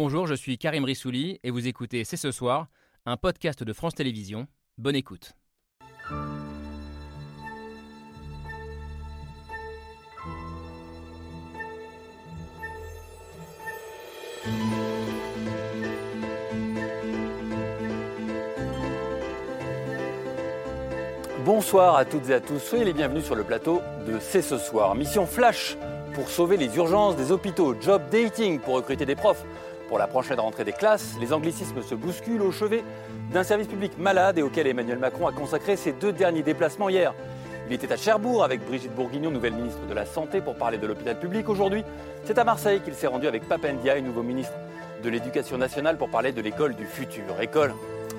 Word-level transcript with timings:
Bonjour, 0.00 0.28
je 0.28 0.34
suis 0.34 0.58
Karim 0.58 0.84
Rissouli 0.84 1.40
et 1.42 1.50
vous 1.50 1.66
écoutez 1.66 2.04
C'est 2.04 2.16
ce 2.16 2.30
soir, 2.30 2.68
un 3.04 3.16
podcast 3.16 3.64
de 3.64 3.72
France 3.72 3.96
Télévisions. 3.96 4.46
Bonne 4.76 4.94
écoute. 4.94 5.32
Bonsoir 21.44 21.96
à 21.96 22.04
toutes 22.04 22.28
et 22.28 22.34
à 22.34 22.40
tous, 22.40 22.60
soyez 22.60 22.84
les 22.84 22.92
bienvenus 22.92 23.24
sur 23.24 23.34
le 23.34 23.42
plateau 23.42 23.82
de 24.06 24.20
C'est 24.20 24.42
ce 24.42 24.58
soir. 24.58 24.94
Mission 24.94 25.26
Flash 25.26 25.76
pour 26.14 26.28
sauver 26.28 26.56
les 26.56 26.76
urgences 26.76 27.16
des 27.16 27.32
hôpitaux, 27.32 27.74
job 27.80 28.02
dating 28.12 28.60
pour 28.60 28.74
recruter 28.74 29.04
des 29.04 29.16
profs. 29.16 29.44
Pour 29.88 29.98
la 29.98 30.06
prochaine 30.06 30.38
rentrée 30.38 30.64
des 30.64 30.72
classes, 30.72 31.16
les 31.18 31.32
anglicismes 31.32 31.82
se 31.82 31.94
bousculent 31.94 32.42
au 32.42 32.52
chevet 32.52 32.84
d'un 33.32 33.42
service 33.42 33.68
public 33.68 33.96
malade 33.96 34.36
et 34.36 34.42
auquel 34.42 34.66
Emmanuel 34.66 34.98
Macron 34.98 35.26
a 35.26 35.32
consacré 35.32 35.76
ses 35.76 35.92
deux 35.92 36.12
derniers 36.12 36.42
déplacements 36.42 36.90
hier. 36.90 37.14
Il 37.68 37.72
était 37.72 37.90
à 37.90 37.96
Cherbourg 37.96 38.44
avec 38.44 38.62
Brigitte 38.66 38.94
Bourguignon, 38.94 39.30
nouvelle 39.30 39.54
ministre 39.54 39.86
de 39.86 39.94
la 39.94 40.04
Santé, 40.04 40.42
pour 40.42 40.56
parler 40.56 40.76
de 40.76 40.86
l'hôpital 40.86 41.18
public. 41.18 41.48
Aujourd'hui, 41.48 41.84
c'est 42.24 42.36
à 42.36 42.44
Marseille 42.44 42.80
qu'il 42.80 42.94
s'est 42.94 43.06
rendu 43.06 43.26
avec 43.26 43.48
Papendia, 43.48 43.98
nouveau 44.02 44.22
ministre 44.22 44.52
de 45.02 45.08
l'Éducation 45.08 45.56
nationale, 45.56 45.96
pour 45.96 46.10
parler 46.10 46.32
de 46.32 46.42
l'école 46.42 46.74
du 46.74 46.84
futur. 46.84 47.40
École, 47.40 47.72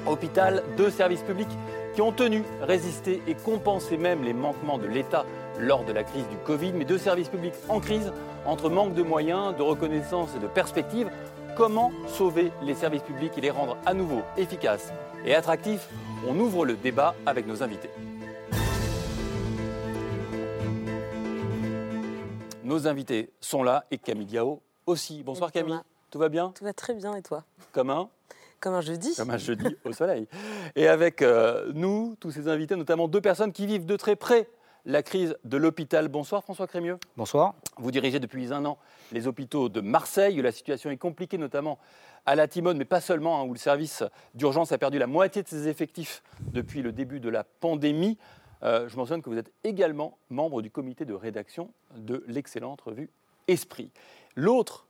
hôpital, 0.07 0.63
deux 0.75 0.89
services 0.89 1.21
publics 1.21 1.49
qui 1.93 2.01
ont 2.01 2.11
tenu, 2.11 2.43
résisté 2.63 3.21
et 3.27 3.35
compensé 3.35 3.97
même 3.97 4.23
les 4.23 4.33
manquements 4.33 4.79
de 4.79 4.87
l'État 4.87 5.23
lors 5.59 5.83
de 5.83 5.93
la 5.93 6.03
crise 6.03 6.27
du 6.29 6.37
Covid, 6.37 6.71
mais 6.73 6.85
deux 6.85 6.97
services 6.97 7.29
publics 7.29 7.53
en 7.67 7.79
crise, 7.79 8.11
entre 8.45 8.69
manque 8.69 8.95
de 8.95 9.03
moyens, 9.03 9.55
de 9.55 9.61
reconnaissance 9.61 10.29
et 10.35 10.39
de 10.39 10.47
perspectives. 10.47 11.09
Comment 11.59 11.91
sauver 12.07 12.53
les 12.63 12.73
services 12.73 13.01
publics 13.01 13.37
et 13.37 13.41
les 13.41 13.49
rendre 13.49 13.75
à 13.85 13.93
nouveau 13.93 14.21
efficaces 14.37 14.93
et 15.25 15.35
attractifs 15.35 15.89
On 16.25 16.39
ouvre 16.39 16.65
le 16.65 16.77
débat 16.77 17.15
avec 17.25 17.45
nos 17.47 17.61
invités. 17.61 17.89
Nos 22.63 22.87
invités 22.87 23.33
sont 23.41 23.61
là 23.61 23.83
et 23.91 23.97
Camille 23.97 24.27
Gao 24.27 24.61
aussi. 24.85 25.21
Bonsoir 25.21 25.49
Bonsoir. 25.49 25.51
Camille, 25.51 25.81
tout 26.09 26.17
va 26.17 26.29
bien? 26.29 26.53
Tout 26.55 26.63
va 26.63 26.71
très 26.71 26.93
bien 26.93 27.13
et 27.15 27.21
toi? 27.21 27.43
Comme 27.73 27.89
un? 27.89 28.07
Comme 28.61 28.75
un 28.75 28.81
jeudi 28.81 29.13
comme 29.17 29.31
un 29.31 29.37
jeudi 29.37 29.75
au 29.83 29.91
soleil. 29.91 30.29
Et 30.77 30.87
avec 30.87 31.21
euh, 31.21 31.73
nous, 31.75 32.15
tous 32.21 32.31
ces 32.31 32.47
invités, 32.47 32.77
notamment 32.77 33.09
deux 33.09 33.19
personnes 33.19 33.51
qui 33.51 33.65
vivent 33.65 33.85
de 33.85 33.97
très 33.97 34.15
près 34.15 34.47
la 34.85 35.03
crise 35.03 35.37
de 35.43 35.57
l'hôpital. 35.57 36.07
Bonsoir 36.07 36.43
François 36.43 36.67
Crémieux. 36.67 36.97
Bonsoir. 37.17 37.55
Vous 37.77 37.91
dirigez 37.91 38.19
depuis 38.19 38.53
un 38.53 38.65
an 38.65 38.77
les 39.11 39.27
hôpitaux 39.27 39.69
de 39.69 39.81
Marseille. 39.81 40.39
où 40.39 40.43
La 40.43 40.51
situation 40.51 40.89
est 40.89 40.97
compliquée, 40.97 41.37
notamment 41.37 41.79
à 42.25 42.35
la 42.35 42.47
Timone, 42.47 42.77
mais 42.77 42.85
pas 42.85 43.01
seulement, 43.01 43.39
hein, 43.39 43.45
où 43.45 43.53
le 43.53 43.59
service 43.59 44.03
d'urgence 44.33 44.71
a 44.71 44.77
perdu 44.77 44.99
la 44.99 45.07
moitié 45.07 45.43
de 45.43 45.47
ses 45.47 45.67
effectifs 45.67 46.23
depuis 46.41 46.81
le 46.81 46.91
début 46.91 47.19
de 47.19 47.29
la 47.29 47.43
pandémie. 47.43 48.17
Euh, 48.63 48.89
je 48.89 48.97
mentionne 48.97 49.21
que 49.21 49.29
vous 49.29 49.37
êtes 49.37 49.51
également 49.63 50.17
membre 50.29 50.61
du 50.61 50.69
comité 50.69 51.05
de 51.05 51.13
rédaction 51.13 51.71
de 51.95 52.23
l'excellente 52.27 52.81
revue 52.81 53.09
Esprit. 53.47 53.89
L'autre 54.35 54.85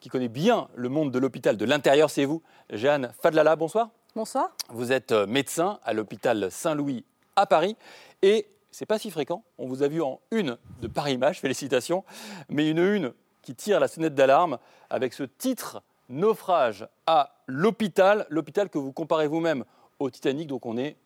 qui 0.00 0.08
connaît 0.08 0.28
bien 0.28 0.68
le 0.76 0.88
monde 0.88 1.10
de 1.10 1.18
l'hôpital 1.18 1.56
de 1.56 1.64
l'intérieur, 1.64 2.10
c'est 2.10 2.24
vous, 2.24 2.42
Jeanne 2.70 3.12
Fadlala. 3.20 3.56
Bonsoir. 3.56 3.90
Bonsoir. 4.14 4.50
Vous 4.70 4.92
êtes 4.92 5.12
euh, 5.12 5.26
médecin 5.26 5.80
à 5.84 5.92
l'hôpital 5.92 6.50
Saint-Louis 6.50 7.04
à 7.36 7.46
Paris 7.46 7.76
et 8.22 8.46
c'est 8.70 8.86
pas 8.86 8.98
si 8.98 9.10
fréquent. 9.10 9.44
On 9.58 9.66
vous 9.66 9.82
a 9.82 9.88
vu 9.88 10.02
en 10.02 10.20
une 10.30 10.58
de 10.80 10.88
Paris 10.88 11.18
Match, 11.18 11.40
félicitations, 11.40 12.04
mais 12.48 12.68
une 12.68 12.78
une 12.78 13.12
qui 13.42 13.54
tire 13.54 13.80
la 13.80 13.88
sonnette 13.88 14.14
d'alarme 14.14 14.58
avec 14.90 15.12
ce 15.12 15.22
titre 15.22 15.82
Naufrage 16.08 16.86
à 17.06 17.34
l'hôpital, 17.46 18.26
l'hôpital 18.30 18.70
que 18.70 18.78
vous 18.78 18.92
comparez 18.92 19.26
vous-même 19.26 19.64
au 19.98 20.10
Titanic, 20.10 20.48
donc 20.48 20.64
on 20.64 20.78
est 20.78 20.96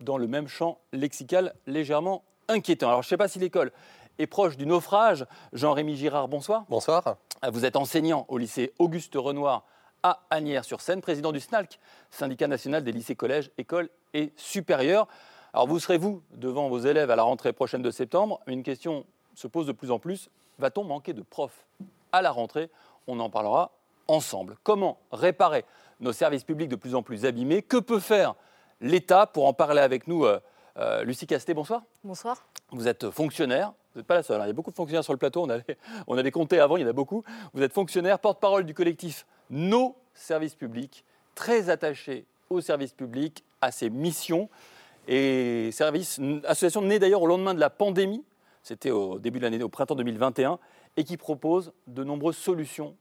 dans 0.00 0.18
le 0.18 0.26
même 0.26 0.48
champ 0.48 0.78
lexical 0.92 1.54
légèrement 1.66 2.24
inquiétant. 2.48 2.88
Alors 2.88 3.02
je 3.02 3.06
ne 3.06 3.10
sais 3.10 3.16
pas 3.16 3.28
si 3.28 3.38
l'école 3.38 3.72
est 4.18 4.26
proche 4.26 4.56
du 4.56 4.66
naufrage. 4.66 5.26
Jean-Rémy 5.52 5.96
Girard, 5.96 6.28
bonsoir. 6.28 6.64
Bonsoir. 6.68 7.16
Vous 7.50 7.64
êtes 7.64 7.76
enseignant 7.76 8.26
au 8.28 8.36
lycée 8.36 8.72
Auguste 8.78 9.14
Renoir 9.14 9.64
à 10.02 10.22
Agnières-sur-Seine, 10.30 11.00
président 11.00 11.32
du 11.32 11.40
SNALC, 11.40 11.78
syndicat 12.10 12.48
national 12.48 12.84
des 12.84 12.92
lycées, 12.92 13.14
collèges, 13.14 13.50
écoles 13.58 13.88
et 14.14 14.32
supérieurs. 14.36 15.08
Alors 15.52 15.66
vous 15.66 15.80
serez 15.80 15.98
vous 15.98 16.22
devant 16.32 16.68
vos 16.68 16.78
élèves 16.78 17.10
à 17.10 17.16
la 17.16 17.24
rentrée 17.24 17.52
prochaine 17.52 17.82
de 17.82 17.90
septembre. 17.90 18.40
Une 18.46 18.62
question 18.62 19.04
se 19.34 19.48
pose 19.48 19.66
de 19.66 19.72
plus 19.72 19.90
en 19.90 19.98
plus. 19.98 20.30
Va-t-on 20.58 20.84
manquer 20.84 21.12
de 21.12 21.22
profs 21.22 21.66
à 22.12 22.22
la 22.22 22.30
rentrée? 22.30 22.70
On 23.08 23.18
en 23.18 23.30
parlera 23.30 23.72
ensemble. 24.06 24.56
Comment 24.62 24.98
réparer 25.10 25.64
nos 25.98 26.12
services 26.12 26.44
publics 26.44 26.68
de 26.68 26.76
plus 26.76 26.94
en 26.94 27.02
plus 27.02 27.24
abîmés? 27.24 27.62
Que 27.62 27.78
peut 27.78 27.98
faire 27.98 28.34
l'État 28.80 29.26
Pour 29.26 29.46
en 29.46 29.52
parler 29.52 29.80
avec 29.80 30.06
nous, 30.06 30.24
euh, 30.24 30.38
euh, 30.76 31.02
Lucie 31.02 31.26
Casté, 31.26 31.52
bonsoir. 31.52 31.82
Bonsoir. 32.04 32.46
Vous 32.70 32.86
êtes 32.86 33.10
fonctionnaire, 33.10 33.72
vous 33.94 34.00
n'êtes 34.00 34.06
pas 34.06 34.14
la 34.14 34.22
seule, 34.22 34.40
hein. 34.40 34.44
il 34.44 34.48
y 34.48 34.50
a 34.50 34.54
beaucoup 34.54 34.70
de 34.70 34.76
fonctionnaires 34.76 35.02
sur 35.02 35.12
le 35.12 35.18
plateau, 35.18 35.42
on 35.42 35.48
avait, 35.48 35.76
on 36.06 36.16
avait 36.16 36.30
compté 36.30 36.60
avant, 36.60 36.76
il 36.76 36.82
y 36.82 36.84
en 36.84 36.88
a 36.88 36.92
beaucoup. 36.92 37.24
Vous 37.54 37.62
êtes 37.62 37.72
fonctionnaire, 37.72 38.20
porte-parole 38.20 38.64
du 38.64 38.74
collectif 38.74 39.26
Nos 39.50 39.96
services 40.14 40.54
publics, 40.54 41.04
très 41.34 41.70
attaché 41.70 42.24
aux 42.50 42.60
services 42.60 42.92
publics, 42.92 43.44
à 43.60 43.72
ses 43.72 43.90
missions. 43.90 44.48
Et 45.08 45.70
service, 45.72 46.18
une 46.18 46.40
association 46.44 46.82
née 46.82 46.98
d'ailleurs 46.98 47.22
au 47.22 47.26
lendemain 47.26 47.54
de 47.54 47.60
la 47.60 47.70
pandémie, 47.70 48.24
c'était 48.62 48.90
au 48.90 49.18
début 49.18 49.38
de 49.38 49.44
l'année, 49.44 49.62
au 49.62 49.68
printemps 49.68 49.94
2021, 49.94 50.58
et 50.96 51.04
qui 51.04 51.16
propose 51.16 51.72
de 51.86 52.04
nombreuses 52.04 52.36
solutions 52.36 52.96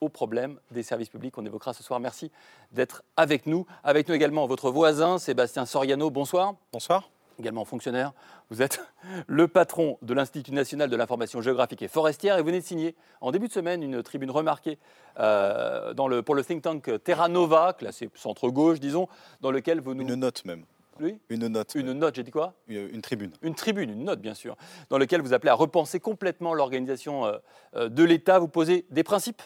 aux 0.00 0.08
problèmes 0.08 0.58
des 0.70 0.82
services 0.82 1.08
publics. 1.08 1.36
On 1.38 1.46
évoquera 1.46 1.72
ce 1.72 1.82
soir. 1.82 2.00
Merci 2.00 2.30
d'être 2.72 3.02
avec 3.16 3.46
nous. 3.46 3.66
Avec 3.82 4.08
nous 4.08 4.14
également 4.14 4.46
votre 4.46 4.70
voisin, 4.70 5.18
Sébastien 5.18 5.66
Soriano. 5.66 6.10
Bonsoir 6.10 6.54
Bonsoir. 6.72 7.10
également 7.38 7.64
fonctionnaire. 7.64 8.12
Vous 8.50 8.62
êtes 8.62 8.80
le 9.26 9.48
patron 9.48 9.98
de 10.02 10.14
l'Institut 10.14 10.52
national 10.52 10.90
de 10.90 10.96
l'information 10.96 11.40
géographique 11.40 11.82
et 11.82 11.88
forestière 11.88 12.36
et 12.36 12.40
vous 12.40 12.46
venez 12.46 12.60
de 12.60 12.64
signer 12.64 12.94
en 13.20 13.30
début 13.30 13.48
de 13.48 13.52
semaine 13.52 13.82
une 13.82 14.02
tribune 14.02 14.30
remarquée 14.30 14.78
euh, 15.18 15.94
dans 15.94 16.08
le, 16.08 16.22
pour 16.22 16.34
le 16.34 16.44
think 16.44 16.62
tank 16.62 17.02
Terra 17.02 17.28
Nova, 17.28 17.72
classé 17.72 18.10
centre-gauche, 18.14 18.80
disons, 18.80 19.08
dans 19.40 19.50
lequel 19.50 19.80
vous 19.80 19.94
nous... 19.94 20.06
Une 20.06 20.14
note 20.14 20.44
même. 20.44 20.64
Oui 21.00 21.18
Une 21.28 21.46
note. 21.48 21.74
une 21.74 21.92
note, 21.92 22.14
j'ai 22.14 22.22
dit 22.22 22.30
quoi 22.30 22.54
Une, 22.68 22.88
une 22.92 23.02
tribune. 23.02 23.32
Une 23.42 23.54
tribune, 23.54 23.90
une 23.90 24.04
note 24.04 24.20
bien 24.20 24.34
sûr, 24.34 24.56
dans 24.90 24.98
lequel 24.98 25.20
vous 25.22 25.32
appelez 25.34 25.50
à 25.50 25.54
repenser 25.54 26.00
complètement 26.00 26.54
l'organisation 26.54 27.26
euh, 27.26 27.36
euh, 27.74 27.88
de 27.88 28.04
l'État. 28.04 28.38
Vous 28.38 28.48
posez 28.48 28.86
des 28.90 29.02
principes 29.04 29.42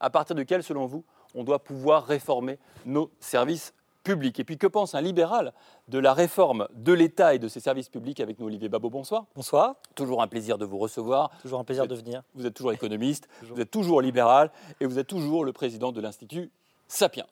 à 0.00 0.10
partir 0.10 0.34
desquels, 0.36 0.62
selon 0.62 0.86
vous, 0.86 1.04
on 1.34 1.44
doit 1.44 1.62
pouvoir 1.62 2.04
réformer 2.06 2.58
nos 2.86 3.10
services 3.20 3.72
publics. 4.04 4.40
Et 4.40 4.44
puis 4.44 4.58
que 4.58 4.66
pense 4.66 4.96
un 4.96 5.00
libéral 5.00 5.52
de 5.86 5.98
la 6.00 6.12
réforme 6.12 6.66
de 6.74 6.92
l'État 6.92 7.34
et 7.34 7.38
de 7.38 7.46
ses 7.46 7.60
services 7.60 7.88
publics 7.88 8.18
avec 8.18 8.38
nous, 8.40 8.46
Olivier 8.46 8.68
Babot? 8.68 8.90
Bonsoir. 8.90 9.26
Bonsoir, 9.36 9.76
Toujours 9.94 10.22
un 10.22 10.26
plaisir 10.26 10.58
de 10.58 10.64
vous 10.64 10.78
recevoir. 10.78 11.30
toujours 11.40 11.60
un 11.60 11.64
plaisir 11.64 11.86
de 11.86 11.94
venir. 11.94 12.22
Vous 12.34 12.44
êtes 12.44 12.54
toujours 12.54 12.72
économiste, 12.72 13.28
Toujours. 13.40 13.56
vous 13.56 13.62
êtes 13.62 13.70
toujours 13.70 14.02
libéral 14.02 14.50
et 14.80 14.86
vous 14.86 14.98
êtes 14.98 15.06
toujours 15.06 15.44
le 15.44 15.52
président 15.52 15.92
de 15.92 16.00
l'Institut 16.00 16.50
Sapiens. 16.88 17.26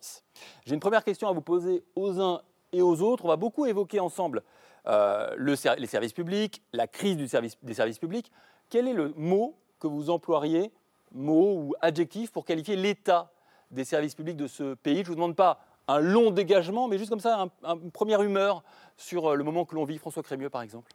J'ai 0.64 0.75
une 0.75 0.80
première 0.80 1.03
question 1.04 1.28
à 1.28 1.32
vous 1.32 1.42
poser 1.42 1.82
aux 1.97 2.20
uns 2.20 2.41
et 2.72 2.82
aux 2.82 3.03
autres. 3.03 3.25
On 3.25 3.28
va 3.28 3.36
beaucoup 3.36 3.66
évoquer 3.66 4.00
ensemble 4.00 4.42
euh, 4.86 5.34
les 5.38 5.86
services 5.86 6.12
publics, 6.12 6.62
la 6.72 6.86
crise 6.86 7.16
des 7.16 7.75
services 7.75 7.98
publics. 7.98 8.31
Quel 8.69 8.88
est 8.88 8.92
le 8.94 9.12
mot 9.16 9.56
que 9.78 9.86
vous 9.86 10.10
emploieriez, 10.10 10.72
mot 11.12 11.54
ou 11.56 11.75
adjectif, 11.80 12.30
pour 12.32 12.44
qualifier 12.44 12.76
l'état 12.76 13.30
des 13.70 13.84
services 13.84 14.14
publics 14.14 14.36
de 14.36 14.47
ce 14.47 14.75
pays? 14.75 14.97
Je 14.97 15.00
ne 15.03 15.06
vous 15.06 15.14
demande 15.16 15.36
pas 15.36 15.60
un 15.88 15.98
long 15.98 16.30
dégagement, 16.30 16.86
mais 16.86 16.98
juste 16.98 17.10
comme 17.10 17.20
ça, 17.20 17.41
un- 17.41 17.50
un- 17.64 17.80
une 17.80 17.91
première 17.91 18.22
humeur 18.22 18.62
sur 18.97 19.30
euh, 19.32 19.34
le 19.34 19.42
moment 19.42 19.64
que 19.64 19.75
l'on 19.75 19.84
vit. 19.84 19.98
François 19.98 20.22
Crémieux, 20.22 20.50
par 20.50 20.62
exemple. 20.62 20.92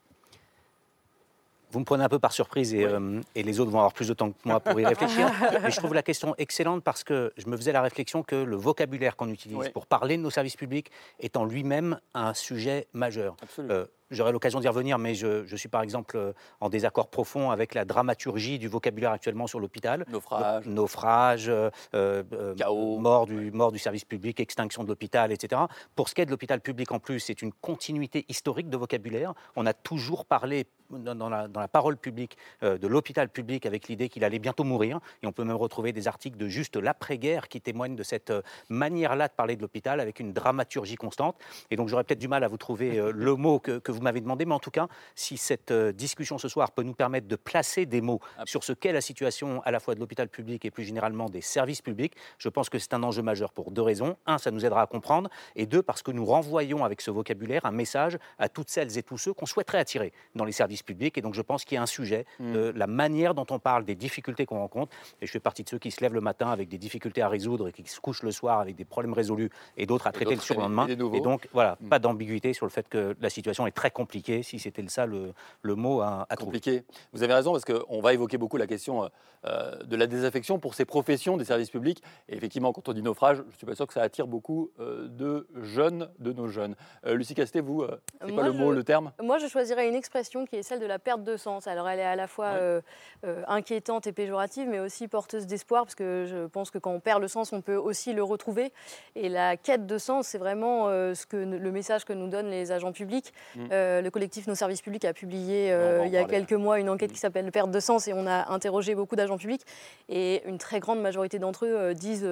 Vous 1.76 1.82
me 1.82 1.86
prenez 1.86 2.06
un 2.06 2.10
peu 2.10 2.20
par 2.20 2.32
surprise 2.32 2.74
et, 2.74 2.86
Oui. 2.86 2.92
euh, 2.94 3.22
et 3.36 3.44
les 3.44 3.60
autres 3.60 3.70
vont 3.70 3.80
avoir 3.80 3.92
plus 3.92 4.08
de 4.08 4.14
temps 4.14 4.32
que 4.32 4.38
moi 4.46 4.62
pour 4.62 4.80
y 4.80 4.86
réfléchir. 4.96 5.30
Mais 5.62 5.72
je 5.72 5.76
trouve 5.76 5.94
la 5.94 6.04
question 6.04 6.34
excellente 6.38 6.82
parce 6.86 7.04
que 7.04 7.34
je 7.36 7.48
me 7.48 7.58
faisais 7.58 7.74
la 7.74 7.82
réflexion 7.82 8.24
que 8.24 8.38
le 8.38 8.56
vocabulaire 8.56 9.18
qu'on 9.18 9.28
utilise 9.28 9.58
Oui. 9.58 9.70
pour 9.74 9.86
parler 9.86 10.16
de 10.16 10.22
nos 10.22 10.30
services 10.30 10.56
publics 10.56 10.90
est 11.20 11.36
en 11.36 11.44
lui-même 11.44 12.00
un 12.14 12.34
sujet 12.34 12.88
majeur. 12.94 13.36
Euh, 13.60 13.86
J'aurai 14.12 14.32
l'occasion 14.32 14.60
d'y 14.60 14.68
revenir, 14.68 15.00
mais 15.00 15.16
je, 15.16 15.46
je 15.48 15.56
suis 15.56 15.68
par 15.68 15.82
exemple 15.82 16.16
euh, 16.16 16.32
en 16.62 16.70
désaccord 16.70 17.08
profond 17.10 17.50
avec 17.50 17.74
la 17.74 17.86
dramaturgie 17.86 18.60
du 18.60 18.68
vocabulaire 18.68 19.12
actuellement 19.12 19.48
sur 19.48 19.60
l'hôpital. 19.60 20.06
Naufrage. 20.10 20.66
naufrage, 20.68 21.52
euh, 21.96 22.54
Chaos. 22.56 23.00
mort, 23.00 23.26
du, 23.26 23.52
mort 23.52 23.72
du 23.72 23.80
service 23.80 24.06
public, 24.06 24.40
extinction 24.40 24.84
de 24.84 24.90
l'hôpital, 24.90 25.32
etc. 25.32 25.60
Pour 25.96 26.08
ce 26.08 26.14
qui 26.14 26.22
est 26.22 26.26
de 26.28 26.32
l'hôpital 26.32 26.62
public 26.62 26.92
en 26.92 27.00
plus, 27.00 27.20
c'est 27.20 27.42
une 27.42 27.52
continuité 27.52 28.26
historique 28.30 28.70
de 28.70 28.78
vocabulaire. 28.78 29.34
On 29.56 29.66
a 29.66 29.74
toujours 29.74 30.26
parlé 30.26 30.68
dans, 30.90 31.30
la, 31.30 31.48
dans 31.48 31.60
la 31.60 31.68
parole 31.68 31.98
publique 31.98 32.38
euh, 32.64 32.78
de 32.78 32.88
l'hôpital 32.88 33.30
public 33.30 33.66
avec 33.66 33.88
l'idée 33.88 34.10
qu'il 34.10 34.24
allait 34.24 34.40
bientôt 34.40 34.64
mourir. 34.64 35.00
Et 35.24 35.28
on 35.28 35.32
peut 35.32 35.44
même 35.44 35.56
retrouver 35.56 35.92
des 35.92 36.08
articles 36.08 36.38
de 36.38 36.48
juste 36.48 36.76
l'après-guerre 36.76 37.48
qui 37.48 37.62
témoignent 37.62 37.96
de 37.96 38.04
cette 38.04 38.30
euh, 38.30 38.42
manière-là 38.70 39.28
de 39.28 39.34
parler 39.34 39.56
de 39.56 39.62
l'hôpital 39.62 40.00
avec 40.00 40.20
une 40.20 40.34
dramaturgie 40.34 40.96
constante. 40.96 41.38
Et 41.72 41.76
donc 41.76 41.90
j'aurais 41.90 42.04
peut-être 42.04 42.20
du 42.20 42.28
mal 42.28 42.44
à 42.44 42.48
vous 42.48 42.58
trouver 42.58 42.98
euh, 42.98 43.12
le 43.14 43.36
mot 43.36 43.60
que, 43.60 43.80
que 43.80 43.92
vous 43.92 44.02
m'avez 44.02 44.22
demandé, 44.22 44.46
mais 44.46 44.54
en 44.54 44.60
tout 44.60 44.72
cas, 44.72 44.88
si 45.16 45.38
cette 45.38 45.74
discussion 45.74 46.38
ce 46.38 46.48
soir 46.48 46.72
peut 46.72 46.84
nous 46.84 46.94
permettre 46.94 47.28
de 47.28 47.36
placer 47.36 47.86
des 47.86 48.02
mots 48.02 48.20
sur 48.46 48.64
ce 48.64 48.74
qu'est 48.74 48.92
la 48.92 49.02
situation 49.02 49.62
à 49.64 49.72
la 49.72 49.80
fois 49.80 49.96
de 49.96 50.00
l'hôpital 50.00 50.28
public 50.28 50.66
et 50.66 50.72
plus 50.72 50.84
généralement 50.84 51.30
des 51.30 51.42
services 51.42 51.82
publics, 51.82 52.14
je 52.38 52.50
pense 52.50 52.70
que 52.70 52.80
c'est 52.80 52.94
un 52.94 53.04
enjeu 53.04 53.22
majeur 53.22 53.52
pour 53.52 53.72
deux 53.72 53.82
raisons. 53.82 54.18
Un, 54.26 54.38
ça 54.38 54.52
nous 54.52 54.66
aidera 54.66 54.82
à 54.82 54.88
comprendre, 54.88 55.30
et 55.56 55.66
deux, 55.66 55.82
parce 55.82 56.02
que 56.02 56.12
nous 56.12 56.26
renvoyons 56.26 56.84
avec 56.84 57.02
ce 57.02 57.12
vocabulaire 57.12 57.66
un 57.66 57.72
message 57.72 58.18
à 58.38 58.50
toutes 58.50 58.70
celles 58.70 58.98
et 58.98 59.04
tous 59.04 59.18
ceux 59.18 59.34
qu'on 59.34 59.46
souhaiterait 59.46 59.80
attirer 59.80 60.14
dans 60.36 60.46
les 60.46 60.52
services 60.52 60.75
publics. 60.84 61.18
Et 61.18 61.22
donc 61.22 61.34
je 61.34 61.42
pense 61.42 61.66
qu'il 61.66 61.76
y 61.76 61.80
a 61.80 61.82
un 61.82 61.86
sujet 61.86 62.26
Hmm. 62.40 62.54
de 62.54 62.74
la 62.76 62.88
manière 62.88 63.34
dont 63.34 63.46
on 63.52 63.60
parle, 63.60 63.86
des 63.86 63.96
difficultés 63.96 64.46
qu'on 64.46 64.60
rencontre. 64.60 64.92
Et 65.22 65.26
je 65.28 65.32
fais 65.32 65.40
partie 65.40 65.64
de 65.64 65.70
ceux 65.70 65.80
qui 65.80 65.92
se 65.92 66.02
lèvent 66.02 66.14
le 66.14 66.22
matin 66.22 66.50
avec 66.50 66.68
des 66.70 66.78
difficultés 66.78 67.22
à 67.22 67.30
résoudre 67.30 67.68
et 67.68 67.72
qui 67.72 67.88
se 67.88 68.00
couchent 68.00 68.24
le 68.24 68.32
soir 68.32 68.60
avec 68.60 68.76
des 68.76 68.86
problèmes 68.86 69.14
résolus 69.14 69.50
et 69.78 69.86
d'autres 69.86 70.08
à 70.08 70.12
traiter 70.12 70.36
le 70.36 70.42
surlendemain. 70.42 70.88
et. 70.88 70.94
Et 70.94 71.22
donc 71.22 71.48
voilà, 71.54 71.78
Hmm. 71.82 71.90
pas 71.90 72.00
d'ambiguïté 72.00 72.54
sur 72.54 72.66
le 72.66 72.72
fait 72.72 72.88
que 72.90 73.16
la 73.20 73.30
situation 73.30 73.68
est 73.68 73.72
très 73.72 73.92
compliquée, 73.92 74.44
si 74.44 74.60
c'était 74.60 74.86
ça 74.88 75.06
le, 75.06 75.34
le 75.62 75.76
mot 75.76 76.02
à, 76.02 76.26
à 76.30 76.36
trouver. 76.36 76.60
compliqué. 76.60 76.84
Vous 77.14 77.24
avez 77.24 77.34
raison 77.34 77.52
parce 77.52 77.66
qu'on 77.66 78.02
va 78.02 78.14
évoquer 78.14 78.38
beaucoup 78.38 78.58
la 78.58 78.68
question 78.68 79.04
euh, 79.04 79.08
euh, 79.46 79.84
de 79.84 79.96
la 79.96 80.08
désaffection 80.08 80.58
pour 80.60 80.74
ces 80.74 80.86
professions 80.86 81.38
des 81.38 81.46
services 81.46 81.70
publics. 81.70 82.02
Et 82.30 82.36
effectivement, 82.36 82.74
quand 82.74 82.90
on 82.90 82.94
dit 82.94 83.02
naufrage, 83.04 83.38
je 83.38 83.44
ne 83.44 83.52
suis 83.58 83.66
pas 83.66 83.76
sûr 83.76 83.86
que 83.88 83.94
ça 83.94 84.02
attire 84.02 84.26
beaucoup 84.28 84.72
euh, 84.80 85.08
de 85.08 85.48
jeunes, 85.62 86.10
de 86.20 86.32
nos 86.34 86.48
jeunes. 86.48 86.76
Euh, 87.06 87.14
Lucie 87.16 87.36
Castet, 87.36 87.62
vous, 87.62 87.82
euh, 87.84 88.00
c'est 88.22 88.34
quoi 88.34 88.44
Moi, 88.44 88.48
le 88.48 88.54
mot, 88.54 88.72
je- 88.72 88.78
le 88.78 88.84
terme? 88.84 89.12
Moi, 89.22 89.38
je 89.38 89.48
choisirais 89.48 89.88
une 89.88 89.96
expression 89.96 90.46
qui 90.46 90.56
est 90.58 90.64
celle 90.66 90.80
de 90.80 90.86
la 90.86 91.00
perte 91.00 91.24
de 91.24 91.38
sens. 91.38 91.68
Alors, 91.68 91.88
elle 91.88 92.00
est 92.00 92.04
à 92.04 92.16
la 92.16 92.28
fois 92.28 92.46
Ouais. 92.52 92.60
euh, 92.60 92.82
euh, 93.26 93.44
inquiétante 93.48 94.08
et 94.08 94.12
péjorative, 94.12 94.68
mais 94.68 94.80
aussi 94.80 95.08
porteuse 95.08 95.46
d'espoir, 95.46 95.84
parce 95.84 95.96
que 95.96 96.26
je 96.28 96.48
pense 96.48 96.72
que 96.72 96.78
quand 96.78 96.92
on 96.92 97.00
perd 97.00 97.22
le 97.22 97.28
sens, 97.28 97.54
on 97.54 97.62
peut 97.62 97.76
aussi 97.76 98.14
le 98.14 98.24
retrouver. 98.24 98.72
Et 99.16 99.30
la 99.30 99.58
quête 99.58 99.86
de 99.86 99.98
sens, 99.98 100.28
c'est 100.28 100.38
vraiment 100.38 100.88
euh, 100.88 101.14
ce 101.14 101.26
que, 101.26 101.38
le 101.38 101.72
message 101.72 102.06
que 102.06 102.14
nous 102.14 102.28
donnent 102.28 102.50
les 102.50 102.72
agents 102.72 102.92
publics. 102.92 103.34
Mm. 103.56 103.66
Le 103.72 104.10
collectif 104.10 104.48
Nos 104.48 104.56
Services 104.56 104.82
Publics 104.82 105.06
a 105.06 105.14
publié 105.14 105.68
il 106.06 106.12
y 106.12 106.18
a 106.18 106.26
quelques 106.26 106.54
mois 106.54 106.80
une 106.80 106.90
enquête 106.90 107.12
Mm. 107.12 107.14
qui 107.14 107.20
s'appelle 107.20 107.52
Perte 107.52 107.72
de 107.72 107.80
sens, 107.80 108.08
et 108.08 108.14
on 108.14 108.26
a 108.28 108.52
interrogé 108.52 108.96
beaucoup 108.96 109.16
d'agents 109.16 109.38
publics. 109.38 109.66
Et 110.10 110.44
une 110.48 110.58
très 110.58 110.80
grande 110.80 111.02
majorité 111.02 111.40
d'entre 111.40 111.66
eux 111.66 111.94
disent 111.94 112.24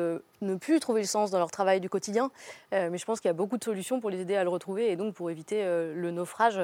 ne 0.42 0.56
plus 0.56 0.80
trouver 0.80 1.02
le 1.02 1.08
sens 1.08 1.32
dans 1.32 1.40
leur 1.40 1.52
travail 1.52 1.80
du 1.80 1.90
quotidien. 1.90 2.32
Mais 2.72 2.98
je 2.98 3.06
pense 3.06 3.20
qu'il 3.20 3.30
y 3.30 3.32
a 3.32 3.34
beaucoup 3.34 3.58
de 3.58 3.64
solutions 3.64 4.00
pour 4.00 4.10
les 4.10 4.22
aider 4.22 4.36
à 4.36 4.44
le 4.44 4.50
retrouver 4.50 4.92
et 4.92 4.96
donc 4.96 5.14
pour 5.14 5.30
éviter 5.30 5.64
le 5.64 6.12
naufrage 6.12 6.60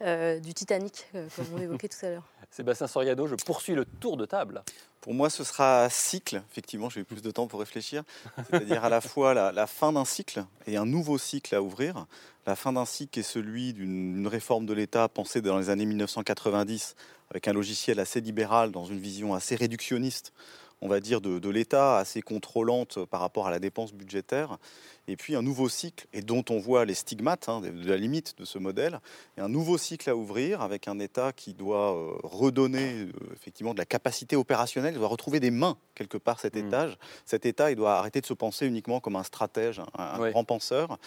du 0.00 0.54
Titanic, 0.54 1.06
comme 1.36 1.46
on 1.54 1.58
évoquait 1.58 1.88
tout 1.88 2.04
à 2.04 2.10
l'heure. 2.10 2.28
Sébastien 2.50 2.86
Soriano, 2.86 3.26
je 3.26 3.34
poursuis 3.34 3.74
le 3.74 3.84
tour 3.84 4.16
de 4.16 4.26
table. 4.26 4.62
Pour 5.00 5.14
moi, 5.14 5.30
ce 5.30 5.44
sera 5.44 5.88
cycle. 5.90 6.42
Effectivement, 6.50 6.88
j'ai 6.88 7.00
eu 7.00 7.04
plus 7.04 7.22
de 7.22 7.30
temps 7.30 7.46
pour 7.46 7.60
réfléchir. 7.60 8.04
C'est-à-dire 8.50 8.84
à 8.84 8.88
la 8.88 9.00
fois 9.00 9.34
la, 9.34 9.52
la 9.52 9.66
fin 9.66 9.92
d'un 9.92 10.04
cycle 10.04 10.44
et 10.66 10.76
un 10.76 10.86
nouveau 10.86 11.18
cycle 11.18 11.54
à 11.54 11.62
ouvrir. 11.62 12.06
La 12.46 12.56
fin 12.56 12.72
d'un 12.72 12.84
cycle 12.84 13.18
est 13.18 13.22
celui 13.22 13.72
d'une 13.72 14.14
d'une 14.14 14.26
réforme 14.28 14.66
de 14.66 14.72
l'État 14.72 15.08
pensée 15.08 15.42
dans 15.42 15.58
les 15.58 15.70
années 15.70 15.86
1990 15.86 16.94
avec 17.30 17.48
un 17.48 17.52
logiciel 17.52 18.00
assez 18.00 18.20
libéral 18.20 18.70
dans 18.70 18.84
une 18.84 18.98
vision 18.98 19.34
assez 19.34 19.56
réductionniste, 19.56 20.32
on 20.80 20.88
va 20.88 21.00
dire, 21.00 21.20
de, 21.20 21.38
de 21.38 21.48
l'État, 21.48 21.98
assez 21.98 22.22
contrôlante 22.22 23.04
par 23.06 23.20
rapport 23.20 23.46
à 23.46 23.50
la 23.50 23.58
dépense 23.58 23.92
budgétaire. 23.92 24.58
Et 25.06 25.16
puis 25.16 25.36
un 25.36 25.42
nouveau 25.42 25.68
cycle, 25.68 26.06
et 26.14 26.22
dont 26.22 26.44
on 26.48 26.58
voit 26.58 26.84
les 26.86 26.94
stigmates 26.94 27.48
hein, 27.50 27.60
de 27.60 27.88
la 27.88 27.96
limite 27.98 28.38
de 28.38 28.44
ce 28.46 28.58
modèle, 28.58 29.00
et 29.36 29.42
un 29.42 29.48
nouveau 29.50 29.76
cycle 29.76 30.08
à 30.08 30.16
ouvrir 30.16 30.62
avec 30.62 30.88
un 30.88 30.98
État 30.98 31.32
qui 31.32 31.52
doit 31.52 31.94
euh, 31.94 32.12
redonner 32.22 33.02
euh, 33.02 33.12
effectivement 33.34 33.74
de 33.74 33.78
la 33.78 33.84
capacité 33.84 34.34
opérationnelle, 34.36 34.94
il 34.94 34.98
doit 34.98 35.08
retrouver 35.08 35.40
des 35.40 35.50
mains 35.50 35.76
quelque 35.94 36.16
part 36.16 36.40
cet 36.40 36.54
Mm. 36.56 36.66
étage. 36.68 36.98
Cet 37.26 37.44
État, 37.44 37.70
il 37.70 37.76
doit 37.76 37.96
arrêter 37.98 38.20
de 38.22 38.26
se 38.26 38.32
penser 38.34 38.66
uniquement 38.66 38.98
comme 39.00 39.16
un 39.16 39.22
stratège, 39.24 39.80
un, 39.98 40.20
Oui. 40.20 40.30
grand 40.30 40.44
penseur. 40.44 40.98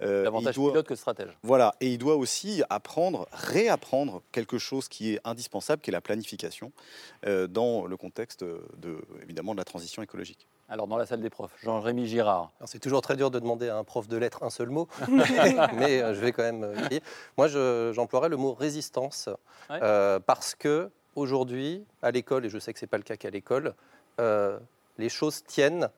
Euh, 0.00 0.22
Davantage 0.24 0.54
doit- 0.54 0.70
pilote 0.70 0.86
que 0.86 0.94
stratège. 0.94 1.36
voilà, 1.42 1.74
et 1.80 1.88
il 1.92 1.98
doit 1.98 2.14
aussi 2.16 2.62
apprendre, 2.70 3.26
réapprendre 3.32 4.22
quelque 4.32 4.58
chose 4.58 4.88
qui 4.88 5.14
est 5.14 5.20
indispensable, 5.24 5.82
qui 5.82 5.90
est 5.90 5.92
la 5.92 6.00
planification, 6.00 6.72
dans 7.48 7.86
le 7.86 7.96
contexte 7.96 8.44
de, 8.44 9.00
évidemment, 9.22 9.52
de 9.52 9.58
la 9.58 9.64
transition 9.64 10.02
écologique. 10.02 10.46
Alors, 10.70 10.86
dans 10.86 10.96
la 10.96 11.04
salle 11.04 11.20
des 11.20 11.30
profs, 11.30 11.50
Jean-Rémy 11.64 12.06
Girard. 12.06 12.52
C'est 12.64 12.78
toujours 12.78 13.02
très 13.02 13.16
dur 13.16 13.30
de 13.32 13.40
demander 13.40 13.68
à 13.68 13.76
un 13.76 13.82
prof 13.84 14.06
de 14.06 14.16
lettres 14.16 14.44
un 14.44 14.50
seul 14.50 14.70
mot, 14.70 14.86
mais 15.74 16.00
euh, 16.00 16.14
je 16.14 16.20
vais 16.20 16.30
quand 16.32 16.44
même 16.44 16.62
euh, 16.62 16.74
essayer. 16.76 17.02
Moi, 17.36 17.48
je- 17.48 17.90
j'emploierais 17.92 18.28
le 18.28 18.36
mot 18.36 18.54
résistance 18.54 19.28
Ouais. 19.68 19.78
euh, 19.82 20.20
parce 20.20 20.54
que 20.54 20.90
aujourd'hui, 21.16 21.84
à 22.02 22.10
l'école, 22.12 22.46
et 22.46 22.48
je 22.50 22.58
sais 22.58 22.72
que 22.72 22.78
c'est 22.78 22.86
pas 22.86 22.96
le 22.98 23.02
cas 23.02 23.16
qu'à 23.16 23.30
l'école, 23.30 23.74
euh, 24.20 24.58
les 24.98 25.08
choses 25.08 25.42
tiennent 25.44 25.88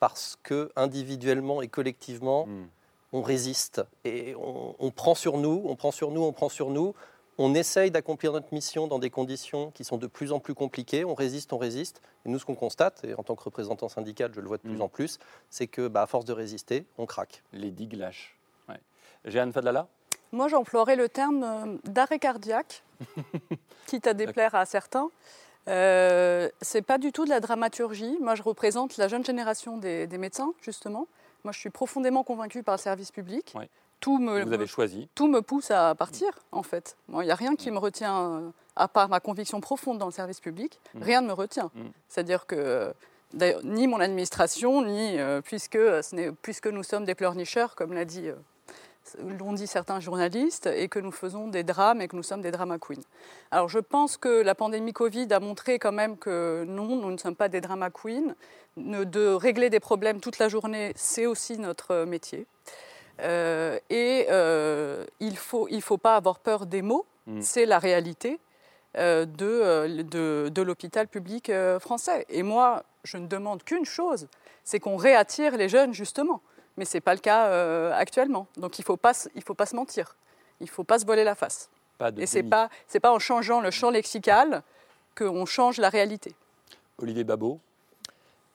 parce 0.00 0.36
que 0.42 0.70
individuellement 0.76 1.62
et 1.62 1.68
collectivement, 1.68 2.46
Hmm. 2.46 2.66
on 3.12 3.22
résiste 3.22 3.82
et 4.04 4.34
on, 4.36 4.74
on 4.78 4.90
prend 4.90 5.14
sur 5.14 5.38
nous, 5.38 5.62
on 5.66 5.76
prend 5.76 5.92
sur 5.92 6.10
nous, 6.10 6.22
on 6.22 6.32
prend 6.32 6.48
sur 6.48 6.70
nous. 6.70 6.94
On 7.38 7.54
essaye 7.54 7.90
d'accomplir 7.90 8.32
notre 8.32 8.52
mission 8.54 8.86
dans 8.86 8.98
des 8.98 9.10
conditions 9.10 9.70
qui 9.72 9.84
sont 9.84 9.98
de 9.98 10.06
plus 10.06 10.32
en 10.32 10.40
plus 10.40 10.54
compliquées. 10.54 11.04
On 11.04 11.14
résiste, 11.14 11.52
on 11.52 11.58
résiste. 11.58 12.00
Et 12.24 12.30
nous, 12.30 12.38
ce 12.38 12.46
qu'on 12.46 12.54
constate, 12.54 13.04
et 13.04 13.14
en 13.14 13.22
tant 13.22 13.34
que 13.36 13.42
représentant 13.44 13.88
syndical, 13.88 14.32
je 14.34 14.40
le 14.40 14.46
vois 14.48 14.56
de 14.56 14.62
plus 14.62 14.76
Mm. 14.76 14.82
en 14.82 14.88
plus, 14.88 15.18
c'est 15.50 15.66
que, 15.66 15.86
bah, 15.88 16.02
à 16.02 16.06
force 16.06 16.24
de 16.24 16.32
résister, 16.32 16.86
on 16.96 17.04
craque. 17.04 17.42
Les 17.52 17.70
digues 17.70 17.94
lâches. 17.94 18.36
Ouais. 18.68 18.80
Jeanne 19.26 19.52
Fadlala? 19.52 19.86
Moi, 20.32 20.48
j'emploierais 20.48 20.96
le 20.96 21.08
terme 21.10 21.42
euh, 21.44 21.76
d'arrêt 21.84 22.18
cardiaque, 22.18 22.82
quitte 23.86 24.06
à 24.06 24.14
déplaire 24.14 24.54
à 24.54 24.64
certains. 24.64 25.10
Euh, 25.68 26.48
c'est 26.62 26.82
pas 26.82 26.96
du 26.98 27.12
tout 27.12 27.24
de 27.24 27.30
la 27.30 27.40
dramaturgie. 27.40 28.16
Moi, 28.20 28.34
je 28.34 28.42
représente 28.42 28.96
la 28.96 29.08
jeune 29.08 29.24
génération 29.24 29.76
des, 29.76 30.06
des 30.06 30.18
médecins, 30.18 30.52
justement. 30.62 31.06
Moi, 31.44 31.52
je 31.52 31.58
suis 31.58 31.70
profondément 31.70 32.24
convaincue 32.24 32.62
par 32.62 32.76
le 32.76 32.80
service 32.80 33.10
public. 33.12 33.52
Ouais. 33.56 33.68
Tout 34.00 34.18
me, 34.18 34.42
Vous 34.44 34.52
avez 34.52 34.66
choisi. 34.66 35.08
tout 35.14 35.26
me 35.26 35.40
pousse 35.42 35.70
à 35.70 35.94
partir, 35.94 36.28
en 36.52 36.62
fait. 36.62 36.96
Il 37.12 37.18
n'y 37.20 37.30
a 37.30 37.34
rien 37.34 37.56
qui 37.56 37.70
me 37.70 37.78
retient, 37.78 38.16
euh, 38.18 38.50
à 38.76 38.88
part 38.88 39.08
ma 39.08 39.20
conviction 39.20 39.60
profonde 39.60 39.98
dans 39.98 40.06
le 40.06 40.12
service 40.12 40.40
public, 40.40 40.78
Mm. 40.94 41.02
rien 41.02 41.20
ne 41.22 41.26
me 41.28 41.32
retient. 41.32 41.70
Mm. 41.74 41.86
C'est-à-dire 42.08 42.46
que 42.46 42.92
d'ailleurs, 43.32 43.60
ni 43.64 43.86
mon 43.88 43.98
administration, 44.00 44.82
ni 44.82 45.18
euh, 45.18 45.40
puisque, 45.40 45.76
ce 45.78 46.14
n'est- 46.14 46.30
puisque 46.30 46.66
nous 46.66 46.82
sommes 46.82 47.04
des 47.04 47.14
pleurnicheurs, 47.14 47.74
comme 47.74 47.94
l'a 47.94 48.04
dit, 48.04 48.28
euh, 48.28 48.34
l'ont 49.38 49.52
dit 49.54 49.66
certains 49.66 49.98
journalistes, 50.00 50.66
et 50.66 50.88
que 50.88 50.98
nous 50.98 51.12
faisons 51.12 51.48
des 51.48 51.62
drames 51.62 52.00
et 52.00 52.08
que 52.08 52.16
nous 52.16 52.22
sommes 52.24 52.42
des 52.42 52.50
drama 52.50 52.78
queens. 52.78 53.02
Alors 53.52 53.68
je 53.68 53.78
pense 53.78 54.16
que 54.16 54.42
la 54.42 54.54
pandémie 54.56 54.92
Covid 54.92 55.32
a 55.32 55.40
montré 55.40 55.78
quand 55.78 55.92
même 55.92 56.16
que 56.18 56.64
non, 56.68 56.96
nous 56.96 57.10
ne 57.12 57.16
sommes 57.16 57.36
pas 57.36 57.48
des 57.48 57.60
drama 57.60 57.88
queens. 57.90 58.34
Ne- 58.76 59.04
De 59.04 59.28
régler 59.32 59.70
des 59.70 59.80
problèmes 59.80 60.20
toute 60.20 60.38
la 60.38 60.48
journée, 60.48 60.92
c'est 60.96 61.24
aussi 61.26 61.56
notre 61.56 61.92
euh, 61.92 62.04
métier. 62.06 62.46
Euh, 63.20 63.78
et 63.90 64.26
euh, 64.30 65.04
il 65.20 65.32
ne 65.32 65.36
faut, 65.36 65.68
il 65.68 65.82
faut 65.82 65.98
pas 65.98 66.16
avoir 66.16 66.38
peur 66.38 66.66
des 66.66 66.82
mots, 66.82 67.06
Mm. 67.26 67.40
c'est 67.40 67.66
la 67.66 67.80
réalité 67.80 68.38
euh, 68.96 69.24
de, 69.24 70.02
de, 70.02 70.48
de 70.48 70.62
l'hôpital 70.62 71.08
public 71.08 71.50
français. 71.80 72.24
Et 72.28 72.44
moi, 72.44 72.84
je 73.02 73.16
ne 73.16 73.26
demande 73.26 73.64
qu'une 73.64 73.84
chose, 73.84 74.28
c'est 74.62 74.78
qu'on 74.78 74.96
réattire 74.96 75.56
les 75.56 75.68
jeunes, 75.68 75.92
justement. 75.92 76.40
Mais 76.76 76.84
ce 76.84 76.96
n'est 76.96 77.00
pas 77.00 77.14
le 77.14 77.20
cas 77.20 77.90
actuellement. 77.96 78.46
Donc 78.58 78.78
il 78.78 78.82
ne 78.82 78.86
faut, 78.86 78.96
pas 78.96 79.12
il 79.34 79.42
faut 79.42 79.54
pas 79.54 79.66
se 79.66 79.74
mentir. 79.74 80.14
Il 80.60 80.66
ne 80.66 80.70
faut 80.70 80.84
pas 80.84 81.00
se 81.00 81.04
voiler 81.04 81.24
la 81.24 81.34
face. 81.34 81.68
Pas 81.98 82.12
de 82.12 82.22
Et 82.22 82.26
ce 82.26 82.38
n'est 82.38 82.44
pas, 82.44 82.68
pas 83.02 83.10
en 83.10 83.18
changeant 83.18 83.60
le 83.60 83.72
champ 83.72 83.90
lexical 83.90 84.62
qu'on 85.16 85.46
change 85.46 85.78
la 85.78 85.88
réalité. 85.88 86.34
Olivier 86.98 87.24
Babot. 87.24 87.60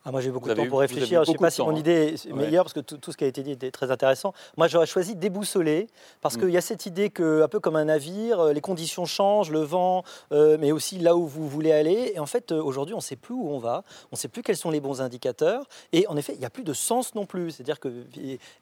Ah, 0.04 0.10
moi, 0.10 0.20
j'ai 0.20 0.30
beaucoup 0.30 0.48
Vous 0.48 0.54
de 0.54 0.60
temps 0.60 0.66
pour 0.68 0.80
réfléchir. 0.80 1.24
Je 1.24 1.30
ne 1.30 1.34
sais 1.36 1.38
pas 1.38 1.50
si 1.50 1.58
temps, 1.58 1.66
mon 1.66 1.76
hein. 1.76 1.78
idée 1.78 2.14
est 2.14 2.26
Ouais. 2.26 2.32
meilleure, 2.44 2.64
parce 2.64 2.72
que 2.72 2.80
tout, 2.80 2.96
tout 2.98 3.12
ce 3.12 3.16
qui 3.16 3.22
a 3.22 3.28
été 3.28 3.42
dit 3.42 3.52
était 3.52 3.70
très 3.70 3.90
intéressant. 3.92 4.34
Moi, 4.56 4.66
j'aurais 4.66 4.86
choisi 4.86 5.14
déboussoler, 5.14 5.86
parce 6.20 6.36
Mm. 6.36 6.40
qu'il 6.40 6.50
y 6.50 6.56
a 6.56 6.60
cette 6.60 6.86
idée 6.86 7.10
que, 7.10 7.42
un 7.42 7.48
peu 7.48 7.60
comme 7.60 7.76
un 7.76 7.84
navire, 7.84 8.40
euh, 8.40 8.52
les 8.52 8.60
conditions 8.60 9.04
changent, 9.04 9.50
le 9.50 9.60
vent, 9.60 10.02
euh, 10.32 10.56
mais 10.58 10.72
aussi 10.72 10.98
là 10.98 11.14
où 11.16 11.26
vous 11.26 11.48
voulez 11.48 11.70
aller. 11.72 12.12
Et 12.14 12.18
en 12.18 12.26
fait, 12.26 12.50
euh, 12.50 12.60
aujourd'hui, 12.60 12.94
on 12.94 12.98
ne 12.98 13.02
sait 13.02 13.14
plus 13.16 13.34
où 13.34 13.48
on 13.48 13.58
va, 13.58 13.84
on 14.10 14.14
ne 14.14 14.16
sait 14.16 14.28
plus 14.28 14.42
quels 14.42 14.56
sont 14.56 14.70
les 14.72 14.80
bons 14.80 15.00
indicateurs. 15.00 15.66
Et 15.92 16.06
en 16.08 16.16
effet, 16.16 16.32
il 16.34 16.40
n'y 16.40 16.46
a 16.46 16.50
plus 16.50 16.64
de 16.64 16.72
sens 16.72 17.14
non 17.14 17.24
plus. 17.26 17.52
C'est-à-dire 17.52 17.78
que 17.78 17.88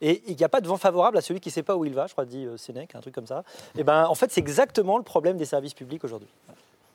et 0.03 0.23
il 0.27 0.37
n'y 0.37 0.45
a 0.45 0.49
pas 0.51 0.61
de 0.61 0.69
vent 0.69 0.77
favorable 0.77 1.17
à 1.17 1.21
celui 1.23 1.41
qui 1.41 1.49
ne 1.49 1.53
sait 1.55 1.63
pas 1.63 1.77
où 1.77 1.85
il 1.87 1.95
va. 1.95 2.07
Je 2.07 2.13
crois 2.13 2.27
dit 2.27 2.47
Sénèque, 2.57 2.95
un 2.95 3.01
truc 3.01 3.15
comme 3.15 3.27
ça. 3.27 3.45
Et 3.79 3.85
ben, 3.85 4.05
en 4.07 4.15
fait, 4.15 4.31
c'est 4.31 4.41
exactement 4.41 4.99
le 4.99 5.05
problème 5.05 5.37
des 5.39 5.47
services 5.47 5.75
publics 5.75 6.05
aujourd'hui. 6.05 6.29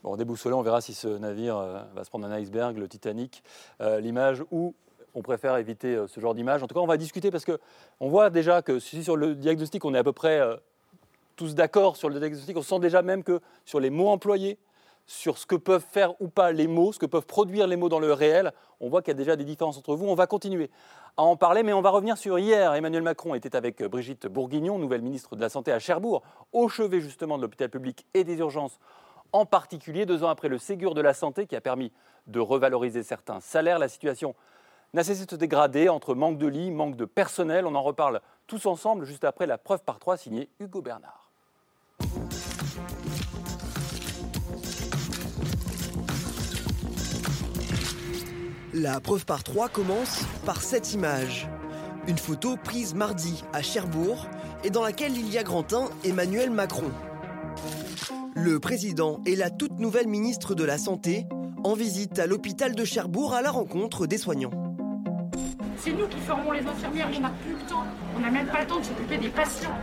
Bon, 0.05 0.17
déboussolé, 0.17 0.53
on 0.53 0.61
verra 0.61 0.81
si 0.81 0.93
ce 0.93 1.07
navire 1.07 1.57
euh, 1.57 1.81
va 1.95 2.03
se 2.03 2.11
prendre 2.11 2.27
un 2.27 2.31
iceberg, 2.33 2.77
le 2.77 2.87
Titanic, 2.87 3.41
euh, 3.81 3.99
l'image 3.99 4.43
ou 4.51 4.75
on 5.15 5.23
préfère 5.23 5.57
éviter 5.57 5.95
euh, 5.95 6.05
ce 6.05 6.19
genre 6.19 6.35
d'image. 6.35 6.61
En 6.61 6.67
tout 6.67 6.75
cas, 6.75 6.79
on 6.79 6.85
va 6.85 6.97
discuter 6.97 7.31
parce 7.31 7.43
que 7.43 7.59
on 7.99 8.07
voit 8.07 8.29
déjà 8.29 8.61
que 8.61 8.77
si 8.77 9.03
sur 9.03 9.17
le 9.17 9.33
diagnostic, 9.33 9.83
on 9.83 9.95
est 9.95 9.97
à 9.97 10.03
peu 10.03 10.11
près 10.11 10.39
tous 11.35 11.55
d'accord 11.55 11.97
sur 11.97 12.09
le 12.09 12.19
diagnostic, 12.19 12.55
on 12.55 12.61
sent 12.61 12.77
déjà 12.81 13.01
même 13.01 13.23
que 13.23 13.41
sur 13.65 13.79
les 13.79 13.89
mots 13.89 14.09
employés, 14.09 14.59
sur 15.07 15.39
ce 15.39 15.47
que 15.47 15.55
peuvent 15.55 15.83
faire 15.83 16.13
ou 16.21 16.27
pas 16.27 16.51
les 16.51 16.67
mots, 16.67 16.93
ce 16.93 16.99
que 16.99 17.07
peuvent 17.07 17.25
produire 17.25 17.65
les 17.65 17.75
mots 17.75 17.89
dans 17.89 17.99
le 17.99 18.13
réel, 18.13 18.53
on 18.81 18.89
voit 18.89 19.01
qu'il 19.01 19.09
y 19.09 19.15
a 19.15 19.17
déjà 19.17 19.35
des 19.35 19.43
différences 19.43 19.79
entre 19.79 19.95
vous. 19.95 20.05
On 20.05 20.13
va 20.13 20.27
continuer 20.27 20.69
à 21.17 21.23
en 21.23 21.35
parler, 21.35 21.63
mais 21.63 21.73
on 21.73 21.81
va 21.81 21.89
revenir 21.89 22.15
sur 22.19 22.37
hier. 22.37 22.75
Emmanuel 22.75 23.01
Macron 23.01 23.33
était 23.33 23.55
avec 23.55 23.81
Brigitte 23.81 24.27
Bourguignon, 24.27 24.77
nouvelle 24.77 25.01
ministre 25.01 25.35
de 25.35 25.41
la 25.41 25.49
Santé 25.49 25.71
à 25.71 25.79
Cherbourg, 25.79 26.21
au 26.53 26.69
chevet 26.69 27.01
justement 27.01 27.37
de 27.37 27.41
l'hôpital 27.41 27.71
public 27.71 28.05
et 28.13 28.23
des 28.23 28.37
urgences 28.37 28.77
en 29.35 29.45
particulier 29.45 30.05
deux 30.05 30.23
ans 30.23 30.29
après 30.29 30.47
le 30.47 30.57
Ségur 30.57 30.93
de 30.93 31.01
la 31.01 31.13
santé 31.13 31.45
qui 31.45 31.57
a 31.57 31.61
permis 31.61 31.91
de 32.27 32.39
revaloriser 32.39 33.03
certains 33.03 33.41
salaires. 33.41 33.79
La 33.79 33.89
situation 33.89 34.33
n'a 34.93 35.03
cessé 35.03 35.25
de 35.25 35.31
se 35.31 35.35
dégrader 35.35 35.89
entre 35.89 36.15
manque 36.15 36.37
de 36.37 36.47
lits, 36.47 36.71
manque 36.71 36.95
de 36.95 37.03
personnel. 37.03 37.65
On 37.65 37.75
en 37.75 37.81
reparle 37.81 38.21
tous 38.47 38.65
ensemble 38.65 39.03
juste 39.03 39.25
après 39.25 39.45
la 39.45 39.57
preuve 39.57 39.83
par 39.83 39.99
trois 39.99 40.15
signée 40.15 40.47
Hugo 40.61 40.81
Bernard. 40.81 41.29
La 48.73 49.01
preuve 49.01 49.25
par 49.25 49.43
trois 49.43 49.67
commence 49.67 50.23
par 50.45 50.61
cette 50.61 50.93
image. 50.93 51.49
Une 52.07 52.17
photo 52.17 52.55
prise 52.55 52.93
mardi 52.93 53.43
à 53.51 53.61
Cherbourg 53.61 54.27
et 54.63 54.69
dans 54.69 54.83
laquelle 54.83 55.17
il 55.17 55.29
y 55.29 55.37
a 55.37 55.43
Grantin, 55.43 55.89
Emmanuel 56.05 56.51
Macron, 56.51 56.91
le 58.37 58.59
président 58.59 59.21
et 59.25 59.37
la 59.37 59.49
toute 59.49 59.79
nouvelle 59.79 60.07
ministre 60.07 60.55
de 60.55 60.65
la 60.65 60.77
Santé 60.77 61.25
en 61.63 61.73
visite 61.73 62.19
à 62.19 62.27
l'hôpital 62.27 62.75
de 62.75 62.83
Cherbourg 62.83 63.33
à 63.33 63.41
la 63.41 63.49
rencontre 63.49 64.07
des 64.07 64.17
soignants. 64.17 64.51
C'est 65.77 65.93
nous 65.93 66.05
qui 66.07 66.19
formons 66.19 66.51
les 66.51 66.65
infirmières, 66.65 67.09
on 67.15 67.21
n'a 67.21 67.29
plus 67.29 67.53
le 67.53 67.69
temps. 67.69 67.85
On 68.15 68.19
n'a 68.19 68.29
même 68.29 68.47
pas 68.47 68.61
le 68.61 68.67
temps 68.67 68.79
de 68.79 68.83
s'occuper 68.83 69.17
des 69.17 69.29
patients. 69.29 69.73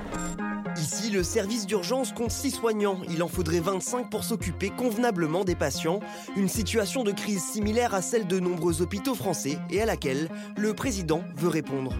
Ici, 0.77 1.11
le 1.11 1.23
service 1.23 1.67
d'urgence 1.67 2.13
compte 2.13 2.31
6 2.31 2.51
soignants. 2.51 3.01
Il 3.11 3.23
en 3.23 3.29
faudrait 3.29 3.61
25 3.61 4.11
pour 4.11 4.23
s'occuper 4.23 4.69
convenablement 4.69 5.45
des 5.45 5.55
patients. 5.55 6.01
Une 6.37 6.49
situation 6.49 7.05
de 7.05 7.13
crise 7.13 7.43
similaire 7.43 7.95
à 7.95 8.03
celle 8.03 8.27
de 8.27 8.39
nombreux 8.39 8.83
hôpitaux 8.83 9.15
français 9.15 9.59
et 9.71 9.81
à 9.81 9.87
laquelle 9.87 10.29
le 10.59 10.75
président 10.75 11.23
veut 11.37 11.49
répondre. 11.49 11.95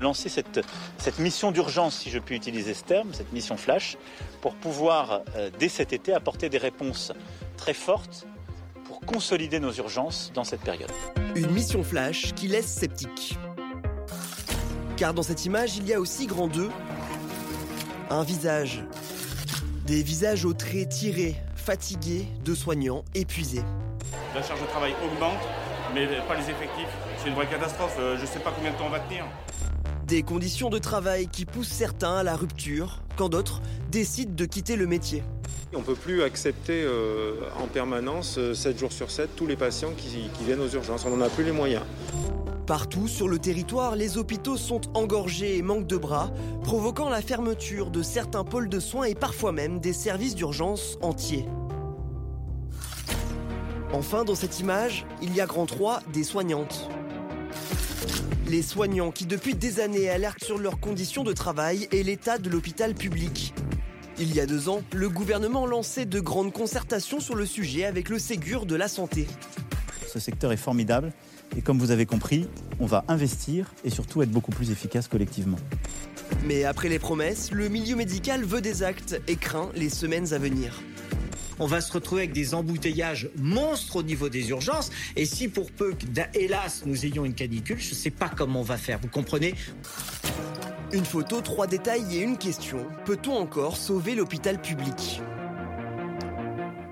Lancer 0.00 0.28
cette, 0.28 0.60
cette 0.98 1.18
mission 1.18 1.52
d'urgence, 1.52 1.96
si 1.98 2.10
je 2.10 2.18
puis 2.18 2.36
utiliser 2.36 2.74
ce 2.74 2.84
terme, 2.84 3.14
cette 3.14 3.32
mission 3.32 3.56
flash, 3.56 3.96
pour 4.40 4.54
pouvoir, 4.54 5.22
euh, 5.36 5.50
dès 5.58 5.68
cet 5.68 5.92
été, 5.92 6.12
apporter 6.12 6.48
des 6.48 6.58
réponses 6.58 7.12
très 7.56 7.74
fortes 7.74 8.26
pour 8.84 9.00
consolider 9.00 9.58
nos 9.58 9.72
urgences 9.72 10.30
dans 10.34 10.44
cette 10.44 10.60
période. 10.60 10.90
Une 11.34 11.50
mission 11.50 11.82
flash 11.82 12.32
qui 12.34 12.48
laisse 12.48 12.66
sceptique. 12.66 13.38
Car 14.96 15.12
dans 15.12 15.22
cette 15.22 15.44
image, 15.44 15.76
il 15.76 15.86
y 15.86 15.92
a 15.94 16.00
aussi 16.00 16.26
grand 16.26 16.48
2, 16.48 16.70
un 18.10 18.22
visage. 18.22 18.82
Des 19.86 20.02
visages 20.02 20.44
aux 20.44 20.54
traits 20.54 20.88
tirés, 20.88 21.36
fatigués, 21.54 22.26
de 22.44 22.54
soignants, 22.54 23.04
épuisés. 23.14 23.62
La 24.34 24.42
charge 24.42 24.60
de 24.60 24.66
travail 24.66 24.94
augmente, 25.04 25.40
mais 25.94 26.06
pas 26.28 26.34
les 26.34 26.50
effectifs. 26.50 26.88
C'est 27.18 27.28
une 27.28 27.34
vraie 27.34 27.46
catastrophe. 27.46 27.96
Euh, 27.98 28.16
Je 28.16 28.22
ne 28.22 28.26
sais 28.26 28.38
pas 28.38 28.52
combien 28.54 28.70
de 28.70 28.76
temps 28.76 28.86
on 28.86 28.90
va 28.90 29.00
tenir. 29.00 29.24
Des 30.06 30.22
conditions 30.22 30.70
de 30.70 30.78
travail 30.78 31.26
qui 31.26 31.44
poussent 31.44 31.66
certains 31.66 32.14
à 32.14 32.22
la 32.22 32.36
rupture, 32.36 33.02
quand 33.16 33.28
d'autres 33.28 33.60
décident 33.90 34.32
de 34.32 34.44
quitter 34.44 34.76
le 34.76 34.86
métier. 34.86 35.24
On 35.74 35.80
ne 35.80 35.84
peut 35.84 35.96
plus 35.96 36.22
accepter 36.22 36.84
euh, 36.84 37.34
en 37.60 37.66
permanence, 37.66 38.38
euh, 38.38 38.54
7 38.54 38.78
jours 38.78 38.92
sur 38.92 39.10
7, 39.10 39.30
tous 39.34 39.48
les 39.48 39.56
patients 39.56 39.90
qui, 39.96 40.30
qui 40.38 40.44
viennent 40.44 40.60
aux 40.60 40.68
urgences. 40.68 41.04
On 41.06 41.16
n'en 41.16 41.24
a 41.24 41.28
plus 41.28 41.42
les 41.42 41.50
moyens. 41.50 41.82
Partout 42.68 43.08
sur 43.08 43.26
le 43.26 43.40
territoire, 43.40 43.96
les 43.96 44.16
hôpitaux 44.16 44.56
sont 44.56 44.80
engorgés 44.96 45.56
et 45.56 45.62
manquent 45.62 45.88
de 45.88 45.96
bras, 45.96 46.30
provoquant 46.62 47.08
la 47.08 47.20
fermeture 47.20 47.90
de 47.90 48.02
certains 48.02 48.44
pôles 48.44 48.68
de 48.68 48.78
soins 48.78 49.06
et 49.06 49.16
parfois 49.16 49.50
même 49.50 49.80
des 49.80 49.92
services 49.92 50.36
d'urgence 50.36 50.98
entiers. 51.02 51.46
Enfin, 53.92 54.22
dans 54.24 54.36
cette 54.36 54.60
image, 54.60 55.04
il 55.20 55.34
y 55.34 55.40
a 55.40 55.46
grand 55.46 55.66
3 55.66 56.00
des 56.12 56.22
soignantes. 56.22 56.88
Les 58.48 58.62
soignants 58.62 59.10
qui 59.10 59.26
depuis 59.26 59.54
des 59.54 59.80
années 59.80 60.08
alertent 60.08 60.44
sur 60.44 60.56
leurs 60.56 60.78
conditions 60.78 61.24
de 61.24 61.32
travail 61.32 61.88
et 61.90 62.04
l'état 62.04 62.38
de 62.38 62.48
l'hôpital 62.48 62.94
public. 62.94 63.52
Il 64.20 64.32
y 64.32 64.38
a 64.38 64.46
deux 64.46 64.68
ans, 64.68 64.82
le 64.92 65.08
gouvernement 65.08 65.66
lançait 65.66 66.06
de 66.06 66.20
grandes 66.20 66.52
concertations 66.52 67.18
sur 67.18 67.34
le 67.34 67.44
sujet 67.44 67.84
avec 67.84 68.08
le 68.08 68.20
Ségur 68.20 68.64
de 68.64 68.76
la 68.76 68.86
santé. 68.86 69.26
Ce 70.06 70.20
secteur 70.20 70.52
est 70.52 70.56
formidable 70.56 71.12
et 71.56 71.60
comme 71.60 71.80
vous 71.80 71.90
avez 71.90 72.06
compris, 72.06 72.48
on 72.78 72.86
va 72.86 73.04
investir 73.08 73.74
et 73.84 73.90
surtout 73.90 74.22
être 74.22 74.30
beaucoup 74.30 74.52
plus 74.52 74.70
efficace 74.70 75.08
collectivement. 75.08 75.58
Mais 76.44 76.62
après 76.62 76.88
les 76.88 77.00
promesses, 77.00 77.50
le 77.50 77.68
milieu 77.68 77.96
médical 77.96 78.44
veut 78.44 78.60
des 78.60 78.84
actes 78.84 79.20
et 79.26 79.34
craint 79.34 79.70
les 79.74 79.88
semaines 79.88 80.32
à 80.32 80.38
venir. 80.38 80.80
On 81.58 81.66
va 81.66 81.80
se 81.80 81.92
retrouver 81.92 82.22
avec 82.22 82.32
des 82.32 82.54
embouteillages 82.54 83.30
monstres 83.36 83.96
au 83.96 84.02
niveau 84.02 84.28
des 84.28 84.50
urgences. 84.50 84.90
Et 85.16 85.24
si 85.24 85.48
pour 85.48 85.70
peu, 85.72 85.92
que, 85.94 86.04
hélas, 86.38 86.84
nous 86.86 87.06
ayons 87.06 87.24
une 87.24 87.34
canicule, 87.34 87.78
je 87.78 87.90
ne 87.90 87.94
sais 87.94 88.10
pas 88.10 88.28
comment 88.28 88.60
on 88.60 88.64
va 88.64 88.76
faire. 88.76 88.98
Vous 89.00 89.08
comprenez? 89.08 89.54
Une 90.92 91.04
photo, 91.04 91.40
trois 91.40 91.66
détails 91.66 92.16
et 92.16 92.20
une 92.22 92.38
question. 92.38 92.86
Peut-on 93.04 93.36
encore 93.36 93.76
sauver 93.76 94.14
l'hôpital 94.14 94.60
public? 94.60 95.20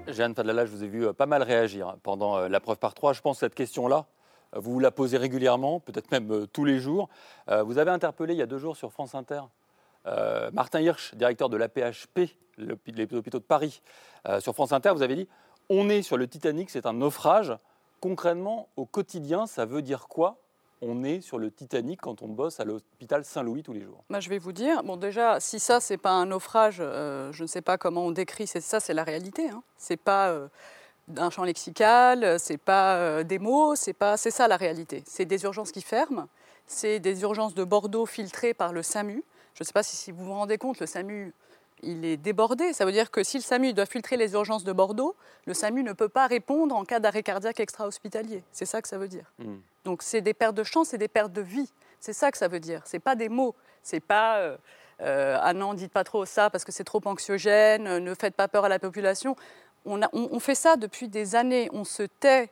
Jeanne 0.09 0.35
Fadlala, 0.35 0.66
je 0.66 0.71
vous 0.71 0.85
ai 0.85 0.88
vu 0.88 1.06
euh, 1.06 1.12
pas 1.12 1.26
mal 1.26 1.42
réagir 1.42 1.97
pendant 2.02 2.37
euh, 2.37 2.49
la 2.49 2.61
preuve 2.61 2.78
par 2.78 2.94
trois. 2.94 3.12
Je 3.12 3.21
pense 3.21 3.37
que 3.38 3.47
cette 3.47 3.54
question-là, 3.54 4.06
euh, 4.54 4.61
vous 4.61 4.78
la 4.78 4.90
posez 4.90 5.16
régulièrement, 5.16 5.80
peut-être 5.80 6.11
même 6.11 6.47
tous 6.52 6.64
les 6.64 6.78
jours. 6.78 7.09
Vous 7.49 7.78
avez 7.78 7.90
interpellé 7.90 8.35
il 8.35 8.38
y 8.38 8.42
a 8.42 8.47
deux 8.47 8.59
jours 8.59 8.76
sur 8.76 8.92
France 8.92 9.14
Inter 9.14 9.40
euh, 10.06 10.50
Martin 10.52 10.80
Hirsch, 10.80 11.14
directeur 11.14 11.49
de 11.49 11.56
l'APHP, 11.56 12.30
l'hôpi- 12.59 12.92
les 12.92 13.04
hôpitaux 13.14 13.38
de 13.38 13.44
Paris. 13.44 13.80
Euh, 14.28 14.40
sur 14.40 14.54
France 14.54 14.73
Inter, 14.73 14.93
vous 14.95 15.02
avez 15.02 15.16
dit 15.16 15.28
on 15.71 15.88
est 15.88 16.02
sur 16.02 16.16
le 16.16 16.26
Titanic, 16.28 16.71
c'est 16.71 16.87
un 16.87 16.93
naufrage. 16.93 17.57
Concrètement, 18.00 18.69
au 18.76 18.85
quotidien, 18.85 19.47
ça 19.47 19.64
veut 19.64 19.81
dire 19.81 20.09
quoi 20.09 20.37
On 20.83 21.04
est 21.04 21.23
sur 21.23 21.38
le 21.38 21.50
Titanic 21.50 22.02
quand 22.02 22.21
on 22.21 22.28
bosse 22.28 22.61
à 22.61 22.64
l'hôpital 22.64 23.25
Saint-Louis 23.25 23.62
tous 23.62 23.73
les 23.73 23.81
jours? 23.81 24.04
Moi, 24.11 24.21
je 24.21 24.28
vais 24.28 24.37
vous 24.37 24.52
dire, 24.52 24.83
bon, 24.83 24.99
déjà, 24.99 25.40
si 25.40 25.59
ça, 25.59 25.81
c'est 25.81 25.97
pas 25.97 26.11
un 26.11 26.26
naufrage, 26.26 26.76
euh, 26.81 27.33
je 27.33 27.43
ne 27.43 27.49
sais 27.49 27.62
pas 27.62 27.78
comment 27.78 28.04
on 28.04 28.11
décrit, 28.11 28.47
c'est 28.47 28.61
ça, 28.61 28.78
c'est 28.78 28.93
la 28.93 29.04
réalité. 29.04 29.49
Hein. 29.49 29.62
C'est 29.78 29.97
pas 29.97 30.28
euh, 30.28 30.49
un 31.16 31.31
champ 31.31 31.45
lexical, 31.45 32.38
c'est 32.38 32.59
pas 32.59 33.25
des 33.25 33.38
mots, 33.38 33.75
c'est 33.75 33.95
pas, 33.95 34.19
c'est 34.19 34.31
ça 34.31 34.49
la 34.49 34.59
réalité. 34.59 35.02
C'est 35.07 35.25
des 35.25 35.45
urgences 35.45 35.73
qui 35.73 35.81
ferment, 35.81 36.28
c'est 36.66 37.00
des 37.00 37.23
urgences 37.23 37.54
de 37.54 37.64
Bordeaux 37.64 38.04
filtrées 38.04 38.52
par 38.52 38.75
le 38.75 38.83
SAMU. 38.83 39.25
Je 39.54 39.62
ne 39.62 39.64
sais 39.64 39.73
pas 39.73 39.83
si 39.83 40.11
vous 40.11 40.25
vous 40.25 40.35
rendez 40.35 40.59
compte, 40.59 40.78
le 40.81 40.87
SAMU, 40.87 41.33
il 41.84 42.04
est 42.04 42.16
débordé. 42.16 42.72
Ça 42.72 42.84
veut 42.84 42.92
dire 42.92 43.10
que 43.10 43.22
si 43.22 43.36
le 43.38 43.42
SAMU 43.42 43.72
doit 43.72 43.86
filtrer 43.86 44.16
les 44.16 44.32
urgences 44.32 44.64
de 44.64 44.72
Bordeaux, 44.72 45.14
le 45.46 45.54
SAMU 45.54 45.82
ne 45.82 45.92
peut 45.92 46.08
pas 46.08 46.26
répondre 46.26 46.74
en 46.74 46.84
cas 46.84 47.00
d'arrêt 47.00 47.22
cardiaque 47.22 47.60
extra-hospitalier. 47.60 48.42
C'est 48.52 48.64
ça 48.66 48.82
que 48.82 48.88
ça 48.88 48.98
veut 48.98 49.08
dire. 49.08 49.30
Donc 49.84 50.02
c'est 50.02 50.20
des 50.20 50.34
pertes 50.34 50.54
de 50.54 50.64
chance 50.64 50.94
et 50.94 50.98
des 50.98 51.08
pertes 51.08 51.32
de 51.32 51.40
vie. 51.42 51.70
C'est 52.00 52.12
ça 52.12 52.30
que 52.30 52.38
ça 52.38 52.48
veut 52.48 52.60
dire. 52.60 52.82
C'est 52.84 52.98
pas 52.98 53.14
des 53.14 53.28
mots. 53.28 53.54
C'est 53.82 54.00
pas 54.00 54.38
euh, 54.38 54.56
euh, 55.00 55.36
ah 55.40 55.52
non, 55.52 55.74
dites 55.74 55.92
pas 55.92 56.04
trop 56.04 56.24
ça 56.24 56.50
parce 56.50 56.64
que 56.64 56.72
c'est 56.72 56.84
trop 56.84 57.00
anxiogène. 57.04 57.86
euh, 57.86 58.00
Ne 58.00 58.14
faites 58.14 58.34
pas 58.34 58.48
peur 58.48 58.64
à 58.64 58.68
la 58.68 58.78
population. 58.78 59.36
On, 59.84 60.00
a- 60.02 60.08
on- 60.12 60.28
on 60.32 60.40
fait 60.40 60.54
ça 60.54 60.76
depuis 60.76 61.08
des 61.08 61.34
années. 61.36 61.68
On 61.72 61.84
se 61.84 62.02
tait 62.04 62.50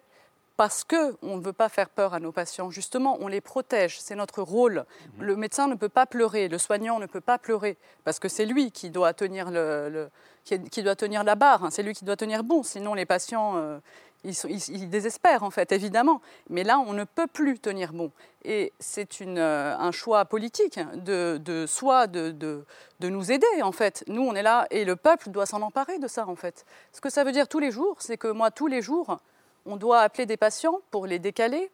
parce 0.56 0.84
que 0.84 1.16
on 1.22 1.36
ne 1.38 1.42
veut 1.42 1.52
pas 1.52 1.68
faire 1.68 1.88
peur 1.88 2.14
à 2.14 2.20
nos 2.20 2.32
patients. 2.32 2.70
Justement, 2.70 3.16
on 3.20 3.28
les 3.28 3.40
protège. 3.40 4.00
C'est 4.00 4.14
notre 4.14 4.42
rôle. 4.42 4.84
Le 5.18 5.34
médecin 5.36 5.66
ne 5.66 5.74
peut 5.74 5.88
pas 5.88 6.06
pleurer. 6.06 6.48
Le 6.48 6.58
soignant 6.58 6.98
ne 6.98 7.06
peut 7.06 7.20
pas 7.20 7.38
pleurer 7.38 7.78
parce 8.04 8.18
que 8.18 8.28
c'est 8.28 8.46
lui 8.46 8.70
qui 8.70 8.90
doit 8.90 9.12
tenir 9.14 9.50
le, 9.50 9.88
le- 9.88 10.10
qui, 10.44 10.60
qui 10.64 10.82
doit 10.82 10.96
tenir 10.96 11.24
la 11.24 11.34
barre. 11.34 11.64
hein. 11.64 11.70
C'est 11.70 11.82
lui 11.82 11.94
qui 11.94 12.04
doit 12.04 12.16
tenir 12.16 12.44
bon. 12.44 12.62
Sinon, 12.62 12.94
les 12.94 13.06
patients 13.06 13.56
euh, 13.56 13.78
ils, 14.24 14.34
sont- 14.34 14.48
ils- 14.48 14.68
ils 14.68 14.90
désespèrent 14.90 15.42
en 15.42 15.50
fait, 15.50 15.72
évidemment. 15.72 16.20
Mais 16.50 16.64
là, 16.64 16.78
on 16.78 16.92
ne 16.92 17.04
peut 17.04 17.26
plus 17.26 17.58
tenir 17.58 17.92
bon. 17.92 18.12
Et 18.44 18.72
c'est 18.78 19.08
euh, 19.22 19.74
un 19.78 19.90
choix 19.92 20.24
politique 20.26 20.78
de, 20.96 21.38
de 21.38 21.66
soit 21.66 22.06
de, 22.08 22.30
de, 22.30 22.64
de 23.00 23.08
nous 23.08 23.32
aider, 23.32 23.46
en 23.62 23.72
fait. 23.72 24.04
Nous, 24.08 24.22
on 24.22 24.34
est 24.34 24.42
là 24.42 24.66
et 24.70 24.84
le 24.84 24.96
peuple 24.96 25.30
doit 25.30 25.46
s'en 25.46 25.62
emparer 25.62 25.98
de 25.98 26.08
ça, 26.08 26.26
en 26.28 26.36
fait. 26.36 26.66
Ce 26.92 27.00
que 27.00 27.08
ça 27.10 27.24
veut 27.24 27.32
dire 27.32 27.48
tous 27.48 27.58
les 27.60 27.70
jours, 27.70 27.96
c'est 28.00 28.16
que 28.16 28.28
moi, 28.28 28.50
tous 28.50 28.66
les 28.66 28.82
jours, 28.82 29.18
on 29.66 29.76
doit 29.76 30.00
appeler 30.00 30.26
des 30.26 30.36
patients 30.36 30.80
pour 30.90 31.06
les 31.06 31.18
décaler, 31.18 31.70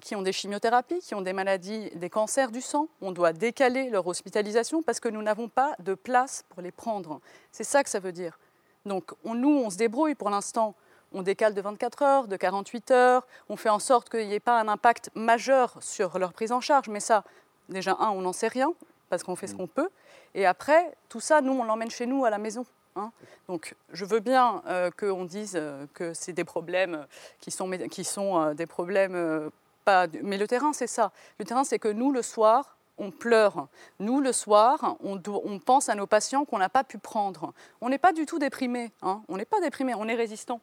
qui 0.00 0.16
ont 0.16 0.22
des 0.22 0.32
chimiothérapies, 0.32 1.00
qui 1.00 1.14
ont 1.14 1.20
des 1.20 1.34
maladies, 1.34 1.90
des 1.96 2.08
cancers 2.08 2.50
du 2.50 2.62
sang. 2.62 2.88
On 3.02 3.12
doit 3.12 3.32
décaler 3.34 3.90
leur 3.90 4.06
hospitalisation 4.06 4.82
parce 4.82 5.00
que 5.00 5.08
nous 5.10 5.20
n'avons 5.22 5.48
pas 5.48 5.74
de 5.80 5.94
place 5.94 6.44
pour 6.48 6.62
les 6.62 6.72
prendre. 6.72 7.20
C'est 7.52 7.64
ça 7.64 7.84
que 7.84 7.90
ça 7.90 8.00
veut 8.00 8.12
dire. 8.12 8.38
Donc 8.86 9.12
on- 9.24 9.34
nous, 9.34 9.50
on 9.64 9.68
se 9.68 9.76
débrouille 9.76 10.14
pour 10.14 10.30
l'instant. 10.30 10.74
On 11.12 11.20
décale 11.22 11.52
de 11.54 11.60
24 11.60 12.02
heures, 12.02 12.26
de 12.26 12.36
48 12.38 12.90
heures. 12.90 13.26
On 13.50 13.56
fait 13.56 13.68
en 13.68 13.78
sorte 13.78 14.08
qu'il 14.08 14.26
n'y 14.26 14.32
ait 14.34 14.40
pas 14.40 14.58
un 14.58 14.66
impact 14.68 15.10
majeur 15.14 15.76
sur 15.80 16.18
leur 16.18 16.32
prise 16.32 16.52
en 16.52 16.62
charge. 16.62 16.88
Mais 16.88 17.00
ça, 17.00 17.22
déjà, 17.68 17.94
un, 18.00 18.08
on 18.10 18.22
n'en 18.22 18.32
sait 18.32 18.48
rien 18.48 18.72
parce 19.10 19.22
qu'on 19.22 19.36
fait 19.36 19.46
ce 19.46 19.54
qu'on 19.54 19.66
peut. 19.66 19.90
Et 20.34 20.46
après, 20.46 20.90
tout 21.10 21.20
ça, 21.20 21.42
nous, 21.42 21.52
on 21.52 21.64
l'emmène 21.64 21.90
chez 21.90 22.06
nous 22.06 22.24
à 22.24 22.30
la 22.30 22.38
maison. 22.38 22.64
Hein. 22.96 23.12
Donc, 23.48 23.74
je 23.92 24.04
veux 24.04 24.20
bien 24.20 24.62
euh, 24.66 24.90
qu'on 24.90 25.24
dise 25.24 25.54
euh, 25.56 25.86
que 25.94 26.14
c'est 26.14 26.32
des 26.32 26.44
problèmes 26.44 27.06
qui 27.40 27.50
sont, 27.50 27.70
qui 27.90 28.04
sont 28.04 28.40
euh, 28.40 28.54
des 28.54 28.66
problèmes 28.66 29.50
pas. 29.84 30.06
Mais 30.22 30.38
le 30.38 30.46
terrain, 30.46 30.72
c'est 30.72 30.86
ça. 30.86 31.12
Le 31.38 31.44
terrain, 31.44 31.64
c'est 31.64 31.78
que 31.78 31.88
nous, 31.88 32.12
le 32.12 32.22
soir, 32.22 32.76
on 32.98 33.10
pleure. 33.10 33.66
Nous, 33.98 34.20
le 34.20 34.32
soir, 34.32 34.96
on, 35.02 35.18
pense 35.58 35.88
à 35.88 35.94
nos 35.94 36.06
patients 36.06 36.44
qu'on 36.44 36.58
n'a 36.58 36.68
pas 36.68 36.84
pu 36.84 36.98
prendre. 36.98 37.52
On 37.80 37.88
n'est 37.88 37.98
pas 37.98 38.12
du 38.12 38.26
tout 38.26 38.38
déprimé. 38.38 38.92
hein. 39.02 39.22
On 39.28 39.36
n'est 39.36 39.44
pas 39.44 39.60
déprimé, 39.60 39.94
on 39.94 40.06
est 40.06 40.14
résistant. 40.14 40.60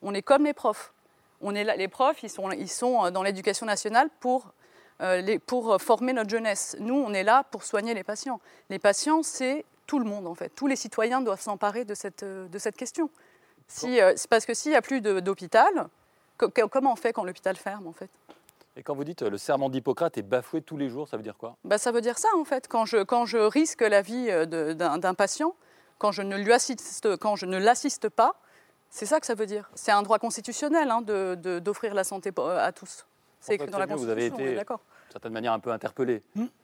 On 0.00 0.14
est 0.14 0.22
comme 0.22 0.44
les 0.44 0.54
profs. 0.54 0.92
On 1.40 1.54
est 1.54 1.76
les 1.76 1.88
profs, 1.88 2.22
ils 2.22 2.30
sont, 2.30 2.50
ils 2.52 2.70
sont 2.70 3.10
dans 3.10 3.22
l'éducation 3.22 3.66
nationale 3.66 4.08
pour, 4.20 4.52
les- 5.00 5.38
pour 5.38 5.80
former 5.82 6.14
notre 6.14 6.30
jeunesse. 6.30 6.74
Nous, 6.78 6.94
on 6.94 7.12
est 7.12 7.24
là 7.24 7.44
pour 7.50 7.64
soigner 7.64 7.92
les 7.92 8.04
patients. 8.04 8.40
Les 8.70 8.78
patients, 8.78 9.22
c'est 9.22 9.66
tout 9.86 9.98
le 9.98 10.04
monde, 10.04 10.26
en 10.26 10.34
fait. 10.34 10.50
Tous 10.50 10.66
les 10.66 10.76
citoyens 10.76 11.20
doivent 11.20 11.40
s'emparer 11.40 11.84
de 11.84 11.94
cette, 11.94 12.22
euh, 12.22 12.48
de 12.48 12.58
cette 12.58 12.76
question. 12.76 13.10
Si, 13.68 14.00
euh, 14.00 14.14
parce 14.30 14.46
que 14.46 14.54
s'il 14.54 14.70
n'y 14.72 14.76
a 14.76 14.82
plus 14.82 15.00
d'hôpital, 15.00 15.88
co- 16.38 16.48
co- 16.48 16.68
comment 16.68 16.92
on 16.92 16.96
fait 16.96 17.12
quand 17.12 17.24
l'hôpital 17.24 17.56
ferme, 17.56 17.86
en 17.86 17.92
fait? 17.92 18.10
Et 18.76 18.82
quand 18.82 18.94
vous 18.94 19.04
dites 19.04 19.22
euh, 19.22 19.30
le 19.30 19.38
serment 19.38 19.68
d'Hippocrate 19.70 20.18
est 20.18 20.22
bafoué 20.22 20.60
tous 20.60 20.76
les 20.76 20.88
jours, 20.88 21.08
ça 21.08 21.16
veut 21.16 21.22
dire 21.22 21.36
quoi? 21.36 21.56
Bah, 21.64 21.78
ça 21.78 21.92
veut 21.92 22.00
dire 22.00 22.18
ça, 22.18 22.28
en 22.36 22.44
fait. 22.44 22.66
Quand 22.68 22.84
je, 22.86 23.02
quand 23.02 23.24
je 23.24 23.38
risque 23.38 23.82
la 23.82 24.02
vie 24.02 24.26
d'un 24.46 25.14
patient, 25.14 25.54
quand 25.98 26.12
je 26.12 26.22
ne 26.22 26.36
lui 26.36 26.52
assiste, 26.52 27.16
quand 27.16 27.36
je 27.36 27.46
ne 27.46 27.58
l'assiste 27.58 28.08
pas, 28.08 28.34
C'est 28.90 29.06
ça 29.06 29.18
que 29.18 29.26
ça 29.26 29.34
veut 29.34 29.46
dire. 29.46 29.68
C'est 29.74 29.90
un 29.90 30.02
droit 30.02 30.20
constitutionnel 30.20 30.88
hein, 30.88 31.02
de- 31.02 31.34
de- 31.34 31.58
d'offrir 31.58 31.94
la 31.94 32.04
santé 32.04 32.30
à 32.38 32.70
tous. 32.70 33.06
C'est 33.40 33.54
écrit 33.56 33.68
dans 33.68 33.78
la 33.78 33.86
Vous 33.86 33.94
Constitution, 33.96 34.12
avez 34.12 34.30
on 34.30 34.38
est 34.38 34.46
été, 34.50 34.54
d'accord. 34.54 34.80
Certaine 35.14 35.32
manière, 35.32 35.52
un 35.52 35.60
peu 35.60 35.70
interpellé 35.70 36.22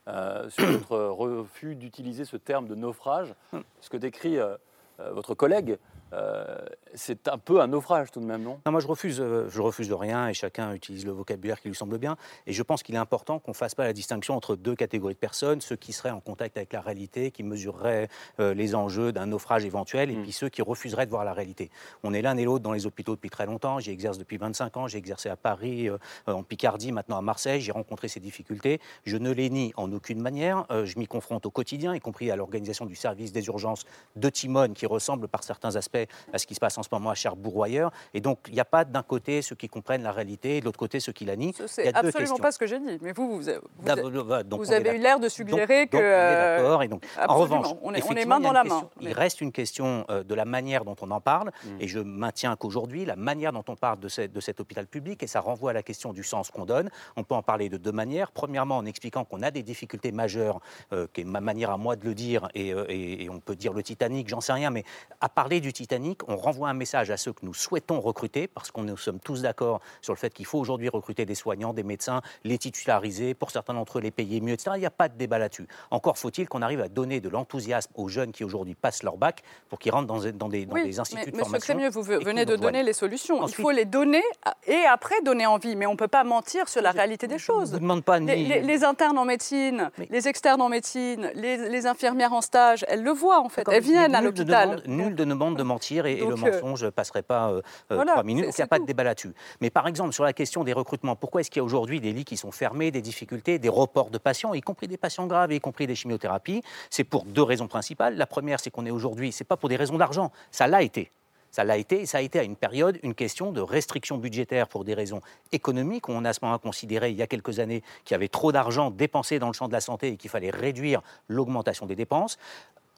euh, 0.08 0.50
sur 0.50 0.66
votre 0.66 0.96
refus 0.96 1.76
d'utiliser 1.76 2.24
ce 2.24 2.36
terme 2.36 2.66
de 2.66 2.74
naufrage. 2.74 3.32
Ce 3.80 3.88
que 3.88 3.96
décrit 3.96 4.38
euh, 4.38 4.56
euh, 4.98 5.12
votre 5.12 5.34
collègue, 5.34 5.78
euh, 6.12 6.56
c'est 6.94 7.28
un 7.28 7.38
peu 7.38 7.60
un 7.60 7.68
naufrage 7.68 8.10
tout 8.10 8.20
de 8.20 8.24
même, 8.24 8.42
non? 8.42 8.60
Non, 8.66 8.72
moi, 8.72 8.80
je 8.80 8.86
refuse, 8.86 9.20
euh, 9.20 9.48
je 9.48 9.60
refuse 9.60 9.88
de 9.88 9.94
rien 9.94 10.28
et 10.28 10.34
chacun 10.34 10.72
utilise 10.72 11.06
le 11.06 11.12
vocabulaire 11.12 11.60
qui 11.60 11.68
lui 11.68 11.76
semble 11.76 11.98
bien. 11.98 12.16
Et 12.46 12.52
je 12.52 12.62
pense 12.62 12.82
qu'il 12.82 12.94
est 12.94 12.98
important 12.98 13.38
qu'on 13.38 13.52
ne 13.52 13.56
fasse 13.56 13.74
pas 13.74 13.84
la 13.84 13.92
distinction 13.92 14.34
entre 14.34 14.56
deux 14.56 14.74
catégories 14.74 15.14
de 15.14 15.18
personnes, 15.18 15.60
ceux 15.60 15.76
qui 15.76 15.92
seraient 15.92 16.10
en 16.10 16.20
contact 16.20 16.56
avec 16.56 16.72
la 16.72 16.80
réalité, 16.80 17.30
qui 17.30 17.42
mesureraient 17.42 18.08
euh, 18.40 18.54
les 18.54 18.74
enjeux 18.74 19.12
d'un 19.12 19.26
naufrage 19.26 19.64
éventuel, 19.64 20.10
et 20.10 20.16
puis 20.16 20.32
ceux 20.32 20.48
qui 20.48 20.62
refuseraient 20.62 21.06
de 21.06 21.10
voir 21.10 21.24
la 21.24 21.32
réalité. 21.32 21.70
On 22.02 22.12
est 22.12 22.22
l'un 22.22 22.36
et 22.36 22.44
l'autre 22.44 22.62
dans 22.62 22.72
les 22.72 22.86
hôpitaux 22.86 23.14
depuis 23.14 23.30
très 23.30 23.46
longtemps. 23.46 23.78
J'y 23.78 23.90
exerce 23.90 24.18
depuis 24.18 24.36
25 24.36 24.76
ans. 24.76 24.88
J'ai 24.88 24.98
exercé 24.98 25.28
à 25.28 25.36
Paris, 25.36 25.88
en 26.26 26.42
Picardie, 26.42 26.92
maintenant 26.92 27.18
à 27.18 27.22
Marseille. 27.22 27.60
J'ai 27.60 27.72
rencontré 27.72 28.08
ces 28.08 28.20
difficultés. 28.20 28.80
Je 29.04 29.16
ne 29.16 29.30
les 29.30 29.50
nie 29.50 29.72
en 29.76 29.92
aucune 29.92 30.20
manière. 30.20 30.66
Je 30.70 30.98
m'y 30.98 31.06
confronte 31.06 31.46
au 31.46 31.50
quotidien, 31.50 31.94
y 31.94 32.00
compris 32.00 32.30
à 32.30 32.36
l'organisation 32.36 32.86
du 32.86 32.96
service 32.96 33.32
des 33.32 33.46
urgences 33.46 33.84
de 34.16 34.28
Timone, 34.28 34.74
qui 34.74 34.86
ressemble 34.86 35.28
par 35.28 35.44
certains 35.44 35.76
aspects 35.76 35.99
à 36.32 36.38
ce 36.38 36.46
qui 36.46 36.54
se 36.54 36.60
passe 36.60 36.76
en 36.78 36.82
ce 36.82 36.88
moment 36.92 37.10
à 37.10 37.14
Cherbourg 37.14 37.56
ou 37.56 37.62
ailleurs. 37.62 37.90
Et 38.14 38.20
donc, 38.20 38.38
il 38.48 38.54
n'y 38.54 38.60
a 38.60 38.64
pas 38.64 38.84
d'un 38.84 39.02
côté 39.02 39.42
ceux 39.42 39.56
qui 39.56 39.68
comprennent 39.68 40.02
la 40.02 40.12
réalité 40.12 40.56
et 40.56 40.60
de 40.60 40.64
l'autre 40.64 40.78
côté 40.78 41.00
ceux 41.00 41.12
qui 41.12 41.24
la 41.24 41.36
nient. 41.36 41.52
C'est 41.66 41.88
absolument 41.94 42.12
questions. 42.18 42.36
pas 42.38 42.52
ce 42.52 42.58
que 42.58 42.66
j'ai 42.66 42.78
dit. 42.78 42.98
Mais 43.02 43.12
vous, 43.12 43.40
vous, 43.40 43.50
bah, 43.84 44.42
donc 44.42 44.60
vous 44.60 44.72
avez 44.72 44.96
eu 44.96 44.98
l'air 44.98 45.20
de 45.20 45.28
suggérer 45.28 45.86
Donc- 45.86 45.90
que. 45.90 45.96
donc 45.96 46.02
on 46.02 46.06
est 46.06 46.12
euh, 46.12 46.56
d'accord. 46.62 46.82
Et 46.82 46.88
donc, 46.88 47.04
en 47.28 47.34
revanche, 47.36 47.66
on 47.68 47.72
est, 47.72 47.78
on 47.82 47.92
est 47.94 47.98
effectivement, 47.98 48.36
main 48.36 48.40
dans 48.40 48.52
la 48.52 48.64
main. 48.64 48.80
question- 48.80 48.90
Il 49.00 49.12
reste 49.12 49.40
une 49.40 49.52
question 49.52 50.04
euh, 50.10 50.22
de 50.22 50.34
la 50.34 50.44
manière 50.44 50.84
dont 50.84 50.96
on 51.00 51.10
en 51.10 51.20
parle. 51.20 51.50
Et 51.80 51.88
je 51.88 51.98
maintiens 51.98 52.56
qu'aujourd'hui, 52.56 53.04
la 53.04 53.16
manière 53.16 53.52
dont 53.52 53.64
on 53.68 53.76
parle 53.76 53.98
de, 54.00 54.08
cette- 54.08 54.32
de 54.32 54.40
cet 54.40 54.60
hôpital 54.60 54.86
public, 54.86 55.22
et 55.22 55.26
ça 55.26 55.40
renvoie 55.40 55.70
à 55.70 55.74
la 55.74 55.82
question 55.82 56.12
du 56.12 56.22
sens 56.24 56.50
qu'on 56.50 56.64
donne, 56.64 56.90
on 57.16 57.24
peut 57.24 57.34
en 57.34 57.42
parler 57.42 57.68
de 57.68 57.76
deux 57.76 57.92
manières. 57.92 58.30
Premièrement, 58.32 58.76
en 58.76 58.86
expliquant 58.86 59.24
qu'on 59.24 59.42
a 59.42 59.50
des 59.50 59.62
difficultés 59.62 60.12
majeures, 60.12 60.60
euh, 60.92 61.06
qui 61.12 61.22
est 61.22 61.24
ma 61.24 61.40
manière 61.40 61.70
à 61.70 61.76
moi 61.76 61.96
de 61.96 62.04
le 62.04 62.14
dire, 62.14 62.48
et, 62.54 62.72
euh, 62.72 62.84
et- 62.88 63.24
et 63.24 63.30
on 63.30 63.40
peut 63.40 63.56
dire 63.56 63.72
le 63.72 63.82
Titanic, 63.82 64.28
j'en 64.28 64.40
sais 64.40 64.52
rien, 64.52 64.70
mais 64.70 64.84
à 65.20 65.28
parler 65.28 65.60
du 65.60 65.72
Titanic, 65.72 65.89
on 66.28 66.36
renvoie 66.36 66.68
un 66.68 66.74
message 66.74 67.10
à 67.10 67.16
ceux 67.16 67.32
que 67.32 67.44
nous 67.44 67.54
souhaitons 67.54 68.00
recruter, 68.00 68.46
parce 68.46 68.70
qu'on 68.70 68.82
nous 68.82 68.96
sommes 68.96 69.18
tous 69.20 69.42
d'accord 69.42 69.80
sur 70.02 70.12
le 70.12 70.18
fait 70.18 70.32
qu'il 70.32 70.46
faut 70.46 70.58
aujourd'hui 70.58 70.88
recruter 70.88 71.24
des 71.24 71.34
soignants, 71.34 71.72
des 71.72 71.82
médecins, 71.82 72.20
les 72.44 72.58
titulariser, 72.58 73.34
pour 73.34 73.50
certains 73.50 73.74
d'entre 73.74 73.98
eux 73.98 74.00
les 74.00 74.10
payer 74.10 74.40
mieux, 74.40 74.52
etc. 74.54 74.72
Il 74.76 74.80
n'y 74.80 74.86
a 74.86 74.90
pas 74.90 75.08
de 75.08 75.16
débat 75.16 75.38
là-dessus. 75.38 75.66
Encore 75.90 76.18
faut-il 76.18 76.48
qu'on 76.48 76.62
arrive 76.62 76.80
à 76.80 76.88
donner 76.88 77.20
de 77.20 77.28
l'enthousiasme 77.28 77.90
aux 77.96 78.08
jeunes 78.08 78.32
qui 78.32 78.44
aujourd'hui 78.44 78.74
passent 78.74 79.02
leur 79.02 79.16
bac 79.16 79.42
pour 79.68 79.78
qu'ils 79.78 79.92
rentrent 79.92 80.06
dans, 80.06 80.20
dans 80.32 80.48
des, 80.48 80.66
dans 80.66 80.74
Oui, 80.74 80.84
des 80.84 81.00
instituts 81.00 81.20
mais 81.20 81.26
de 81.26 81.30
Monsieur 81.36 81.44
formation. 81.44 81.74
Crémieux, 81.74 81.90
vous 81.90 82.02
venez 82.02 82.44
de 82.44 82.56
donner 82.56 82.82
les 82.82 82.92
solutions. 82.92 83.38
Il 83.38 83.44
Ensuite- 83.44 83.62
faut 83.62 83.70
les 83.70 83.84
donner 83.84 84.22
et 84.66 84.84
après 84.90 85.20
donner 85.22 85.46
envie. 85.46 85.76
Mais 85.76 85.86
on 85.86 85.92
ne 85.92 85.96
peut 85.96 86.08
pas 86.08 86.24
mentir 86.24 86.68
sur 86.68 86.82
la 86.82 86.90
réalité 86.90 87.26
des 87.26 87.38
choses. 87.38 87.72
vous 87.72 87.78
demande 87.80 88.04
pas 88.04 88.18
les, 88.18 88.36
ni- 88.36 88.44
les- 88.46 88.60
les 88.62 88.84
internes 88.84 89.18
en 89.18 89.24
médecine, 89.24 89.90
les 90.10 90.28
externes 90.28 90.60
en 90.60 90.68
médecine, 90.68 91.30
les, 91.34 91.56
les 91.68 91.86
infirmières 91.86 92.32
en 92.32 92.40
stage, 92.40 92.84
elles 92.88 93.02
le 93.02 93.12
voient 93.12 93.40
en 93.40 93.48
fait. 93.48 93.64
Comme 93.64 93.74
Elles 93.74 93.82
viennent 93.82 94.14
à 94.14 94.20
l'hôpital. 94.20 94.82
Nul 94.86 95.14
de 95.14 95.24
demande 95.24 95.56
de 95.56 95.62
mentir 95.62 95.79
et, 96.06 96.12
et 96.12 96.16
le 96.16 96.32
euh, 96.32 96.36
mensonge 96.36 96.84
ne 96.84 96.90
passerait 96.90 97.22
pas 97.22 97.50
euh, 97.50 97.62
euh, 97.90 97.96
voilà, 97.96 98.12
trois 98.12 98.24
minutes. 98.24 98.46
Donc 98.46 98.54
il 98.58 98.60
n'y 98.60 98.64
a 98.64 98.68
pas 98.68 98.78
de 98.78 98.86
débat 98.86 99.04
là-dessus. 99.04 99.32
Mais 99.60 99.70
par 99.70 99.86
exemple, 99.86 100.12
sur 100.12 100.24
la 100.24 100.32
question 100.32 100.64
des 100.64 100.72
recrutements, 100.72 101.16
pourquoi 101.16 101.40
est-ce 101.40 101.50
qu'il 101.50 101.60
y 101.60 101.62
a 101.62 101.64
aujourd'hui 101.64 102.00
des 102.00 102.12
lits 102.12 102.24
qui 102.24 102.36
sont 102.36 102.52
fermés, 102.52 102.90
des 102.90 103.02
difficultés, 103.02 103.58
des 103.58 103.68
reports 103.68 104.10
de 104.10 104.18
patients, 104.18 104.54
y 104.54 104.60
compris 104.60 104.88
des 104.88 104.96
patients 104.96 105.26
graves, 105.26 105.52
y 105.52 105.60
compris 105.60 105.86
des 105.86 105.94
chimiothérapies? 105.94 106.62
C'est 106.90 107.04
pour 107.04 107.24
deux 107.24 107.42
raisons 107.42 107.68
principales. 107.68 108.16
La 108.16 108.26
première, 108.26 108.60
c'est 108.60 108.70
qu'on 108.70 108.86
est 108.86 108.90
aujourd'hui, 108.90 109.32
c'est 109.32 109.44
pas 109.44 109.56
pour 109.56 109.68
des 109.68 109.76
raisons 109.76 109.98
d'argent, 109.98 110.32
ça 110.50 110.66
l'a 110.66 110.82
été. 110.82 111.10
Ça 111.50 111.64
l'a 111.64 111.76
été, 111.76 112.02
et 112.02 112.06
ça 112.06 112.18
a 112.18 112.20
été 112.20 112.38
à 112.38 112.44
une 112.44 112.54
période 112.54 112.98
une 113.02 113.14
question 113.14 113.50
de 113.50 113.60
restriction 113.60 114.18
budgétaire 114.18 114.68
pour 114.68 114.84
des 114.84 114.94
raisons 114.94 115.20
économiques, 115.50 116.08
on 116.08 116.24
a 116.24 116.28
à 116.28 116.32
ce 116.32 116.38
moment 116.42 116.58
considéré, 116.58 117.10
il 117.10 117.16
y 117.16 117.22
a 117.22 117.26
quelques 117.26 117.58
années, 117.58 117.82
qu'il 118.04 118.14
y 118.14 118.16
avait 118.16 118.28
trop 118.28 118.52
d'argent 118.52 118.92
dépensé 118.92 119.40
dans 119.40 119.48
le 119.48 119.52
champ 119.52 119.66
de 119.66 119.72
la 119.72 119.80
santé 119.80 120.12
et 120.12 120.16
qu'il 120.16 120.30
fallait 120.30 120.50
réduire 120.50 121.02
l'augmentation 121.28 121.86
des 121.86 121.96
dépenses. 121.96 122.38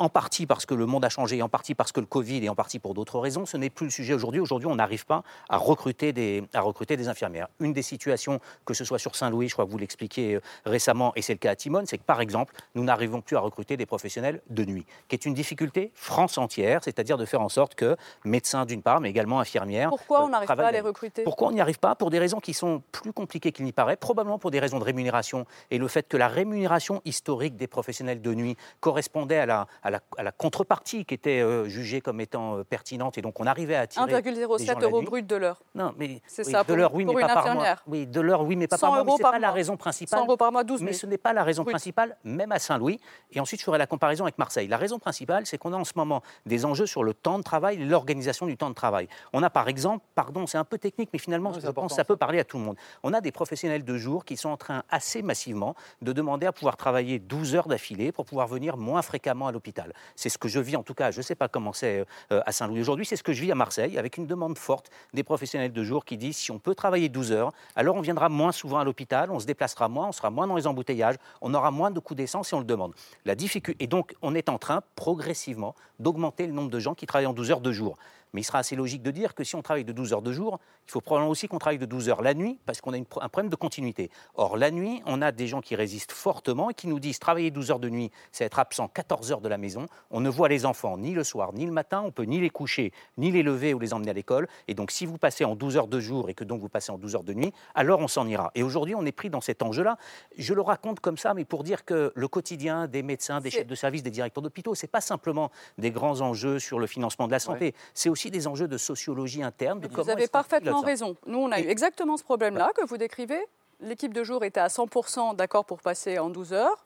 En 0.03 0.09
partie 0.09 0.47
parce 0.47 0.67
que 0.67 0.75
le 0.75 0.85
monde 0.85 1.05
a 1.05 1.09
changé, 1.09 1.41
en 1.43 1.49
partie 1.49 1.77
parce 1.77 1.93
que 1.93 2.01
le 2.01 2.07
Covid 2.07 2.45
et 2.45 2.49
en 2.49 2.57
partie 2.57 2.81
pour 2.81 2.93
d'autres 2.93 3.21
raisons, 3.21 3.47
ce 3.47 3.57
n'est 3.57 3.71
plus 3.71 3.87
le 3.87 3.93
sujet 3.93 4.15
aujourd'hui. 4.15 4.41
Aujourd'hui, 4.41 4.67
on 4.67 4.75
n'arrive 4.75 5.07
pas 5.07 5.23
à 5.49 5.57
recruter, 5.57 6.13
des, 6.13 6.43
à 6.55 6.61
recruter 6.61 6.97
des 6.97 7.07
infirmières. 7.07 7.47
Une 7.61 7.73
des 7.73 7.83
situations, 7.83 8.41
que 8.65 8.75
ce 8.75 8.85
soit 8.85 8.99
sur 8.99 9.15
Saint-Louis, 9.15 9.49
je 9.49 9.55
crois 9.55 9.65
que 9.65 9.71
vous 9.71 9.79
l'expliquiez 9.79 10.35
euh, 10.35 10.41
récemment, 10.67 11.13
et 11.15 11.23
c'est 11.23 11.35
le 11.35 11.39
cas 11.39 11.53
à 11.53 11.55
Timone, 11.55 11.87
c'est 11.87 11.99
que 11.99 12.03
par 12.03 12.21
exemple, 12.21 12.53
nous 12.75 12.83
n'arrivons 12.83 13.21
plus 13.21 13.37
à 13.37 13.39
recruter 13.39 13.77
des 13.77 13.87
professionnels 13.87 14.43
de 14.51 14.65
nuit, 14.65 14.87
qui 15.07 15.15
est 15.15 15.25
une 15.25 15.35
difficulté 15.35 15.93
France 15.95 16.37
entière, 16.37 16.81
c'est-à-dire 16.83 17.17
de 17.17 17.25
faire 17.25 17.41
en 17.41 17.49
sorte 17.49 17.77
que 17.77 17.97
médecins 18.25 18.65
d'une 18.65 18.83
part, 18.83 19.01
mais 19.01 19.09
également 19.09 19.39
infirmières. 19.39 19.91
Pourquoi 19.91 20.23
euh, 20.23 20.25
on 20.25 20.29
n'arrive 20.31 20.49
pas 20.49 20.67
à 20.67 20.73
les 20.73 20.81
recruter? 20.81 21.23
Pourquoi 21.23 21.47
on 21.47 21.53
n'y 21.53 21.61
arrive 21.61 21.79
pas? 21.79 21.95
Pour 21.95 22.11
des 22.11 22.19
raisons 22.19 22.41
qui 22.41 22.55
sont 22.55 22.83
plus 22.91 23.13
compliquées 23.13 23.53
qu'il 23.53 23.67
n'y 23.67 23.73
paraît, 23.73 23.95
probablement 23.95 24.41
pour 24.41 24.51
des 24.51 24.59
raisons 24.59 24.81
de 24.81 24.85
rémunération 24.85 25.47
et 25.71 25.79
le 25.79 25.87
fait 25.87 26.09
que 26.09 26.17
la 26.17 26.27
rémunération 26.27 27.01
historique 27.05 27.55
des 27.55 27.69
professionnels 27.69 28.21
de 28.21 28.35
nuit 28.35 28.57
correspondait 28.81 29.39
à 29.39 29.47
la, 29.47 29.69
à 29.85 29.92
la, 29.92 29.92
à 30.17 30.23
la 30.23 30.33
contrepartie 30.33 31.05
qui 31.05 31.15
était 31.15 31.41
euh, 31.41 31.69
jugée 31.69 32.01
comme 32.01 32.21
étant 32.21 32.59
euh, 32.59 32.65
pertinente 32.65 33.19
et 33.19 33.23
donc 33.23 33.41
on 33.41 33.47
arrivait 33.47 33.75
à 33.75 33.81
attirer 33.81 34.05
des 34.07 34.13
gens 34.13 34.19
1,07 34.57 34.67
la 34.81 34.87
euros 34.87 35.03
brut 35.03 35.27
de 35.27 35.37
l'heure. 35.37 35.63
Non, 35.75 35.93
mais 35.99 36.21
C'est 36.27 36.47
oui, 36.47 36.53
ça, 36.53 36.63
de 36.63 36.67
pour- 36.69 36.77
l'heure, 36.77 36.95
oui, 36.95 37.05
mais 37.05 37.13
une 37.13 37.21
pas 37.21 37.35
par 37.35 37.55
mois. 37.55 37.77
Oui, 37.87 38.07
de 38.07 38.21
l'heure, 38.21 38.43
oui, 38.43 38.57
mais 38.57 38.67
pas 38.69 38.77
100 38.77 38.87
par 38.87 38.91
mois. 38.97 39.05
Mais 39.05 39.13
c'est 39.17 39.23
par 39.23 39.33
pas 39.33 39.39
la 39.39 39.51
raison 39.51 39.77
principale. 39.77 40.19
100 40.21 40.27
euros 40.27 40.37
par 40.37 40.53
mois, 40.53 40.65
12 40.65 40.79
000. 40.81 40.87
Mais 40.87 40.93
ce 40.93 41.07
n'est 41.07 41.19
pas 41.19 41.33
la 41.33 41.45
raison 41.45 41.63
Brut. 41.63 41.73
principale, 41.75 42.17
même 42.25 42.53
à 42.53 42.59
Saint-Louis. 42.59 43.01
Et 43.33 43.41
ensuite, 43.41 43.61
je 43.61 43.65
ferai 43.65 43.79
la 43.79 43.87
comparaison 43.87 44.25
avec 44.25 44.39
Marseille. 44.39 44.69
La 44.69 44.77
raison 44.77 44.99
principale, 44.99 45.47
c'est 45.47 45.59
qu'on 45.59 45.73
a 45.73 45.77
en 45.77 45.85
ce 45.85 45.93
moment 45.97 46.23
des 46.47 46.65
enjeux 46.65 46.87
sur 46.87 47.05
le 47.05 47.15
temps 47.15 47.39
de 47.39 47.43
travail, 47.45 47.77
l'organisation 47.79 48.47
du 48.47 48.57
temps 48.57 48.71
de 48.71 48.75
travail. 48.75 49.09
On 49.33 49.43
a 49.43 49.51
par 49.51 49.69
exemple, 49.69 50.05
pardon, 50.15 50.47
c'est 50.47 50.59
un 50.59 50.65
peu 50.65 50.79
technique, 50.79 51.11
mais 51.13 51.19
finalement, 51.19 51.53
je 51.53 51.67
pense 51.69 51.91
que 51.93 51.97
ça 51.97 52.05
peut 52.05 52.17
parler 52.17 52.39
à 52.39 52.45
tout 52.45 52.59
le 52.59 52.65
monde. 52.65 52.77
On 53.03 53.13
a 53.13 53.21
des 53.21 53.33
professionnels 53.33 53.85
de 53.85 53.97
jour 53.97 54.25
qui 54.25 54.37
sont 54.37 54.49
en 54.51 54.57
train 54.57 54.83
assez 54.91 55.23
massivement 55.23 55.75
de 56.01 56.13
demander 56.13 56.47
à 56.47 56.53
pouvoir 56.53 56.77
travailler 56.77 57.19
12 57.19 57.55
heures 57.55 57.69
d'affilée 57.69 58.13
pour 58.13 58.25
pouvoir 58.25 58.47
venir 58.47 58.77
moins 58.77 59.03
fréquemment 59.03 59.47
à 59.49 59.53
l'hôpital. 59.53 59.82
C'est 60.17 60.29
ce 60.29 60.39
que 60.39 60.49
je 60.49 60.61
vis 60.61 60.77
en 60.77 60.83
tout 60.83 60.95
cas, 60.95 61.11
je 61.11 61.19
ne 61.19 61.23
sais 61.23 61.35
pas 61.35 61.49
comment 61.49 61.73
c'est 61.73 62.05
euh, 62.31 62.41
à 62.47 62.53
Saint-Louis 62.53 62.81
aujourd'hui, 62.81 63.07
c'est 63.07 63.17
ce 63.17 63.23
que 63.23 63.33
je 63.33 63.41
vis 63.41 63.53
à 63.53 63.55
Marseille 63.55 63.99
avec 63.99 64.17
une 64.17 64.27
demande 64.27 64.59
forte 64.59 64.91
des 65.15 65.23
professionnels 65.23 65.73
de 65.73 65.85
jour 65.85 66.05
qui 66.05 66.17
disent 66.17 66.37
si 66.37 66.51
on 66.51 66.59
peut 66.59 66.75
travailler 66.75 67.09
12 67.09 67.33
heures, 67.33 67.53
alors 67.77 67.97
on 67.97 68.01
viendra 68.01 68.29
moins 68.29 68.53
souvent 68.53 68.79
à 68.79 68.85
l'hôpital, 68.85 69.31
on 69.31 69.41
se 69.41 69.47
déplacera 69.47 69.89
moins, 69.89 70.09
on 70.09 70.13
sera 70.13 70.31
moins 70.31 70.47
dans 70.47 70.57
les 70.57 70.67
embouteillages, 70.67 71.17
on 71.41 71.55
aura 71.55 71.71
moins 71.71 71.91
de 71.91 72.01
coûts 72.01 72.15
d'essence 72.15 72.53
et 72.53 72.57
on 72.57 72.61
le 72.61 72.65
demande. 72.65 72.95
La 73.25 73.35
difficulté, 73.35 73.83
et 73.85 73.87
donc 73.87 74.15
on 74.23 74.35
est 74.35 74.49
en 74.49 74.59
train 74.59 74.83
progressivement 74.97 75.75
d'augmenter 75.99 76.47
le 76.47 76.53
nombre 76.53 76.71
de 76.71 76.79
gens 76.79 76.95
qui 76.95 77.07
travaillent 77.07 77.27
en 77.27 77.33
12 77.33 77.51
heures 77.51 77.61
de 77.61 77.73
jour. 77.73 77.97
Mais 78.33 78.41
il 78.41 78.45
sera 78.45 78.59
assez 78.59 78.77
logique 78.77 79.03
de 79.03 79.11
dire 79.11 79.35
que 79.35 79.45
si 79.45 79.55
on 79.57 79.63
travaille 79.63 79.85
de 79.85 79.93
12 79.93 80.13
heures 80.13 80.23
de 80.23 80.33
jour, 80.33 80.59
il 80.87 80.91
faut 80.91 81.01
probablement 81.01 81.31
aussi 81.31 81.49
qu'on 81.49 81.59
travaille 81.59 81.79
de 81.79 81.87
12 81.87 82.09
heures 82.09 82.23
la 82.23 82.35
nuit, 82.35 82.59
parce 82.67 82.81
qu'on 82.81 82.93
a 82.93 82.97
une 82.97 83.07
un 83.21 83.29
problème 83.29 83.51
de 83.51 83.57
continuité. 83.57 84.11
Or, 84.35 84.57
la 84.57 84.71
nuit, 84.71 85.03
on 85.07 85.23
a 85.23 85.33
des 85.33 85.47
gens 85.47 85.61
qui 85.61 85.77
résistent 85.77 86.13
fortement 86.13 86.71
et 86.71 86.75
qui 86.75 86.87
nous 86.87 87.01
disent 87.01 87.19
travailler 87.19 87.51
12 87.51 87.71
heures 87.71 87.79
de 87.79 87.89
nuit, 87.89 88.11
c'est 88.31 88.45
être 88.45 88.59
absent 88.59 88.89
14 88.89 89.33
heures 89.33 89.41
de 89.41 89.49
la 89.49 89.59
maison. 89.59 89.87
On 90.11 90.21
ne 90.21 90.29
voit 90.29 90.49
les 90.49 90.67
enfants 90.67 90.99
ni 90.99 91.13
le 91.13 91.25
soir 91.25 91.53
ni 91.53 91.67
le 91.67 91.73
matin, 91.73 92.03
on 92.05 92.11
peut 92.11 92.25
ni 92.25 92.41
les 92.41 92.51
coucher, 92.51 92.93
ni 93.19 93.31
les 93.31 93.43
lever 93.43 93.75
ou 93.75 93.79
les 93.79 93.93
emmener 93.93 94.11
à 94.11 94.15
l'école. 94.15 94.49
Et 94.69 94.75
donc, 94.75 94.91
si 94.91 95.07
vous 95.07 95.19
passez 95.19 95.45
en 95.45 95.55
12 95.55 95.77
heures 95.77 95.89
de 95.89 96.01
jour 96.01 96.31
et 96.31 96.35
que 96.35 96.45
donc 96.45 96.61
vous 96.61 96.69
passez 96.69 96.93
en 96.93 96.99
12 96.99 97.17
heures 97.17 97.25
de 97.25 97.35
nuit, 97.35 97.53
alors 97.75 98.01
on 98.01 98.09
s'en 98.09 98.27
ira. 98.27 98.51
Et 98.55 98.63
aujourd'hui, 98.63 98.95
on 98.95 99.05
est 99.05 99.13
pris 99.13 99.31
dans 99.31 99.41
cet 99.41 99.63
enjeu-là. 99.63 99.97
Je 100.37 100.55
le 100.55 100.63
raconte 100.63 101.01
comme 101.01 101.17
ça, 101.17 101.35
mais 101.35 101.45
pour 101.45 101.65
dire 101.65 101.85
que 101.85 102.13
le 102.15 102.29
quotidien 102.29 102.87
des 102.87 103.03
médecins, 103.03 103.41
des 103.41 103.51
chefs 103.51 103.67
de 103.67 103.75
service, 103.75 104.03
des 104.03 104.11
directeurs 104.11 104.43
d'hôpitaux, 104.43 104.75
c'est 104.75 104.87
pas 104.87 105.01
simplement 105.01 105.51
des 105.79 105.91
grands 105.91 106.21
enjeux 106.21 106.59
sur 106.59 106.79
le 106.79 106.87
financement 106.87 107.27
de 107.27 107.33
la 107.33 107.39
santé, 107.39 107.75
c'est 107.95 108.09
aussi 108.09 108.22
des 108.31 108.47
enjeux 108.47 108.69
de 108.69 108.79
sociologie 108.79 109.43
interne. 109.43 109.81
De 109.81 109.89
Vous 109.89 110.11
avez 110.11 110.29
parfaitement 110.29 110.81
raison. 110.81 111.17
Nous, 111.27 111.39
on 111.39 111.51
a 111.51 111.61
eu 111.61 111.69
exactement 111.69 112.17
ce 112.17 112.25
problème-là 112.25 112.73
que 112.77 112.85
vous 112.85 112.97
décrivez. 112.97 113.41
L'équipe 113.81 114.15
de 114.15 114.23
jour 114.23 114.45
était 114.45 114.61
à 114.61 114.69
100% 114.69 115.35
d'accord 115.35 115.65
pour 115.65 115.81
passer 115.81 116.19
en 116.19 116.31
12 116.31 116.53
heures, 116.53 116.85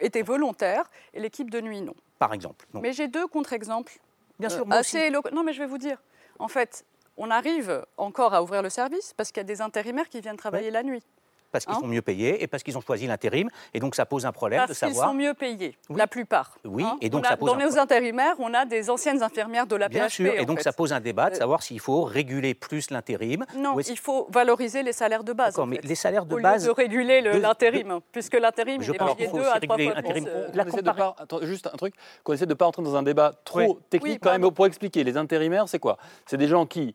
était 0.00 0.22
volontaire, 0.22 0.90
et 1.14 1.20
l'équipe 1.20 1.50
de 1.50 1.60
nuit, 1.60 1.82
non. 1.82 1.94
Par 2.18 2.34
exemple. 2.34 2.66
Mais 2.74 2.92
j'ai 2.92 3.06
deux 3.06 3.28
contre-exemples. 3.28 4.00
Bien 4.40 4.48
sûr, 4.48 4.62
euh, 4.62 4.66
moi 4.66 4.76
assez 4.76 4.98
éloquents. 4.98 5.30
Non, 5.32 5.44
mais 5.44 5.52
je 5.52 5.60
vais 5.60 5.66
vous 5.66 5.78
dire. 5.78 6.02
En 6.40 6.48
fait, 6.48 6.84
on 7.16 7.30
arrive 7.30 7.84
encore 7.96 8.34
à 8.34 8.42
ouvrir 8.42 8.62
le 8.62 8.70
service 8.70 9.14
parce 9.16 9.30
qu'il 9.30 9.38
y 9.38 9.42
a 9.42 9.44
des 9.44 9.60
intérimaires 9.60 10.08
qui 10.08 10.20
viennent 10.20 10.36
travailler 10.36 10.70
la 10.70 10.82
nuit. 10.82 11.02
Parce 11.52 11.64
qu'ils 11.66 11.74
Hein 11.74 11.80
sont 11.80 11.86
mieux 11.86 12.02
payés 12.02 12.42
et 12.42 12.46
parce 12.46 12.62
qu'ils 12.62 12.76
ont 12.76 12.80
choisi 12.80 13.06
l'intérim. 13.06 13.48
Et 13.74 13.78
donc, 13.80 13.94
ça 13.94 14.06
pose 14.06 14.26
un 14.26 14.32
problème 14.32 14.62
de 14.62 14.66
Parce 14.68 14.78
qu'ils 14.78 14.88
savoir. 14.88 15.08
sont 15.10 15.14
mieux 15.14 15.34
payés, 15.34 15.76
la 15.94 16.06
plupart. 16.06 16.56
Oui, 16.64 16.82
hein. 16.84 16.96
et 17.00 17.10
donc 17.10 17.24
a- 17.26 17.30
ça 17.30 17.36
pose 17.36 17.50
Dans 17.50 17.56
un 17.58 17.64
nos 17.66 17.78
intérimaires, 17.78 18.34
on 18.38 18.52
a 18.54 18.64
des 18.64 18.90
anciennes 18.90 19.22
infirmières 19.22 19.66
de 19.66 19.76
la 19.76 19.88
Bien 19.88 20.06
PHP. 20.06 20.10
sûr, 20.10 20.32
et 20.34 20.44
donc 20.46 20.58
fait. 20.58 20.64
ça 20.64 20.72
pose 20.72 20.92
un 20.92 21.00
débat 21.00 21.28
de 21.30 21.34
Euh, 21.34 21.38
savoir 21.38 21.62
s'il 21.62 21.78
faut 21.80 22.02
réguler 22.04 22.54
plus 22.54 22.90
l'intérim. 22.90 23.44
Non, 23.56 23.78
il 23.78 23.98
faut 23.98 24.26
valoriser 24.30 24.82
les 24.82 24.92
salaires 24.92 25.24
de 25.24 25.32
base. 25.32 25.56
Mais 25.66 25.76
fait. 25.76 25.86
les 25.86 25.94
salaires 25.94 26.24
de 26.26 26.34
Au 26.34 26.38
lieu 26.38 26.42
base- 26.42 26.64
de 26.64 26.70
réguler 26.70 27.20
le- 27.20 27.34
de- 27.34 27.38
l'intérim, 27.38 28.00
puisque 28.10 28.34
l'intérim, 28.34 28.80
Je 28.82 28.90
il 28.90 28.94
est 28.94 28.98
pense 28.98 29.14
payé 29.14 29.28
qu'il 29.28 29.30
faut 29.30 29.38
deux 29.42 29.48
à 29.48 29.60
trois 29.60 29.76
réguler 29.76 29.92
fois 29.92 30.02
plus. 30.02 30.08
l'intérim. 30.08 30.28
euh, 30.28 31.46
juste 31.46 31.66
un 31.66 31.76
truc, 31.76 31.94
qu'on 32.24 32.32
essaie 32.32 32.46
de 32.46 32.50
ne 32.50 32.54
pas 32.54 32.66
entrer 32.66 32.82
dans 32.82 32.96
un 32.96 33.02
débat 33.02 33.32
trop 33.44 33.78
technique 33.90 34.20
quand 34.22 34.32
même, 34.32 34.50
pour 34.50 34.66
expliquer. 34.66 35.04
Les 35.04 35.16
intérimaires, 35.16 35.68
c'est 35.68 35.78
quoi? 35.78 35.98
C'est 36.26 36.36
des 36.36 36.48
gens 36.48 36.66
qui 36.66 36.94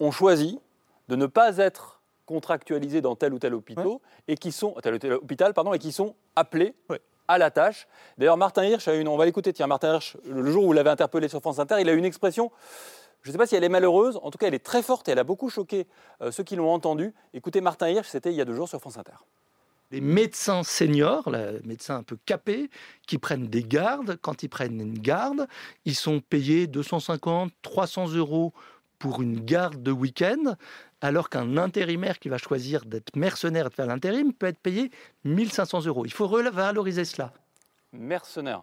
ont 0.00 0.10
choisi 0.10 0.58
de 1.08 1.16
ne 1.16 1.26
pas 1.26 1.56
être 1.58 1.97
contractualisés 2.28 3.00
dans 3.00 3.16
tel 3.16 3.32
ou 3.32 3.38
tel 3.38 3.54
hôpital 3.54 3.86
et 4.28 4.36
qui 4.36 4.52
sont 4.52 4.74
tel 4.82 4.94
ou 4.94 4.98
tel 4.98 5.14
hôpital 5.14 5.54
pardon 5.54 5.72
et 5.72 5.78
qui 5.78 5.92
sont 5.92 6.14
appelés 6.36 6.74
à 7.26 7.38
la 7.38 7.50
tâche. 7.50 7.88
D'ailleurs 8.18 8.36
Martin 8.36 8.64
Hirsch 8.64 8.86
a 8.86 8.94
une 8.94 9.08
on 9.08 9.16
va 9.16 9.24
l'écouter 9.24 9.54
tiens 9.54 9.66
Martin 9.66 9.94
Hirsch 9.94 10.18
le 10.26 10.50
jour 10.50 10.64
où 10.64 10.66
vous 10.66 10.72
l'avez 10.74 10.90
interpellé 10.90 11.28
sur 11.28 11.40
France 11.40 11.58
Inter, 11.58 11.76
il 11.80 11.88
a 11.88 11.94
eu 11.94 11.96
une 11.96 12.04
expression 12.04 12.52
Je 13.22 13.30
ne 13.30 13.32
sais 13.32 13.38
pas 13.38 13.46
si 13.46 13.56
elle 13.56 13.64
est 13.64 13.70
malheureuse, 13.70 14.20
en 14.22 14.30
tout 14.30 14.36
cas 14.36 14.46
elle 14.46 14.54
est 14.54 14.64
très 14.64 14.82
forte 14.82 15.08
et 15.08 15.12
elle 15.12 15.18
a 15.18 15.24
beaucoup 15.24 15.48
choqué 15.48 15.86
euh, 16.20 16.30
ceux 16.30 16.44
qui 16.44 16.54
l'ont 16.54 16.70
entendue. 16.70 17.14
Écoutez 17.32 17.62
Martin 17.62 17.88
Hirsch, 17.88 18.08
c'était 18.08 18.30
il 18.30 18.36
y 18.36 18.42
a 18.42 18.44
deux 18.44 18.54
jours 18.54 18.68
sur 18.68 18.78
France 18.78 18.98
Inter. 18.98 19.16
Les 19.90 20.02
médecins 20.02 20.62
seniors, 20.64 21.30
les 21.30 21.60
médecins 21.64 21.96
un 21.96 22.02
peu 22.02 22.18
capés, 22.26 22.68
qui 23.06 23.16
prennent 23.16 23.46
des 23.46 23.62
gardes, 23.62 24.18
quand 24.20 24.42
ils 24.42 24.50
prennent 24.50 24.82
une 24.82 24.98
garde, 24.98 25.48
ils 25.86 25.94
sont 25.94 26.20
payés 26.20 26.66
250, 26.66 27.50
300 27.62 28.08
euros 28.08 28.52
pour 28.98 29.22
une 29.22 29.40
garde 29.40 29.82
de 29.82 29.92
week-end, 29.92 30.56
alors 31.00 31.28
qu'un 31.28 31.56
intérimaire 31.56 32.18
qui 32.18 32.28
va 32.28 32.38
choisir 32.38 32.84
d'être 32.84 33.16
mercenaire 33.16 33.66
et 33.66 33.68
de 33.70 33.74
faire 33.74 33.86
l'intérim 33.86 34.32
peut 34.32 34.46
être 34.46 34.58
payé 34.58 34.90
1500 35.24 35.86
euros. 35.86 36.04
Il 36.04 36.12
faut 36.12 36.26
revaloriser 36.26 37.04
cela. 37.04 37.32
Mercenaire. 37.92 38.62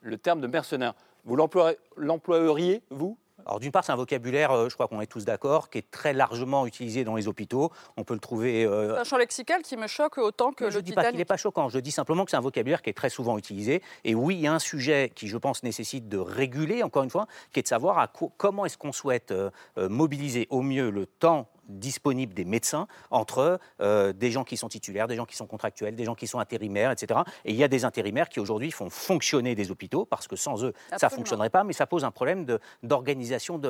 Le 0.00 0.16
terme 0.18 0.40
de 0.40 0.46
mercenaire. 0.46 0.94
Vous 1.24 1.36
l'emploieriez, 1.36 2.82
vous? 2.90 3.16
Alors 3.46 3.60
d'une 3.60 3.72
part, 3.72 3.84
c'est 3.84 3.92
un 3.92 3.96
vocabulaire, 3.96 4.50
euh, 4.52 4.68
je 4.68 4.74
crois 4.74 4.88
qu'on 4.88 5.00
est 5.00 5.06
tous 5.06 5.24
d'accord, 5.24 5.70
qui 5.70 5.78
est 5.78 5.90
très 5.90 6.12
largement 6.12 6.66
utilisé 6.66 7.04
dans 7.04 7.16
les 7.16 7.28
hôpitaux. 7.28 7.70
On 7.96 8.04
peut 8.04 8.14
le 8.14 8.20
trouver. 8.20 8.64
Euh, 8.64 8.94
c'est 8.94 9.00
un 9.00 9.04
champ 9.04 9.16
lexical 9.16 9.62
qui 9.62 9.76
me 9.76 9.86
choque 9.86 10.18
autant 10.18 10.52
que 10.52 10.70
Je 10.70 10.76
ne 10.76 10.82
dis 10.82 10.92
pas 10.92 11.08
qu'il 11.08 11.16
n'est 11.16 11.24
pas 11.24 11.36
choquant. 11.36 11.68
Je 11.68 11.78
dis 11.78 11.90
simplement 11.90 12.24
que 12.24 12.30
c'est 12.30 12.36
un 12.36 12.42
vocabulaire 12.42 12.82
qui 12.82 12.90
est 12.90 12.94
très 12.94 13.10
souvent 13.10 13.38
utilisé. 13.38 13.82
Et 14.04 14.14
oui, 14.14 14.36
il 14.36 14.40
y 14.40 14.46
a 14.46 14.52
un 14.52 14.58
sujet 14.58 15.10
qui, 15.14 15.28
je 15.28 15.36
pense, 15.36 15.62
nécessite 15.62 16.08
de 16.08 16.18
réguler, 16.18 16.82
encore 16.82 17.02
une 17.02 17.10
fois, 17.10 17.26
qui 17.52 17.60
est 17.60 17.62
de 17.62 17.68
savoir 17.68 17.98
à 17.98 18.08
comment 18.36 18.66
est-ce 18.66 18.78
qu'on 18.78 18.92
souhaite 18.92 19.32
euh, 19.32 19.50
mobiliser 19.76 20.46
au 20.50 20.62
mieux 20.62 20.90
le 20.90 21.06
temps 21.06 21.48
disponible 21.78 22.34
des 22.34 22.44
médecins 22.44 22.86
entre 23.10 23.58
euh, 23.80 24.12
des 24.12 24.30
gens 24.30 24.44
qui 24.44 24.56
sont 24.56 24.68
titulaires, 24.68 25.08
des 25.08 25.16
gens 25.16 25.26
qui 25.26 25.36
sont 25.36 25.46
contractuels, 25.46 25.94
des 25.94 26.04
gens 26.04 26.14
qui 26.14 26.26
sont 26.26 26.38
intérimaires, 26.38 26.90
etc. 26.90 27.20
Et 27.44 27.52
il 27.52 27.56
y 27.56 27.64
a 27.64 27.68
des 27.68 27.84
intérimaires 27.84 28.28
qui 28.28 28.40
aujourd'hui 28.40 28.70
font 28.70 28.90
fonctionner 28.90 29.54
des 29.54 29.70
hôpitaux 29.70 30.04
parce 30.04 30.28
que 30.28 30.36
sans 30.36 30.64
eux, 30.64 30.72
ça 30.96 31.08
ne 31.08 31.12
fonctionnerait 31.12 31.50
pas, 31.50 31.64
mais 31.64 31.72
ça 31.72 31.86
pose 31.86 32.04
un 32.04 32.10
problème 32.10 32.46
d'organisation 32.82 33.60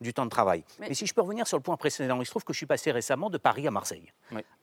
du 0.00 0.14
temps 0.14 0.24
de 0.24 0.30
travail. 0.30 0.64
Mais... 0.78 0.94
si 0.94 1.06
je 1.06 1.14
peux 1.14 1.22
revenir 1.22 1.46
sur 1.46 1.56
le 1.56 1.62
point 1.62 1.76
précédent, 1.76 2.20
il 2.20 2.26
se 2.26 2.30
trouve 2.30 2.44
que 2.44 2.52
je 2.52 2.58
suis 2.58 2.66
passé 2.66 2.90
récemment 2.90 3.30
de 3.30 3.38
Paris 3.38 3.66
à 3.66 3.70
Marseille. 3.70 4.12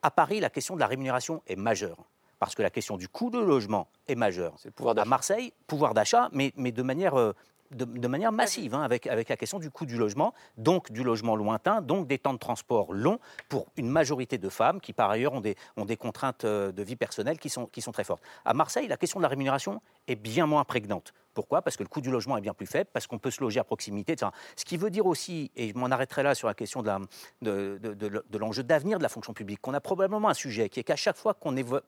À 0.01 0.11
Paris, 0.11 0.39
la 0.39 0.49
question 0.49 0.75
de 0.75 0.79
la 0.79 0.87
rémunération 0.87 1.41
est 1.47 1.55
majeure 1.55 1.97
parce 2.39 2.55
que 2.55 2.61
la 2.61 2.69
question 2.69 2.97
du 2.97 3.07
coût 3.07 3.29
de 3.29 3.39
logement 3.39 3.87
est 4.07 4.15
majeure. 4.15 4.55
à 4.97 5.05
Marseille, 5.05 5.53
pouvoir 5.65 5.93
d'achat, 5.93 6.29
mais, 6.31 6.53
mais 6.55 6.71
de 6.71 6.83
manière 6.83 7.15
euh, 7.15 7.33
de, 7.71 8.07
manière 8.07 8.31
massive, 8.31 8.73
hein, 8.73 8.81
avec, 8.81 9.07
avec 9.07 9.29
la 9.29 9.37
question 9.37 9.59
du 9.59 9.69
coût 9.69 9.85
du 9.85 9.97
logement, 9.97 10.33
donc 10.57 10.91
du 10.91 11.03
logement 11.03 11.35
lointain, 11.35 11.81
donc 11.81 12.07
des 12.07 12.17
temps 12.17 12.33
de 12.33 12.39
transport 12.39 12.93
longs 12.93 13.19
pour 13.49 13.67
une 13.77 13.89
majorité 13.89 14.37
de 14.37 14.49
femmes 14.49 14.79
qui, 14.79 14.93
par 14.93 15.09
ailleurs, 15.09 15.33
ont 15.33 15.41
des, 15.41 15.55
ont 15.75 15.85
des 15.85 15.97
contraintes 15.97 16.45
euh, 16.45 16.71
de 16.71 16.83
vie 16.83 16.95
personnelle 16.95 17.39
qui 17.39 17.49
sont, 17.49 17.65
qui 17.65 17.81
sont 17.81 17.91
très 17.91 18.03
fortes. 18.03 18.23
À 18.45 18.53
Marseille, 18.53 18.87
la 18.87 18.97
question 18.97 19.19
de 19.19 19.23
la 19.23 19.29
rémunération 19.29 19.81
est 20.07 20.15
bien 20.15 20.45
moins 20.45 20.63
prégnante. 20.63 21.13
Pourquoi? 21.37 21.61
Parce 21.61 21.77
que 21.77 21.83
le 21.83 21.87
coût 21.87 22.01
du 22.01 22.09
logement 22.09 22.35
est 22.37 22.41
bien 22.41 22.55
plus 22.55 22.65
faible, 22.65 22.89
parce 22.91 23.05
qu'on 23.05 23.19
peut 23.19 23.29
se 23.29 23.41
loger 23.41 23.59
à 23.59 23.63
proximité. 23.63 24.15
Ce 24.55 24.65
qui 24.65 24.75
veut 24.75 24.89
dire 24.89 25.05
aussi, 25.05 25.51
et 25.55 25.69
je 25.69 25.77
m'en 25.77 25.85
arrêterai 25.85 26.23
là 26.23 26.33
sur 26.33 26.47
la 26.47 26.55
question 26.55 26.81
de, 26.81 28.39
l'enjeu 28.39 28.63
d'avenir 28.63 28.97
de 28.97 29.03
la 29.03 29.09
fonction 29.09 29.33
publique, 29.33 29.61
qu'on 29.61 29.75
a 29.75 29.79
probablement 29.79 30.29
un 30.29 30.33
sujet 30.33 30.67
qui 30.67 30.79
est 30.79 30.83
qu'à 30.83 30.95
chaque 30.95 31.15
fois 31.15 31.35
qu'on 31.35 31.55
évoque, 31.55 31.83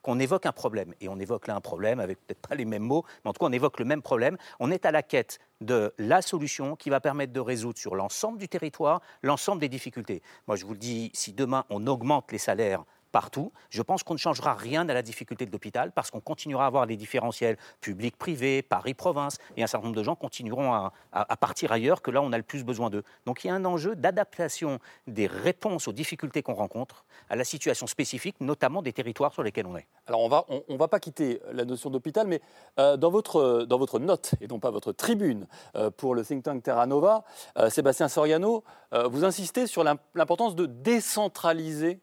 qu'on, 0.00 0.18
évoque 0.18 0.46
un 0.46 0.52
problème, 0.52 0.94
et 1.02 1.10
on 1.10 1.18
évoque 1.18 1.48
là 1.48 1.54
un 1.54 1.60
problème 1.60 2.00
avec 2.00 2.18
peut-être 2.26 2.48
pas 2.48 2.54
les 2.54 2.64
mêmes 2.64 2.82
mots, 2.82 3.04
mais 3.22 3.28
en 3.28 3.34
tout 3.34 3.40
cas 3.40 3.46
on 3.50 3.52
évoque 3.52 3.78
le 3.78 3.84
même 3.84 4.00
problème, 4.00 4.38
on 4.58 4.70
est 4.70 4.86
à 4.86 4.90
la 4.90 5.02
quête 5.02 5.38
de 5.60 5.92
la 5.98 6.22
solution 6.22 6.74
qui 6.74 6.88
va 6.88 7.00
permettre 7.00 7.34
de 7.34 7.40
résoudre 7.40 7.78
sur 7.78 7.96
l'ensemble 7.96 8.38
du 8.38 8.48
territoire 8.48 9.02
l'ensemble 9.20 9.60
des 9.60 9.68
difficultés. 9.68 10.22
Moi 10.46 10.56
je 10.56 10.64
vous 10.64 10.72
le 10.72 10.78
dis, 10.78 11.10
si 11.12 11.34
demain 11.34 11.66
on 11.68 11.86
augmente 11.86 12.32
les 12.32 12.38
salaires 12.38 12.84
partout. 13.14 13.52
Je 13.70 13.80
pense 13.80 14.02
qu'on 14.02 14.14
ne 14.14 14.18
changera 14.18 14.54
rien 14.54 14.88
à 14.88 14.92
la 14.92 15.00
difficulté 15.00 15.46
de 15.46 15.52
l'hôpital 15.52 15.92
parce 15.92 16.10
qu'on 16.10 16.18
continuera 16.18 16.64
à 16.64 16.66
avoir 16.66 16.88
des 16.88 16.96
différentiels 16.96 17.56
publics-privés, 17.80 18.62
Paris-Province, 18.62 19.38
et 19.56 19.62
un 19.62 19.68
certain 19.68 19.86
nombre 19.86 19.96
de 19.96 20.02
gens 20.02 20.16
continueront 20.16 20.72
à, 20.72 21.36
partir 21.36 21.70
ailleurs 21.70 22.02
que 22.02 22.10
là 22.10 22.20
on 22.22 22.32
a 22.32 22.36
le 22.36 22.42
plus 22.42 22.64
besoin 22.64 22.90
d'eux. 22.90 23.04
Donc 23.24 23.44
il 23.44 23.46
y 23.46 23.50
a 23.50 23.54
un 23.54 23.64
enjeu 23.64 23.94
d'adaptation 23.94 24.80
des 25.06 25.28
réponses 25.28 25.86
aux 25.86 25.92
difficultés 25.92 26.42
qu'on 26.42 26.54
rencontre 26.54 27.04
à 27.30 27.36
la 27.36 27.44
situation 27.44 27.86
spécifique, 27.86 28.34
notamment 28.40 28.82
des 28.82 28.92
territoires 28.92 29.32
sur 29.32 29.44
lesquels 29.44 29.66
on 29.66 29.76
est. 29.76 29.86
Alors 30.08 30.20
on 30.20 30.28
va, 30.28 30.44
on, 30.68 30.76
va 30.76 30.88
pas 30.88 30.98
quitter 30.98 31.40
la 31.52 31.64
notion 31.64 31.90
d'hôpital, 31.90 32.26
mais 32.26 32.40
euh, 32.80 32.96
dans, 32.96 33.10
votre, 33.10 33.64
dans 33.64 33.78
votre 33.78 34.00
note, 34.00 34.34
et 34.40 34.48
non 34.48 34.58
pas 34.58 34.72
votre 34.72 34.90
tribune, 34.90 35.46
euh, 35.76 35.88
pour 35.88 36.16
le 36.16 36.24
think 36.24 36.42
tank 36.42 36.64
Terra 36.64 36.86
Nova, 36.86 37.22
euh, 37.58 37.70
Sébastien 37.70 38.08
Soriano, 38.08 38.64
vous 39.10 39.24
insistez 39.24 39.66
sur 39.66 39.82
l'importance 39.82 40.54
de 40.54 40.66
décentraliser 40.66 42.00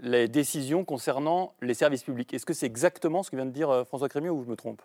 les 0.00 0.28
décisions 0.28 0.84
concernant 0.84 1.54
les 1.62 1.74
services 1.74 2.02
publics. 2.02 2.32
Est-ce 2.34 2.46
que 2.46 2.54
c'est 2.54 2.66
exactement 2.66 3.22
ce 3.22 3.30
que 3.30 3.36
vient 3.36 3.46
de 3.46 3.50
dire 3.50 3.70
euh, 3.70 3.84
François 3.84 4.08
Crémieux 4.08 4.30
ou 4.30 4.42
je 4.44 4.48
me 4.48 4.56
trompe? 4.56 4.82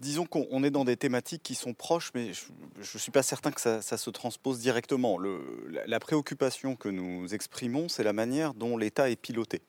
Disons 0.00 0.26
qu'on 0.26 0.62
est 0.62 0.70
dans 0.70 0.84
des 0.84 0.96
thématiques 0.96 1.42
qui 1.42 1.56
sont 1.56 1.74
proches, 1.74 2.12
mais 2.14 2.32
je 2.32 2.46
ne 2.80 2.98
suis 2.98 3.10
pas 3.10 3.24
certain 3.24 3.50
que 3.50 3.60
ça, 3.60 3.80
se 3.80 4.10
transpose 4.10 4.60
directement. 4.60 5.18
la, 5.18 6.00
préoccupation 6.00 6.76
que 6.76 6.88
nous 6.88 7.34
exprimons, 7.34 7.88
c'est 7.88 8.04
la 8.04 8.12
manière 8.12 8.54
dont 8.54 8.76
l'État 8.76 9.10
est 9.10 9.16
piloté. 9.16 9.60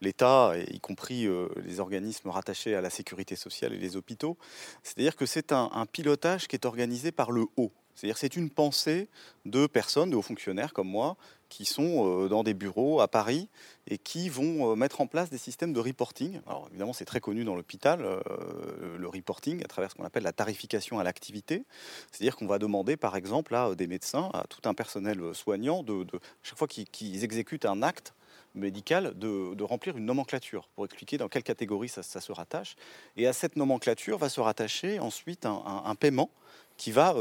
L'État, 0.00 0.54
y 0.56 0.80
compris 0.80 1.26
euh, 1.26 1.48
les 1.62 1.78
organismes 1.78 2.30
rattachés 2.30 2.74
à 2.74 2.80
la 2.80 2.88
sécurité 2.88 3.36
sociale 3.36 3.74
et 3.74 3.78
les 3.78 3.96
hôpitaux, 3.96 4.38
c'est-à-dire 4.82 5.14
que 5.14 5.26
c'est 5.26 5.52
un, 5.52 5.68
un 5.74 5.84
pilotage 5.84 6.48
qui 6.48 6.56
est 6.56 6.64
organisé 6.64 7.12
par 7.12 7.30
le 7.30 7.44
haut. 7.58 7.70
C'est-à-dire 7.94 8.16
c'est 8.16 8.36
une 8.36 8.48
pensée 8.48 9.08
de 9.44 9.66
personnes, 9.66 10.08
de 10.08 10.16
hauts 10.16 10.22
fonctionnaires 10.22 10.72
comme 10.72 10.88
moi, 10.88 11.18
qui 11.50 11.66
sont 11.66 12.24
euh, 12.24 12.28
dans 12.28 12.42
des 12.42 12.54
bureaux 12.54 13.00
à 13.00 13.08
Paris 13.08 13.50
et 13.86 13.98
qui 13.98 14.30
vont 14.30 14.72
euh, 14.72 14.76
mettre 14.76 15.02
en 15.02 15.06
place 15.06 15.28
des 15.28 15.36
systèmes 15.36 15.74
de 15.74 15.80
reporting. 15.80 16.40
Alors 16.46 16.68
évidemment, 16.70 16.94
c'est 16.94 17.04
très 17.04 17.20
connu 17.20 17.44
dans 17.44 17.54
l'hôpital, 17.54 18.00
euh, 18.02 18.96
le 18.96 19.08
reporting, 19.08 19.62
à 19.62 19.68
travers 19.68 19.90
ce 19.90 19.96
qu'on 19.96 20.04
appelle 20.04 20.22
la 20.22 20.32
tarification 20.32 20.98
à 20.98 21.04
l'activité. 21.04 21.64
C'est-à-dire 22.10 22.36
qu'on 22.36 22.46
va 22.46 22.58
demander, 22.58 22.96
par 22.96 23.16
exemple, 23.16 23.54
à 23.54 23.74
des 23.74 23.86
médecins, 23.86 24.30
à 24.32 24.44
tout 24.48 24.66
un 24.66 24.72
personnel 24.72 25.34
soignant, 25.34 25.82
de, 25.82 26.06
chaque 26.42 26.56
fois 26.56 26.68
qu'ils 26.68 27.24
exécutent 27.24 27.66
un 27.66 27.82
acte 27.82 28.14
médical, 28.54 29.12
de, 29.18 29.62
remplir 29.62 29.96
une 29.96 30.06
nomenclature 30.06 30.68
pour 30.74 30.84
expliquer 30.84 31.18
dans 31.18 31.28
quelle 31.28 31.42
catégorie 31.42 31.88
ça, 31.88 32.02
se 32.02 32.32
rattache. 32.32 32.76
Et 33.16 33.26
à 33.26 33.32
cette 33.32 33.56
nomenclature 33.56 34.18
va 34.18 34.28
se 34.28 34.40
rattacher 34.40 34.98
ensuite 34.98 35.46
un, 35.46 35.94
paiement 35.94 36.30
qui 36.76 36.92
va 36.92 37.14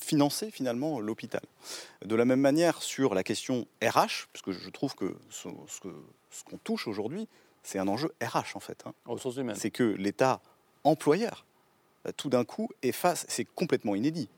financer 0.00 0.50
finalement 0.50 1.00
l'hôpital. 1.00 1.42
De 2.04 2.14
la 2.14 2.24
même 2.24 2.40
manière 2.40 2.82
sur 2.82 3.14
la 3.14 3.22
question 3.22 3.66
RH, 3.82 4.28
parce 4.32 4.42
que 4.42 4.52
je 4.52 4.70
trouve 4.70 4.94
que 4.94 5.16
ce, 5.30 5.48
qu'on 6.44 6.58
touche 6.58 6.86
aujourd'hui, 6.86 7.28
c'est 7.62 7.78
un 7.78 7.88
enjeu 7.88 8.12
RH 8.22 8.56
en 8.56 8.60
fait. 8.60 8.84
Hein. 8.86 8.94
C'est 9.56 9.70
que 9.70 9.82
l'État 9.82 10.40
employeur, 10.84 11.44
euh, 12.06 12.12
tout 12.16 12.28
d'un 12.28 12.44
coup, 12.44 12.68
est 12.82 12.92
face, 12.92 13.26
c'est 13.28 13.44
complètement 13.44 13.94
inédit. 13.94 14.28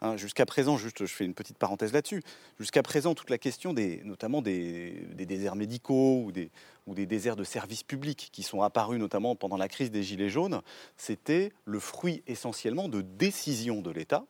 Hein. 0.00 0.16
jusqu'à 0.16 0.46
présent, 0.46 0.76
juste, 0.76 1.04
je 1.04 1.12
fais 1.12 1.24
une 1.24 1.34
petite 1.34 1.58
parenthèse 1.58 1.92
là-dessus. 1.92 2.22
Jusqu'à 2.60 2.82
présent, 2.82 3.14
toute 3.14 3.30
la 3.30 3.38
question 3.38 3.74
des, 3.74 4.00
notamment 4.04 4.42
des, 4.42 5.06
déserts 5.16 5.56
médicaux 5.56 6.22
ou 6.24 6.32
des, 6.32 6.50
ou 6.86 6.94
des 6.94 7.06
déserts 7.06 7.36
de 7.36 7.44
services 7.44 7.82
publics 7.82 8.30
qui 8.32 8.42
sont 8.44 8.62
apparus 8.62 9.00
notamment 9.00 9.34
pendant 9.34 9.56
la 9.56 9.68
crise 9.68 9.90
des 9.90 10.02
Gilets 10.04 10.30
jaunes, 10.30 10.62
c'était 10.96 11.52
le 11.64 11.80
fruit 11.80 12.22
essentiellement 12.26 12.88
de 12.88 13.02
décisions 13.02 13.80
de 13.82 13.90
l'État 13.90 14.24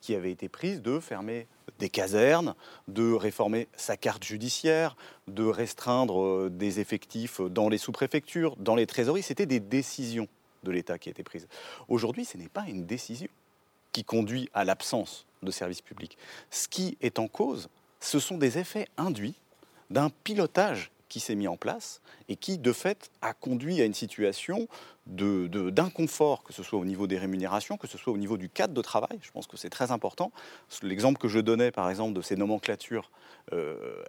qui 0.00 0.14
avait 0.14 0.30
été 0.30 0.48
prise 0.48 0.82
de 0.82 1.00
fermer 1.00 1.46
des 1.78 1.88
casernes, 1.88 2.54
de 2.88 3.12
réformer 3.12 3.68
sa 3.76 3.96
carte 3.96 4.24
judiciaire, 4.24 4.96
de 5.28 5.44
restreindre 5.44 6.22
euh, 6.22 6.50
des 6.50 6.80
effectifs 6.80 7.40
dans 7.40 7.68
les 7.68 7.78
sous-préfectures, 7.78 8.56
dans 8.56 8.74
les 8.74 8.86
trésoreries. 8.86 9.22
C'était 9.22 9.46
des 9.46 9.60
décisions 9.60 10.28
de 10.62 10.70
l'État 10.70 10.98
qui 10.98 11.08
étaient 11.08 11.22
prises. 11.22 11.48
Aujourd'hui, 11.88 12.24
ce 12.24 12.36
n'est 12.36 12.48
pas 12.48 12.64
une 12.68 12.84
décision 12.84 13.28
qui 13.92 14.04
conduit 14.04 14.48
à 14.52 14.64
l'absence 14.64 15.26
de 15.42 15.50
services 15.50 15.80
publics. 15.80 16.18
Ce 16.50 16.68
qui 16.68 16.96
est 17.00 17.18
en 17.18 17.28
cause, 17.28 17.68
ce 17.98 18.18
sont 18.18 18.38
des 18.38 18.58
effets 18.58 18.88
induits 18.96 19.34
d'un 19.90 20.10
pilotage 20.10 20.90
qui 21.10 21.20
s'est 21.20 21.34
mis 21.34 21.48
en 21.48 21.58
place 21.58 22.00
et 22.28 22.36
qui, 22.36 22.56
de 22.56 22.72
fait, 22.72 23.10
a 23.20 23.34
conduit 23.34 23.82
à 23.82 23.84
une 23.84 23.92
situation 23.92 24.68
d'inconfort, 25.06 26.42
de, 26.42 26.46
que 26.46 26.54
ce 26.54 26.62
soit 26.62 26.78
au 26.78 26.84
niveau 26.84 27.08
des 27.08 27.18
rémunérations, 27.18 27.76
que 27.76 27.88
ce 27.88 27.98
soit 27.98 28.12
au 28.12 28.16
niveau 28.16 28.36
du 28.36 28.48
cadre 28.48 28.72
de 28.72 28.80
travail. 28.80 29.18
Je 29.20 29.32
pense 29.32 29.48
que 29.48 29.56
c'est 29.56 29.68
très 29.68 29.90
important. 29.90 30.30
L'exemple 30.82 31.18
que 31.20 31.26
je 31.26 31.40
donnais, 31.40 31.72
par 31.72 31.90
exemple, 31.90 32.14
de 32.14 32.22
ces 32.22 32.36
nomenclatures 32.36 33.10
euh, 33.52 34.02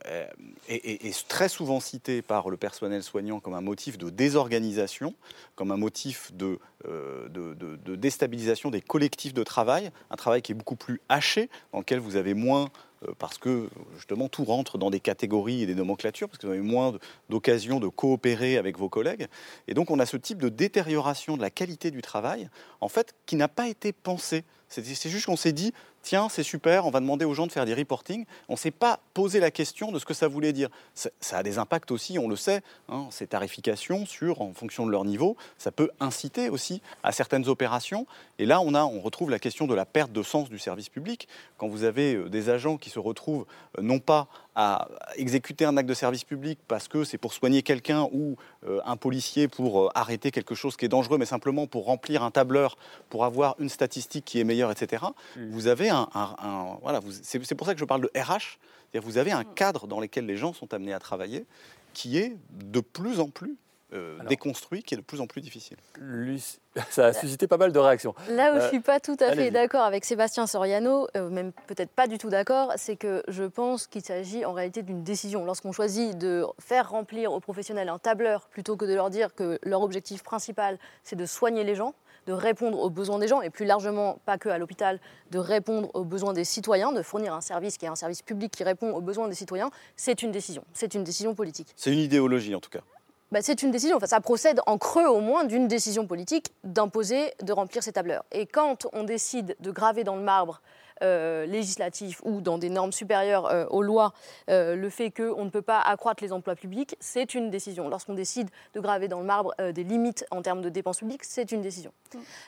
est, 0.68 1.28
très 1.28 1.50
souvent 1.50 1.80
cité 1.80 2.22
par 2.22 2.50
le 2.50 2.58
personnel 2.58 3.02
soignant 3.02 3.40
comme 3.40 3.56
un 3.56 3.62
motif 3.62 3.98
de 3.98 4.12
désorganisation, 4.12 5.16
comme 5.56 5.72
un 5.72 5.78
motif 5.78 6.32
de, 6.34 6.60
euh, 6.88 7.28
de, 7.30 7.56
de 7.56 7.96
déstabilisation 7.96 8.70
des 8.70 8.82
collectifs 8.82 9.34
de 9.34 9.44
travail, 9.44 9.90
un 10.12 10.16
travail 10.16 10.44
qui 10.44 10.52
est 10.52 10.56
beaucoup 10.56 10.76
plus 10.76 11.02
haché, 11.10 11.50
dans 11.74 11.80
lequel 11.80 12.00
vous 12.00 12.16
avez 12.16 12.36
moins 12.36 12.70
parce 13.18 13.38
que 13.38 13.70
justement 13.96 14.30
tout 14.30 14.44
rentre 14.44 14.78
dans 14.78 14.90
des 14.90 15.00
catégories 15.00 15.64
et 15.64 15.66
des 15.66 15.76
nomenclatures, 15.76 16.30
parce 16.30 16.38
que 16.38 16.48
vous 16.48 16.54
avez 16.54 16.62
moins 16.62 16.94
d'occasions 17.30 17.80
de 17.80 17.88
coopérer 17.88 18.58
avec 18.58 18.78
vos 18.78 18.90
collègues. 18.90 19.28
Et 19.68 19.74
donc 19.74 19.92
on 19.92 20.00
a 20.00 20.06
ce 20.06 20.18
type 20.18 20.40
de 20.40 20.50
détérioration 20.50 21.38
de 21.38 21.42
la 21.42 21.50
qualité 21.50 21.92
du 21.92 22.02
travail, 22.02 22.50
en 22.80 22.88
fait, 22.88 23.14
qui 23.26 23.36
n'a 23.36 23.48
pas 23.48 23.68
été 23.68 23.92
pensé. 23.94 24.44
C'est 24.68 25.10
juste 25.10 25.26
qu'on 25.26 25.36
s'est 25.36 25.52
dit, 25.52 25.74
tiens, 26.02 26.30
c'est 26.30 26.44
super, 26.44 26.86
on 26.86 26.92
va 26.92 27.00
demander 27.00 27.26
aux 27.26 27.34
gens 27.34 27.48
de 27.48 27.52
faire 27.52 27.66
des 27.66 27.74
reporting. 27.74 28.26
On 28.50 28.54
ne 28.54 28.58
s'est 28.58 28.72
pas 28.72 29.00
posé 29.14 29.40
la 29.40 29.52
question 29.52 29.92
de 29.92 30.00
ce 30.00 30.06
que 30.06 30.14
ça 30.14 30.28
voulait 30.28 30.54
dire. 30.54 30.70
Ça, 30.96 31.38
a 31.38 31.44
des 31.44 31.58
impacts 31.58 31.92
aussi, 31.92 32.20
on 32.20 32.28
le 32.28 32.36
sait. 32.36 32.62
hein, 32.90 33.08
ces 33.12 33.28
tarifications 33.28 34.06
sur, 34.06 34.42
en 34.42 34.54
fonction 34.54 34.86
de 34.86 34.92
leur 34.92 35.06
niveau, 35.06 35.38
ça 35.58 35.72
peut 35.72 35.90
inciter 36.00 36.50
aussi 36.50 36.82
à 37.04 37.12
certaines 37.12 37.48
opérations. 37.48 38.06
Et 38.40 38.46
là, 38.46 38.62
on, 38.62 38.74
a, 38.74 38.84
on 38.84 39.00
retrouve 39.02 39.30
la 39.30 39.40
question 39.40 39.68
de 39.68 39.76
la 39.76 39.86
perte 39.86 40.12
de 40.12 40.24
sens 40.24 40.50
du 40.50 40.60
service 40.60 40.90
public. 40.90 41.28
Quand 41.58 41.68
vous 41.68 41.84
avez 41.84 42.16
euh, 42.16 42.30
des 42.30 42.50
agents 42.50 42.78
qui 42.78 42.90
se 42.90 43.00
retrouvent 43.00 43.46
euh, 43.78 43.82
non 43.82 44.00
pas 44.00 44.28
à 44.56 44.88
exécuter 45.16 45.64
un 45.66 45.78
acte 45.78 45.88
de 45.88 45.94
service 45.94 46.24
public 46.24 46.60
parce 46.68 46.88
que 46.88 47.04
c'est 47.04 47.18
pour 47.18 47.34
soigner 47.34 47.62
quelqu'un 47.62 48.04
ou 48.12 48.36
euh, 48.68 48.80
un 48.86 48.98
policier 48.98 49.48
pour 49.48 49.84
euh, 49.86 49.90
arrêter 49.96 50.32
quelque 50.32 50.56
chose 50.56 50.76
qui 50.76 50.86
est 50.86 50.90
dangereux, 50.90 51.18
mais 51.18 51.26
simplement 51.26 51.68
pour 51.68 51.86
remplir 51.86 52.22
un 52.24 52.32
tableur, 52.32 52.78
pour 53.10 53.24
avoir 53.26 53.56
une 53.60 53.70
statistique 53.70 54.26
qui 54.26 54.40
est 54.40 54.44
meilleure, 54.44 54.72
etc. 54.72 55.04
Vous 55.52 55.68
avez 55.68 55.90
un, 55.90 56.08
un- 56.14 56.36
un- 56.44 56.78
voilà, 56.82 57.00
c'est 57.24 57.56
pour 57.56 57.66
ça 57.66 57.74
que 57.74 57.80
je 57.80 57.86
parle 57.86 58.02
de 58.02 58.12
RH. 58.20 58.58
Vous 59.02 59.18
avez 59.18 59.32
un 59.32 59.46
cadre 59.46 59.88
dans 59.88 60.02
lequel 60.02 60.26
les 60.26 60.36
gens 60.36 60.52
sont 60.54 60.74
amenés 60.74 60.92
à 60.94 61.00
travailler 61.00 61.46
qui 61.94 62.18
est 62.18 62.36
de 62.52 62.80
plus 62.82 63.20
en 63.22 63.30
plus 63.30 63.56
euh, 63.94 64.18
déconstruit, 64.30 64.84
qui 64.84 64.94
est 64.94 64.98
de 64.98 65.02
plus 65.04 65.20
en 65.22 65.28
plus 65.28 65.42
difficile. 65.42 65.78
Ça 66.90 67.08
a 67.08 67.14
suscité 67.14 67.48
pas 67.48 67.58
mal 67.58 67.72
de 67.74 67.80
réactions. 67.80 68.16
Là 68.30 68.54
où 68.54 68.60
je 68.60 68.66
Euh, 68.66 68.70
suis 68.70 68.80
pas 68.80 69.00
tout 69.00 69.18
à 69.20 69.34
fait 69.34 69.52
d'accord 69.52 69.84
avec 69.84 70.06
Sébastien 70.06 70.48
Soriano, 70.48 71.08
euh, 71.18 71.30
même 71.30 71.52
peut-être 71.68 71.90
pas 71.92 72.08
du 72.08 72.18
tout 72.18 72.30
d'accord, 72.30 72.72
c'est 72.78 72.96
que 72.96 73.24
je 73.28 73.44
pense 73.44 73.88
qu'il 73.88 74.04
s'agit 74.04 74.46
en 74.46 74.54
réalité 74.54 74.82
d'une 74.82 75.04
décision. 75.04 75.44
Lorsqu'on 75.44 75.72
choisit 75.74 76.18
de 76.18 76.46
faire 76.60 76.90
remplir 76.90 77.34
aux 77.34 77.40
professionnels 77.42 77.90
un 77.90 78.00
tableur 78.00 78.48
plutôt 78.48 78.78
que 78.78 78.86
de 78.86 78.94
leur 78.94 79.10
dire 79.10 79.36
que 79.36 79.60
leur 79.64 79.82
objectif 79.82 80.24
principal 80.24 80.78
c'est 81.04 81.16
de 81.18 81.26
soigner 81.26 81.64
les 81.66 81.76
gens, 81.76 81.94
de 82.28 82.34
répondre 82.34 82.80
aux 82.80 82.90
besoins 82.90 83.20
des 83.20 83.28
gens 83.28 83.42
et 83.42 83.50
plus 83.50 83.66
largement 83.66 84.20
pas 84.26 84.38
que 84.38 84.48
à 84.48 84.58
l'hôpital, 84.58 85.00
de 85.32 85.40
répondre 85.40 85.90
aux 85.94 86.06
besoins 86.06 86.34
des 86.34 86.44
citoyens, 86.46 86.92
de 86.94 87.02
fournir 87.02 87.34
un 87.34 87.42
service 87.42 87.78
qui 87.78 87.86
est 87.86 87.90
un 87.90 87.96
service 87.96 88.22
public 88.22 88.52
qui 88.56 88.64
répond 88.64 88.94
aux 88.94 89.02
besoins 89.02 89.28
des 89.28 89.36
citoyens, 89.36 89.72
c'est 89.96 90.22
une 90.22 90.32
décision. 90.32 90.64
C'est 90.74 90.94
une 90.94 91.04
décision 91.04 91.34
politique. 91.36 91.74
C'est 91.76 91.92
une 91.92 92.00
idéologie 92.00 92.54
en 92.56 92.60
tout 92.60 92.70
cas. 92.70 92.82
Bah, 93.32 93.40
c'est 93.42 93.64
une 93.64 93.72
décision, 93.72 93.96
enfin, 93.96 94.08
ça 94.08 94.20
procède 94.20 94.60
en 94.66 94.78
creux 94.78 95.06
au 95.08 95.22
moins 95.22 95.46
d'une 95.46 95.68
décision 95.70 96.06
politique 96.06 96.54
d'imposer 96.66 97.34
de 97.42 97.54
remplir 97.54 97.82
ces 97.82 97.94
tableurs. 97.94 98.26
Et 98.34 98.46
quand 98.46 98.88
on 98.92 99.04
décide 99.04 99.56
de 99.62 99.72
graver 99.72 100.04
dans 100.04 100.18
le 100.18 100.22
marbre 100.22 100.62
euh, 101.02 101.46
législatif 101.46 102.22
ou 102.26 102.42
dans 102.42 102.58
des 102.58 102.70
normes 102.70 102.92
supérieures 102.92 103.46
euh, 103.48 103.66
aux 103.70 103.82
lois 103.82 104.14
euh, 104.50 104.76
le 104.76 104.90
fait 104.90 105.10
qu'on 105.12 105.46
ne 105.46 105.50
peut 105.50 105.62
pas 105.62 105.80
accroître 105.80 106.22
les 106.22 106.34
emplois 106.34 106.56
publics, 106.56 106.96
c'est 107.00 107.34
une 107.34 107.50
décision. 107.50 107.88
Lorsqu'on 107.88 108.14
décide 108.16 108.50
de 108.74 108.82
graver 108.82 109.08
dans 109.08 109.20
le 109.20 109.26
marbre 109.26 109.56
des 109.72 109.84
limites 109.86 110.26
en 110.30 110.42
termes 110.42 110.62
de 110.62 110.70
dépenses 110.70 111.00
publiques, 111.00 111.24
c'est 111.24 111.54
une 111.54 111.62
décision. 111.62 111.94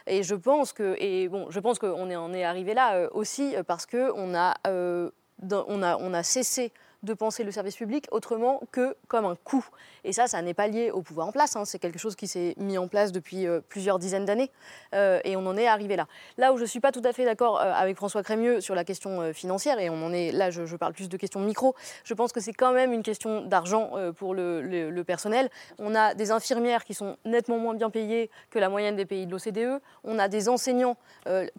Et 0.06 0.22
je 0.22 0.36
pense 0.36 0.74
que, 0.74 0.98
et 1.00 1.30
bon, 1.30 1.48
je 1.50 1.60
pense 1.62 1.80
qu'on 1.80 2.10
est, 2.10 2.16
on 2.18 2.34
est 2.34 2.44
arrivé 2.44 2.74
là 2.74 3.08
aussi 3.14 3.56
parce 3.66 3.86
qu'on 3.86 4.36
a, 4.36 4.54
euh, 4.68 5.10
dans- 5.40 5.66
on 5.70 5.82
a, 5.82 5.98
on 5.98 6.14
a 6.14 6.24
cessé 6.24 6.74
de 7.04 7.14
penser 7.14 7.44
le 7.44 7.52
service 7.52 7.76
public 7.76 8.08
autrement 8.12 8.62
que 8.72 8.96
comme 9.08 9.26
un 9.26 9.36
coût. 9.36 9.66
Et 10.04 10.14
ça, 10.14 10.28
ça 10.28 10.42
n'est 10.42 10.54
pas 10.54 10.68
lié 10.68 10.90
au 10.92 11.02
pouvoir 11.02 11.28
en 11.28 11.32
place. 11.32 11.56
hein. 11.56 11.66
C'est 11.66 11.80
quelque 11.80 12.00
chose 12.00 12.16
qui 12.16 12.28
s'est 12.28 12.56
mis 12.58 12.78
en 12.78 12.88
place 12.88 13.12
depuis 13.12 13.46
euh, 13.46 13.60
plusieurs 13.68 14.00
dizaines 14.00 14.26
d'années. 14.26 14.52
Euh, 14.96 15.20
et 15.24 15.36
on 15.36 15.46
en 15.46 15.58
est 15.58 15.68
arrivé 15.68 15.96
là. 15.96 16.08
Là 16.38 16.54
où 16.54 16.58
je 16.58 16.64
ne 16.64 16.68
suis 16.68 16.80
pas 16.80 16.92
tout 16.92 17.02
à 17.04 17.14
fait 17.14 17.26
d'accord 17.26 17.60
euh, 17.62 17.72
avec 17.74 17.98
François 17.98 18.24
Crémieux 18.24 18.62
sur 18.62 18.76
la 18.76 18.84
question 18.84 19.34
financière, 19.34 19.80
et 19.80 19.90
on 19.90 20.06
en 20.06 20.14
est 20.14 20.32
là, 20.32 20.50
je, 20.50 20.76
parle 20.76 20.94
plus 20.94 21.10
de 21.10 21.18
questions 21.18 21.40
micro, 21.40 21.76
je 22.04 22.14
pense 22.14 22.32
que 22.32 22.40
c'est 22.40 22.54
quand 22.54 22.72
même 22.72 22.94
une 22.94 23.04
question 23.04 23.42
d'argent 23.42 23.92
pour 24.18 24.34
le, 24.34 24.62
le- 24.62 25.04
personnel. 25.04 25.50
On 25.80 25.94
a 25.96 26.14
des 26.14 26.32
infirmières 26.32 26.86
qui 26.86 26.94
sont 26.94 27.18
nettement 27.26 27.58
moins 27.58 27.74
bien 27.74 27.90
payées 27.90 28.30
que 28.50 28.60
la 28.60 28.70
moyenne 28.70 28.96
des 28.96 29.06
pays 29.06 29.26
de 29.28 29.32
l'OCDE. 29.32 29.82
On 30.06 30.18
a 30.18 30.30
des 30.30 30.48
enseignants 30.48 30.96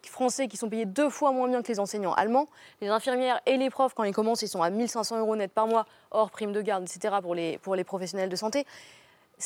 français 0.07 0.49
qui 0.49 0.57
sont 0.57 0.69
payés 0.71 0.87
deux 0.87 1.11
fois 1.11 1.33
moins 1.33 1.49
bien 1.49 1.63
que 1.63 1.69
les 1.69 1.79
enseignants 1.79 2.15
allemands. 2.15 2.49
Les 2.81 2.89
infirmières 2.89 3.41
et 3.47 3.57
les 3.59 3.69
profs, 3.71 3.93
quand 3.95 4.05
ils 4.05 4.15
commencent, 4.15 4.43
ils 4.43 4.49
sont 4.49 4.63
à 4.63 4.71
1500 4.71 5.19
euros 5.19 5.34
net 5.37 5.53
par 5.53 5.67
mois, 5.67 5.87
hors 6.11 6.31
prime 6.31 6.53
de 6.53 6.63
garde, 6.63 6.85
etc., 6.85 7.17
pour 7.23 7.35
les 7.35 7.85
professionnels 7.85 8.29
de 8.29 8.37
santé. 8.37 8.67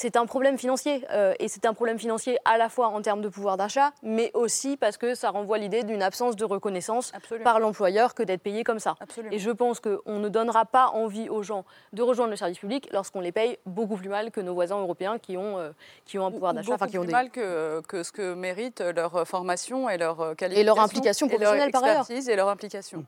C'est 0.01 0.15
un 0.15 0.27
problème 0.27 0.59
financier, 0.59 1.05
euh, 1.11 1.35
et 1.41 1.49
c'est 1.49 1.67
un 1.67 1.75
problème 1.75 1.99
financier 1.99 2.39
à 2.45 2.57
la 2.57 2.69
fois 2.69 2.87
en 2.87 3.03
termes 3.03 3.21
de 3.21 3.29
pouvoir 3.29 3.57
d'achat, 3.57 3.91
mais 4.05 4.31
aussi 4.33 4.77
parce 4.77 4.97
que 4.97 5.17
ça 5.17 5.31
renvoie 5.31 5.59
l'idée 5.59 5.83
d'une 5.83 6.05
absence 6.05 6.37
de 6.37 6.45
reconnaissance 6.45 7.11
par 7.43 7.59
l'employeur 7.59 8.15
que 8.15 8.23
d'être 8.23 8.41
payé 8.41 8.63
comme 8.63 8.79
ça. 8.79 8.95
Et 9.33 9.41
je 9.41 9.51
pense 9.51 9.81
qu'on 9.81 10.21
ne 10.21 10.29
donnera 10.29 10.67
pas 10.67 10.91
envie 10.91 11.29
aux 11.29 11.43
gens 11.43 11.65
de 11.93 12.01
rejoindre 12.03 12.31
le 12.31 12.37
service 12.37 12.61
public 12.61 12.89
lorsqu'on 12.93 13.19
les 13.19 13.33
paye 13.33 13.59
beaucoup 13.67 13.97
plus 13.97 14.09
mal 14.09 14.31
que 14.31 14.41
nos 14.41 14.55
voisins 14.55 14.79
européens 14.79 15.19
qui 15.19 15.37
ont, 15.37 15.59
euh, 15.59 15.73
qui 16.05 16.17
ont 16.17 16.27
un 16.27 16.31
pouvoir 16.31 16.55
d'achat, 16.55 16.67
Beaucoup 16.67 16.75
enfin 16.77 16.87
qui 16.87 16.99
ont 16.99 17.01
plus 17.01 17.09
des... 17.09 17.13
mal 17.15 17.31
que, 17.31 17.83
que 17.89 18.05
ce 18.05 18.13
que 18.13 18.35
méritent 18.35 18.81
leur 18.81 19.27
formation 19.27 19.91
et 19.91 19.99
leur 19.99 20.37
qualification. 20.37 20.61
Et 20.61 20.65
leur 20.65 20.79
implication 20.79 21.27
et 21.27 21.31
leur 21.31 21.39
professionnelle 21.39 21.73
par 21.73 21.83
ailleurs. 21.83 21.99
expertise 22.03 22.29
et 22.29 22.37
leur 22.37 22.49
implication. 22.49 23.05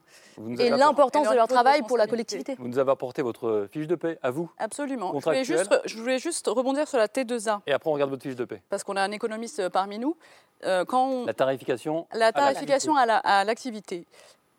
Et 0.59 0.70
l'importance 0.70 1.31
de 1.31 1.37
leur 1.37 1.46
travail 1.46 1.83
pour 1.83 1.98
la 1.98 2.09
collectivité. 2.09 2.57
Vous 2.59 2.66
nous 2.66 2.81
avez 2.81 2.90
apporté 2.90 3.22
votre 3.22 3.68
fiche 3.70 3.87
de 3.87 3.94
paie, 3.94 4.18
à 4.24 4.33
vous. 4.33 4.50
Absolument. 4.59 5.12
Je 5.14 5.22
voulais, 5.22 5.44
Contractuel. 5.44 5.59
juste, 5.59 5.81
je 5.85 5.96
voulais 5.96 6.18
juste 6.18 6.48
rebondir 6.48 6.80
sur 6.88 6.99
la 6.99 7.07
T2A, 7.09 7.61
Et 7.66 7.73
après, 7.73 7.90
on 7.90 7.93
regarde 7.95 8.11
votre 8.11 8.23
fiche 8.23 8.37
de 8.37 8.45
paie. 8.45 8.62
parce 8.69 8.85
qu'on 8.85 8.97
a 8.97 9.03
un 9.03 9.11
économiste 9.12 9.69
parmi 9.71 9.99
nous. 9.99 10.16
Euh, 10.64 10.85
quand 10.85 11.07
on- 11.07 11.25
La 11.27 11.35
tarification. 11.35 12.07
la 12.12 12.27
à 12.27 12.33
tarification 12.33 12.95
à 12.97 13.07
la- 13.07 13.19
à 13.19 13.45
l'activité. 13.45 14.07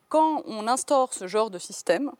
Quand 0.09 0.41
on 0.45 0.67
instaure 0.67 1.13
ce 1.13 1.27
genre 1.27 1.49
de 1.51 1.59
système, 1.59 2.11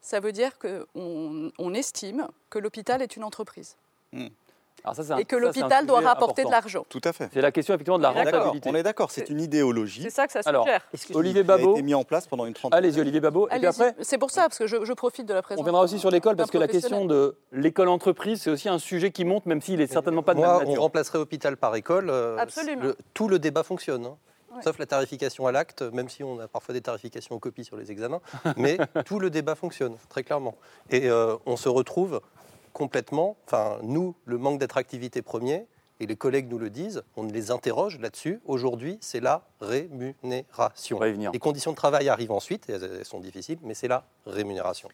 ça 0.00 0.18
veut 0.20 0.32
dire 0.32 0.58
qu'on 0.58 1.50
on 1.58 1.74
estime 1.74 2.26
que 2.50 2.58
l'hôpital 2.58 3.02
est 3.02 3.16
une 3.16 3.24
entreprise. 3.24 3.76
Alors 4.14 4.28
ça, 4.94 5.02
c'est 5.02 5.12
un- 5.12 5.16
Et 5.18 5.24
que 5.24 5.36
l'hôpital 5.36 5.86
doit 5.86 6.00
rapporter 6.00 6.44
de 6.44 6.50
l'argent. 6.50 6.84
Tout 6.88 7.00
à 7.04 7.12
fait. 7.12 7.28
C'est 7.32 7.40
la 7.40 7.52
question 7.52 7.74
effectivement 7.74 7.98
de 7.98 8.02
la 8.02 8.10
On 8.12 8.14
rentabilité. 8.14 8.70
On 8.70 8.74
est 8.74 8.82
d'accord, 8.82 9.10
c'est 9.10 9.28
une 9.28 9.40
idéologie. 9.40 10.02
C'est 10.02 10.10
ça 10.10 10.26
que 10.26 10.32
ça 10.32 10.40
Alors, 10.46 10.64
suggère. 10.64 11.16
Olivier 11.16 11.42
qui 11.44 11.50
a 11.50 11.56
Babot. 11.56 11.72
été 11.72 11.82
mis 11.82 11.94
en 11.94 12.04
place 12.04 12.26
pendant 12.26 12.46
une 12.46 12.54
trentaine 12.54 12.78
Allez-y, 12.78 13.00
Olivier 13.00 13.20
Babot. 13.20 13.48
Et 13.50 13.58
puis 13.58 13.66
après, 13.66 13.94
C'est 14.00 14.18
pour 14.18 14.30
ça, 14.30 14.42
parce 14.42 14.58
que 14.58 14.66
je, 14.66 14.84
je 14.84 14.92
profite 14.92 15.26
de 15.26 15.34
la 15.34 15.42
présence. 15.42 15.60
on 15.60 15.64
viendra 15.64 15.82
aussi 15.82 15.98
sur 15.98 16.10
l'école, 16.10 16.36
parce 16.36 16.50
que 16.50 16.58
la 16.58 16.68
question 16.68 17.04
de 17.04 17.36
l'école-entreprise, 17.52 18.42
c'est 18.42 18.50
aussi 18.50 18.68
un 18.68 18.78
sujet 18.78 19.10
qui 19.10 19.24
monte, 19.24 19.46
même 19.46 19.60
s'il 19.60 19.80
est 19.80 19.86
certainement 19.86 20.22
pas 20.22 20.34
de 20.34 20.38
Moi, 20.38 20.48
même 20.48 20.56
on 20.56 20.68
nature. 20.70 20.82
remplacerait 20.82 21.18
hôpital 21.18 21.56
par 21.56 21.74
école. 21.76 22.10
euh, 22.10 22.36
Absolument. 22.38 22.82
le- 22.82 22.96
tout 23.14 23.28
le 23.28 23.38
débat 23.38 23.62
fonctionne. 23.62 24.06
hein. 24.06 24.16
Ouais. 24.54 24.62
Sauf 24.62 24.78
la 24.78 24.86
tarification 24.86 25.46
à 25.46 25.52
l'acte, 25.52 25.82
même 25.82 26.08
si 26.08 26.24
on 26.24 26.40
a 26.40 26.48
parfois 26.48 26.72
des 26.72 26.80
tarifications 26.80 27.34
aux 27.34 27.38
copies 27.38 27.64
sur 27.64 27.76
les 27.76 27.90
examens. 27.92 28.20
Mais 28.56 28.78
tout 29.04 29.18
le 29.20 29.28
débat 29.28 29.54
fonctionne, 29.54 29.96
très 30.08 30.22
clairement. 30.22 30.54
Et 30.90 31.10
euh, 31.10 31.36
on 31.44 31.56
se 31.58 31.68
retrouve 31.68 32.20
complètement, 32.72 33.36
enfin, 33.46 33.78
nous, 33.82 34.14
le 34.24 34.38
manque 34.38 34.58
d'attractivité 34.58 35.22
premier, 35.22 35.66
et 36.00 36.06
les 36.06 36.16
collègues 36.16 36.48
nous 36.48 36.58
le 36.58 36.70
disent, 36.70 37.02
on 37.16 37.24
les 37.24 37.50
interroge 37.50 37.98
là-dessus. 37.98 38.40
Aujourd'hui, 38.46 38.98
c'est 39.00 39.20
la 39.20 39.42
rémunération. 39.60 41.00
Les 41.00 41.38
conditions 41.38 41.72
de 41.72 41.76
travail 41.76 42.08
arrivent 42.08 42.32
ensuite, 42.32 42.68
et 42.70 42.74
elles, 42.74 43.04
sont 43.04 43.20
difficiles, 43.20 43.58
mais 43.62 43.74
c'est 43.74 43.88
la 43.88 44.04
rémunération. 44.26 44.88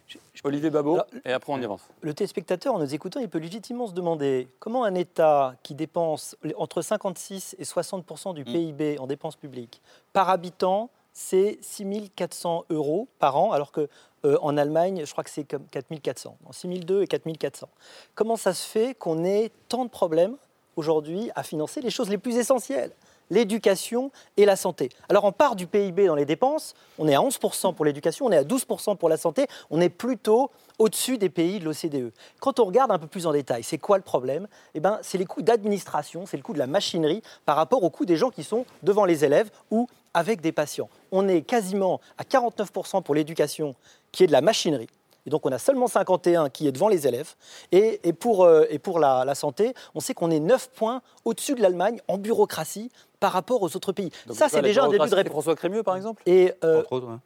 Olivier 0.44 0.70
Babot, 0.70 0.94
Alors, 0.94 1.06
et 1.24 1.32
après 1.32 1.52
on 1.52 1.60
y 1.60 1.64
avance. 1.64 1.82
Le 2.00 2.14
téléspectateur, 2.14 2.74
en 2.74 2.78
nous 2.78 2.94
écoutant, 2.94 3.20
il 3.20 3.28
peut 3.28 3.38
légitimement 3.38 3.86
se 3.86 3.92
demander 3.92 4.48
comment 4.58 4.84
un 4.84 4.94
État 4.94 5.54
qui 5.62 5.74
dépense 5.74 6.36
entre 6.56 6.80
56 6.80 7.56
et 7.58 7.64
60 7.64 8.34
du 8.34 8.44
PIB 8.44 8.98
en 8.98 9.06
dépenses 9.06 9.36
publiques 9.36 9.82
par 10.12 10.30
habitant, 10.30 10.90
c'est 11.14 11.58
6 11.62 12.10
400 12.14 12.66
euros 12.70 13.08
par 13.18 13.36
an, 13.36 13.52
alors 13.52 13.72
que 13.72 13.88
euh, 14.24 14.36
en 14.42 14.56
Allemagne, 14.56 15.04
je 15.06 15.12
crois 15.12 15.24
que 15.24 15.30
c'est 15.30 15.44
comme 15.44 15.66
4 15.70 15.86
400. 16.02 16.36
6 16.50 16.80
200 16.80 17.02
et 17.02 17.06
4 17.06 17.38
400. 17.38 17.68
Comment 18.14 18.36
ça 18.36 18.52
se 18.52 18.66
fait 18.66 18.94
qu'on 18.94 19.24
ait 19.24 19.50
tant 19.68 19.84
de 19.84 19.90
problèmes 19.90 20.36
aujourd'hui 20.76 21.30
à 21.36 21.44
financer 21.44 21.80
les 21.80 21.90
choses 21.90 22.10
les 22.10 22.18
plus 22.18 22.36
essentielles? 22.36 22.90
L'éducation 23.30 24.10
et 24.36 24.44
la 24.44 24.54
santé. 24.54 24.90
Alors 25.08 25.24
on 25.24 25.32
part 25.32 25.56
du 25.56 25.66
PIB 25.66 26.06
dans 26.06 26.14
les 26.14 26.26
dépenses, 26.26 26.74
on 26.98 27.08
est 27.08 27.14
à 27.14 27.20
11% 27.20 27.74
pour 27.74 27.86
l'éducation, 27.86 28.26
on 28.26 28.32
est 28.32 28.36
à 28.36 28.44
12% 28.44 28.98
pour 28.98 29.08
la 29.08 29.16
santé, 29.16 29.46
on 29.70 29.80
est 29.80 29.88
plutôt 29.88 30.50
au-dessus 30.78 31.16
des 31.16 31.30
pays 31.30 31.58
de 31.58 31.64
l'OCDE. 31.64 32.12
Quand 32.40 32.60
on 32.60 32.66
regarde 32.66 32.90
un 32.90 32.98
peu 32.98 33.06
plus 33.06 33.26
en 33.26 33.32
détail, 33.32 33.62
c'est 33.62 33.78
quoi 33.78 33.96
le 33.96 34.02
problème? 34.02 34.46
Eh 34.74 34.80
ben, 34.80 34.98
c'est 35.00 35.16
les 35.16 35.24
coûts 35.24 35.40
d'administration, 35.40 36.26
c'est 36.26 36.36
le 36.36 36.42
coût 36.42 36.52
de 36.52 36.58
la 36.58 36.66
machinerie 36.66 37.22
par 37.46 37.56
rapport 37.56 37.82
aux 37.82 37.90
coûts 37.90 38.04
des 38.04 38.16
gens 38.16 38.30
qui 38.30 38.44
sont 38.44 38.66
devant 38.82 39.06
les 39.06 39.24
élèves 39.24 39.50
ou 39.70 39.88
avec 40.14 40.40
des 40.40 40.52
patients. 40.52 40.88
On 41.12 41.28
est 41.28 41.42
quasiment 41.42 42.00
à 42.16 42.24
49% 42.24 43.02
pour 43.02 43.14
l'éducation 43.14 43.74
qui 44.12 44.24
est 44.24 44.26
de 44.26 44.32
la 44.32 44.40
machinerie. 44.40 44.88
Et 45.26 45.30
donc 45.30 45.46
on 45.46 45.52
a 45.52 45.58
seulement 45.58 45.86
51 45.86 46.50
qui 46.50 46.66
est 46.68 46.72
devant 46.72 46.88
les 46.88 47.06
élèves. 47.06 47.34
Et, 47.72 47.98
pour, 48.12 48.44
euh, 48.44 48.66
et 48.70 48.78
pour 48.78 48.98
la, 48.98 49.24
la 49.24 49.34
santé, 49.34 49.74
on 49.94 50.00
sait 50.00 50.14
qu'on 50.14 50.30
est 50.30 50.40
9 50.40 50.70
points 50.70 51.02
au-dessus 51.24 51.54
de 51.54 51.62
l'Allemagne 51.62 52.00
en 52.08 52.18
bureaucratie 52.18 52.90
par 53.20 53.32
rapport 53.32 53.62
aux 53.62 53.76
autres 53.76 53.92
pays. 53.92 54.10
Donc, 54.26 54.36
ça, 54.36 54.48
c'est 54.48 54.62
déjà 54.62 54.84
un 54.84 54.88
début 54.88 55.08
de 55.08 55.14
réponse. 55.14 55.32
François 55.32 55.56
Crémieux, 55.56 55.82
par 55.82 55.96
exemple 55.96 56.22
Et 56.26 56.52
euh, 56.62 56.80
Entre 56.80 56.92
autres, 56.92 57.08
hein, 57.08 57.20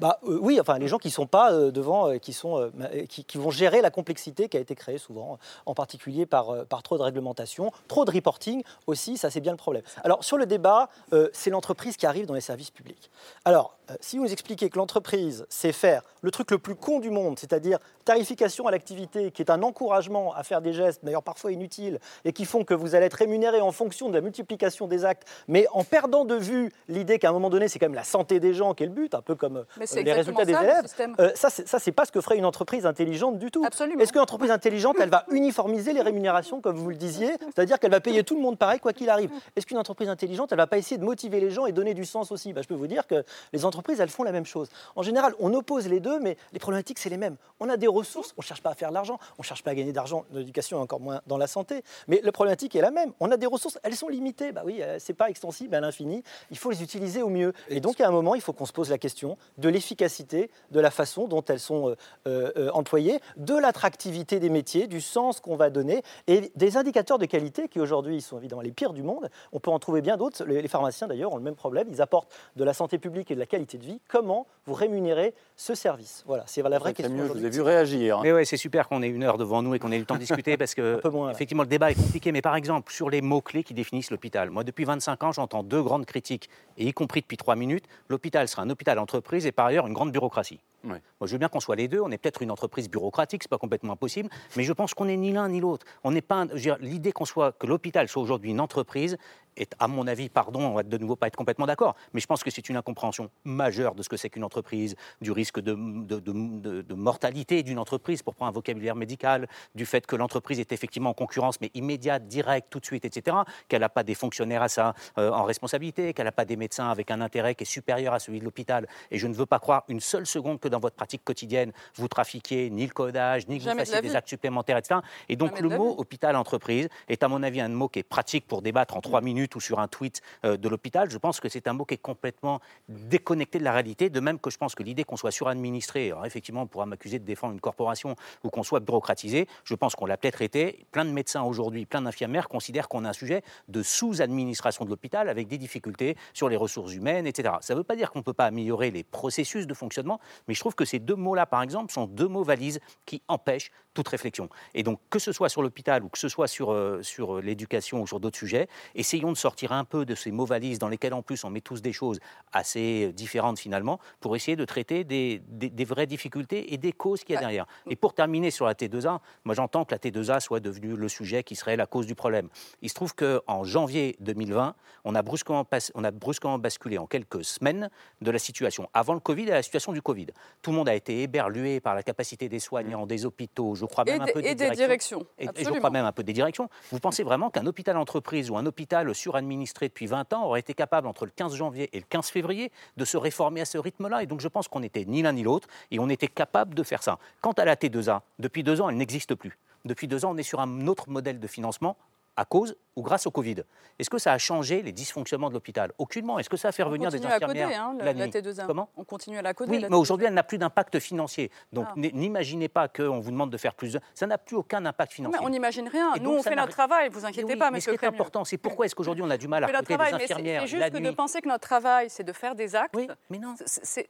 bah, 0.00 0.18
euh, 0.24 0.38
oui, 0.40 0.58
enfin 0.60 0.78
les 0.78 0.88
gens 0.88 0.98
qui 0.98 1.10
sont 1.10 1.26
pas 1.26 1.52
euh, 1.52 1.70
devant, 1.70 2.08
euh, 2.08 2.18
qui 2.18 2.32
sont, 2.32 2.70
qui, 3.08 3.24
qui 3.24 3.38
vont 3.38 3.50
gérer 3.50 3.80
la 3.80 3.90
complexité 3.90 4.48
qui 4.48 4.56
a 4.56 4.60
été 4.60 4.74
créée 4.74 4.98
souvent, 4.98 5.38
en 5.66 5.74
particulier 5.74 6.26
par, 6.26 6.50
euh, 6.50 6.64
par 6.64 6.82
trop 6.82 6.98
de 6.98 7.02
réglementation, 7.02 7.72
trop 7.88 8.04
de 8.04 8.10
reporting 8.10 8.62
aussi, 8.86 9.16
ça 9.16 9.30
c'est 9.30 9.40
bien 9.40 9.52
le 9.52 9.58
problème. 9.58 9.82
Alors 10.04 10.24
sur 10.24 10.36
le 10.36 10.46
débat, 10.46 10.88
euh, 11.12 11.28
c'est 11.32 11.50
l'entreprise 11.50 11.96
qui 11.96 12.06
arrive 12.06 12.26
dans 12.26 12.34
les 12.34 12.40
services 12.40 12.70
publics. 12.70 13.10
Alors 13.44 13.76
euh, 13.90 13.94
si 14.00 14.18
vous 14.18 14.24
nous 14.24 14.32
expliquez 14.32 14.70
que 14.70 14.78
l'entreprise 14.78 15.46
sait 15.48 15.72
faire 15.72 16.02
le 16.22 16.30
truc 16.30 16.50
le 16.50 16.58
plus 16.58 16.74
con 16.74 17.00
du 17.00 17.10
monde, 17.10 17.38
c'est-à-dire 17.38 17.78
tarification 18.04 18.66
à 18.66 18.70
l'activité, 18.70 19.30
qui 19.30 19.42
est 19.42 19.50
un 19.50 19.62
encouragement 19.62 20.34
à 20.34 20.42
faire 20.42 20.60
des 20.60 20.72
gestes, 20.72 21.04
d'ailleurs 21.04 21.22
parfois 21.22 21.52
inutiles, 21.52 22.00
et 22.24 22.32
qui 22.32 22.44
font 22.44 22.64
que 22.64 22.74
vous 22.74 22.94
allez 22.94 23.06
être 23.06 23.14
rémunéré 23.14 23.60
en 23.60 23.72
fonction 23.72 24.08
de 24.08 24.14
la 24.14 24.20
multiplication 24.20 24.86
des 24.86 25.04
mais 25.48 25.66
en 25.72 25.84
perdant 25.84 26.24
de 26.24 26.34
vue 26.34 26.72
l'idée 26.88 27.18
qu'à 27.18 27.30
un 27.30 27.32
moment 27.32 27.50
donné, 27.50 27.68
c'est 27.68 27.78
quand 27.78 27.86
même 27.86 27.94
la 27.94 28.04
santé 28.04 28.40
des 28.40 28.54
gens 28.54 28.74
qui 28.74 28.82
est 28.84 28.86
le 28.86 28.92
but, 28.92 29.14
un 29.14 29.22
peu 29.22 29.34
comme 29.34 29.58
euh, 29.58 29.86
les 30.02 30.12
résultats 30.12 30.44
des 30.44 30.52
ça, 30.52 30.62
élèves. 30.62 30.84
Euh, 31.20 31.30
ça, 31.34 31.48
c'est- 31.50 31.92
pas 31.92 32.04
ce 32.04 32.12
que 32.12 32.20
ferait 32.20 32.36
une 32.36 32.44
entreprise 32.44 32.86
intelligente 32.86 33.38
du 33.38 33.50
tout. 33.50 33.64
Est-ce 33.64 34.12
qu'une 34.12 34.20
entreprise 34.20 34.50
intelligente, 34.50 34.96
elle 35.00 35.08
va 35.10 35.24
uniformiser 35.30 35.92
les 35.92 36.02
rémunérations, 36.02 36.60
comme 36.60 36.76
vous 36.76 36.90
le 36.90 36.96
disiez? 36.96 37.30
C'est-à-dire 37.54 37.78
qu'elle 37.78 37.90
va 37.90 38.00
payer 38.00 38.22
tout 38.24 38.34
le 38.36 38.40
monde 38.42 38.58
pareil, 38.58 38.78
quoi 38.80 38.92
qu'il 38.92 39.10
arrive. 39.10 39.30
Est-ce 39.56 39.66
qu'une 39.66 39.78
entreprise 39.78 40.08
intelligente, 40.08 40.52
elle 40.52 40.58
va 40.58 40.66
pas 40.66 40.78
essayer 40.78 40.98
de 40.98 41.04
motiver 41.04 41.40
les 41.40 41.50
gens 41.50 41.66
et 41.66 41.72
donner 41.72 41.94
du 41.94 42.04
sens 42.04 42.30
aussi? 42.30 42.52
Bah, 42.52 42.60
Je 42.62 42.68
peux 42.68 42.74
vous 42.74 42.86
dire 42.86 43.06
que 43.06 43.24
les 43.52 43.64
entreprises, 43.64 44.00
elles 44.00 44.08
font 44.08 44.22
la 44.22 44.32
même 44.32 44.46
chose. 44.46 44.68
En 44.96 45.02
général, 45.02 45.34
on 45.40 45.52
oppose 45.54 45.88
les 45.88 46.00
deux, 46.00 46.20
mais 46.20 46.36
les 46.52 46.58
problématiques, 46.58 46.98
c'est 46.98 47.08
les 47.10 47.16
mêmes. 47.16 47.36
On 47.60 47.68
a 47.68 47.76
des 47.76 47.86
ressources, 47.86 48.34
on 48.36 48.42
ne 48.42 48.44
cherche 48.46 48.62
pas 48.62 48.70
à 48.70 48.74
faire 48.74 48.90
de 48.90 48.94
l'argent, 48.94 49.18
on 49.38 49.42
ne 49.42 49.44
cherche 49.44 49.62
pas 49.62 49.70
à 49.70 49.74
gagner 49.74 49.92
d'argent 49.92 50.24
dans 50.30 50.38
l'éducation, 50.38 50.80
encore 50.80 51.00
moins 51.00 51.20
dans 51.26 51.38
la 51.38 51.46
santé. 51.46 51.82
Mais 52.06 52.20
la 52.22 52.32
problématique 52.32 52.76
est 52.76 52.80
la 52.80 52.90
même. 52.90 53.12
On 53.20 53.30
a 53.30 53.36
des 53.36 53.46
ressources, 53.46 53.78
elles 53.82 53.96
sont 53.96 54.08
limitées. 54.08 54.52
Bah 54.52 54.62
oui, 54.64 54.80
c'est 54.98 55.14
pas 55.14 55.30
extensible 55.30 55.74
à 55.74 55.80
l'infini. 55.80 56.22
Il 56.50 56.58
faut 56.58 56.70
les 56.70 56.82
utiliser 56.82 57.22
au 57.22 57.28
mieux. 57.28 57.52
Et 57.68 57.80
donc, 57.80 58.00
à 58.00 58.08
un 58.08 58.10
moment, 58.10 58.34
il 58.34 58.40
faut 58.40 58.52
qu'on 58.52 58.66
se 58.66 58.72
pose 58.72 58.90
la 58.90 58.98
question 58.98 59.36
de 59.58 59.68
l'efficacité, 59.68 60.50
de 60.70 60.80
la 60.80 60.90
façon 60.90 61.26
dont 61.26 61.44
elles 61.44 61.60
sont 61.60 61.88
euh, 61.88 61.96
euh, 62.26 62.52
euh, 62.56 62.70
employées, 62.72 63.20
de 63.36 63.54
l'attractivité 63.54 64.40
des 64.40 64.50
métiers, 64.50 64.86
du 64.86 65.00
sens 65.00 65.40
qu'on 65.40 65.56
va 65.56 65.70
donner, 65.70 66.02
et 66.26 66.52
des 66.56 66.76
indicateurs 66.76 67.18
de 67.18 67.26
qualité 67.26 67.68
qui 67.68 67.80
aujourd'hui 67.80 68.20
sont 68.20 68.38
évidemment 68.38 68.62
les 68.62 68.72
pires 68.72 68.92
du 68.92 69.02
monde. 69.02 69.30
On 69.52 69.60
peut 69.60 69.70
en 69.70 69.78
trouver 69.78 70.00
bien 70.00 70.16
d'autres. 70.16 70.44
Les, 70.44 70.68
pharmaciens 70.68 71.06
d'ailleurs 71.06 71.32
ont 71.32 71.36
le 71.36 71.42
même 71.42 71.54
problème. 71.54 71.88
Ils 71.90 72.02
apportent 72.02 72.30
de 72.56 72.64
la 72.64 72.74
santé 72.74 72.98
publique 72.98 73.30
et 73.30 73.34
de 73.34 73.40
la 73.40 73.46
qualité 73.46 73.78
de 73.78 73.84
vie. 73.84 74.00
Comment 74.08 74.46
vous 74.66 74.74
rémunérez 74.74 75.34
ce 75.56 75.74
service? 75.74 76.24
Voilà, 76.26 76.44
c'est 76.46 76.62
la 76.62 76.78
vraie 76.78 76.92
question. 76.92 77.14
mieux, 77.14 77.26
je 77.26 77.32
vous 77.32 77.44
ai 77.44 77.50
vu 77.50 77.62
réagir. 77.62 78.20
Mais 78.22 78.32
ouais, 78.32 78.44
c'est 78.44 78.56
super 78.56 78.88
qu'on 78.88 79.02
ait 79.02 79.08
une 79.08 79.22
heure 79.22 79.38
devant 79.38 79.62
nous 79.62 79.74
et 79.74 79.78
qu'on 79.78 79.90
ait 79.92 79.96
eu 79.96 80.00
le 80.00 80.06
temps 80.06 80.14
de 80.14 80.20
discuter 80.20 80.56
parce 80.56 80.74
que 80.74 81.00
effectivement 81.30 81.62
le 81.62 81.68
débat 81.68 81.90
est 81.90 81.94
compliqué. 81.94 82.32
Mais 82.32 82.42
par 82.42 82.56
exemple 82.56 82.92
sur 82.92 83.08
les 83.10 83.22
mots 83.22 83.40
clés 83.40 83.64
qui 83.64 83.74
définissent 83.74 84.10
l'hôpital. 84.10 84.50
Moi, 84.50 84.64
depuis 84.64 84.84
25 84.88 85.22
ans, 85.22 85.32
j'entends 85.32 85.62
deux 85.62 85.82
grandes 85.82 86.06
critiques 86.06 86.48
et 86.78 86.86
y 86.86 86.92
compris 86.92 87.20
depuis 87.20 87.36
trois 87.36 87.56
minutes. 87.56 87.84
L'hôpital 88.08 88.48
sera 88.48 88.62
un 88.62 88.70
hôpital 88.70 88.98
entreprise 88.98 89.46
et 89.46 89.52
par 89.52 89.66
ailleurs 89.66 89.86
une 89.86 89.92
grande 89.92 90.12
bureaucratie. 90.12 90.60
Moi, 90.84 91.00
je 91.22 91.32
veux 91.32 91.38
bien 91.38 91.48
qu'on 91.48 91.60
soit 91.60 91.76
les 91.76 91.88
deux. 91.88 92.00
On 92.00 92.10
est 92.10 92.18
peut-être 92.18 92.42
une 92.42 92.50
entreprise 92.50 92.88
bureaucratique, 92.88 93.42
c'est 93.42 93.50
pas 93.50 93.58
complètement 93.58 93.92
impossible, 93.92 94.28
mais 94.56 94.62
je 94.62 94.72
pense 94.72 94.94
qu'on 94.94 95.06
n'est 95.06 95.16
ni 95.16 95.32
l'un 95.32 95.48
ni 95.48 95.60
l'autre. 95.60 95.86
On 96.04 96.10
n'est 96.10 96.22
pas. 96.22 96.46
L'idée 96.80 97.12
qu'on 97.12 97.24
soit 97.24 97.52
que 97.52 97.66
l'hôpital 97.66 98.08
soit 98.08 98.22
aujourd'hui 98.22 98.50
une 98.50 98.60
entreprise 98.60 99.16
est, 99.56 99.74
à 99.78 99.88
mon 99.88 100.06
avis, 100.06 100.28
pardon, 100.28 100.60
on 100.60 100.74
va 100.74 100.82
de 100.82 100.98
nouveau 100.98 101.16
pas 101.16 101.26
être 101.26 101.36
complètement 101.36 101.66
d'accord, 101.66 101.96
mais 102.12 102.20
je 102.20 102.26
pense 102.26 102.44
que 102.44 102.50
c'est 102.50 102.68
une 102.68 102.76
incompréhension 102.76 103.30
majeure 103.44 103.94
de 103.94 104.02
ce 104.02 104.08
que 104.08 104.16
c'est 104.16 104.30
qu'une 104.30 104.44
entreprise, 104.44 104.94
du 105.20 105.32
risque 105.32 105.60
de 105.60 106.94
mortalité 106.94 107.62
d'une 107.62 107.78
entreprise, 107.78 108.22
pour 108.22 108.34
prendre 108.34 108.50
un 108.50 108.52
vocabulaire 108.52 108.94
médical, 108.94 109.48
du 109.74 109.86
fait 109.86 110.06
que 110.06 110.16
l'entreprise 110.16 110.60
est 110.60 110.72
effectivement 110.72 111.10
en 111.10 111.14
concurrence, 111.14 111.60
mais 111.60 111.70
immédiate, 111.74 112.26
directe, 112.28 112.68
tout 112.70 112.80
de 112.80 112.86
suite, 112.86 113.04
etc., 113.04 113.38
qu'elle 113.68 113.80
n'a 113.80 113.88
pas 113.88 114.02
des 114.02 114.14
fonctionnaires 114.14 114.62
à 114.62 114.68
ça 114.68 114.94
euh, 115.18 115.30
en 115.30 115.44
responsabilité, 115.44 116.12
qu'elle 116.14 116.26
n'a 116.26 116.32
pas 116.32 116.44
des 116.44 116.56
médecins 116.56 116.88
avec 116.88 117.10
un 117.10 117.20
intérêt 117.20 117.54
qui 117.54 117.64
est 117.64 117.66
supérieur 117.66 118.14
à 118.14 118.18
celui 118.18 118.40
de 118.40 118.44
l'hôpital. 118.44 118.86
Et 119.10 119.18
je 119.18 119.26
ne 119.26 119.34
veux 119.34 119.46
pas 119.46 119.58
croire 119.58 119.84
une 119.88 120.00
seule 120.00 120.26
seconde 120.26 120.60
que 120.60 120.67
dans 120.68 120.80
votre 120.80 120.96
pratique 120.96 121.24
quotidienne, 121.24 121.72
vous 121.94 122.08
trafiquiez 122.08 122.70
ni 122.70 122.86
le 122.86 122.92
codage, 122.92 123.46
ni 123.48 123.58
que 123.58 123.62
vous 123.62 123.68
Jamais 123.68 123.84
fassiez 123.84 124.00
des 124.00 124.16
actes 124.16 124.28
supplémentaires, 124.28 124.78
etc. 124.78 125.00
Et 125.28 125.36
donc 125.36 125.56
Jamais 125.56 125.68
le 125.68 125.76
mot 125.76 125.94
hôpital-entreprise 125.98 126.88
est 127.08 127.22
à 127.22 127.28
mon 127.28 127.42
avis 127.42 127.60
un 127.60 127.68
mot 127.68 127.88
qui 127.88 128.00
est 128.00 128.02
pratique 128.02 128.46
pour 128.46 128.62
débattre 128.62 128.96
en 128.96 129.00
trois 129.00 129.20
minutes 129.20 129.54
ou 129.56 129.60
sur 129.60 129.78
un 129.78 129.88
tweet 129.88 130.22
euh, 130.44 130.56
de 130.56 130.68
l'hôpital. 130.68 131.10
Je 131.10 131.18
pense 131.18 131.40
que 131.40 131.48
c'est 131.48 131.68
un 131.68 131.72
mot 131.72 131.84
qui 131.84 131.94
est 131.94 131.98
complètement 131.98 132.60
déconnecté 132.88 133.58
de 133.58 133.64
la 133.64 133.72
réalité, 133.72 134.10
de 134.10 134.20
même 134.20 134.38
que 134.38 134.50
je 134.50 134.58
pense 134.58 134.74
que 134.74 134.82
l'idée 134.82 135.04
qu'on 135.04 135.16
soit 135.16 135.30
suradministré, 135.30 136.10
alors 136.10 136.26
effectivement 136.26 136.62
on 136.62 136.66
pourra 136.66 136.86
m'accuser 136.86 137.18
de 137.18 137.24
défendre 137.24 137.54
une 137.54 137.60
corporation 137.60 138.14
ou 138.44 138.50
qu'on 138.50 138.62
soit 138.62 138.80
bureaucratisé, 138.80 139.46
je 139.64 139.74
pense 139.74 139.94
qu'on 139.94 140.06
l'a 140.06 140.16
peut-être 140.16 140.42
été. 140.42 140.86
Plein 140.92 141.04
de 141.04 141.10
médecins 141.10 141.42
aujourd'hui, 141.42 141.86
plein 141.86 142.02
d'infirmières 142.02 142.48
considèrent 142.48 142.88
qu'on 142.88 143.04
a 143.04 143.10
un 143.10 143.12
sujet 143.12 143.42
de 143.68 143.82
sous-administration 143.82 144.84
de 144.84 144.90
l'hôpital 144.90 145.28
avec 145.28 145.48
des 145.48 145.58
difficultés 145.58 146.16
sur 146.32 146.48
les 146.48 146.56
ressources 146.56 146.94
humaines, 146.94 147.26
etc. 147.26 147.54
Ça 147.60 147.74
ne 147.74 147.78
veut 147.78 147.84
pas 147.84 147.96
dire 147.96 148.10
qu'on 148.10 148.20
ne 148.20 148.24
peut 148.24 148.32
pas 148.32 148.46
améliorer 148.46 148.90
les 148.90 149.04
processus 149.04 149.66
de 149.66 149.74
fonctionnement, 149.74 150.20
mais 150.46 150.54
je 150.58 150.62
trouve 150.62 150.74
que 150.74 150.84
ces 150.84 150.98
deux 150.98 151.14
mots-là, 151.14 151.46
par 151.46 151.62
exemple, 151.62 151.92
sont 151.92 152.06
deux 152.06 152.26
mots 152.28 152.42
valises 152.42 152.80
qui 153.06 153.22
empêchent 153.28 153.70
toute 153.94 154.08
réflexion. 154.08 154.48
Et 154.74 154.82
donc, 154.82 155.00
que 155.10 155.18
ce 155.18 155.32
soit 155.32 155.48
sur 155.48 155.62
l'hôpital 155.62 156.04
ou 156.04 156.08
que 156.08 156.18
ce 156.18 156.28
soit 156.28 156.46
sur, 156.46 156.72
euh, 156.72 157.00
sur 157.02 157.36
euh, 157.36 157.40
l'éducation 157.40 158.02
ou 158.02 158.06
sur 158.06 158.20
d'autres 158.20 158.36
sujets, 158.38 158.68
essayons 158.94 159.32
de 159.32 159.36
sortir 159.36 159.72
un 159.72 159.84
peu 159.84 160.04
de 160.04 160.14
ces 160.14 160.30
mots 160.30 160.44
valises 160.46 160.78
dans 160.78 160.88
lesquels, 160.88 161.14
en 161.14 161.22
plus, 161.22 161.42
on 161.44 161.50
met 161.50 161.60
tous 161.60 161.80
des 161.82 161.92
choses 161.92 162.18
assez 162.52 163.06
euh, 163.08 163.12
différentes 163.12 163.58
finalement, 163.58 163.98
pour 164.20 164.36
essayer 164.36 164.56
de 164.56 164.64
traiter 164.64 165.04
des, 165.04 165.40
des- 165.48 165.70
des 165.70 165.84
vraies 165.84 166.06
difficultés 166.06 166.72
et 166.74 166.76
des 166.76 166.92
causes 166.92 167.24
qu'il 167.24 167.34
y 167.34 167.36
a 167.36 167.40
derrière. 167.40 167.66
Et 167.88 167.96
pour 167.96 168.14
terminer 168.14 168.50
sur 168.50 168.66
la 168.66 168.74
T2A, 168.74 169.18
moi 169.44 169.54
j'entends 169.54 169.84
que 169.84 169.92
la 169.94 169.98
T2A 169.98 170.40
soit 170.40 170.60
devenue 170.60 170.94
le 170.96 171.08
sujet 171.08 171.42
qui 171.42 171.56
serait 171.56 171.76
la 171.76 171.86
cause 171.86 172.06
du 172.06 172.14
problème. 172.14 172.48
Il 172.82 172.88
se 172.88 172.94
trouve 172.94 173.14
qu'en 173.14 173.64
janvier 173.64 174.16
2020, 174.20 174.74
on 175.04 175.14
a, 175.14 175.22
brusquement 175.22 175.66
on 175.94 176.04
a 176.04 176.10
brusquement 176.10 176.58
basculé 176.58 176.98
en 176.98 177.06
quelques 177.06 177.44
semaines 177.44 177.90
de 178.20 178.30
la 178.30 178.38
situation 178.38 178.88
avant 178.94 179.14
le 179.14 179.20
Covid 179.20 179.50
à 179.50 179.54
la 179.54 179.62
situation 179.62 179.92
du 179.92 180.02
Covid. 180.02 180.26
Tout 180.62 180.70
le 180.70 180.76
monde 180.76 180.88
a 180.88 180.94
été 180.94 181.22
éberlué 181.22 181.80
par 181.80 181.94
la 181.94 182.02
capacité 182.02 182.48
des 182.48 182.58
soignants, 182.58 183.06
des 183.06 183.24
hôpitaux, 183.26 183.74
je 183.74 183.84
crois 183.86 184.04
Et 184.06 184.12
même 184.12 184.22
un 184.22 184.24
des- 184.26 184.32
peu 184.32 184.40
et 184.40 184.54
des 184.54 184.70
directions, 184.70 185.24
Et- 185.38 185.44
Et, 185.54 185.64
je 185.64 185.70
crois 185.70 185.90
même 185.90 186.04
un 186.04 186.12
peu 186.12 186.22
des 186.22 186.32
directions. 186.32 186.68
Vous 186.90 186.98
pensez 187.00 187.22
vraiment 187.22 187.50
qu'un 187.50 187.66
hôpital 187.66 187.96
entreprise 187.96 188.50
ou 188.50 188.56
un 188.56 188.66
hôpital 188.66 189.14
suradministré 189.14 189.88
depuis 189.88 190.06
20 190.06 190.32
ans 190.32 190.44
aurait 190.46 190.60
été 190.60 190.74
capable, 190.74 191.06
entre 191.06 191.24
le 191.26 191.30
15 191.34 191.54
janvier 191.54 191.88
et 191.92 191.98
le 192.00 192.06
15 192.08 192.28
février, 192.30 192.70
de 192.96 193.04
se 193.04 193.16
réformer 193.16 193.60
à 193.60 193.64
ce 193.64 193.78
rythme-là? 193.78 194.22
Et 194.22 194.26
donc 194.26 194.40
je 194.40 194.48
pense 194.48 194.68
qu'on 194.68 194.80
n'était 194.80 195.04
ni 195.04 195.22
l'un 195.22 195.32
ni 195.32 195.42
l'autre 195.42 195.68
et 195.90 195.98
on 195.98 196.08
était 196.08 196.28
capable 196.28 196.74
de 196.74 196.82
faire 196.82 197.02
ça. 197.02 197.18
Quant 197.40 197.52
à 197.52 197.64
la 197.64 197.76
T2A, 197.76 198.22
depuis 198.38 198.62
deux 198.62 198.80
ans, 198.80 198.88
elle 198.88 198.96
n'existe 198.96 199.34
plus. 199.34 199.56
Depuis 199.84 200.08
deux 200.08 200.24
ans, 200.24 200.32
on 200.34 200.36
est 200.36 200.42
sur 200.42 200.60
un 200.60 200.86
autre 200.88 201.08
modèle 201.08 201.38
de 201.38 201.46
financement 201.46 201.96
à 202.38 202.44
cause 202.44 202.76
ou 202.94 203.02
grâce 203.02 203.26
au 203.26 203.30
Covid. 203.32 203.64
Est-ce 203.98 204.08
que 204.10 204.18
ça 204.18 204.32
a 204.32 204.38
changé 204.38 204.80
les 204.82 204.92
dysfonctionnements 204.92 205.48
de 205.48 205.54
l'hôpital? 205.54 205.92
Aucunement. 205.98 206.38
Est-ce 206.38 206.48
que 206.48 206.56
ça 206.56 206.68
a 206.68 206.72
fait 206.72 206.84
revenir 206.84 207.10
des 207.10 207.18
continue 207.18 207.32
à 207.32 207.40
coder, 207.40 207.62
infirmières 207.62 207.82
hein, 207.82 207.94
la, 207.98 208.04
la 208.04 208.12
la 208.12 208.26
nuit? 208.26 208.32
T2A. 208.32 208.66
Comment? 208.66 208.88
On 208.96 209.02
continue 209.04 209.38
à 209.38 209.42
la 209.42 209.54
coder. 209.54 209.70
oui, 209.72 209.80
la 209.80 209.88
mais 209.88 209.96
T2A. 209.96 210.00
aujourd'hui, 210.00 210.26
elle 210.28 210.34
n'a 210.34 210.42
plus 210.44 210.56
d'impact 210.58 211.00
financier. 211.00 211.50
Donc, 211.72 211.86
Ah. 211.90 211.94
n'imaginez 211.96 212.68
pas 212.68 212.86
qu'on 212.86 213.18
vous 213.18 213.30
demande 213.32 213.50
de 213.50 213.56
faire 213.56 213.74
plus. 213.74 213.92
de- 213.94 214.00
Ça 214.14 214.26
n'a 214.28 214.38
plus 214.38 214.54
aucun 214.56 214.86
impact 214.86 215.12
financier. 215.12 215.36
mais 215.40 215.44
on 215.44 215.50
n'imagine 215.50 215.88
rien. 215.88 216.14
Et 216.14 216.20
Nous, 216.20 216.30
donc, 216.30 216.40
on 216.40 216.42
fait 216.44 216.54
notre 216.54 216.72
travail, 216.72 217.08
vous 217.10 217.26
inquiétez 217.26 217.52
oui, 217.54 217.58
pas, 217.58 217.70
mais 217.72 217.80
ce 217.80 217.90
qui 217.90 217.96
est 217.96 218.04
important, 218.08 218.44
c'est 218.44 218.56
pourquoi 218.58 218.86
est-ce 218.86 218.94
qu'aujourd'hui 218.94 219.24
on 219.24 219.30
a 219.30 219.36
du 219.36 219.48
mal 219.48 219.64
à 219.64 219.66
recruter 219.66 219.96
des 219.96 220.14
infirmières 220.14 220.62
c'est 220.62 220.68
juste 220.68 220.90
que 220.90 220.98
de 220.98 221.10
penser 221.10 221.40
que 221.40 221.48
notre 221.48 221.66
travail, 221.66 222.08
c'est 222.08 222.24
de 222.24 222.32
faire 222.32 222.54
des 222.54 222.76
actes. 222.76 222.96
mais 223.30 223.38
non. 223.38 223.54
C'est- 223.66 224.08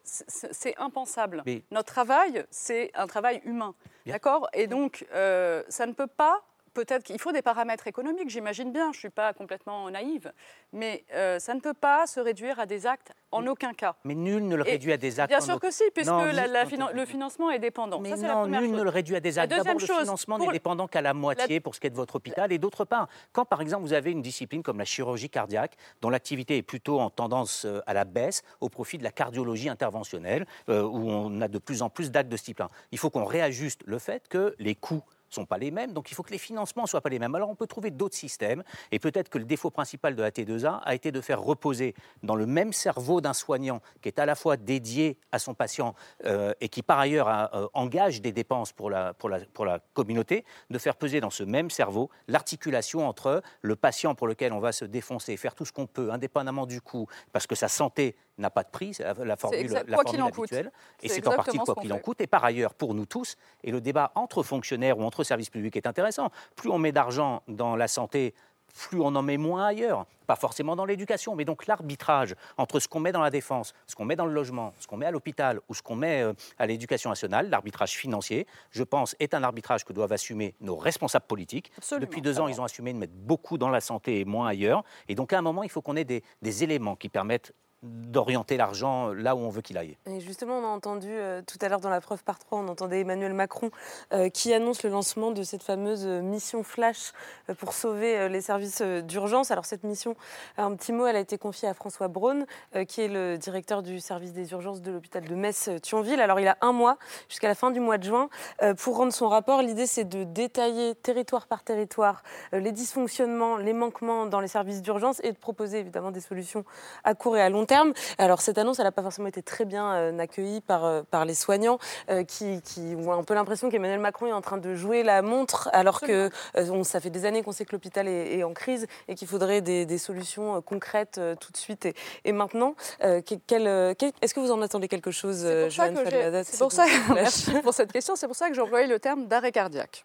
impensable. 0.79 1.43
Mais- 1.47 1.63
Notre 1.71 1.93
travail, 1.93 2.45
c'est 2.51 2.91
un 2.95 3.07
travail 3.07 3.41
humain. 3.45 3.75
D'accord? 4.07 4.49
Et 4.53 4.67
donc, 4.67 5.07
euh, 5.15 5.63
ça 5.69 5.87
ne 5.87 5.93
peut 5.93 6.07
pas. 6.07 6.43
Peut-être 6.79 7.03
qu'il 7.03 7.19
faut 7.19 7.33
des 7.33 7.43
paramètres 7.43 7.89
économiques, 7.89 8.31
j'imagine 8.31 8.71
bien, 8.71 8.93
je 8.93 8.99
ne 8.99 9.01
suis 9.01 9.11
pas 9.11 9.33
complètement 9.33 9.91
naïve, 9.91 10.33
mais 10.73 11.05
euh, 11.13 11.41
ça 11.41 11.53
ne 11.55 11.61
peut 11.61 11.75
pas 11.75 12.07
se 12.07 12.21
réduire 12.21 12.61
à 12.61 12.67
des 12.67 12.87
actes 12.87 13.11
en 13.33 13.45
aucun 13.49 13.75
cas. 13.75 13.97
Mais 14.05 14.15
nul 14.15 14.47
ne 14.47 14.55
le 14.55 14.65
Et 14.65 14.71
réduit 14.73 14.93
à 14.93 14.97
des 14.97 15.19
actes. 15.19 15.31
Bien 15.31 15.39
en 15.39 15.45
sûr 15.45 15.59
que 15.59 15.73
si, 15.73 15.83
puisque 15.93 16.09
Non, 16.09 16.23
la- 16.27 16.45
nul- 16.45 16.53
la 16.53 16.65
finan- 16.67 16.93
le 16.95 17.05
financement 17.05 17.51
est 17.51 17.59
dépendant. 17.59 17.99
Mais 17.99 18.11
Ça, 18.11 18.17
c'est 18.19 18.29
la 18.29 18.35
non, 18.35 18.47
nul 18.47 18.61
chose. 18.61 18.71
ne 18.79 18.83
le 18.85 18.91
réduit 18.91 19.17
à 19.17 19.21
des 19.21 19.41
actes. 19.41 19.51
D'abord, 19.51 19.75
le 19.75 19.81
financement 19.81 20.39
n'est 20.39 20.53
dépendant 20.53 20.87
qu'à 20.87 21.01
la 21.03 21.15
moitié 21.15 21.59
pour 21.59 21.75
ce 21.75 21.81
qui 21.81 21.89
est 21.89 21.91
de 21.91 21.97
votre 21.97 22.15
hôpital. 22.15 22.53
Et 22.53 22.59
d'autre 22.59 22.85
part, 22.85 23.09
quand 23.33 23.45
par 23.45 23.61
exemple 23.61 23.83
vous 23.83 23.93
avez 23.93 24.13
une 24.13 24.23
discipline 24.23 24.63
comme 24.63 24.79
la 24.79 24.85
chirurgie 24.85 25.31
cardiaque, 25.31 25.77
dont 26.01 26.11
l'activité 26.11 26.59
est 26.59 26.63
plutôt 26.63 27.01
en 27.01 27.11
tendance 27.11 27.65
euh, 27.65 27.81
à 27.89 27.93
la 27.93 28.05
baisse 28.05 28.43
au 28.61 28.69
profit 28.69 28.99
de 28.99 29.03
la 29.03 29.11
cardiologie 29.11 29.69
interventionnelle, 29.69 30.47
euh, 30.69 30.83
où 30.83 31.11
on 31.11 31.41
a 31.41 31.49
de 31.49 31.59
plus 31.59 31.83
en 31.83 31.91
plus 31.91 32.13
d'actes 32.13 32.29
de 32.31 32.37
ce 32.37 32.45
type-là, 32.45 32.69
il 32.93 32.99
faut 32.99 33.11
qu'on 33.11 33.25
réajuste 33.25 33.83
le 33.85 33.99
fait 33.99 34.29
que 34.29 34.55
les 34.61 34.77
coûts 34.77 35.03
sont 35.31 35.47
pas 35.47 35.59
les 35.59 35.71
mêmes, 35.71 35.93
donc 35.93 36.11
il 36.11 36.15
faut 36.15 36.23
que 36.23 36.33
les 36.33 36.39
financements 36.39 36.87
soient 36.87 37.01
pas 37.01 37.09
les 37.09 37.19
mêmes. 37.19 37.35
Alors 37.35 37.51
on 37.51 37.55
peut 37.55 37.67
trouver 37.67 37.91
d'autres 37.91 38.17
systèmes, 38.17 38.63
et 38.93 38.99
peut-être 38.99 39.29
que 39.29 39.39
le 39.39 39.45
défaut 39.45 39.71
principal 39.71 40.15
de 40.15 40.23
la 40.23 40.31
T2A 40.31 40.81
a 40.85 40.95
été 40.95 41.13
de 41.13 41.21
faire 41.21 41.41
reposer 41.41 41.95
dans 42.23 42.35
le 42.35 42.47
même 42.47 42.73
cerveau 42.73 43.21
d'un 43.21 43.33
soignant 43.33 43.81
qui 44.03 44.09
est 44.09 44.19
à 44.19 44.27
la 44.27 44.35
fois 44.35 44.57
dédié 44.57 45.19
à 45.33 45.39
son 45.39 45.55
patient 45.55 45.95
euh, 46.25 46.53
et 46.61 46.69
qui 46.69 46.83
par 46.83 46.99
ailleurs 46.99 47.29
euh, 47.29 47.67
engage 47.75 48.21
des 48.21 48.33
dépenses 48.33 48.73
pour 48.73 48.91
la, 48.91 49.15
pour, 49.15 49.29
la, 49.29 49.41
pour 49.41 49.65
la 49.65 49.79
communauté, 49.95 50.45
de 50.71 50.79
faire 50.79 50.97
peser 50.97 51.21
dans 51.21 51.31
ce 51.31 51.43
même 51.43 51.71
cerveau 51.71 52.11
l'articulation 52.27 53.07
entre 53.07 53.43
le 53.63 53.77
patient 53.77 54.15
pour 54.15 54.27
lequel 54.27 54.53
on 54.53 54.61
va 54.61 54.73
se 54.73 54.85
défoncer, 54.85 55.37
faire 55.37 55.55
tout 55.55 55.65
ce 55.65 55.73
qu'on 55.73 55.87
peut, 55.87 56.11
indépendamment 56.11 56.67
du 56.67 56.81
coût, 56.81 57.07
parce 57.33 57.47
que 57.47 57.55
sa 57.55 57.69
santé 57.69 58.17
n'a 58.39 58.51
pas 58.51 58.63
de 58.63 58.71
prix, 58.71 58.95
c'est 58.95 59.05
la, 59.05 59.15
la 59.25 59.37
formule, 59.37 59.61
exact- 59.61 59.89
la 59.89 59.97
quoi 59.97 60.05
qu'il 60.05 60.19
formule 60.19 60.33
en 60.33 60.35
coûte. 60.37 60.53
habituelle, 60.53 60.73
et 61.03 61.09
C'est 61.09 61.27
en 61.27 61.33
partie 61.33 61.59
quoi 61.59 61.75
qu'il 61.75 61.93
en 61.93 61.99
coûte. 61.99 62.21
Et 62.21 62.27
par 62.27 62.45
ailleurs, 62.45 62.75
pour 62.75 62.95
nous 62.95 63.07
tous, 63.07 63.37
et 63.65 63.71
le 63.71 63.81
débat 63.81 64.13
entre 64.15 64.43
fonctionnaires 64.43 64.99
ou 64.99 65.03
entre 65.05 65.25
services 65.25 65.51
publics 65.51 65.77
est 65.77 65.87
intéressant, 65.87 66.31
plus 66.57 66.71
on 66.71 66.79
met 66.79 66.93
d'argent 66.93 67.43
dans 67.49 67.77
la 67.77 67.89
santé, 67.89 68.35
plus 68.75 69.01
on 69.01 69.07
en 69.17 69.23
met 69.23 69.39
moins 69.39 69.65
ailleurs. 69.67 70.07
Pas 70.27 70.37
forcément 70.37 70.77
dans 70.77 70.85
l'éducation, 70.85 71.35
mais 71.35 71.47
donc 71.47 71.67
l'arbitrage 71.67 72.35
entre 72.59 72.81
ce 72.81 72.87
qu'on 72.87 73.01
met 73.01 73.13
dans 73.13 73.23
la 73.23 73.31
défense, 73.31 73.73
ce 73.87 73.95
qu'on 73.97 74.05
met 74.05 74.15
dans 74.15 74.27
le 74.27 74.33
logement, 74.35 74.75
ce 74.79 74.87
qu'on 74.87 74.99
met 74.99 75.07
à 75.07 75.11
l'hôpital 75.11 75.59
ou 75.71 75.75
ce 75.75 75.81
qu'on 75.81 75.97
met 75.97 76.23
euh, 76.23 76.35
à 76.59 76.67
l'éducation 76.67 77.09
nationale, 77.09 77.49
l'arbitrage 77.49 77.93
financier, 77.93 78.47
je 78.71 78.83
pense, 78.83 79.17
est 79.21 79.33
un 79.33 79.43
arbitrage 79.43 79.85
que 79.87 79.95
doivent 79.95 80.13
assumer 80.13 80.55
nos 80.61 80.77
responsables 80.77 81.25
politiques. 81.27 81.73
Absolument. 81.79 82.07
Depuis 82.07 82.21
deux 82.21 82.39
ans, 82.41 82.47
ils 82.47 82.61
ont 82.61 82.65
assumé 82.65 82.93
de 82.93 82.99
mettre 82.99 83.15
beaucoup 83.15 83.57
dans 83.57 83.71
la 83.71 83.81
santé 83.81 84.21
et 84.21 84.27
moins 84.27 84.49
ailleurs. 84.49 84.85
Et 85.09 85.15
donc, 85.15 85.33
à 85.33 85.39
un 85.39 85.43
moment, 85.43 85.63
il 85.63 85.71
faut 85.71 85.81
qu'on 85.81 85.97
ait 85.97 86.05
des, 86.05 86.23
des 86.43 86.63
éléments 86.63 86.95
qui 86.95 87.09
permettent 87.09 87.55
d'orienter 87.83 88.57
l'argent 88.57 89.13
là 89.13 89.37
où 89.37 89.39
on 89.39 89.51
veut 89.51 89.63
qu'il 89.63 89.79
aille. 89.79 89.97
Justement, 90.19 90.59
on 90.59 90.65
a 90.65 90.69
entendu 90.69 91.09
euh, 91.11 91.43
tout 91.43 91.59
à 91.61 91.69
l'heure 91.69 91.81
dans 91.81 91.91
la 91.91 92.01
preuve 92.01 92.25
par 92.25 92.39
trois, 92.39 92.59
on 92.59 92.67
entendait 92.67 93.01
Emmanuel 93.01 93.35
Macron 93.35 93.71
euh, 94.13 94.29
qui 94.29 94.53
annonce 94.53 94.83
le 94.83 94.91
lancement 94.91 95.31
de 95.31 95.45
cette 95.45 95.63
fameuse 95.63 96.05
euh, 96.05 96.21
mission 96.21 96.65
flash 96.65 97.13
pour 97.59 97.73
sauver 97.73 98.29
les 98.29 98.41
services 98.41 98.83
d'urgence. 98.83 99.51
Alors 99.51 99.65
cette 99.65 99.85
mission, 99.85 100.17
un 100.57 100.75
petit 100.75 100.93
mot, 100.93 101.07
elle 101.07 101.17
a 101.17 101.21
été 101.21 101.39
confiée 101.39 101.69
à 101.69 101.75
François 101.75 102.09
Braun, 102.09 102.47
qui 102.87 103.01
est 103.01 103.09
le 103.09 103.39
directeur 103.39 103.83
du 103.83 104.01
service 104.01 104.33
des 104.33 104.51
urgences 104.53 104.83
de 104.83 104.93
l'hôpital 104.93 105.25
de 105.25 105.35
Metz-Thionville. 105.35 106.21
Alors 106.21 106.41
il 106.41 106.49
a 106.49 106.59
un 106.61 106.73
mois, 106.73 106.99
jusqu'à 107.29 107.49
la 107.49 107.55
fin 107.55 107.71
du 107.71 107.81
mois 107.81 107.97
de 107.97 108.05
juin, 108.05 108.29
pour 108.77 108.97
rendre 108.97 109.13
son 109.13 109.29
rapport. 109.29 109.63
L'idée, 109.63 109.87
c'est 109.87 110.05
de 110.05 110.25
détailler 110.25 110.95
territoire 110.95 111.47
par 111.47 111.63
territoire 111.63 112.23
les 112.53 112.73
dysfonctionnements, 112.73 113.57
les 113.57 113.73
manquements 113.73 114.27
dans 114.27 114.41
les 114.41 114.49
services 114.49 114.83
d'urgence 114.83 115.21
et 115.25 115.33
de 115.33 115.39
proposer 115.39 115.79
évidemment 115.79 116.11
des 116.11 116.21
solutions 116.21 116.65
à 117.05 117.15
court 117.15 117.37
et 117.37 117.43
à 117.43 117.49
long 117.49 117.65
terme. 117.69 117.93
Alors 118.19 118.41
cette 118.41 118.59
annonce, 118.59 118.81
elle 118.81 118.85
n'a 118.87 118.93
pas 118.93 119.03
forcément 119.03 119.29
été 119.29 119.43
très 119.43 119.65
bien 119.65 119.93
euh, 119.95 120.19
accueillie 120.19 120.61
par, 120.61 120.85
euh, 120.85 121.03
par 121.09 121.25
les 121.25 121.35
soignants 121.35 121.79
euh, 122.11 122.25
qui, 122.25 122.61
qui 122.63 122.95
ont 122.99 123.13
un 123.13 123.23
peu 123.23 123.35
l'impression 123.35 123.71
qu'Emmanuel 123.71 124.01
Macron 124.01 124.27
est 124.27 124.33
en 124.33 124.41
train 124.41 124.57
de 124.57 124.75
jouer 124.75 125.03
la 125.05 125.23
montre 125.23 125.69
alors 125.73 126.01
que 126.01 126.31
on- 126.57 126.83
ça 126.83 126.99
fait 127.01 127.11
des 127.11 127.25
années 127.25 127.43
qu'on 127.45 127.53
sait 127.53 127.65
que 127.65 127.73
l'hôpital 127.73 128.09
est, 128.09 128.39
est 128.39 128.43
en 128.43 128.53
crise 128.55 128.87
et 129.07 129.15
qu'il 129.15 129.29
faudrait 129.29 129.61
des, 129.61 129.87
des 129.87 129.99
solutions 129.99 130.61
concrètes 130.63 131.21
tout 131.41 131.53
de 131.53 131.57
suite 131.57 131.87
et, 131.87 131.95
et 132.25 132.33
maintenant. 132.33 132.75
Que- 133.01 133.21
quel, 133.47 133.95
quel- 133.97 134.13
Est-ce 134.23 134.35
que 134.35 134.41
vous 134.41 134.51
en 134.51 134.61
attendez 134.63 134.89
quelque 134.89 135.11
chose, 135.13 135.43
pour 135.43 135.51
ça 135.51 135.69
Joanne 135.69 135.95
que 136.05 136.43
C'est 136.45 136.59
pour 136.59 136.73
ça, 136.73 136.85
merci 137.15 137.53
pour 137.63 137.75
cette 137.75 137.93
question. 137.93 138.17
C'est 138.17 138.27
pour 138.27 138.37
ça 138.37 138.49
que 138.49 138.55
j'ai 138.55 138.61
employé 138.63 138.87
le 138.89 138.99
terme 138.99 139.27
d'arrêt 139.27 139.53
cardiaque 139.53 140.05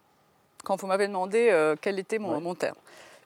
quand 0.64 0.76
vous 0.80 0.86
m'avez 0.86 1.06
demandé 1.08 1.48
euh, 1.50 1.74
quel 1.80 1.98
était 1.98 2.18
mon, 2.18 2.40
mon 2.40 2.54
terme. 2.54 2.76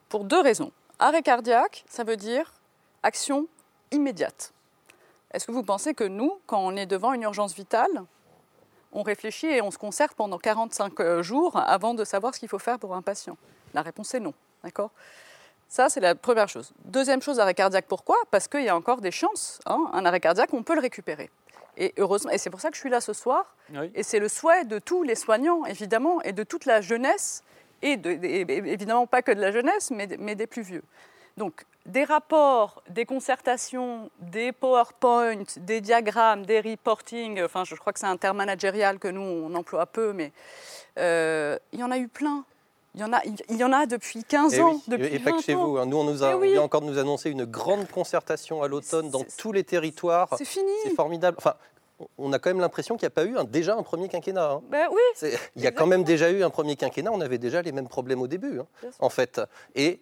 Pour 0.09 0.25
deux 0.25 0.41
raisons. 0.41 0.73
Arrêt 0.99 1.23
cardiaque, 1.23 1.85
ça 1.89 2.03
veut 2.05 2.17
dire 2.17 2.53
action 3.03 3.47
immédiate. 3.91 4.53
Est-ce 5.33 5.47
que 5.47 5.53
vous 5.53 5.63
pensez 5.63 5.95
que 5.95 6.05
nous, 6.05 6.39
quand 6.47 6.61
on 6.61 6.77
est 6.77 6.87
devant 6.87 7.13
une 7.13 7.23
urgence 7.23 7.55
vitale, 7.55 8.05
on 8.93 9.03
réfléchit 9.03 9.47
et 9.47 9.61
on 9.61 9.71
se 9.71 9.79
concerte 9.79 10.15
pendant 10.15 10.39
45 10.39 10.99
euh, 11.01 11.23
jours 11.23 11.57
avant 11.57 11.93
de 11.95 12.05
savoir 12.05 12.35
ce 12.35 12.41
qu'il 12.41 12.49
faut 12.49 12.59
faire 12.59 12.79
pour 12.79 12.95
un 12.95 13.03
patient? 13.03 13.37
La 13.75 13.83
réponse 13.83 14.15
est 14.15 14.21
non. 14.21 14.33
D'accord? 14.65 14.91
Ça, 15.69 15.91
c'est 15.91 16.01
la 16.01 16.15
première 16.15 16.49
chose. 16.49 16.73
Deuxième 16.87 17.21
chose, 17.21 17.39
arrêt 17.41 17.53
cardiaque, 17.53 17.85
pourquoi? 17.87 18.17
Parce 18.31 18.49
qu'il 18.49 18.63
y 18.63 18.71
a 18.71 18.77
encore 18.77 19.03
des 19.03 19.11
chances. 19.11 19.61
hein. 19.67 19.91
Un 19.93 20.07
arrêt 20.07 20.21
cardiaque, 20.21 20.55
on 20.55 20.63
peut 20.63 20.75
le 20.75 20.81
récupérer. 20.81 21.29
Et 21.77 21.93
heureusement, 21.99 22.31
et 22.31 22.39
c'est 22.39 22.49
pour 22.51 22.61
ça 22.63 22.71
que 22.71 22.75
je 22.77 22.81
suis 22.81 22.89
là 22.91 23.03
ce 23.03 23.13
soir. 23.13 23.55
Et 23.95 24.03
c'est 24.03 24.19
le 24.19 24.29
souhait 24.29 24.65
de 24.65 24.79
tous 24.79 25.03
les 25.03 25.15
soignants, 25.15 25.67
évidemment, 25.67 26.23
et 26.23 26.33
de 26.33 26.43
toute 26.43 26.65
la 26.65 26.81
jeunesse, 26.81 27.43
et, 27.83 27.99
de- 27.99 28.11
et- 28.11 28.41
et 28.41 28.57
évidemment 28.73 29.07
pas 29.07 29.21
que 29.21 29.31
de 29.31 29.41
la 29.41 29.53
jeunesse, 29.53 29.91
mais, 29.91 30.09
mais 30.19 30.35
des 30.35 30.47
plus 30.47 30.63
vieux. 30.63 30.83
Donc, 31.39 31.65
des 31.87 32.05
rapports, 32.05 32.83
des 32.91 33.07
concertations, 33.07 34.11
des 34.21 34.53
PowerPoint, 34.53 35.43
des 35.57 35.81
diagrammes, 35.81 36.45
des 36.45 36.61
reporting, 36.61 37.43
enfin, 37.43 37.65
je 37.65 37.75
crois 37.77 37.93
que 37.93 38.01
c'est 38.01 38.07
un 38.07 38.17
terme 38.17 38.37
managérial 38.39 38.99
que 38.99 39.09
nous, 39.09 39.21
on 39.23 39.55
emploie 39.55 39.87
peu, 39.87 40.13
mais 40.13 40.33
euh, 40.99 41.57
il 41.73 41.81
y 41.81 41.83
en 41.85 41.91
a 41.91 41.99
eu 41.99 42.09
plein. 42.09 42.45
Il 42.95 43.01
y 43.03 43.05
en 43.05 43.13
a, 43.13 43.21
il 43.25 43.57
y 43.57 43.63
en 43.65 43.73
a 43.73 43.87
depuis 43.87 44.25
15 44.25 44.55
Eh 44.55 44.61
ans, 44.63 44.73
oui, 44.73 44.83
depuis 44.89 45.15
et 45.15 45.19
pas 45.21 45.31
20 45.31 45.37
que 45.37 45.43
chez 45.45 45.55
ans. 45.55 45.65
vous. 45.67 45.79
hein. 45.79 45.87
Nous, 45.87 45.97
on 45.97 46.05
nous 46.05 46.25
a, 46.25 46.31
Eh 46.31 46.35
on 46.35 46.39
oui. 46.41 46.53
vient 46.53 46.63
encore 46.63 46.81
de 46.81 46.87
nous 46.87 46.99
annoncer 46.99 47.31
une 47.31 47.45
grande 47.45 47.89
concertation 47.89 48.63
à 48.63 48.69
l'automne 48.69 49.09
dans 49.11 49.25
tous 49.37 49.53
les 49.53 49.63
territoires. 49.63 50.29
C'est 50.37 50.45
fini. 50.45 50.73
C'est 50.83 50.95
formidable. 50.97 51.37
Enfin, 51.39 51.55
on 52.17 52.33
a 52.33 52.39
quand 52.39 52.51
même 52.51 52.61
l'impression 52.61 52.97
qu'il 52.97 53.05
n'y 53.07 53.13
a 53.13 53.15
pas 53.15 53.25
eu 53.25 53.37
un- 53.39 53.45
déjà 53.45 53.77
un 53.77 53.83
premier 53.83 54.09
quinquennat. 54.09 54.51
hein. 54.53 54.63
Ben 54.71 54.89
oui. 54.91 55.31
Il 55.55 55.63
y 55.63 55.67
a 55.67 55.71
quand 55.73 55.87
même 55.87 56.03
déjà 56.03 56.31
eu 56.31 56.43
un 56.43 56.51
premier 56.51 56.75
quinquennat. 56.77 57.13
On 57.13 57.21
avait 57.21 57.39
déjà 57.39 57.63
les 57.63 57.73
mêmes 57.73 57.89
problèmes 57.89 58.21
au 58.21 58.27
début, 58.27 58.59
hein, 58.61 58.67
en 59.01 59.11
fait. 59.11 59.41
Et 59.77 60.01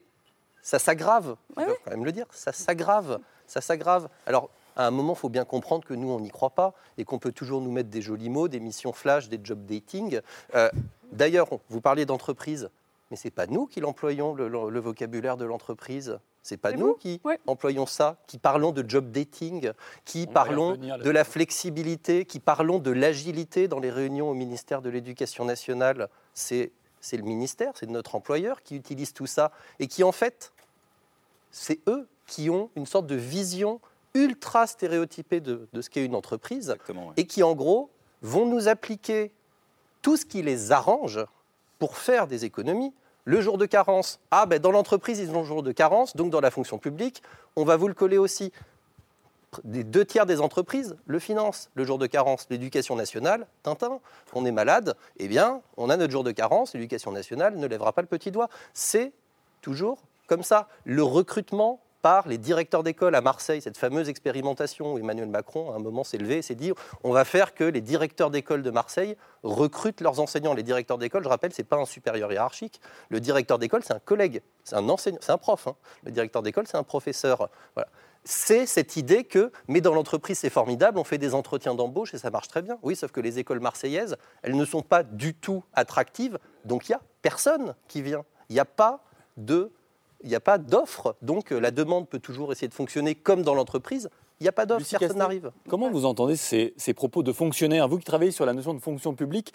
ça 0.67 0.79
s'aggrave. 0.79 1.37
Ouais, 1.57 1.64
Il 1.64 1.71
faut 1.71 1.77
quand 1.85 1.91
même 1.93 2.05
le 2.05 2.12
dire. 2.12 2.27
Ça 2.31 2.53
s'aggrave. 2.53 3.21
Ça 3.47 3.61
s'aggrave. 3.61 4.09
Alors. 4.27 4.51
À 4.79 4.87
un 4.89 4.91
moment, 4.91 5.14
il 5.14 5.19
faut 5.19 5.31
bien 5.31 5.47
comprendre 5.47 5.87
que 5.87 5.95
nous, 5.95 6.11
on 6.11 6.21
n'y 6.21 6.29
croit 6.29 6.51
pas 6.51 6.75
et 6.99 7.07
qu'on 7.07 7.19
peut 7.19 7.33
toujours 7.33 7.62
nous 7.62 7.71
mettre 7.73 7.89
des 7.89 8.03
jolis 8.03 8.29
mots, 8.29 8.47
des 8.47 8.61
missions 8.61 8.93
flash, 8.93 9.31
des 9.31 9.41
job 9.43 9.64
dating. 9.64 10.21
Euh, 10.55 10.69
D'ailleurs, 11.12 11.49
vous 11.71 11.81
parliez 11.81 12.05
d'entreprise, 12.05 12.69
mais 13.11 13.17
c'est 13.17 13.31
pas 13.31 13.47
nous 13.47 13.64
qui 13.67 13.81
l'employons, 13.81 14.35
le, 14.35 14.49
le- 14.49 14.69
le 14.69 14.81
vocabulaire 14.81 15.39
de 15.39 15.47
l'entreprise. 15.47 16.19
C'est 16.43 16.59
pas 16.59 16.73
nous 16.73 16.93
qui 16.93 17.23
Ouais. 17.25 17.41
employons 17.47 17.87
ça, 17.87 18.19
qui 18.27 18.37
parlons 18.37 18.71
de 18.73 18.85
job 18.87 19.11
dating, 19.11 19.73
qui 20.05 20.27
On 20.29 20.33
parlons 20.35 20.77
de 20.77 21.11
la 21.11 21.25
flexibilité, 21.25 22.27
qui 22.27 22.39
parlons 22.39 22.79
de 22.79 22.91
l'agilité 22.91 23.69
dans 23.69 23.79
les 23.79 23.91
réunions 23.91 24.29
au 24.29 24.35
ministère 24.35 24.83
de 24.83 24.91
l'Éducation 24.91 25.47
nationale. 25.47 26.11
C'est 26.35 26.71
c'est 27.01 27.17
le 27.17 27.23
ministère, 27.23 27.73
c'est 27.77 27.89
notre 27.89 28.14
employeur 28.17 28.62
qui 28.62 28.75
utilise 28.77 29.12
tout 29.14 29.27
ça 29.27 29.53
et 29.79 29.87
qui 29.87 30.03
en 30.03 30.12
fait, 30.12 30.53
c'est 31.57 31.81
eux 31.89 32.07
qui 32.27 32.51
ont 32.51 32.71
une 32.77 32.87
sorte 32.87 33.07
de 33.07 33.15
vision 33.15 33.81
ultra 34.15 34.67
stéréotypée 34.67 35.41
de, 35.41 35.69
de 35.73 35.81
ce 35.81 35.89
qu'est 35.89 36.05
une 36.05 36.15
entreprise 36.15 36.71
Exactement, 36.71 37.09
ouais. 37.09 37.15
et 37.17 37.27
qui 37.27 37.43
en 37.43 37.55
gros 37.55 37.91
vont 38.23 38.47
nous 38.47 38.69
appliquer 38.69 39.33
tout 40.03 40.17
ce 40.17 40.27
qui 40.27 40.43
les 40.43 40.73
arrange 40.73 41.25
pour 41.79 41.97
faire 41.97 42.27
des 42.27 42.45
économies. 42.45 42.93
Le 43.25 43.41
jour 43.41 43.59
de 43.59 43.67
carence, 43.67 44.21
ah 44.31 44.47
ben 44.47 44.61
dans 44.61 44.71
l'entreprise 44.71 45.19
ils 45.19 45.31
ont 45.31 45.41
le 45.41 45.47
jour 45.47 45.63
de 45.63 45.73
carence, 45.73 46.15
donc 46.15 46.31
dans 46.31 46.41
la 46.41 46.51
fonction 46.51 46.79
publique, 46.79 47.23
on 47.57 47.65
va 47.65 47.77
vous 47.77 47.89
le 47.89 47.95
coller 47.95 48.19
aussi. 48.19 48.53
Des 49.65 49.85
deux 49.85 50.05
tiers 50.05 50.27
des 50.27 50.41
entreprises 50.43 50.97
le 51.07 51.19
financent. 51.19 51.71
Le 51.75 51.85
jour 51.85 51.97
de 51.97 52.07
carence, 52.07 52.47
l'éducation 52.51 52.97
nationale, 52.97 53.47
Tintin, 53.63 54.01
on 54.35 54.45
est 54.45 54.53
malade, 54.53 54.95
eh 55.19 55.29
bien 55.29 55.63
on 55.79 55.89
a 55.89 55.97
notre 55.97 56.13
jour 56.13 56.25
de 56.25 56.33
carence, 56.33 56.75
l'éducation 56.75 57.13
nationale 57.13 57.57
ne 57.57 57.67
lèvera 57.67 57.93
pas 57.93 58.03
le 58.03 58.09
petit 58.09 58.31
doigt. 58.31 58.49
C'est 58.75 59.13
toujours 59.63 60.03
comme 60.27 60.43
ça. 60.43 60.68
Le 60.85 61.03
recrutement 61.03 61.83
par 62.03 62.29
les 62.29 62.39
directeurs 62.39 62.85
d'école 62.85 63.16
à 63.16 63.20
Marseille, 63.20 63.61
cette 63.61 63.77
fameuse 63.77 64.09
expérimentation 64.09 64.93
où 64.93 64.99
Emmanuel 64.99 65.29
Macron, 65.29 65.72
à 65.72 65.74
un 65.74 65.81
moment, 65.81 66.05
s'est 66.05 66.18
levé 66.18 66.37
et 66.37 66.43
s'est 66.43 66.55
dit 66.55 66.72
on 67.03 67.11
va 67.11 67.24
faire 67.24 67.53
que 67.53 67.64
les 67.64 67.81
directeurs 67.81 68.31
d'école 68.31 68.62
de 68.62 68.70
Marseille 68.70 69.16
recrutent 69.43 70.01
leurs 70.01 70.20
enseignants. 70.20 70.55
Les 70.55 70.62
directeurs 70.62 70.99
d'école, 70.99 71.24
je 71.24 71.29
rappelle, 71.29 71.53
ce 71.53 71.62
n'est 71.62 71.66
pas 71.66 71.79
un 71.79 71.85
supérieur 71.85 72.31
hiérarchique. 72.31 72.81
Le 73.09 73.18
directeur 73.18 73.59
d'école, 73.59 73.83
c'est 73.83 73.95
un 73.95 73.99
collègue, 73.99 74.43
c'est 74.62 74.77
un 74.77 74.89
enseignant, 74.89 75.18
c'est 75.20 75.33
un 75.33 75.39
prof. 75.39 75.66
hein. 75.66 75.74
Le 76.05 76.12
directeur 76.12 76.43
d'école, 76.43 76.68
c'est 76.68 76.77
un 76.77 76.85
professeur. 76.85 77.49
Voilà. 77.74 77.89
C'est 78.22 78.66
cette 78.66 78.97
idée 78.97 79.24
que, 79.24 79.51
mais 79.66 79.81
dans 79.81 79.95
l'entreprise, 79.95 80.39
c'est 80.39 80.51
formidable, 80.51 80.99
on 80.99 81.05
fait 81.05 81.18
des 81.18 81.35
entretiens 81.35 81.74
d'embauche 81.74 82.14
et 82.14 82.18
ça 82.18 82.31
marche 82.31 82.49
très 82.49 82.62
bien. 82.62 82.79
Oui, 82.83 82.95
sauf 82.95 83.11
que 83.11 83.20
les 83.20 83.39
écoles 83.39 83.61
marseillaises, 83.61 84.16
elles 84.43 84.57
ne 84.57 84.64
sont 84.64 84.83
pas 84.83 85.03
du 85.03 85.35
tout 85.35 85.64
attractives, 85.74 86.39
donc 86.64 86.89
il 86.89 86.93
n'y 86.93 86.97
a 86.97 87.01
personne 87.22 87.74
qui 87.89 88.03
vient. 88.03 88.24
Il 88.49 88.55
n'y 88.55 88.61
a 88.61 88.64
pas 88.64 89.03
de 89.37 89.72
il 90.23 90.29
n'y 90.29 90.35
a 90.35 90.41
pas 90.41 90.59
d'offre, 90.59 91.17
donc 91.23 91.53
euh, 91.53 91.61
la 91.61 91.71
demande 91.71 92.09
peut 92.09 92.19
toujours 92.19 92.53
essayer 92.53 92.69
de 92.69 92.75
fonctionner 92.75 93.14
comme 93.14 93.43
dans 93.43 93.55
l'entreprise. 93.55 94.09
Il 94.41 94.45
n'y 94.45 94.49
a 94.49 94.53
pas 94.53 94.67
d'offre, 94.67 94.87
personne 94.99 95.19
n'arrive. 95.19 95.51
Comment 95.69 95.91
vous 95.91 96.05
entendez 96.05 96.37
ces, 96.37 96.75
ces 96.77 96.95
propos 96.95 97.23
de 97.23 97.33
fonctionnaires? 97.33 97.89
Vous 97.89 97.99
qui 97.99 98.05
travaillez 98.05 98.33
sur 98.33 98.45
la 98.47 98.53
notion 98.53 98.75
de 98.75 98.81
fonction 98.81 99.14
publique, 99.14 99.53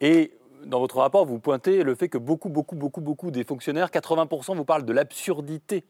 et 0.00 0.32
dans 0.66 0.80
votre 0.80 0.98
rapport, 0.98 1.26
vous 1.26 1.38
pointez 1.38 1.82
le 1.82 1.94
fait 1.94 2.08
que 2.08 2.18
beaucoup, 2.18 2.48
beaucoup, 2.48 2.74
beaucoup, 2.74 3.00
beaucoup 3.00 3.30
des 3.30 3.44
fonctionnaires, 3.44 3.90
80% 3.90 4.56
vous 4.56 4.64
parlent 4.64 4.84
de 4.84 4.92
l'absurdité. 4.92 5.84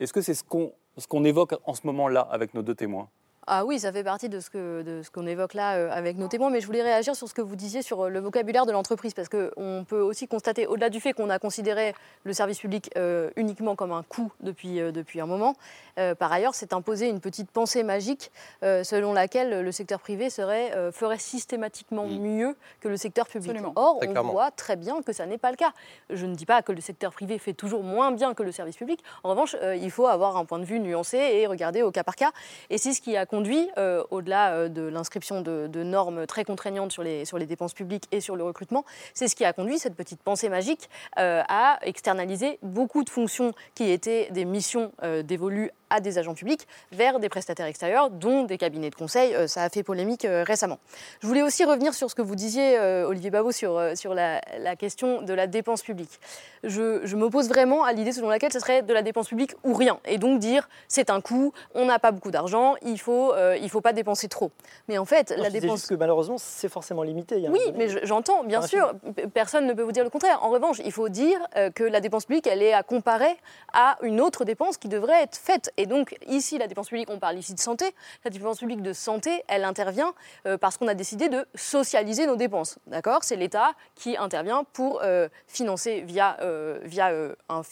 Est-ce 0.00 0.12
que 0.12 0.20
c'est 0.20 0.34
ce 0.34 0.44
qu'on 0.44 0.72
ce 0.98 1.06
qu'on 1.06 1.24
évoque 1.24 1.54
en 1.64 1.74
ce 1.74 1.86
moment-là 1.86 2.20
avec 2.20 2.54
nos 2.54 2.62
deux 2.62 2.74
témoins? 2.74 3.08
Ah 3.48 3.64
oui, 3.64 3.80
ça 3.80 3.90
fait 3.92 4.04
partie 4.04 4.28
de 4.28 4.38
ce 4.38 4.50
que- 4.50 4.82
de 4.82 5.02
ce 5.02 5.10
qu'on 5.10 5.26
évoque 5.26 5.54
là 5.54 5.74
euh, 5.74 5.90
avec 5.90 6.16
nos 6.16 6.28
témoins, 6.28 6.48
mais 6.48 6.60
je 6.60 6.66
voulais 6.66 6.82
réagir 6.82 7.16
sur 7.16 7.26
ce 7.28 7.34
que 7.34 7.42
vous 7.42 7.56
disiez 7.56 7.82
sur 7.82 8.02
euh, 8.04 8.08
le 8.08 8.20
vocabulaire 8.20 8.66
de 8.66 8.72
l'entreprise, 8.72 9.14
parce 9.14 9.28
qu'on 9.28 9.84
peut 9.88 10.00
aussi 10.00 10.28
constater, 10.28 10.68
au-delà 10.68 10.90
du 10.90 11.00
fait 11.00 11.12
qu'on 11.12 11.28
a 11.28 11.40
considéré 11.40 11.92
le 12.22 12.32
service 12.34 12.60
public 12.60 12.90
euh, 12.96 13.30
uniquement 13.34 13.74
comme 13.74 13.90
un 13.90 14.04
coût 14.04 14.30
depuis, 14.40 14.80
euh, 14.80 14.92
depuis 14.92 15.20
un 15.20 15.26
moment, 15.26 15.54
euh, 15.98 16.14
par 16.14 16.30
ailleurs, 16.32 16.54
c'est 16.54 16.72
imposé 16.72 17.08
une 17.08 17.18
petite 17.18 17.50
pensée 17.50 17.82
magique 17.82 18.30
euh, 18.62 18.84
selon 18.84 19.12
laquelle 19.12 19.62
le 19.62 19.72
secteur 19.72 19.98
privé 19.98 20.30
serait, 20.30 20.72
euh, 20.76 20.92
ferait 20.92 21.18
systématiquement 21.18 22.06
mieux 22.06 22.54
que 22.80 22.86
le 22.88 22.96
secteur 22.96 23.26
public. 23.26 23.50
Absolument. 23.50 23.72
Or, 23.74 23.96
on 24.02 24.06
clairement. 24.06 24.30
voit 24.32 24.52
très 24.52 24.76
bien 24.76 25.02
que 25.02 25.12
ça 25.12 25.26
n'est 25.26 25.38
pas 25.38 25.50
le 25.50 25.56
cas. 25.56 25.72
Je 26.10 26.26
ne 26.26 26.34
dis 26.36 26.46
pas 26.46 26.62
que 26.62 26.70
le 26.70 26.80
secteur 26.80 27.12
privé 27.12 27.38
fait 27.38 27.54
toujours 27.54 27.82
moins 27.82 28.12
bien 28.12 28.34
que 28.34 28.44
le 28.44 28.52
service 28.52 28.76
public. 28.76 29.02
En 29.24 29.30
revanche, 29.30 29.56
euh, 29.62 29.74
il 29.74 29.90
faut 29.90 30.06
avoir 30.06 30.36
un 30.36 30.44
point 30.44 30.60
de 30.60 30.64
vue 30.64 30.78
nuancé 30.78 31.16
et 31.18 31.46
regarder 31.48 31.82
au 31.82 31.90
cas 31.90 32.04
par 32.04 32.14
cas. 32.14 32.30
Et 32.70 32.78
c'est 32.78 32.92
ce 32.92 33.00
qui 33.00 33.16
a 33.16 33.26
conduit, 33.32 33.70
euh, 33.78 34.04
au-delà 34.10 34.52
euh, 34.52 34.68
de 34.68 34.82
l'inscription 34.82 35.40
de, 35.40 35.82
normes 35.82 36.26
très 36.26 36.44
contraignantes 36.44 36.92
sur 36.92 37.02
les, 37.02 37.24
dépenses 37.46 37.72
publiques 37.72 38.04
et 38.12 38.20
sur 38.20 38.36
le 38.36 38.44
recrutement, 38.44 38.84
c'est 39.14 39.26
ce 39.26 39.34
qui 39.34 39.46
a 39.46 39.54
conduit 39.54 39.78
cette 39.78 39.96
petite 39.96 40.22
pensée 40.22 40.50
magique 40.50 40.90
euh, 41.18 41.42
à 41.48 41.78
externaliser 41.80 42.58
beaucoup 42.62 43.04
de 43.04 43.08
fonctions 43.08 43.52
qui 43.74 43.90
étaient 43.90 44.28
des 44.32 44.44
missions 44.44 44.92
dévolues 45.24 45.70
à 45.92 46.00
des 46.00 46.18
agents 46.18 46.34
publics 46.34 46.66
vers 46.92 47.20
des 47.20 47.28
prestataires 47.28 47.66
extérieurs, 47.66 48.10
dont 48.10 48.44
des 48.44 48.58
cabinets 48.58 48.90
de 48.90 48.94
conseil. 48.94 49.34
Euh, 49.34 49.46
ça 49.46 49.62
a 49.62 49.68
fait 49.68 49.82
polémique 49.82 50.24
euh, 50.24 50.42
récemment. 50.46 50.78
Je 51.20 51.26
voulais 51.26 51.42
aussi 51.42 51.64
revenir 51.64 51.94
sur 51.94 52.08
ce 52.10 52.14
que 52.14 52.22
vous 52.22 52.34
disiez, 52.36 52.78
euh, 52.78 53.06
Olivier 53.06 53.30
Babot, 53.30 53.52
sur, 53.52 53.80
sur 53.94 54.14
la, 54.14 54.40
la 54.58 54.76
question 54.76 55.22
de 55.22 55.34
la 55.34 55.46
dépense 55.46 55.82
publique. 55.82 56.18
Je, 56.64 57.00
je 57.04 57.16
m'oppose 57.16 57.48
vraiment 57.48 57.84
à 57.84 57.92
l'idée 57.92 58.12
selon 58.12 58.28
laquelle 58.28 58.52
ce 58.52 58.60
serait 58.60 58.82
de 58.82 58.92
la 58.94 59.02
dépense 59.02 59.28
publique 59.28 59.54
ou 59.64 59.74
rien. 59.74 59.98
Et 60.06 60.18
donc 60.18 60.38
dire, 60.38 60.68
c'est 60.88 61.10
un 61.10 61.20
coût, 61.20 61.52
on 61.74 61.84
n'a 61.86 61.98
pas 61.98 62.12
beaucoup 62.12 62.30
d'argent, 62.30 62.74
il 62.82 62.92
ne 62.92 62.96
faut, 62.96 63.32
euh, 63.34 63.56
il 63.60 63.68
faut 63.68 63.80
pas 63.80 63.92
dépenser 63.92 64.28
trop. 64.28 64.50
Mais 64.88 64.96
en 64.98 65.04
fait, 65.04 65.30
Non, 65.36 65.42
la 65.42 65.48
je 65.48 65.52
dépense... 65.54 65.78
juste 65.80 65.88
que 65.90 65.94
malheureusement, 65.94 66.36
c'est 66.38 66.68
forcément 66.68 67.02
limité. 67.02 67.36
il 67.36 67.42
y 67.42 67.46
a 67.46 67.50
un 67.50 67.52
Oui, 67.52 67.60
mais 67.76 67.88
je- 67.88 67.98
j'entends, 68.04 68.44
bien 68.44 68.62
sûr. 68.62 68.92
Personne 69.34 69.66
ne 69.66 69.72
peut 69.72 69.82
vous 69.82 69.92
dire 69.92 70.04
le 70.04 70.10
contraire. 70.10 70.38
En 70.44 70.50
revanche, 70.50 70.80
il 70.84 70.92
faut 70.92 71.08
dire 71.08 71.38
euh, 71.56 71.70
que 71.70 71.84
la 71.84 72.00
dépense 72.00 72.24
publique, 72.26 72.46
elle 72.46 72.62
est 72.62 72.72
à 72.72 72.82
comparer 72.82 73.36
à 73.72 73.98
une 74.02 74.20
autre 74.20 74.44
dépense 74.44 74.76
qui 74.76 74.88
devrait 74.88 75.22
être 75.22 75.36
faite. 75.36 75.72
Et 75.76 75.81
donc, 75.86 76.16
ici, 76.26 76.58
la 76.58 76.66
dépense 76.66 76.88
publique, 76.88 77.10
on 77.10 77.18
parle 77.18 77.38
ici 77.38 77.54
de 77.54 77.60
santé. 77.60 77.94
La 78.24 78.30
dépense 78.30 78.58
publique 78.58 78.82
de 78.82 78.92
santé, 78.92 79.42
elle 79.48 79.64
intervient 79.64 80.14
euh, 80.46 80.58
parce 80.58 80.76
qu'on 80.76 80.88
a 80.88 80.94
décidé 80.94 81.28
de 81.28 81.46
socialiser 81.54 82.26
nos 82.26 82.36
dépenses. 82.36 82.78
D'accord? 82.86 83.24
C'est 83.24 83.36
l'État 83.36 83.72
qui 83.94 84.16
intervient 84.16 84.64
pour 84.72 85.00
euh, 85.02 85.28
financer 85.46 86.02
via, 86.02 86.36
euh, 86.40 86.78
via 86.82 87.12
un, 87.48 87.62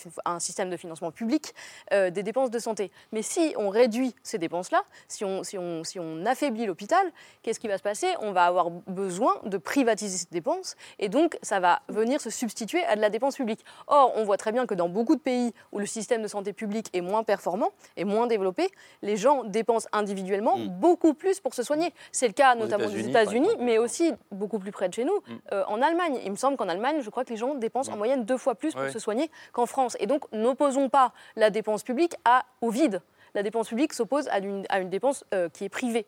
système 0.41 0.71
de 0.71 0.77
financement 0.77 1.11
public 1.11 1.55
des 1.91 2.23
dépenses 2.23 2.51
de 2.51 2.59
santé. 2.59 2.91
Mais 3.13 3.23
si 3.23 3.55
on 3.57 3.69
réduit 3.69 4.15
ces 4.23 4.39
dépenses-là, 4.39 4.83
si 5.09 5.25
on, 5.25 5.43
si, 5.43 5.59
on, 5.59 5.85
si 5.85 5.99
on 5.99 6.25
affaiblit 6.25 6.67
l'hôpital, 6.67 7.05
qu'est-ce 7.43 7.61
qui 7.61 7.69
va 7.69 7.79
se 7.79 7.83
passer? 7.83 8.07
On 8.21 8.33
va 8.33 8.45
avoir 8.45 8.71
besoin 8.71 9.35
de 9.45 9.59
privatiser 9.59 10.17
ces 10.17 10.29
dépenses 10.31 10.77
et 10.99 11.09
donc 11.09 11.39
ça 11.43 11.61
va 11.61 11.83
venir 11.89 12.21
se 12.21 12.31
substituer 12.31 12.83
à 12.85 12.97
de 12.97 13.01
la 13.01 13.11
dépense 13.11 13.37
publique. 13.37 13.65
Or, 13.87 14.13
on 14.17 14.25
voit 14.25 14.37
très 14.37 14.53
bien 14.53 14.67
que 14.67 14.75
dans 14.75 14.89
beaucoup 14.89 15.17
de 15.17 15.21
pays 15.21 15.53
où 15.73 15.79
le 15.79 15.87
système 15.87 16.23
de 16.23 16.29
santé 16.29 16.53
publique 16.53 16.89
est 16.93 17.01
moins 17.01 17.25
performant 17.25 17.71
et 18.01 18.05
moins 18.05 18.27
développé, 18.27 18.69
les 19.03 19.17
gens 19.17 19.45
dépensent 19.45 19.89
individuellement 19.93 20.57
beaucoup 20.59 21.13
plus 21.15 21.39
pour 21.39 21.55
se 21.55 21.63
soigner. 21.63 21.93
C'est 22.13 22.27
le 22.27 22.33
cas 22.33 22.55
notamment 22.55 22.89
des 22.89 23.09
États-Unis, 23.09 23.13
par 23.13 23.23
États-Unis, 23.23 23.49
mais 23.61 23.79
aussi 23.79 24.13
beaucoup 24.33 24.59
plus 24.59 24.73
près 24.73 24.89
de 24.89 24.95
chez 24.95 25.05
nous, 25.05 25.19
euh, 25.53 25.63
en 25.69 25.83
Allemagne. 25.83 26.19
Il 26.25 26.31
me 26.31 26.37
semble 26.37 26.57
qu'en 26.57 26.69
Allemagne, 26.69 27.01
je 27.03 27.11
crois 27.11 27.25
que 27.25 27.31
les 27.31 27.37
gens 27.37 27.55
dépensent 27.55 27.93
en 27.93 27.97
moyenne 27.97 28.25
deux 28.25 28.39
fois 28.39 28.55
plus 28.55 28.73
pour 28.73 28.81
Ouais. 28.83 28.91
se 28.91 28.99
soigner 28.99 29.31
qu'en 29.53 29.67
France. 29.67 29.97
Et 30.01 30.07
donc, 30.07 30.25
n'opposons 30.33 30.89
pas 30.89 31.13
la 31.37 31.51
dépense 31.51 31.83
publique 31.83 32.15
à, 32.25 32.45
au 32.63 32.71
vide. 32.71 33.03
La 33.35 33.43
dépense 33.43 33.69
publique 33.69 33.93
s'oppose 33.93 34.27
à 34.29 34.39
une, 34.39 34.65
à 34.71 34.81
une 34.81 34.89
dépense 34.89 35.25
euh, 35.35 35.49
qui 35.51 35.65
est 35.65 35.69
privée. 35.69 36.07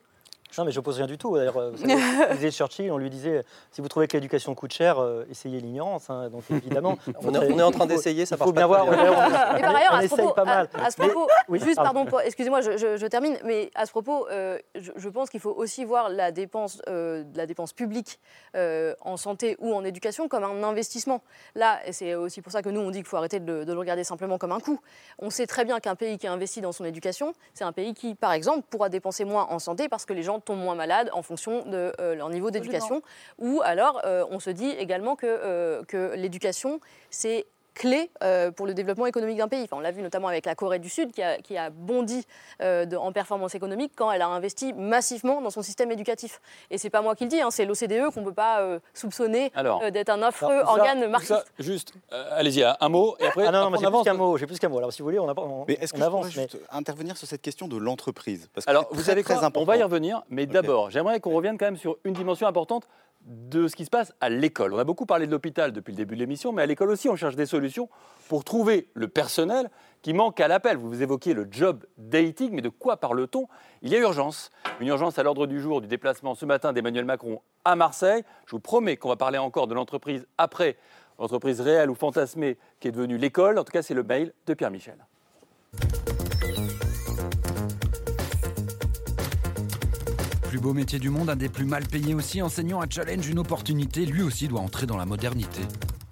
Non, 0.58 0.64
mais 0.64 0.70
je 0.70 0.78
n'oppose 0.78 0.96
rien 0.96 1.06
du 1.06 1.16
tout. 1.18 1.36
D'ailleurs, 1.36 1.56
euh, 1.56 1.70
vous 1.70 1.76
savez, 1.78 1.94
disait 2.32 2.50
Churchill, 2.50 2.90
on 2.92 2.98
lui 2.98 3.10
disait 3.10 3.44
si 3.70 3.80
vous 3.80 3.88
trouvez 3.88 4.06
que 4.08 4.16
l'éducation 4.16 4.54
coûte 4.54 4.72
cher, 4.72 4.98
euh, 4.98 5.24
essayez 5.30 5.60
l'ignorance. 5.60 6.10
hein. 6.10 6.28
Donc 6.30 6.44
évidemment, 6.50 6.98
On 7.22 7.34
est- 7.34 7.52
on 7.52 7.58
est 7.58 7.62
en 7.62 7.70
train 7.70 7.86
d'essayer, 7.86 8.26
ça 8.26 8.36
il 8.36 8.38
faut 8.38 8.52
marche 8.52 8.54
bien 8.54 8.68
pas 8.68 8.84
voir. 8.84 8.86
bien. 8.90 9.12
on- 9.12 9.56
Et 9.56 9.60
par 9.62 9.76
ailleurs, 9.76 9.92
on 9.92 9.96
à 9.96 10.00
ce 10.00 10.04
essaye 10.06 10.18
propos, 10.18 10.34
pas 10.34 10.44
mal. 10.44 10.68
à- 10.74 10.84
à 10.86 10.90
ce 10.90 10.96
propos, 10.96 11.26
oui, 11.48 11.58
juste 11.60 11.76
pardon. 11.76 12.06
excusez-moi, 12.24 12.60
je, 12.60 12.76
je- 12.76 12.96
je 12.96 13.06
termine, 13.06 13.36
mais 13.44 13.70
à 13.74 13.86
ce 13.86 13.90
propos, 13.92 14.28
euh, 14.30 14.58
je, 14.74 14.92
je 14.96 15.08
pense 15.08 15.30
qu'il 15.30 15.40
faut 15.40 15.52
aussi 15.54 15.84
voir 15.84 16.08
la 16.08 16.32
dépense, 16.32 16.80
euh, 16.88 17.24
la 17.34 17.46
dépense 17.46 17.72
publique 17.72 18.18
euh, 18.56 18.94
en 19.00 19.16
santé 19.16 19.56
ou 19.58 19.74
en 19.74 19.84
éducation 19.84 20.28
comme 20.28 20.44
un 20.44 20.62
investissement. 20.62 21.22
Là, 21.54 21.80
et 21.86 21.92
c'est 21.92 22.14
aussi 22.14 22.42
pour 22.42 22.52
ça 22.52 22.62
que 22.62 22.68
nous 22.68 22.80
on 22.80 22.90
dit 22.90 22.98
qu'il 22.98 23.06
faut 23.06 23.16
arrêter 23.16 23.40
de, 23.40 23.50
le- 23.52 23.64
de 23.64 23.72
le 23.72 23.78
regarder 23.78 24.04
simplement 24.04 24.38
comme 24.38 24.52
un 24.52 24.60
coût. 24.60 24.78
On 25.18 25.30
sait 25.30 25.46
très 25.46 25.64
bien 25.64 25.80
qu'un 25.80 25.94
pays 25.94 26.18
qui 26.18 26.26
investit 26.26 26.60
dans 26.60 26.72
son 26.72 26.84
éducation, 26.84 27.32
c'est 27.54 27.64
un 27.64 27.72
pays 27.72 27.94
qui, 27.94 28.14
par 28.14 28.32
exemple, 28.32 28.66
pourra 28.70 28.88
dépenser 28.88 29.24
moins 29.24 29.46
en 29.50 29.58
santé 29.58 29.88
parce 29.88 30.04
que 30.04 30.12
les 30.12 30.22
gens 30.22 30.40
tombent 30.44 30.60
moins 30.60 30.74
malades 30.74 31.10
en 31.12 31.22
fonction 31.22 31.64
de 31.66 31.92
euh, 32.00 32.14
leur 32.14 32.28
niveau 32.28 32.50
d'éducation. 32.50 33.02
Ou 33.38 33.60
alors, 33.64 34.00
euh, 34.04 34.24
on 34.30 34.40
se 34.40 34.50
dit 34.50 34.70
également 34.70 35.16
que, 35.16 35.26
euh, 35.26 35.82
que 35.84 36.14
l'éducation, 36.16 36.80
c'est 37.10 37.46
clé 37.74 38.10
euh, 38.22 38.50
pour 38.50 38.66
le 38.66 38.74
développement 38.74 39.06
économique 39.06 39.38
d'un 39.38 39.48
pays. 39.48 39.62
Enfin, 39.64 39.76
on 39.76 39.80
l'a 39.80 39.90
vu 39.92 40.02
notamment 40.02 40.28
avec 40.28 40.46
la 40.46 40.54
Corée 40.54 40.78
du 40.78 40.88
Sud 40.88 41.12
qui 41.12 41.22
a, 41.22 41.38
qui 41.38 41.56
a 41.56 41.70
bondi 41.70 42.26
euh, 42.60 42.84
de- 42.84 42.96
en 42.96 43.12
performance 43.12 43.54
économique 43.54 43.92
quand 43.96 44.10
elle 44.12 44.22
a 44.22 44.28
investi 44.28 44.72
massivement 44.72 45.40
dans 45.40 45.50
son 45.50 45.62
système 45.62 45.90
éducatif. 45.90 46.40
Et 46.70 46.78
c'est 46.78 46.90
pas 46.90 47.02
moi 47.02 47.14
qui 47.16 47.24
le 47.24 47.30
dis, 47.30 47.40
hein, 47.40 47.50
c'est 47.50 47.64
l'OCDE 47.64 48.10
qu'on 48.14 48.20
ne 48.20 48.26
peut 48.26 48.34
pas 48.34 48.60
euh, 48.60 48.78
soupçonner 48.94 49.50
euh, 49.56 49.90
d'être 49.90 50.10
un 50.10 50.22
affreux 50.22 50.52
Alors, 50.52 50.66
ça- 50.66 50.80
organe 50.80 51.06
marxiste. 51.10 51.32
ça, 51.32 51.44
juste, 51.58 51.92
euh, 52.12 52.28
allez-y, 52.32 52.62
un 52.62 52.88
mot, 52.88 53.16
et 53.20 53.26
après, 53.26 53.46
Ah 53.46 53.52
non, 53.52 53.70
non, 53.70 53.76
j'ai 53.78 53.86
plus 53.90 54.02
qu'un 54.02 54.14
mot. 54.14 54.36
J'ai 54.36 54.46
plus 54.46 54.58
qu'un 54.58 54.68
mot. 54.68 54.78
Alors 54.78 54.92
si 54.92 55.00
vous 55.02 55.06
voulez, 55.06 55.18
on, 55.18 55.28
a- 55.28 55.34
on, 55.40 55.64
Mais 55.66 55.74
est-ce 55.80 55.92
que 55.92 55.98
on 55.98 56.00
je 56.00 56.04
avance. 56.06 56.24
mais- 56.36 56.42
juste 56.42 56.58
intervenir 56.70 57.16
sur 57.16 57.26
cette 57.26 57.42
question 57.42 57.68
de 57.68 57.76
l'entreprise? 57.76 58.48
Parce 58.54 58.66
que 58.66 58.70
Alors, 58.70 58.86
vous 58.90 58.96
très, 58.96 59.04
savez 59.12 59.22
très 59.22 59.34
important. 59.34 59.60
On 59.60 59.64
va 59.64 59.76
y 59.76 59.82
revenir, 59.82 60.22
mais 60.28 60.46
d'abord, 60.46 60.90
j'aimerais 60.90 61.20
qu'on 61.20 61.32
revienne 61.34 61.56
quand 61.58 61.64
même 61.66 61.76
sur 61.76 61.96
une 62.04 62.12
dimension 62.14 62.46
importante 62.46 62.86
de 63.24 63.68
ce 63.68 63.76
qui 63.76 63.84
se 63.84 63.90
passe 63.90 64.12
à 64.20 64.28
l'école. 64.28 64.74
On 64.74 64.78
a 64.78 64.84
beaucoup 64.84 65.06
parlé 65.06 65.26
de 65.26 65.30
l'hôpital 65.30 65.72
depuis 65.72 65.92
le 65.92 65.96
début 65.96 66.14
de 66.14 66.20
l'émission, 66.20 66.52
mais 66.52 66.62
à 66.62 66.66
l'école 66.66 66.90
aussi, 66.90 67.08
on 67.08 67.16
cherche 67.16 67.36
des 67.36 67.46
solutions 67.46 67.88
pour 68.28 68.44
trouver 68.44 68.88
le 68.94 69.08
personnel 69.08 69.70
qui 70.02 70.12
manque 70.12 70.40
à 70.40 70.48
l'appel. 70.48 70.76
Vous 70.76 71.02
évoquiez 71.02 71.34
le 71.34 71.46
job 71.50 71.84
dating, 71.98 72.50
mais 72.52 72.62
de 72.62 72.68
quoi 72.68 72.96
parle-t-on? 72.96 73.46
Il 73.82 73.90
y 73.90 73.96
a 73.96 74.00
urgence. 74.00 74.50
Une 74.80 74.88
urgence 74.88 75.18
à 75.18 75.22
l'ordre 75.22 75.46
du 75.46 75.60
jour 75.60 75.80
du 75.80 75.86
déplacement 75.86 76.34
ce 76.34 76.46
matin 76.46 76.72
d'Emmanuel 76.72 77.04
Macron 77.04 77.40
à 77.64 77.76
Marseille. 77.76 78.24
Je 78.46 78.52
vous 78.52 78.60
promets 78.60 78.96
qu'on 78.96 79.08
va 79.08 79.16
parler 79.16 79.38
encore 79.38 79.66
de 79.66 79.74
l'entreprise 79.74 80.26
après, 80.38 80.76
l'entreprise 81.18 81.60
réelle 81.60 81.90
ou 81.90 81.94
fantasmée 81.94 82.58
qui 82.80 82.88
est 82.88 82.92
devenue 82.92 83.18
l'école. 83.18 83.58
En 83.58 83.64
tout 83.64 83.72
cas, 83.72 83.82
c'est 83.82 83.94
le 83.94 84.02
mail 84.02 84.32
de 84.46 84.54
Pierre 84.54 84.70
Michel. 84.70 84.96
Plus 90.52 90.60
beau 90.60 90.74
métier 90.74 90.98
du 90.98 91.08
monde, 91.08 91.30
un 91.30 91.36
des 91.36 91.48
plus 91.48 91.64
mal 91.64 91.86
payés 91.86 92.12
aussi, 92.12 92.42
enseignant 92.42 92.82
à 92.82 92.84
Challenge 92.86 93.26
une 93.26 93.38
opportunité, 93.38 94.04
lui 94.04 94.20
aussi 94.20 94.48
doit 94.48 94.60
entrer 94.60 94.84
dans 94.84 94.98
la 94.98 95.06
modernité. 95.06 95.62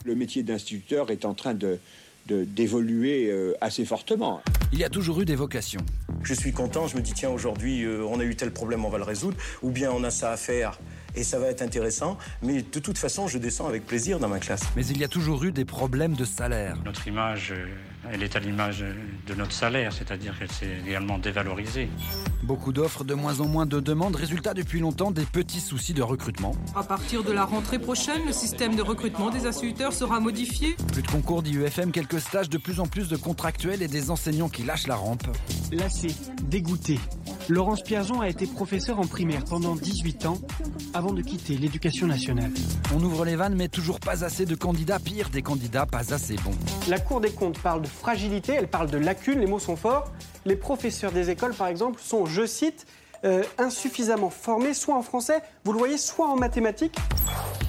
Le 0.07 0.15
métier 0.15 0.43
d'instituteur 0.43 1.11
est 1.11 1.27
en 1.27 1.35
train 1.35 1.53
de 1.53 1.79
de- 2.27 2.45
d'évoluer 2.45 3.31
euh, 3.31 3.53
assez 3.61 3.85
fortement. 3.85 4.41
Il 4.73 4.79
y 4.79 4.85
a 4.85 4.89
toujours 4.89 5.21
eu 5.21 5.27
des 5.27 5.35
vocations. 5.37 5.81
Je 6.23 6.33
suis 6.33 6.53
content, 6.53 6.87
je 6.87 6.97
me 6.97 7.03
dis 7.03 7.13
tiens 7.13 7.29
aujourd'hui 7.29 7.85
euh, 7.85 8.03
on 8.09 8.19
a 8.19 8.25
eu 8.25 8.35
tel 8.35 8.51
problème, 8.51 8.83
on 8.87 8.89
va 8.89 8.97
le 8.97 9.05
résoudre, 9.05 9.37
ou 9.63 9.71
bien 9.71 9.91
on 9.93 10.05
a 10.05 10.11
ça 10.11 10.31
à 10.33 10.37
faire 10.39 10.79
et 11.15 11.23
ça 11.23 11.39
va 11.39 11.49
être 11.49 11.61
intéressant, 11.61 12.17
mais 12.43 12.63
de 12.63 12.79
toute 12.81 12.97
façon 12.97 13.27
je 13.29 13.37
descends 13.37 13.67
avec 13.69 13.85
plaisir 13.85 14.19
dans 14.21 14.29
ma 14.29 14.39
classe. 14.39 14.63
Mais 14.75 14.87
il 14.87 14.97
y 14.99 15.05
a 15.05 15.09
toujours 15.09 15.45
eu 15.45 15.53
des 15.53 15.65
problèmes 15.67 16.15
de 16.15 16.25
salaire. 16.25 16.77
Notre 16.85 17.07
image, 17.09 17.53
euh, 17.53 17.67
elle 18.13 18.23
est 18.23 18.37
à 18.37 18.41
l'image 18.41 18.85
de 19.27 19.35
notre 19.35 19.53
salaire, 19.53 19.93
c'est-à-dire 19.93 20.39
qu'elle 20.39 20.51
s'est 20.51 20.79
également 20.87 21.19
dévalorisée. 21.19 21.89
Beaucoup 22.43 22.73
d'offres, 22.73 23.05
de 23.05 23.15
moins 23.15 23.41
en 23.41 23.47
moins 23.47 23.67
de 23.67 23.81
demandes, 23.81 24.17
résultat 24.17 24.55
depuis 24.55 24.81
longtemps 24.81 25.11
des 25.11 25.25
petits 25.25 25.61
soucis 25.61 25.95
de 25.95 26.03
recrutement. 26.03 26.55
À 26.75 26.83
partir 26.83 27.23
de 27.23 27.33
la 27.33 27.45
rentrée 27.45 27.79
prochaine, 27.79 28.27
le 28.27 28.33
système 28.33 28.75
de 28.77 28.83
recrutement 28.83 29.31
des 29.31 29.47
instituteurs 29.47 29.93
sera 29.93 30.21
modifié. 30.21 30.77
Plus 30.93 31.03
de 31.03 31.09
concours 31.09 31.43
d'IUFM, 31.43 31.93
quelques 31.93 32.21
stages, 32.21 32.49
de 32.49 32.59
plus 32.59 32.81
en 32.81 32.87
plus 32.87 33.09
de 33.09 33.17
contractuels 33.17 33.83
et 33.83 33.89
des 33.89 34.11
enseignants 34.11 34.49
qui 34.49 34.65
lâchent 34.65 34.87
la 34.87 34.97
rampe. 34.97 35.25
Lassé, 35.73 36.09
dégoûté, 36.43 36.99
Laurence 37.51 37.83
Pierson 37.83 38.21
a 38.21 38.29
été 38.29 38.47
professeure 38.47 39.01
en 39.01 39.07
primaire 39.07 39.45
pendant 39.45 39.75
18 39.75 40.27
ans 40.27 40.39
avant 40.95 41.13
de 41.13 41.21
quitter 41.21 41.57
l'éducation 41.57 42.07
nationale. 42.07 42.53
On 42.95 43.03
ouvre 43.03 43.25
les 43.25 43.35
vannes, 43.35 43.57
mais 43.57 43.67
toujours 43.67 43.99
pas 43.99 44.25
assez 44.25 44.47
de 44.47 44.55
candidats, 44.55 45.01
pire 45.01 45.31
des 45.31 45.43
candidats 45.43 45.85
pas 45.85 46.15
assez 46.15 46.37
bons. 46.37 46.55
La 46.89 47.01
Cour 47.01 47.21
des 47.21 47.33
comptes 47.33 47.59
parle 47.59 47.83
de 47.83 47.89
fragilité, 47.89 48.53
elle 48.53 48.69
parle 48.69 48.89
de 48.89 48.99
lacunes, 48.99 49.41
les 49.41 49.49
mots 49.49 49.59
sont 49.59 49.75
forts. 49.75 50.13
Les 50.45 50.55
professeurs 50.55 51.11
des 51.11 51.31
écoles, 51.31 51.53
par 51.53 51.67
exemple, 51.67 52.01
sont, 52.01 52.25
je 52.25 52.47
cite, 52.47 52.87
euh, 53.25 53.43
insuffisamment 53.59 54.31
formés, 54.31 54.73
soit 54.73 54.97
en 54.97 55.03
français, 55.03 55.41
vous 55.65 55.73
le 55.73 55.79
voyez, 55.79 55.99
soit 55.99 56.29
en 56.29 56.37
mathématiques. 56.37 56.97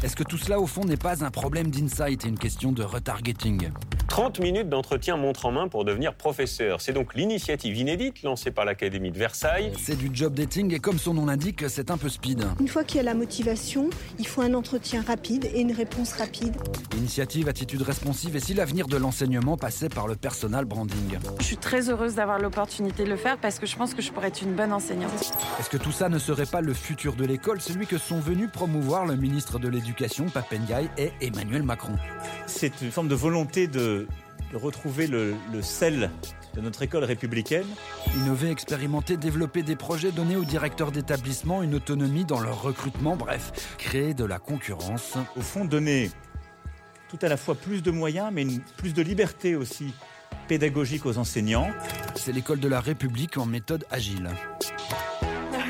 Est-ce 0.04 0.16
que 0.16 0.24
tout 0.24 0.38
cela, 0.38 0.60
au 0.60 0.68
fond, 0.68 0.86
n'est 0.86 0.96
pas 0.96 1.26
un 1.26 1.32
problème 1.32 1.72
d'insight 1.72 2.24
et 2.24 2.28
une 2.28 2.40
question 2.40 2.72
de 2.72 2.84
retargeting? 2.84 3.72
30 4.12 4.40
minutes 4.40 4.68
d'entretien 4.68 5.16
montre 5.16 5.46
en 5.46 5.54
main 5.54 5.70
pour 5.70 5.86
devenir 5.86 6.14
professeur. 6.14 6.82
C'est 6.82 6.92
donc 6.92 7.16
l'initiative 7.16 7.78
inédite 7.78 8.24
lancée 8.24 8.52
par 8.52 8.66
l'Académie 8.66 9.10
de 9.10 9.18
Versailles. 9.18 9.72
C'est 9.80 9.96
du 9.96 10.10
job 10.12 10.34
dating 10.34 10.74
et 10.74 10.80
comme 10.80 11.00
son 11.00 11.14
nom 11.14 11.28
l'indique, 11.28 11.70
c'est 11.70 11.90
un 11.90 11.98
peu 11.98 12.10
speed. 12.10 12.46
Une 12.60 12.68
fois 12.68 12.84
qu'il 12.84 12.98
y 12.98 13.00
a 13.00 13.04
la 13.04 13.14
motivation, 13.14 13.90
il 14.20 14.28
faut 14.28 14.42
un 14.42 14.54
entretien 14.54 15.02
rapide 15.02 15.46
et 15.54 15.62
une 15.62 15.72
réponse 15.72 16.12
rapide. 16.12 16.54
Initiative, 16.98 17.48
attitude 17.48 17.84
responsive 17.84 18.36
et 18.36 18.42
si 18.42 18.54
l'avenir 18.54 18.88
de 18.88 18.98
l'enseignement 18.98 19.56
passait 19.56 19.88
par 19.88 20.08
le 20.08 20.18
personal 20.18 20.66
branding 20.66 21.18
Je 21.40 21.46
suis 21.46 21.56
très 21.56 21.90
heureuse 21.90 22.16
d'avoir 22.16 22.38
l'opportunité 22.38 23.06
de 23.06 23.10
le 23.10 23.16
faire 23.16 23.38
parce 23.38 23.60
que 23.60 23.66
je 23.66 23.78
pense 23.78 23.94
que 23.94 24.02
je 24.02 24.12
pourrais 24.12 24.28
être 24.28 24.42
une 24.42 24.56
bonne 24.56 24.74
enseignante. 24.74 25.32
Est-ce 25.58 25.70
que 25.70 25.78
tout 25.78 25.94
ça 25.94 26.10
ne 26.10 26.20
serait 26.20 26.46
pas 26.46 26.60
le 26.60 26.74
futur 26.74 27.16
de 27.16 27.24
l'école, 27.24 27.62
celui 27.62 27.88
que 27.88 27.98
sont 27.98 28.20
venus 28.20 28.50
promouvoir 28.52 29.06
le 29.06 29.16
ministre 29.16 29.58
de 29.58 29.70
l'Éducation, 29.70 30.26
Papendiaï, 30.26 30.90
et 30.98 31.14
Emmanuel 31.22 31.64
Macron? 31.64 31.96
C'est 32.46 32.82
une 32.82 32.92
forme 32.92 33.08
de 33.08 33.16
volonté 33.16 33.68
de 33.68 34.01
retrouver 34.58 35.08
le, 35.08 35.36
le 35.52 35.62
sel 35.62 36.10
de 36.54 36.62
notre 36.62 36.82
école 36.82 37.04
républicaine. 37.06 37.66
Innover, 38.18 38.50
expérimenter, 38.52 39.16
développer 39.18 39.64
des 39.64 39.76
projets, 39.76 40.12
donner 40.12 40.36
aux 40.36 40.44
directeurs 40.44 40.92
d'établissement 40.92 41.64
une 41.64 41.76
autonomie 41.76 42.26
dans 42.26 42.40
leur 42.42 42.62
recrutement, 42.62 43.16
bref, 43.16 43.76
créer 43.78 44.14
de 44.14 44.26
la 44.26 44.40
concurrence. 44.40 45.18
Au 45.38 45.42
fond, 45.42 45.64
donner 45.66 46.12
tout 47.10 47.20
à 47.22 47.28
la 47.30 47.38
fois 47.38 47.56
plus 47.56 47.82
de 47.84 47.92
moyens, 47.92 48.30
mais 48.34 48.42
une- 48.44 48.62
plus 48.78 48.94
de 48.94 49.02
liberté 49.02 49.56
aussi 49.56 49.94
pédagogique 50.48 51.06
aux 51.06 51.18
enseignants. 51.18 51.70
C'est 52.16 52.32
l'école 52.34 52.60
de 52.60 52.68
la 52.68 52.80
République 52.82 53.38
en 53.38 53.46
méthode 53.46 53.86
agile. 53.92 54.30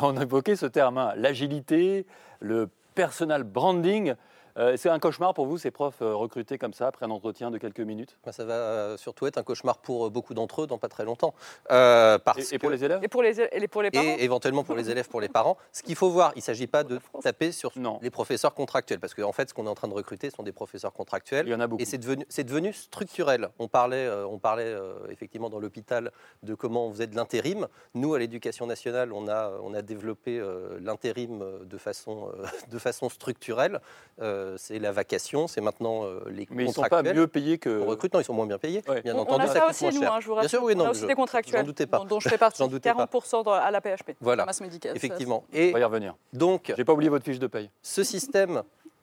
On 0.00 0.16
a 0.16 0.22
évoqué 0.22 0.56
ce 0.56 0.66
terme, 0.66 0.98
hein, 0.98 1.12
l'agilité, 1.16 2.06
le 2.40 2.68
personal 2.94 3.42
branding. 3.44 4.14
Euh, 4.58 4.76
c'est 4.76 4.88
un 4.90 4.98
cauchemar 4.98 5.32
pour 5.34 5.46
vous, 5.46 5.56
ces 5.58 5.70
profs 5.70 6.02
euh, 6.02 6.14
recrutés 6.14 6.58
comme 6.58 6.74
ça, 6.74 6.86
après 6.88 7.06
un 7.06 7.10
entretien 7.10 7.50
de 7.50 7.58
quelques 7.58 7.80
minutes 7.80 8.18
Ben, 8.24 8.32
Ça 8.32 8.44
va 8.44 8.54
euh, 8.54 8.96
surtout 8.96 9.26
être 9.26 9.38
un 9.38 9.42
cauchemar 9.42 9.78
pour 9.78 10.06
euh, 10.06 10.10
beaucoup 10.10 10.34
d'entre 10.34 10.62
eux 10.62 10.66
dans 10.66 10.78
pas 10.78 10.88
très 10.88 11.04
longtemps. 11.04 11.32
Euh, 11.70 12.18
parce 12.18 12.52
Et- 12.52 12.56
et 12.56 12.58
pour 12.58 12.68
que- 12.68 12.74
les 12.74 12.84
élèves 12.84 13.00
Et 13.02 13.08
pour 13.08 13.22
les, 13.22 13.40
et 13.40 13.68
pour 13.68 13.82
les 13.82 13.90
parents 13.90 14.04
et 14.04 14.22
éventuellement 14.24 14.62
pour 14.64 14.74
les 14.74 14.90
élèves, 14.90 15.08
pour 15.08 15.20
les 15.20 15.28
parents. 15.28 15.56
Ce 15.72 15.82
qu'il 15.82 15.96
faut 15.96 16.10
voir, 16.10 16.32
il 16.34 16.38
ne 16.38 16.42
s'agit 16.42 16.66
pas 16.66 16.84
de 16.84 17.00
taper 17.22 17.50
sur 17.52 17.72
les 18.02 18.10
professeurs 18.10 18.54
contractuels, 18.54 19.00
parce 19.00 19.14
qu'en 19.14 19.32
fait, 19.32 19.48
ce 19.48 19.54
qu'on 19.54 19.66
est 19.66 19.70
en 19.70 19.74
train 19.74 19.88
de 19.88 19.94
recruter 19.94 20.28
sont 20.30 20.42
des 20.42 20.52
professeurs 20.52 20.92
contractuels. 20.92 21.46
Il 21.46 21.50
y 21.50 21.54
en 21.54 21.60
a 21.60 21.66
beaucoup. 21.66 21.82
Et 21.82 21.86
c'est 21.86 21.98
devenu, 21.98 22.24
c'est 22.28 22.44
devenu 22.44 22.72
structurel. 22.72 23.48
On 23.58 23.68
parlait, 23.68 24.06
euh, 24.06 24.26
on 24.26 24.38
parlait 24.38 24.64
euh, 24.66 24.94
effectivement 25.10 25.48
dans 25.50 25.58
l'hôpital 25.60 26.12
de 26.42 26.54
comment 26.54 26.86
on 26.86 26.90
faisait 26.92 27.06
de 27.06 27.16
l'intérim. 27.16 27.68
Nous, 27.94 28.12
à 28.14 28.18
l'éducation 28.18 28.66
nationale, 28.66 29.12
on 29.12 29.28
a, 29.28 29.52
on 29.62 29.72
a 29.74 29.82
développé 29.82 30.38
euh, 30.38 30.78
l'intérim 30.80 31.40
euh, 31.42 31.64
de 31.64 31.78
façon, 31.78 32.30
euh, 32.38 32.44
de 32.70 32.78
façon 32.78 33.08
structurelle. 33.08 33.80
Euh, 34.20 34.41
euh, 34.42 34.54
c'est 34.58 34.78
la 34.78 34.92
vacation, 34.92 35.46
c'est 35.48 35.60
maintenant 35.60 36.04
euh, 36.04 36.20
les 36.28 36.46
Mais 36.50 36.64
ils 36.64 36.68
ne 36.68 36.72
sont 36.72 36.82
pas 36.82 36.88
contractuels. 36.88 37.16
mieux 37.16 37.26
payés 37.26 37.58
que. 37.58 37.80
On 37.80 37.86
recrute, 37.86 38.12
non, 38.12 38.20
ils 38.20 38.24
sont 38.24 38.34
moins 38.34 38.46
bien 38.46 38.58
payés. 38.58 38.82
Bien 39.04 39.14
On- 39.14 39.18
on 39.18 39.22
entendu, 39.22 39.44
a 39.44 39.46
ça, 39.46 39.52
ça 39.54 39.60
coûte 39.60 39.70
aussi, 39.70 39.84
moins 39.84 39.92
nous, 39.94 40.00
cher. 40.00 40.12
hein, 40.14 40.20
je 40.20 40.26
vous 40.28 40.34
Bien 40.38 40.48
sûr, 40.48 40.62
oui, 40.64 40.74
non, 40.76 40.84
on 40.84 40.86
a 40.88 40.90
aussi 40.90 41.00
je- 41.02 41.06
des 41.06 41.14
contractuels, 41.14 41.60
J'en 41.60 41.66
doutais 41.66 41.86
pas. 41.86 41.98
dont, 41.98 42.04
dont 42.04 42.20
je 42.20 42.28
fais 42.28 42.38
partie, 42.38 42.58
J'en 42.58 42.68
doutais 42.68 42.92
pas. 42.92 43.06
40% 43.06 43.42
dans- 43.44 43.52
à 43.52 43.70
la 43.70 43.80
PHP, 43.80 44.16
Voilà. 44.20 44.44
masse 44.44 44.60
médicale. 44.60 44.96
Effectivement. 44.96 45.44
On 45.52 45.56
Et 45.56 45.70
va 45.72 45.78
y 45.80 45.84
revenir. 45.84 46.14
donc, 46.32 46.72
J'ai 46.76 46.84
pas 46.84 46.92
oublié 46.92 47.08
votre 47.10 47.24
fiche 47.24 47.38
de 47.38 47.46
paye. 47.46 47.70
ce 47.82 48.02
système 48.02 48.62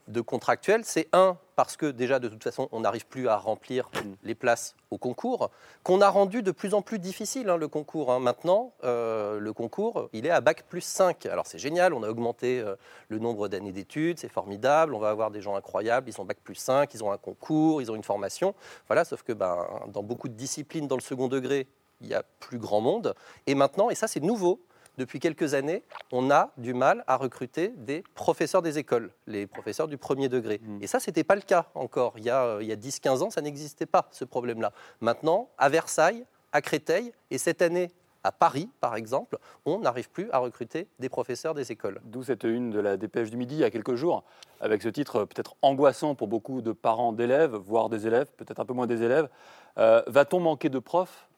de 0.09 0.21
contractuel, 0.21 0.81
c'est 0.83 1.07
un, 1.13 1.37
parce 1.55 1.77
que 1.77 1.85
déjà, 1.85 2.19
de 2.19 2.27
toute 2.27 2.43
façon, 2.43 2.67
on 2.71 2.81
n'arrive 2.81 3.05
plus 3.05 3.27
à 3.29 3.37
remplir 3.37 3.89
les 4.23 4.35
places 4.35 4.75
au 4.91 4.97
concours, 4.97 5.51
qu'on 5.83 6.01
a 6.01 6.09
rendu 6.09 6.41
de 6.41 6.51
plus 6.51 6.73
en 6.73 6.81
plus 6.81 6.99
difficile, 6.99 7.49
hein, 7.49 7.57
le 7.57 7.67
concours. 7.67 8.11
hein. 8.11 8.19
Maintenant, 8.19 8.73
euh, 8.83 9.39
le 9.39 9.53
concours, 9.53 10.09
il 10.11 10.25
est 10.25 10.31
à 10.31 10.41
bac 10.41 10.65
plus 10.67 10.81
5. 10.81 11.27
Alors, 11.27 11.45
c'est 11.45 11.59
génial, 11.59 11.93
on 11.93 12.01
a 12.03 12.09
augmenté 12.09 12.59
euh, 12.59 12.75
le 13.07 13.19
nombre 13.19 13.47
d'années 13.47 13.71
d'études, 13.71 14.19
c'est 14.19 14.29
formidable, 14.29 14.95
on 14.95 14.99
va 14.99 15.09
avoir 15.09 15.29
des 15.29 15.41
gens 15.41 15.55
incroyables, 15.55 16.09
ils 16.09 16.13
sont 16.13 16.25
bac 16.25 16.39
plus 16.43 16.55
5, 16.55 16.91
ils 16.93 17.03
ont 17.03 17.11
un 17.11 17.17
concours, 17.17 17.81
ils 17.81 17.91
ont 17.91 17.95
une 17.95 18.03
formation. 18.03 18.55
Voilà, 18.87 19.05
sauf 19.05 19.21
que 19.21 19.33
ben, 19.33 19.67
dans 19.87 20.03
beaucoup 20.03 20.27
de 20.27 20.33
disciplines, 20.33 20.87
dans 20.87 20.97
le 20.97 21.01
second 21.01 21.27
degré, 21.27 21.67
il 22.01 22.07
y 22.07 22.15
a 22.15 22.23
plus 22.39 22.57
grand 22.57 22.81
monde. 22.81 23.13
Et 23.45 23.53
maintenant, 23.53 23.89
et 23.89 23.95
ça, 23.95 24.07
c'est 24.07 24.21
nouveau, 24.21 24.59
depuis 24.99 25.19
quelques 25.19 25.53
années, 25.53 25.83
on 26.11 26.29
a 26.29 26.51
du 26.57 26.73
mal 26.73 27.05
à 27.07 27.15
recruter 27.15 27.69
des 27.77 28.03
professeurs 28.15 28.61
des 28.61 28.77
écoles, 28.77 29.11
les 29.27 29.47
professeurs 29.47 29.87
du 29.87 29.97
premier 29.97 30.27
degré. 30.27 30.59
Et 30.81 30.87
ça, 30.87 30.99
ce 30.99 31.09
n'était 31.09 31.23
pas 31.23 31.35
le 31.35 31.41
cas 31.41 31.67
encore. 31.73 32.13
Il 32.17 32.25
y 32.25 32.29
a, 32.29 32.43
euh, 32.43 32.61
il 32.61 32.67
y 32.67 32.71
a 32.73 32.75
10-15 32.75 33.23
ans, 33.23 33.29
ça 33.29 33.41
n'existait 33.41 33.85
pas, 33.85 34.09
ce 34.11 34.25
problème-là. 34.25 34.73
Maintenant, 34.99 35.49
à 35.57 35.69
Versailles, 35.69 36.25
à 36.51 36.61
Créteil, 36.61 37.13
et 37.31 37.37
cette 37.37 37.61
année, 37.61 37.91
à 38.25 38.33
Paris, 38.33 38.69
par 38.81 38.97
exemple, 38.97 39.37
on 39.65 39.79
n'arrive 39.79 40.09
plus 40.09 40.29
à 40.31 40.39
recruter 40.39 40.87
des 40.99 41.07
professeurs 41.07 41.53
des 41.53 41.71
écoles. 41.71 42.01
D'où 42.03 42.23
cette 42.23 42.43
une 42.43 42.69
de 42.69 42.81
la 42.81 42.97
dépêche 42.97 43.29
du 43.29 43.37
midi 43.37 43.55
il 43.55 43.61
y 43.61 43.63
a 43.63 43.71
quelques 43.71 43.95
jours, 43.95 44.25
avec 44.59 44.81
ce 44.81 44.89
titre 44.89 45.21
euh, 45.21 45.25
peut-être 45.25 45.55
angoissant 45.61 46.13
pour 46.13 46.27
beaucoup 46.27 46.61
de 46.61 46.73
parents 46.73 47.13
d'élèves, 47.13 47.55
voire 47.55 47.87
des 47.87 48.05
élèves, 48.05 48.27
peut-être 48.35 48.59
un 48.59 48.65
peu 48.65 48.73
moins 48.73 48.87
des 48.87 49.01
élèves. 49.01 49.29
Euh, 49.77 50.03
Va-t-on 50.07 50.41
manquer 50.41 50.67
de 50.67 50.79
profs 50.79 51.29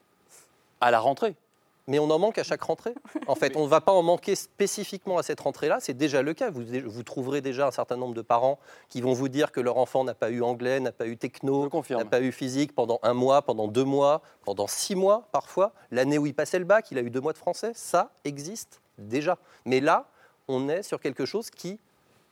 à 0.79 0.89
la 0.89 0.99
rentrée? 0.99 1.35
Mais 1.87 1.99
on 1.99 2.09
en 2.09 2.19
manque 2.19 2.37
à 2.37 2.43
chaque 2.43 2.61
rentrée. 2.61 2.93
En 3.27 3.35
fait, 3.35 3.55
on 3.57 3.63
ne 3.63 3.69
va 3.69 3.81
pas 3.81 3.91
en 3.91 4.03
manquer 4.03 4.35
spécifiquement 4.35 5.17
à 5.17 5.23
cette 5.23 5.39
rentrée-là. 5.39 5.79
C'est 5.79 5.93
déjà 5.93 6.21
le 6.21 6.33
cas. 6.33 6.49
Vous, 6.49 6.63
vous 6.85 7.03
trouverez 7.03 7.41
déjà 7.41 7.67
un 7.67 7.71
certain 7.71 7.97
nombre 7.97 8.13
de 8.13 8.21
parents 8.21 8.59
qui 8.89 9.01
vont 9.01 9.13
vous 9.13 9.29
dire 9.29 9.51
que 9.51 9.59
leur 9.59 9.77
enfant 9.77 10.03
n'a 10.03 10.13
pas 10.13 10.29
eu 10.29 10.41
anglais, 10.41 10.79
n'a 10.79 10.91
pas 10.91 11.07
eu 11.07 11.17
techno, 11.17 11.69
n'a 11.89 12.05
pas 12.05 12.21
eu 12.21 12.31
physique 12.31 12.73
pendant 12.75 12.99
un 13.03 13.13
mois, 13.13 13.41
pendant 13.41 13.67
deux 13.67 13.83
mois, 13.83 14.21
pendant 14.43 14.67
six 14.67 14.95
mois 14.95 15.27
parfois. 15.31 15.73
L'année 15.91 16.17
où 16.17 16.25
il 16.25 16.33
passait 16.33 16.59
le 16.59 16.65
bac, 16.65 16.91
il 16.91 16.97
a 16.97 17.01
eu 17.01 17.09
deux 17.09 17.21
mois 17.21 17.33
de 17.33 17.37
français. 17.37 17.71
Ça 17.75 18.11
existe 18.23 18.81
déjà. 18.97 19.37
Mais 19.65 19.79
là, 19.79 20.07
on 20.47 20.69
est 20.69 20.83
sur 20.83 20.99
quelque 20.99 21.25
chose 21.25 21.49
qui 21.49 21.79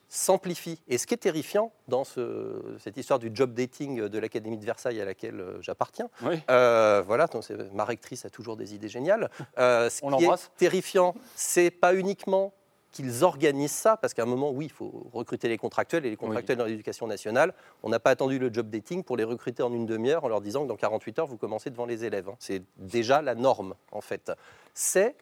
s'amplifie. 0.09 0.81
Et 0.87 0.97
ce 0.97 1.05
qui 1.07 1.13
est 1.13 1.17
terrifiant 1.17 1.71
dans 1.87 2.03
ce- 2.03 2.75
cette 2.79 2.97
histoire 2.97 3.19
du 3.19 3.29
job 3.33 3.53
dating 3.53 4.07
de 4.07 4.19
l'Académie 4.19 4.57
de 4.57 4.65
Versailles 4.65 4.99
à 4.99 5.05
laquelle 5.05 5.39
euh, 5.39 5.61
j'appartiens, 5.61 6.09
euh, 6.49 7.03
voilà, 7.05 7.27
donc 7.27 7.47
ma 7.73 7.85
rectrice 7.85 8.25
a 8.25 8.29
toujours 8.29 8.57
des 8.57 8.73
idées 8.73 8.89
géniales. 8.89 9.29
Euh, 9.59 9.89
ce 9.89 9.99
On 10.03 10.09
qui 10.17 10.23
est 10.25 10.27
terrifiant, 10.57 11.15
c'est 11.35 11.69
pas 11.71 11.93
uniquement 11.93 12.53
qu'ils 12.91 13.23
organisent 13.23 13.69
ça, 13.71 13.97
parce 13.97 14.15
qu'à 14.15 14.23
un 14.23 14.25
moment, 14.25 14.49
oui, 14.49 14.65
il 14.65 14.71
faut 14.71 15.07
recruter 15.13 15.47
les 15.47 15.59
contractuels, 15.59 16.07
et 16.07 16.09
les 16.09 16.15
contractuels 16.17 16.57
dans 16.57 16.65
l'éducation 16.65 17.05
nationale, 17.05 17.53
on 17.83 17.89
n'a 17.89 17.99
pas 17.99 18.09
attendu 18.09 18.39
le 18.39 18.51
job 18.51 18.67
dating 18.71 19.03
pour 19.03 19.15
les 19.15 19.23
recruter 19.23 19.61
en 19.61 19.71
une 19.71 19.85
demi-heure 19.85 20.23
en 20.23 20.27
leur 20.27 20.41
disant 20.41 20.63
que 20.63 20.67
dans 20.69 20.75
48 20.75 21.19
heures, 21.19 21.27
vous 21.27 21.37
commencez 21.37 21.69
devant 21.69 21.85
les 21.85 22.03
élèves. 22.03 22.29
hein. 22.29 22.35
C'est 22.39 22.63
déjà 22.77 23.21
la 23.21 23.35
norme, 23.35 23.75
en 23.91 24.01
fait. 24.01 24.31
C'est 24.73 25.15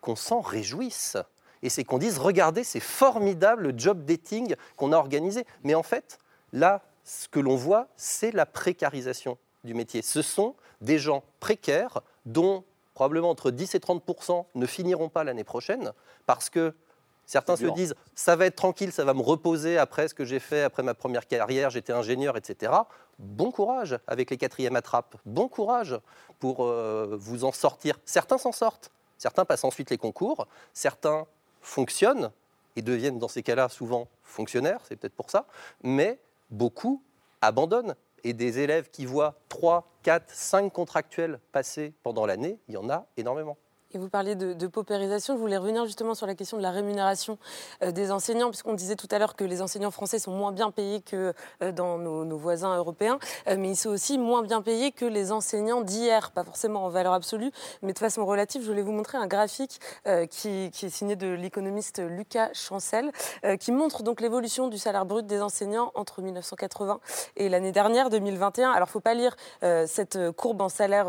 qu'on 0.00 0.16
s'en 0.16 0.40
réjouisse. 0.40 1.18
Et 1.62 1.68
c'est 1.68 1.84
qu'on 1.84 1.98
dise, 1.98 2.18
regardez, 2.18 2.64
c'est 2.64 2.80
formidable 2.80 3.68
le 3.68 3.78
job 3.78 4.04
dating 4.04 4.54
qu'on 4.76 4.92
a 4.92 4.96
organisé. 4.96 5.44
Mais 5.64 5.74
en 5.74 5.82
fait, 5.82 6.18
là, 6.52 6.82
ce 7.04 7.28
que 7.28 7.40
l'on 7.40 7.56
voit, 7.56 7.88
c'est 7.96 8.32
la 8.32 8.46
précarisation 8.46 9.38
du 9.64 9.74
métier. 9.74 10.02
Ce 10.02 10.22
sont 10.22 10.54
des 10.80 10.98
gens 10.98 11.22
précaires 11.40 12.00
dont 12.24 12.64
probablement 12.94 13.30
entre 13.30 13.50
10 13.50 13.74
et 13.74 13.78
30% 13.78 14.46
ne 14.54 14.66
finiront 14.66 15.08
pas 15.08 15.22
l'année 15.22 15.44
prochaine 15.44 15.92
parce 16.24 16.50
que 16.50 16.74
certains 17.26 17.56
se 17.56 17.66
disent, 17.66 17.94
ça 18.14 18.36
va 18.36 18.46
être 18.46 18.56
tranquille, 18.56 18.90
ça 18.92 19.04
va 19.04 19.12
me 19.12 19.20
reposer 19.20 19.76
après 19.78 20.08
ce 20.08 20.14
que 20.14 20.24
j'ai 20.24 20.38
fait, 20.38 20.62
après 20.62 20.82
ma 20.82 20.94
première 20.94 21.26
carrière, 21.26 21.70
j'étais 21.70 21.92
ingénieur, 21.92 22.36
etc. 22.36 22.72
Bon 23.18 23.50
courage 23.50 23.98
avec 24.06 24.30
les 24.30 24.36
quatrièmes 24.36 24.76
attrapes. 24.76 25.16
Bon 25.26 25.48
courage 25.48 25.98
pour 26.38 26.64
euh, 26.64 27.16
vous 27.18 27.44
en 27.44 27.52
sortir. 27.52 27.98
Certains 28.04 28.38
s'en 28.38 28.52
sortent. 28.52 28.90
Certains 29.18 29.44
passent 29.44 29.64
ensuite 29.64 29.90
les 29.90 29.98
concours. 29.98 30.46
Certains 30.72 31.26
fonctionnent 31.66 32.30
et 32.76 32.82
deviennent 32.82 33.18
dans 33.18 33.28
ces 33.28 33.42
cas-là 33.42 33.68
souvent 33.68 34.08
fonctionnaires, 34.22 34.80
c'est 34.84 34.96
peut-être 34.96 35.16
pour 35.16 35.30
ça. 35.30 35.46
Mais 35.82 36.18
beaucoup 36.50 37.02
abandonnent. 37.42 37.96
Et 38.24 38.32
des 38.32 38.58
élèves 38.58 38.90
qui 38.90 39.04
voient 39.04 39.34
3, 39.48 39.86
4, 40.02 40.30
5 40.32 40.72
contractuels 40.72 41.38
passer 41.52 41.92
pendant 42.02 42.26
l'année, 42.26 42.58
il 42.68 42.74
y 42.74 42.76
en 42.76 42.90
a 42.90 43.06
énormément. 43.16 43.56
Et 43.92 43.98
vous 43.98 44.08
parliez 44.08 44.34
de, 44.34 44.66
paupérisation. 44.66 45.36
Je 45.36 45.40
voulais 45.40 45.56
revenir 45.56 45.84
justement 45.84 46.14
sur 46.14 46.26
la 46.26 46.34
question 46.34 46.56
de 46.56 46.62
la 46.62 46.72
rémunération 46.72 47.38
euh, 47.84 47.92
des 47.92 48.10
enseignants, 48.10 48.48
puisqu'on 48.48 48.74
disait 48.74 48.96
tout 48.96 49.06
à 49.12 49.18
l'heure 49.18 49.36
que 49.36 49.44
les 49.44 49.62
enseignants 49.62 49.92
français 49.92 50.18
sont 50.18 50.32
moins 50.32 50.50
bien 50.50 50.72
payés 50.72 51.00
que 51.00 51.32
euh, 51.62 51.70
dans 51.70 51.96
nos, 51.96 52.36
voisins 52.36 52.76
européens, 52.76 53.18
Euh, 53.48 53.56
mais 53.58 53.70
ils 53.70 53.76
sont 53.76 53.90
aussi 53.90 54.18
moins 54.18 54.42
bien 54.42 54.60
payés 54.60 54.90
que 54.90 55.04
les 55.04 55.30
enseignants 55.30 55.82
d'hier, 55.82 56.32
pas 56.32 56.42
forcément 56.42 56.84
en 56.84 56.88
valeur 56.88 57.12
absolue, 57.12 57.52
mais 57.82 57.92
de 57.92 57.98
façon 57.98 58.26
relative. 58.26 58.62
Je 58.62 58.66
voulais 58.66 58.82
vous 58.82 58.92
montrer 58.92 59.18
un 59.18 59.26
graphique 59.26 59.80
qui, 60.30 60.48
est 60.48 60.88
signé 60.88 61.16
de 61.16 61.28
l'économiste 61.28 62.00
Lucas 62.00 62.50
Chancel, 62.52 63.12
qui 63.60 63.72
montre 63.72 64.02
donc 64.02 64.20
l'évolution 64.20 64.68
du 64.68 64.78
salaire 64.78 65.06
brut 65.06 65.26
des 65.26 65.40
enseignants 65.40 65.92
entre 65.94 66.22
1980 66.22 67.00
et 67.36 67.48
l'année 67.48 67.72
dernière, 67.72 68.10
2021. 68.10 68.70
Alors, 68.70 68.88
faut 68.88 69.00
pas 69.00 69.14
lire 69.14 69.36
cette 69.86 70.18
courbe 70.32 70.60
en 70.60 70.68
salaire 70.68 71.08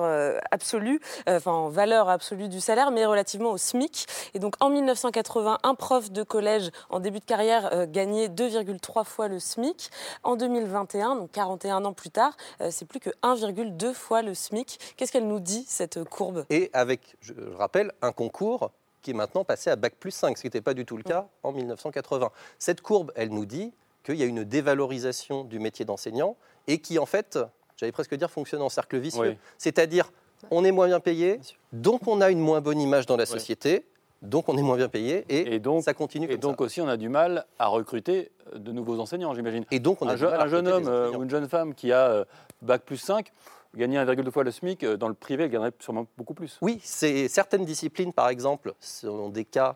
absolu, 0.52 1.00
enfin 1.28 1.52
en 1.52 1.70
valeur 1.70 2.10
absolue 2.10 2.50
du 2.50 2.60
salaire, 2.68 2.92
mais 2.92 3.06
relativement 3.06 3.52
au 3.52 3.58
SMIC. 3.58 4.06
Et 4.34 4.40
donc 4.40 4.56
en 4.60 4.70
1980, 4.70 5.60
un 5.64 5.76
prof 5.76 6.12
de 6.12 6.24
collège 6.24 6.70
en 6.90 7.00
début 7.00 7.20
de 7.20 7.26
carrière 7.26 7.74
euh, 7.74 7.86
gagnait 7.88 8.28
2,3 8.28 9.06
fois 9.06 9.30
le 9.30 9.40
SMIC. 9.40 9.90
En 10.24 10.36
2021, 10.36 11.16
donc 11.16 11.32
41 11.32 11.86
ans 11.86 11.94
plus 11.94 12.10
tard, 12.10 12.36
euh, 12.60 12.68
c'est 12.70 12.86
plus 12.86 13.00
que 13.00 13.10
1,2 13.24 13.94
fois 13.94 14.22
le 14.22 14.34
SMIC. 14.34 14.80
Qu'est-ce 14.98 15.14
qu'elle 15.14 15.28
nous 15.28 15.40
dit, 15.40 15.64
cette 15.66 16.04
courbe? 16.04 16.46
Et 16.50 16.70
avec, 16.74 17.16
je, 17.22 17.34
je 17.34 17.56
rappelle, 17.56 17.94
un 18.02 18.12
concours 18.12 18.72
qui 19.02 19.12
est 19.12 19.14
maintenant 19.14 19.46
passé 19.46 19.70
à 19.70 19.78
Bac 19.78 19.96
plus 19.96 20.12
5, 20.12 20.38
ce 20.38 20.42
qui 20.42 20.48
n'était 20.48 20.60
pas 20.60 20.74
du 20.74 20.86
tout 20.86 20.98
le 20.98 21.04
cas 21.04 21.28
en 21.44 21.54
1980. 21.54 22.32
Cette 22.60 22.82
courbe, 22.82 23.14
elle 23.16 23.30
nous 23.30 23.46
dit 23.46 23.74
qu'il 24.04 24.16
y 24.16 24.24
a 24.24 24.26
une 24.26 24.44
dévalorisation 24.44 25.46
du 25.46 25.60
métier 25.60 25.86
d'enseignant 25.86 26.36
et 26.68 26.80
qui, 26.80 27.00
en 27.00 27.06
fait, 27.06 27.40
j'allais 27.78 27.94
presque 27.94 28.16
dire, 28.16 28.30
fonctionne 28.30 28.62
en 28.62 28.68
cercle 28.68 28.98
vicieux. 28.98 29.22
Oui. 29.22 29.38
C'est-à-dire, 29.58 30.12
on 30.52 30.64
est 30.64 30.72
moins 30.72 30.88
bien 30.88 31.00
payé, 31.00 31.40
donc 31.74 32.08
on 32.08 32.22
a 32.22 32.30
une 32.32 32.40
moins 32.40 32.62
bonne 32.62 32.80
image 32.80 33.06
dans 33.06 33.18
la 33.18 33.26
société, 33.26 33.86
donc 34.22 34.50
on 34.50 34.58
est 34.58 34.62
moins 34.62 34.78
bien 34.78 34.90
payé 34.90 35.26
et, 35.30 35.60
donc, 35.60 35.84
ça 35.84 35.94
continue 35.94 36.26
Et 36.26 36.30
comme 36.30 36.40
donc 36.40 36.62
aussi, 36.62 36.82
on 36.82 36.88
a 36.88 36.98
du 36.98 37.10
mal 37.10 37.46
à 37.60 37.68
recruter 37.68 38.32
de 38.56 38.72
nouveaux 38.72 39.00
enseignants, 39.00 39.34
j'imagine. 39.34 39.66
Et 39.72 39.80
donc, 39.80 40.02
on 40.02 40.08
a 40.08 40.12
un, 40.12 40.16
du 40.16 40.22
je- 40.22 40.26
mal 40.26 40.40
à 40.40 40.44
un 40.44 40.48
jeune 40.48 40.68
homme 40.68 40.88
euh, 40.88 41.12
ou 41.12 41.24
une 41.24 41.30
jeune 41.30 41.48
femme 41.48 41.74
qui 41.74 41.92
a 41.92 42.08
euh, 42.08 42.26
bac 42.62 42.84
plus 42.84 42.98
5, 42.98 43.32
gagner 43.76 43.98
1,2 43.98 44.32
fois 44.32 44.44
le 44.44 44.52
SMIC, 44.52 44.84
euh, 44.84 44.98
dans 44.98 45.08
le 45.08 45.14
privé, 45.14 45.44
elle 45.44 45.52
gagnerait 45.52 45.74
sûrement 45.80 46.08
beaucoup 46.18 46.34
plus. 46.34 46.58
Oui, 46.62 46.80
c'est 46.82 47.28
certaines 47.28 47.66
disciplines, 47.66 48.14
par 48.14 48.30
exemple, 48.30 48.74
sont 48.80 49.30
des 49.30 49.46
cas 49.46 49.76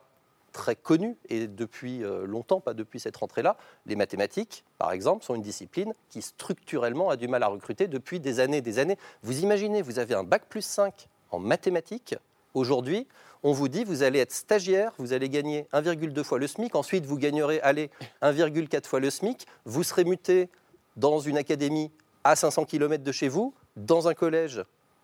très 0.51 0.75
connus 0.75 1.17
et 1.29 1.47
depuis 1.47 2.03
euh, 2.03 2.25
longtemps, 2.25 2.59
pas 2.59 2.73
depuis 2.73 2.99
cette 2.99 3.17
rentrée-là. 3.17 3.57
Les 3.85 3.95
mathématiques, 3.95 4.63
par 4.77 4.91
exemple, 4.91 5.23
sont 5.23 5.35
une 5.35 5.41
discipline 5.41 5.93
qui 6.09 6.21
structurellement 6.21 7.09
a 7.09 7.17
du 7.17 7.27
mal 7.27 7.43
à 7.43 7.47
recruter 7.47 7.87
depuis 7.87 8.19
des 8.19 8.39
années 8.39 8.57
et 8.57 8.61
des 8.61 8.79
années. 8.79 8.97
Vous 9.23 9.41
imaginez, 9.41 9.81
vous 9.81 9.99
avez 9.99 10.13
un 10.13 10.23
bac 10.23 10.43
plus 10.49 10.61
5 10.61 11.07
en 11.31 11.39
mathématiques. 11.39 12.15
Aujourd'hui, 12.53 13.07
on 13.43 13.53
vous 13.53 13.69
dit, 13.69 13.83
vous 13.83 14.03
allez 14.03 14.19
être 14.19 14.33
stagiaire, 14.33 14.93
vous 14.97 15.13
allez 15.13 15.29
gagner 15.29 15.65
1,2 15.73 16.23
fois 16.23 16.37
le 16.37 16.47
SMIC, 16.47 16.75
ensuite 16.75 17.05
vous 17.05 17.17
gagnerez, 17.17 17.59
allez, 17.61 17.89
1,4 18.21 18.85
fois 18.85 18.99
le 18.99 19.09
SMIC, 19.09 19.47
vous 19.65 19.83
serez 19.83 20.03
muté 20.03 20.49
dans 20.97 21.19
une 21.19 21.37
académie 21.37 21.91
à 22.23 22.35
500 22.35 22.65
km 22.65 23.03
de 23.03 23.11
chez 23.11 23.29
vous, 23.29 23.53
dans 23.77 24.07
un 24.07 24.13
collège 24.13 24.61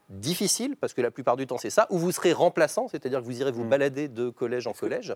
difficile, 0.10 0.76
parce 0.80 0.94
que 0.94 1.02
la 1.02 1.12
plupart 1.12 1.36
du 1.38 1.48
temps 1.48 1.58
c'est 1.58 1.70
ça, 1.70 1.88
où 1.90 1.98
vous 1.98 2.12
serez 2.12 2.34
remplaçant, 2.34 2.88
c'est-à-dire 2.88 3.20
que 3.20 3.26
vous 3.26 3.40
irez 3.42 3.52
vous 3.52 3.64
Mm. 3.66 3.70
balader 3.70 4.08
de 4.08 4.30
collège 4.30 4.68
en 4.68 4.74
collège. 4.74 5.14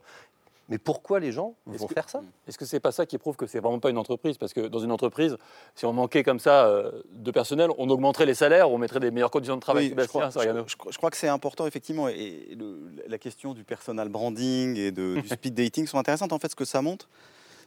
Mais 0.70 0.78
pourquoi 0.78 1.20
les 1.20 1.34
gens 1.34 1.56
vont 1.66 1.88
faire 1.90 2.08
ça? 2.08 2.22
Est-ce 2.48 2.58
que 2.58 2.64
c'est 2.64 2.80
pas 2.80 2.94
ça 2.94 3.06
qui 3.06 3.18
prouve 3.18 3.36
que 3.36 3.46
c'est 3.46 3.60
vraiment 3.60 3.80
pas 3.80 3.90
une 3.90 3.98
entreprise? 3.98 4.38
Parce 4.38 4.54
que 4.54 4.62
dans 4.68 4.80
une 4.80 4.92
entreprise, 4.94 5.36
si 5.76 5.86
on 5.86 5.92
manquait 5.92 6.24
comme 6.24 6.40
ça 6.40 6.66
euh, 6.66 7.02
de 7.12 7.30
personnel, 7.32 7.70
on 7.78 7.90
augmenterait 7.90 8.26
les 8.26 8.36
salaires, 8.36 8.72
on 8.72 8.78
mettrait 8.78 9.02
des 9.02 9.12
meilleures 9.12 9.32
conditions 9.32 9.56
de 9.56 9.62
travail. 9.62 9.94
Oui, 9.94 10.02
je, 10.02 10.08
crois, 10.08 10.32
Sariano. 10.32 10.64
je 10.68 10.78
crois- 10.78 10.92
je 10.94 10.98
crois 10.98 11.10
que 11.10 11.18
c'est 11.18 11.28
important, 11.28 11.68
effectivement, 11.68 12.08
et 12.08 12.56
le- 12.58 12.80
la 13.06 13.18
question 13.18 13.54
du 13.54 13.66
personal 13.66 14.08
branding 14.08 14.78
et 14.78 14.92
de- 14.92 15.20
du 15.20 15.28
speed 15.42 15.54
dating 15.56 15.88
sont 15.88 15.98
intéressantes. 15.98 16.32
En 16.32 16.40
fait, 16.40 16.50
ce 16.50 16.56
que 16.56 16.64
ça 16.66 16.82
montre, 16.82 17.10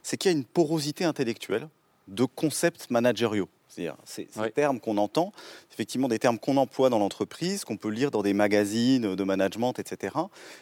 c'est 0.01 0.17
qu'il 0.17 0.31
y 0.31 0.33
a 0.33 0.37
une 0.37 0.45
porosité 0.45 1.03
intellectuelle 1.05 1.67
de 2.07 2.25
concepts 2.25 2.89
managériaux. 2.89 3.49
C'est-à-dire, 3.75 3.97
ces, 4.05 4.27
ces 4.31 4.51
termes 4.51 4.79
qu'on 4.79 4.97
entend, 4.97 5.33
effectivement 5.73 6.07
des 6.07 6.19
termes 6.19 6.39
qu'on 6.39 6.55
emploie 6.57 6.89
dans 6.89 6.99
l'entreprise, 6.99 7.65
qu'on 7.65 7.75
peut 7.75 7.89
lire 7.89 8.09
dans 8.09 8.21
des 8.21 8.33
magazines 8.33 9.15
de 9.15 9.23
management, 9.23 9.77
etc. 9.79 10.15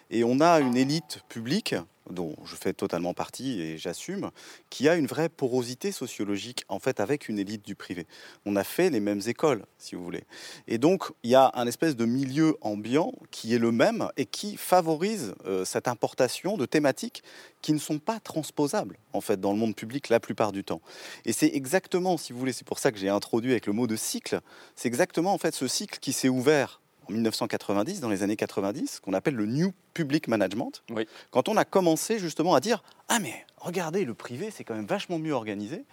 Et 0.09 0.23
on 0.23 0.39
a 0.39 0.59
une 0.59 0.75
élite 0.75 1.19
publique 1.29 1.75
dont 2.09 2.35
je 2.45 2.55
fais 2.55 2.73
totalement 2.73 3.13
partie 3.13 3.61
et 3.61 3.77
j'assume, 3.77 4.31
qui 4.69 4.89
a 4.89 4.95
une 4.95 5.07
vraie 5.07 5.29
porosité 5.29 5.91
sociologique 5.91 6.65
en 6.67 6.79
fait 6.79 6.99
avec 6.99 7.29
une 7.29 7.39
élite 7.39 7.65
du 7.65 7.75
privé. 7.75 8.07
On 8.45 8.55
a 8.55 8.63
fait 8.63 8.89
les 8.89 8.99
mêmes 8.99 9.21
écoles, 9.25 9.65
si 9.77 9.95
vous 9.95 10.03
voulez. 10.03 10.23
Et 10.67 10.77
donc 10.77 11.11
il 11.23 11.31
y 11.31 11.35
a 11.35 11.51
un 11.53 11.67
espèce 11.67 11.95
de 11.95 12.05
milieu 12.05 12.57
ambiant 12.61 13.13
qui 13.31 13.53
est 13.53 13.59
le 13.59 13.71
même 13.71 14.09
et 14.17 14.25
qui 14.25 14.57
favorise 14.57 15.35
euh, 15.45 15.65
cette 15.65 15.87
importation 15.87 16.57
de 16.57 16.65
thématiques 16.65 17.23
qui 17.61 17.73
ne 17.73 17.79
sont 17.79 17.99
pas 17.99 18.19
transposables 18.19 18.97
en 19.13 19.21
fait 19.21 19.39
dans 19.39 19.53
le 19.53 19.57
monde 19.57 19.75
public 19.75 20.09
la 20.09 20.19
plupart 20.19 20.51
du 20.51 20.63
temps. 20.63 20.81
Et 21.25 21.33
c'est 21.33 21.51
exactement, 21.53 22.17
si 22.17 22.33
vous 22.33 22.39
voulez, 22.39 22.53
c'est 22.53 22.67
pour 22.67 22.79
ça 22.79 22.91
que 22.91 22.97
j'ai 22.97 23.09
introduit 23.09 23.51
avec 23.51 23.67
le 23.67 23.73
mot 23.73 23.87
de 23.87 23.95
cycle, 23.95 24.41
c'est 24.75 24.87
exactement 24.87 25.33
en 25.33 25.37
fait 25.37 25.53
ce 25.55 25.67
cycle 25.67 25.99
qui 25.99 26.13
s'est 26.13 26.29
ouvert 26.29 26.81
en 27.09 27.13
1990, 27.13 27.99
dans 28.01 28.09
les 28.09 28.23
années 28.23 28.35
90, 28.35 28.99
qu'on 28.99 29.13
appelle 29.13 29.35
le 29.35 29.45
New 29.45 29.73
Public 29.93 30.27
Management, 30.27 30.83
quand 31.31 31.49
on 31.49 31.57
a 31.57 31.65
commencé 31.65 32.19
justement 32.19 32.55
à 32.55 32.59
dire 32.59 32.83
Ah, 33.09 33.19
mais 33.19 33.45
regardez, 33.57 34.05
le 34.05 34.13
privé, 34.13 34.49
c'est 34.51 34.63
quand 34.63 34.75
même 34.75 34.85
vachement 34.85 35.19
mieux 35.19 35.33
organisé, 35.33 35.83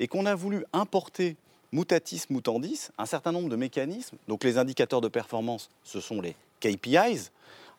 et 0.00 0.08
qu'on 0.08 0.26
a 0.26 0.34
voulu 0.34 0.64
importer 0.72 1.36
mutatis 1.72 2.22
mutandis 2.30 2.88
un 2.96 3.06
certain 3.06 3.32
nombre 3.32 3.48
de 3.48 3.56
mécanismes. 3.56 4.16
Donc, 4.28 4.44
les 4.44 4.56
indicateurs 4.58 5.00
de 5.00 5.08
performance, 5.08 5.68
ce 5.84 6.00
sont 6.00 6.20
les 6.20 6.34
KPIs. 6.60 7.30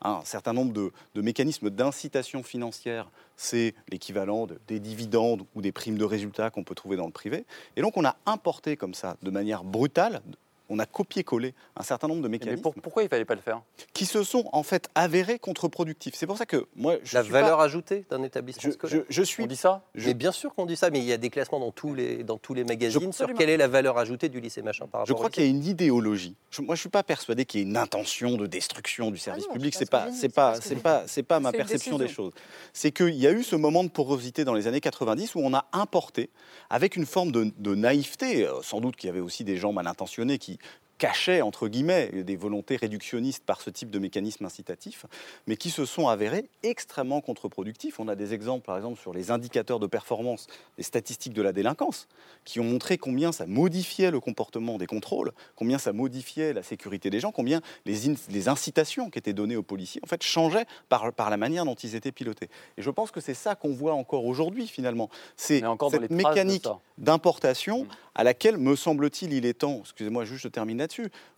Un 0.02 0.22
certain 0.24 0.54
nombre 0.54 0.72
de, 0.72 0.92
de 1.16 1.22
mécanismes 1.22 1.70
d'incitation 1.70 2.42
financière, 2.42 3.10
c'est 3.36 3.74
l'équivalent 3.90 4.46
de- 4.48 4.58
des 4.68 4.80
dividendes 4.80 5.44
ou 5.56 5.62
des 5.62 5.72
primes 5.74 5.98
de 5.98 6.06
résultats 6.06 6.50
qu'on 6.52 6.64
peut 6.64 6.76
trouver 6.76 6.96
dans 6.96 7.06
le 7.06 7.12
privé. 7.12 7.44
Et 7.76 7.82
donc, 7.82 7.98
on 7.98 8.06
a 8.06 8.16
importé 8.26 8.78
comme 8.78 8.94
ça, 8.94 9.18
de 9.24 9.30
manière 9.32 9.64
brutale, 9.66 10.22
on 10.70 10.80
a 10.80 10.86
copié-collé 10.86 11.54
un 11.76 11.84
certain 11.84 12.08
nombre 12.08 12.22
de 12.22 12.28
mécanismes. 12.28 12.62
pourquoi 12.62 13.04
il 13.04 13.10
fallait 13.10 13.26
pas 13.26 13.36
le 13.36 13.42
faire 13.42 13.62
Qui 13.94 14.06
se 14.06 14.24
sont 14.24 14.48
en 14.54 14.64
fait 14.64 14.88
avérés 14.96 15.40
contre-productifs. 15.40 16.14
C'est 16.16 16.28
pour 16.28 16.38
ça 16.38 16.46
que 16.46 16.68
moi, 16.76 16.96
je 17.04 17.16
La 17.18 17.24
suis 17.24 17.32
valeur 17.32 17.58
pas- 17.58 17.64
ajoutée 17.64 18.06
d'un 18.10 18.24
établissement 18.24 18.64
Je- 18.70 18.72
scolaire. 18.74 19.04
je- 19.10 19.14
je 19.14 19.24
suis- 19.24 19.44
On 19.44 19.48
dit 19.48 19.56
ça 19.56 19.84
Mais 19.96 20.14
bien 20.14 20.32
sûr 20.32 20.54
qu'on 20.54 20.66
dit 20.66 20.76
ça, 20.76 20.90
mais 20.90 21.00
il 21.00 21.06
y 21.06 21.14
a 21.14 21.18
des 21.18 21.30
classements 21.30 21.60
dans 21.60 21.72
tous 21.72 21.94
les, 21.94 22.24
dans 22.24 22.38
tous 22.38 22.54
les 22.54 22.64
magazines 22.64 23.12
sur 23.14 23.34
quelle 23.34 23.50
est 23.50 23.58
la 23.58 23.68
valeur 23.68 23.98
ajoutée 23.98 24.30
du 24.30 24.40
lycée 24.40 24.62
machin 24.62 24.86
par 24.88 25.02
rapport 25.02 25.08
Je 25.08 25.14
crois 25.14 25.30
qu'il 25.30 25.44
y 25.44 25.48
a 25.48 25.50
une 25.50 25.64
idéologie. 25.66 26.36
Je- 26.52 26.62
moi, 26.62 26.76
je 26.76 26.82
suis 26.82 26.90
pas 26.90 27.04
persuadé 27.04 27.46
qu'il 27.46 27.62
y 27.62 27.64
ait 27.64 27.68
une 27.68 27.78
intention 27.78 28.36
de 28.38 28.46
destruction 28.48 29.12
du 29.12 29.18
service 29.18 29.48
non, 29.48 29.54
public. 29.54 29.74
c'est 29.76 29.90
pas 29.90 30.12
c'est 30.12 30.30
pas, 30.34 30.60
c'est 30.62 30.76
pas, 30.82 31.04
c'est 31.08 31.24
pas 31.24 31.40
ma 31.40 31.52
perception 31.52 31.98
des 31.98 32.08
choses. 32.08 32.34
C'est 32.74 32.92
qu'il 32.92 33.16
y 33.16 33.26
a 33.28 33.32
eu 33.32 33.44
ce 33.44 33.56
moment 33.56 33.84
de 33.84 33.90
porosité 33.90 34.44
dans 34.46 34.54
les 34.54 34.68
années 34.68 34.82
90 34.82 35.36
où 35.36 35.40
on 35.40 35.54
a 35.54 35.66
importé, 35.74 36.30
avec 36.70 36.96
une 36.96 37.06
forme 37.06 37.32
de, 37.32 37.52
de 37.58 37.76
naïveté, 37.76 38.46
euh, 38.46 38.62
sans 38.62 38.82
doute 38.82 38.96
qu'il 38.96 39.08
y 39.08 39.10
avait 39.10 39.20
aussi 39.20 39.44
des 39.44 39.58
gens 39.58 39.72
mal 39.74 39.88
intentionnés 39.88 40.38
qui 40.38 40.59
cachaient, 41.00 41.42
entre 41.42 41.68
guillemets, 41.68 42.12
des 42.24 42.36
volontés 42.36 42.76
réductionnistes 42.76 43.44
par 43.44 43.62
ce 43.62 43.72
type 43.72 43.90
de 43.90 43.98
mécanisme 43.98 44.46
incitatif, 44.46 45.08
mais 45.48 45.58
qui 45.58 45.72
se 45.72 45.86
sont 45.86 46.08
avérés 46.08 46.46
extrêmement 46.62 47.22
contre-productifs. 47.22 48.00
On 48.00 48.08
a 48.08 48.16
des 48.16 48.36
exemples, 48.36 48.66
par 48.66 48.78
exemple, 48.78 49.00
sur 49.00 49.14
les 49.14 49.32
indicateurs 49.32 49.80
de 49.80 49.88
performance, 49.88 50.46
les 50.78 50.84
statistiques 50.84 51.34
de 51.34 51.42
la 51.42 51.54
délinquance, 51.54 52.08
qui 52.46 52.60
ont 52.60 52.66
montré 52.66 52.98
combien 52.98 53.32
ça 53.32 53.48
modifiait 53.48 54.12
le 54.12 54.20
comportement 54.20 54.78
des 54.78 54.86
contrôles, 54.86 55.32
combien 55.56 55.78
ça 55.78 55.94
modifiait 55.94 56.54
la 56.54 56.64
sécurité 56.64 57.10
des 57.10 57.20
gens, 57.20 57.32
combien 57.32 57.62
les, 57.86 58.10
in- 58.10 58.16
les 58.30 58.50
incitations 58.50 59.10
qui 59.10 59.18
étaient 59.18 59.34
données 59.34 59.56
aux 59.56 59.64
policiers, 59.64 60.02
en 60.04 60.08
fait, 60.08 60.22
changeaient 60.22 60.66
par, 60.90 61.14
par 61.14 61.30
la 61.30 61.38
manière 61.38 61.64
dont 61.64 61.76
ils 61.76 61.96
étaient 61.96 62.12
pilotés. 62.12 62.50
Et 62.78 62.82
je 62.82 62.90
pense 62.90 63.10
que 63.10 63.22
c'est 63.22 63.34
ça 63.34 63.56
qu'on 63.56 63.74
voit 63.74 63.94
encore 63.94 64.26
aujourd'hui, 64.26 64.68
finalement. 64.68 65.10
C'est 65.38 65.62
cette 65.90 66.12
de 66.12 66.14
mécanique 66.14 66.68
d'importation 66.98 67.88
à 68.16 68.26
laquelle, 68.26 68.58
me 68.58 68.76
semble-t-il, 68.76 69.32
il 69.32 69.46
est 69.46 69.54
temps, 69.54 69.80
excusez-moi, 69.80 70.26
juste 70.26 70.44
je 70.44 70.50
termine 70.50 70.82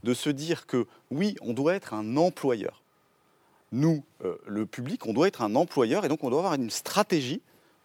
de 0.04 0.14
se 0.14 0.30
dire 0.30 0.66
que 0.66 0.88
oui, 1.10 1.36
on 1.42 1.54
doit 1.54 1.76
être 1.76 1.94
un 1.94 2.18
employeur. 2.18 2.82
Nous, 3.72 4.04
euh, 4.26 4.36
le 4.48 4.66
public, 4.66 5.06
on 5.06 5.14
doit 5.14 5.28
être 5.28 5.42
un 5.42 5.56
employeur 5.56 6.04
et 6.04 6.10
donc 6.10 6.24
on 6.24 6.30
doit 6.30 6.40
avoir 6.40 6.56
une 6.56 6.70
stratégie 6.70 7.42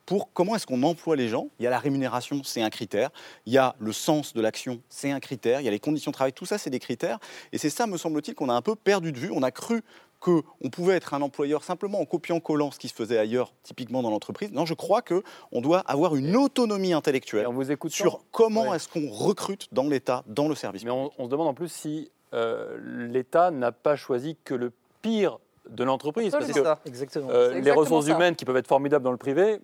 pour 0.06 0.32
comment 0.32 0.54
est-ce 0.54 0.66
qu'on 0.66 0.82
emploie 0.84 1.16
les 1.16 1.28
gens. 1.28 1.48
Il 1.58 1.64
y 1.64 1.66
a 1.66 1.70
la 1.70 1.80
rémunération, 1.80 2.42
c'est 2.44 2.62
un 2.62 2.70
critère. 2.70 3.10
Il 3.44 3.52
y 3.52 3.58
a 3.58 3.74
le 3.80 3.92
sens 3.92 4.32
de 4.32 4.40
l'action, 4.40 4.80
c'est 4.88 5.10
un 5.10 5.20
critère. 5.20 5.60
Il 5.60 5.64
y 5.64 5.68
a 5.68 5.72
les 5.72 5.80
conditions 5.80 6.12
de 6.12 6.14
travail, 6.14 6.32
tout 6.32 6.46
ça, 6.46 6.58
c'est 6.58 6.70
des 6.70 6.78
critères. 6.78 7.18
Et 7.52 7.58
c'est 7.58 7.70
ça, 7.70 7.86
me 7.86 7.98
semble-t-il, 7.98 8.34
qu'on 8.34 8.48
a 8.48 8.54
un 8.54 8.62
peu 8.62 8.76
perdu 8.76 9.12
de 9.12 9.18
vue. 9.18 9.30
On 9.32 9.42
a 9.42 9.50
cru 9.50 9.82
qu'on 10.20 10.42
pouvait 10.72 10.94
être 10.94 11.14
un 11.14 11.22
employeur 11.22 11.62
simplement 11.62 12.00
en 12.00 12.04
copiant-collant 12.04 12.70
ce 12.70 12.78
qui 12.78 12.88
se 12.88 12.94
faisait 12.94 13.18
ailleurs, 13.18 13.52
typiquement 13.62 14.02
dans 14.02 14.10
l'entreprise. 14.10 14.50
Non, 14.52 14.64
je 14.66 14.74
crois 14.74 15.02
qu'on 15.02 15.60
doit 15.60 15.80
avoir 15.80 16.16
une 16.16 16.36
autonomie 16.36 16.92
intellectuelle 16.92 17.46
sur 17.88 18.20
comment 18.32 18.74
est-ce 18.74 18.88
qu'on 18.88 19.08
recrute 19.10 19.68
dans 19.72 19.88
l'État, 19.88 20.24
dans 20.26 20.48
le 20.48 20.54
service 20.54 20.84
Mais 20.84 20.90
on, 20.90 21.10
on 21.18 21.24
se 21.26 21.30
demande 21.30 21.48
en 21.48 21.54
plus 21.54 21.68
si 21.68 22.10
euh, 22.34 22.76
l'État 22.82 23.50
n'a 23.50 23.72
pas 23.72 23.94
choisi 23.96 24.36
que 24.44 24.54
le 24.54 24.72
pire 25.02 25.38
de 25.70 25.84
l'entreprise. 25.84 26.32
Parce 26.32 26.46
que 26.46 26.50
Absolument. 26.50 26.76
Exactement. 26.86 27.28
euh, 27.30 27.60
les 27.60 27.70
ressources 27.72 28.06
ça. 28.06 28.12
humaines 28.12 28.36
qui 28.36 28.44
peuvent 28.44 28.56
être 28.56 28.68
formidables 28.68 29.04
dans 29.04 29.12
le 29.12 29.16
privé, 29.16 29.60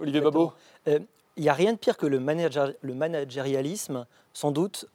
Olivier 0.00 0.20
Babot 0.20 0.52
Euh, 0.86 0.98
Il 1.36 1.42
n'y 1.42 1.48
a 1.48 1.54
rien 1.54 1.72
de 1.72 1.78
pire 1.78 1.96
que 1.96 2.06
le, 2.06 2.18
manager- 2.18 2.72
le 2.80 2.94
managérialisme, 2.94 4.06
sans 4.32 4.50
doute. 4.50 4.86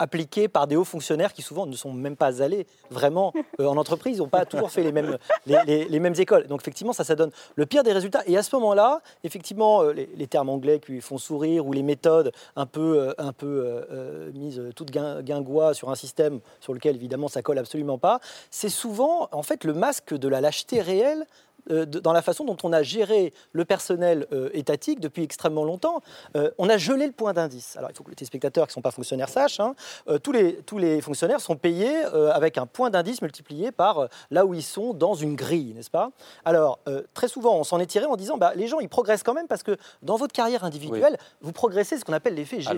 Euh, 0.00 0.06
appliqué 0.06 0.48
par 0.48 0.66
des 0.66 0.76
hauts 0.76 0.84
fonctionnaires 0.84 1.32
qui 1.32 1.42
souvent 1.42 1.66
ne 1.66 1.74
sont 1.74 1.92
même 1.92 2.16
pas 2.16 2.42
allés 2.42 2.66
vraiment 2.90 3.32
euh, 3.60 3.66
en 3.66 3.76
entreprise, 3.76 4.18
n'ont 4.18 4.28
pas 4.28 4.44
toujours 4.44 4.70
fait 4.70 4.82
les 4.82 4.92
mêmes, 4.92 5.18
les, 5.46 6.00
mêmes 6.00 6.14
écoles. 6.18 6.46
Donc 6.46 6.60
effectivement, 6.62 6.92
ça, 6.92 7.04
ça 7.04 7.14
donne 7.14 7.30
le 7.54 7.66
pire 7.66 7.82
des 7.82 7.92
résultats. 7.92 8.22
Et 8.26 8.36
à 8.36 8.42
ce 8.42 8.54
moment-là, 8.56 9.00
effectivement, 9.24 9.82
euh, 9.82 9.92
les, 9.92 10.26
termes 10.26 10.48
anglais 10.48 10.80
qui 10.80 11.00
font 11.00 11.18
sourire 11.18 11.66
ou 11.66 11.72
les 11.72 11.82
méthodes 11.82 12.32
un 12.56 12.66
peu, 12.66 12.98
euh, 12.98 13.14
un 13.18 13.32
peu 13.32 13.86
mises 14.34 14.60
toutes 14.74 14.90
guin- 14.90 15.22
guingois 15.22 15.74
sur 15.74 15.90
un 15.90 15.94
système 15.94 16.40
sur 16.60 16.74
lequel 16.74 16.96
évidemment 16.96 17.28
ça 17.28 17.42
colle 17.42 17.58
absolument 17.58 17.98
pas, 17.98 18.20
c'est 18.50 18.68
souvent 18.68 19.28
en 19.32 19.42
fait 19.42 19.64
le 19.64 19.72
masque 19.72 20.14
de 20.14 20.28
la 20.28 20.40
lâcheté 20.40 20.80
réelle 20.80 21.26
dans 21.68 22.12
la 22.12 22.22
façon 22.22 22.44
dont 22.44 22.56
on 22.62 22.72
a 22.72 22.82
géré 22.82 23.32
le 23.52 23.64
personnel 23.64 24.26
euh, 24.32 24.50
étatique 24.52 25.00
depuis 25.00 25.22
extrêmement 25.22 25.64
longtemps. 25.64 26.00
Euh, 26.36 26.50
on 26.58 26.68
a 26.68 26.76
gelé 26.76 27.06
le 27.06 27.12
point 27.12 27.32
d'indice. 27.32 27.76
Alors, 27.76 27.90
il 27.90 27.96
faut 27.96 28.04
que 28.04 28.10
les 28.10 28.16
téléspectateurs 28.16 28.66
qui 28.66 28.70
ne 28.70 28.74
sont 28.74 28.82
pas 28.82 28.90
fonctionnaires 28.90 29.28
sachent, 29.28 29.60
hein, 29.60 29.74
euh, 30.08 30.18
tous, 30.18 30.32
les, 30.32 30.56
tous 30.62 30.78
les 30.78 31.00
fonctionnaires 31.00 31.40
sont 31.40 31.56
payés 31.56 32.04
euh, 32.14 32.30
avec 32.32 32.58
un 32.58 32.66
point 32.66 32.90
d'indice 32.90 33.22
multiplié 33.22 33.72
par 33.72 33.98
euh, 33.98 34.06
là 34.30 34.46
où 34.46 34.54
ils 34.54 34.62
sont 34.62 34.94
dans 34.94 35.14
une 35.14 35.34
grille, 35.34 35.74
n'est-ce 35.74 35.90
pas? 35.90 36.10
Alors, 36.44 36.78
euh, 36.88 37.02
très 37.14 37.28
souvent, 37.28 37.56
on 37.56 37.64
s'en 37.64 37.80
est 37.80 37.86
tiré 37.86 38.06
en 38.06 38.16
disant, 38.16 38.36
bah, 38.36 38.52
les 38.54 38.66
gens, 38.66 38.80
ils 38.80 38.88
progressent 38.88 39.22
quand 39.22 39.34
même 39.34 39.48
parce 39.48 39.62
que 39.62 39.76
dans 40.02 40.16
votre 40.16 40.32
carrière 40.32 40.64
individuelle, 40.64 41.16
vous 41.40 41.52
progressez 41.52 41.98
ce 41.98 42.04
qu'on 42.04 42.12
appelle 42.12 42.34
l'effet 42.34 42.60
GVT. 42.60 42.74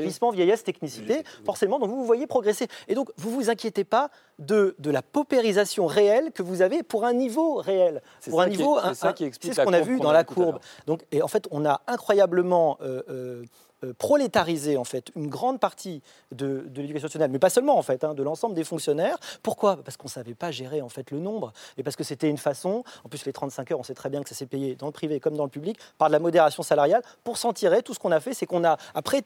Vieillissement, 0.00 0.30
vieillesse, 0.30 0.64
technicité, 0.64 1.22
forcément, 1.44 1.78
donc 1.78 1.90
vous 1.90 1.96
vous 1.96 2.06
voyez 2.06 2.26
progresser. 2.26 2.68
Et 2.88 2.94
donc, 2.94 3.10
vous 3.16 3.30
vous 3.30 3.50
inquiétez 3.50 3.84
pas 3.84 4.10
de, 4.38 4.76
de 4.78 4.90
la 4.90 5.02
paupérisation 5.02 5.86
réelle 5.86 6.30
que 6.32 6.42
vous 6.42 6.62
avez 6.62 6.82
pour 6.82 7.04
un 7.04 7.12
niveau 7.12 7.56
réel. 7.56 8.02
C'est 8.20 8.30
Pour 8.30 8.40
un 8.40 8.48
niveau, 8.48 8.78
c'est 8.80 8.86
un- 8.88 8.94
ça 8.94 9.08
un- 9.08 9.12
qui 9.12 9.24
explique 9.24 9.54
c'est 9.54 9.60
ce 9.60 9.66
qu'on 9.66 9.72
a 9.72 9.80
vu 9.80 9.98
dans 10.00 10.12
la 10.12 10.24
courbe. 10.24 10.58
Donc, 10.86 11.04
et 11.12 11.22
en 11.22 11.28
fait, 11.28 11.46
on 11.50 11.64
a 11.64 11.80
incroyablement 11.86 12.78
euh, 12.82 13.42
euh, 13.84 13.88
euh, 13.88 13.92
prolétarisé 13.98 14.76
en 14.76 14.84
fait 14.84 15.10
une 15.16 15.28
grande 15.28 15.60
partie 15.60 16.02
de, 16.32 16.64
de 16.68 16.80
l'éducation 16.80 17.06
nationale, 17.06 17.30
mais 17.30 17.38
pas 17.38 17.50
seulement 17.50 17.78
en 17.78 17.82
fait, 17.82 18.02
hein, 18.04 18.14
de 18.14 18.22
l'ensemble 18.22 18.54
des 18.54 18.64
fonctionnaires. 18.64 19.16
Pourquoi? 19.42 19.76
Parce 19.84 19.96
qu'on 19.96 20.08
savait 20.08 20.34
pas 20.34 20.50
gérer 20.50 20.82
en 20.82 20.88
fait 20.88 21.10
le 21.10 21.18
nombre 21.18 21.52
et 21.76 21.82
parce 21.82 21.94
que 21.96 22.04
c'était 22.04 22.28
une 22.28 22.38
façon. 22.38 22.82
En 23.04 23.08
plus, 23.08 23.24
les 23.24 23.32
35 23.32 23.70
heures, 23.72 23.78
on 23.78 23.82
sait 23.84 23.94
très 23.94 24.08
bien 24.10 24.22
que 24.22 24.28
ça 24.28 24.34
s'est 24.34 24.46
payé 24.46 24.74
dans 24.76 24.86
le 24.86 24.92
privé 24.92 25.20
comme 25.20 25.36
dans 25.36 25.44
le 25.44 25.50
public 25.50 25.78
par 25.98 26.08
de 26.08 26.12
la 26.12 26.18
modération 26.18 26.62
salariale. 26.62 27.02
Pour 27.24 27.38
s'en 27.38 27.52
tirer, 27.52 27.82
tout 27.82 27.94
ce 27.94 27.98
qu'on 27.98 28.12
a 28.12 28.20
fait, 28.20 28.34
c'est 28.34 28.46
qu'on 28.46 28.64
a 28.64 28.76
après 28.94 29.22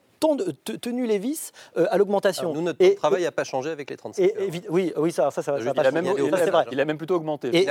tenu 0.80 1.06
les 1.06 1.18
vis 1.18 1.50
euh, 1.76 1.86
à 1.90 1.98
l'augmentation. 1.98 2.44
Alors, 2.50 2.54
nous, 2.54 2.62
notre 2.62 2.78
temps 2.78 2.84
de 2.88 2.94
travail 2.94 3.22
n'a 3.24 3.32
pas 3.32 3.42
changé 3.42 3.70
avec 3.70 3.90
les 3.90 3.96
35 3.96 4.22
et, 4.22 4.36
heures. 4.36 4.48
oui, 4.70 4.92
oui, 4.96 5.10
ça, 5.10 5.30
ça, 5.32 5.42
ça, 5.42 5.52
ça 5.54 5.58
dis, 5.58 5.64
va 5.64 5.72
il 5.74 5.80
a 5.80 5.82
pas 5.82 5.90
même- 5.90 6.06
changer. 6.06 6.24
il 6.26 6.34
a 6.34 6.38
Ça, 6.38 6.50
vrai. 6.50 6.64
Il 6.70 6.80
a 6.80 6.84
même 6.84 6.96
plutôt 6.98 7.16
augmenté. 7.16 7.48
Et- 7.48 7.66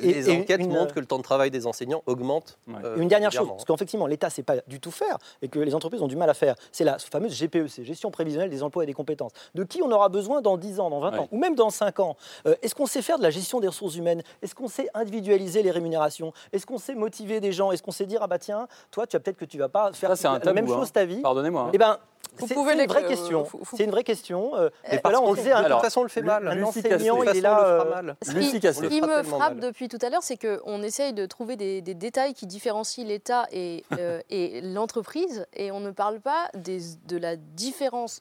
les 0.00 0.30
enquêtes 0.30 0.60
une- 0.60 0.72
montrent 0.72 0.94
que 0.94 1.00
le 1.00 1.06
temps 1.06 1.18
de 1.18 1.22
travail 1.22 1.50
des 1.50 1.66
enseignants 1.66 2.02
augmente. 2.06 2.58
euh, 2.82 2.96
Et 2.96 3.00
une 3.02 3.08
dernière 3.08 3.30
chose, 3.32 3.46
parce 3.48 3.64
qu'effectivement, 3.66 4.06
l'État 4.06 4.28
ne 4.28 4.32
sait 4.32 4.42
pas 4.42 4.56
du 4.66 4.80
tout 4.80 4.90
faire 4.90 5.18
et 5.42 5.48
que 5.48 5.58
les 5.58 5.74
entreprises 5.74 6.00
ont 6.02 6.08
du 6.12 6.18
mal 6.18 6.28
à 6.30 6.34
faire, 6.34 6.54
c'est 6.70 6.84
la 6.84 6.98
fameuse 6.98 7.38
GPEC, 7.38 7.84
gestion 7.84 8.10
prévisionnelle 8.10 8.50
des 8.50 8.62
emplois 8.62 8.84
et 8.84 8.86
des 8.86 8.92
compétences. 8.92 9.32
De 9.54 9.64
qui 9.64 9.82
on 9.82 9.90
aura 9.90 10.08
besoin 10.08 10.42
dans 10.42 10.56
10 10.56 10.78
ans, 10.78 10.90
dans 10.90 11.00
20 11.00 11.18
ans, 11.18 11.28
ou 11.32 11.38
même 11.38 11.54
dans 11.54 11.70
5 11.70 12.00
ans? 12.00 12.16
Euh, 12.46 12.54
Est-ce 12.62 12.74
qu'on 12.74 12.86
sait 12.86 13.02
faire 13.02 13.18
de 13.18 13.22
la 13.22 13.30
gestion 13.30 13.60
des 13.60 13.68
ressources 13.68 13.96
humaines? 13.96 14.22
Est-ce 14.42 14.54
qu'on 14.54 14.68
sait 14.68 14.88
individualiser 14.94 15.62
les 15.62 15.70
rémunérations? 15.70 16.32
Est-ce 16.52 16.66
qu'on 16.66 16.78
sait 16.78 16.94
motiver 16.94 17.40
des 17.40 17.52
gens? 17.52 17.72
Est-ce 17.72 17.82
qu'on 17.82 17.90
sait 17.92 18.06
dire, 18.06 18.20
ah 18.22 18.26
bah 18.26 18.38
tiens, 18.38 18.68
toi, 18.90 19.06
tu 19.06 19.16
as 19.16 19.20
peut-être 19.20 19.38
que 19.38 19.44
tu 19.46 19.56
vas 19.58 19.68
pas 19.68 19.92
faire 19.92 20.16
Ça, 20.16 20.32
la 20.34 20.40
tabou, 20.40 20.54
même 20.54 20.70
hein. 20.70 20.74
chose 20.74 20.92
ta 20.92 21.04
vie. 21.04 21.20
Pardonnez-moi, 21.20 21.62
hein. 21.62 21.70
Eh 21.72 21.78
ben, 21.78 21.98
c'est 22.46 22.54
pouvez 22.54 22.70
c'est 22.72 22.76
les- 22.78 22.82
une 22.84 22.88
vraie 22.88 23.04
euh, 23.04 23.08
question. 23.08 23.46
C'est 23.76 23.84
une 23.84 23.90
vraie 23.90 24.04
question. 24.04 24.56
Euh, 24.56 24.70
Mais 24.90 25.00
là, 25.10 25.20
on 25.22 25.34
disait, 25.34 25.50
de 25.50 25.54
un- 25.54 25.62
toute 25.64 25.80
façon, 25.80 26.00
on 26.00 26.04
le 26.04 26.08
fait 26.08 26.22
mal. 26.22 26.48
Un 26.48 26.62
enseignant, 26.62 27.22
il 27.22 27.26
De 27.26 27.26
toute 27.26 27.36
est 27.36 27.40
façon, 27.40 27.42
là. 27.42 27.56
on 27.56 27.60
le 27.60 27.78
fera 27.80 27.98
euh, 27.98 28.02
mal. 28.02 28.16
Ce 28.22 28.30
qui, 28.88 29.00
me 29.02 29.22
frappe 29.22 29.54
mal. 29.54 29.60
depuis 29.60 29.88
tout 29.88 29.98
à 30.02 30.08
l'heure, 30.10 30.22
c'est 30.22 30.38
qu'on 30.38 30.82
essaye 30.82 31.12
de 31.12 31.26
trouver 31.26 31.56
des, 31.56 31.82
des 31.82 31.94
détails 31.94 32.34
qui 32.34 32.46
différencient 32.46 33.04
l'État 33.06 33.46
et, 33.52 33.84
euh, 33.98 34.20
et 34.30 34.60
l'entreprise, 34.62 35.46
et 35.54 35.70
on 35.70 35.80
ne 35.80 35.90
parle 35.90 36.20
pas 36.20 36.48
des- 36.54 36.80
de 37.06 37.16
la 37.16 37.36
différence 37.36 38.20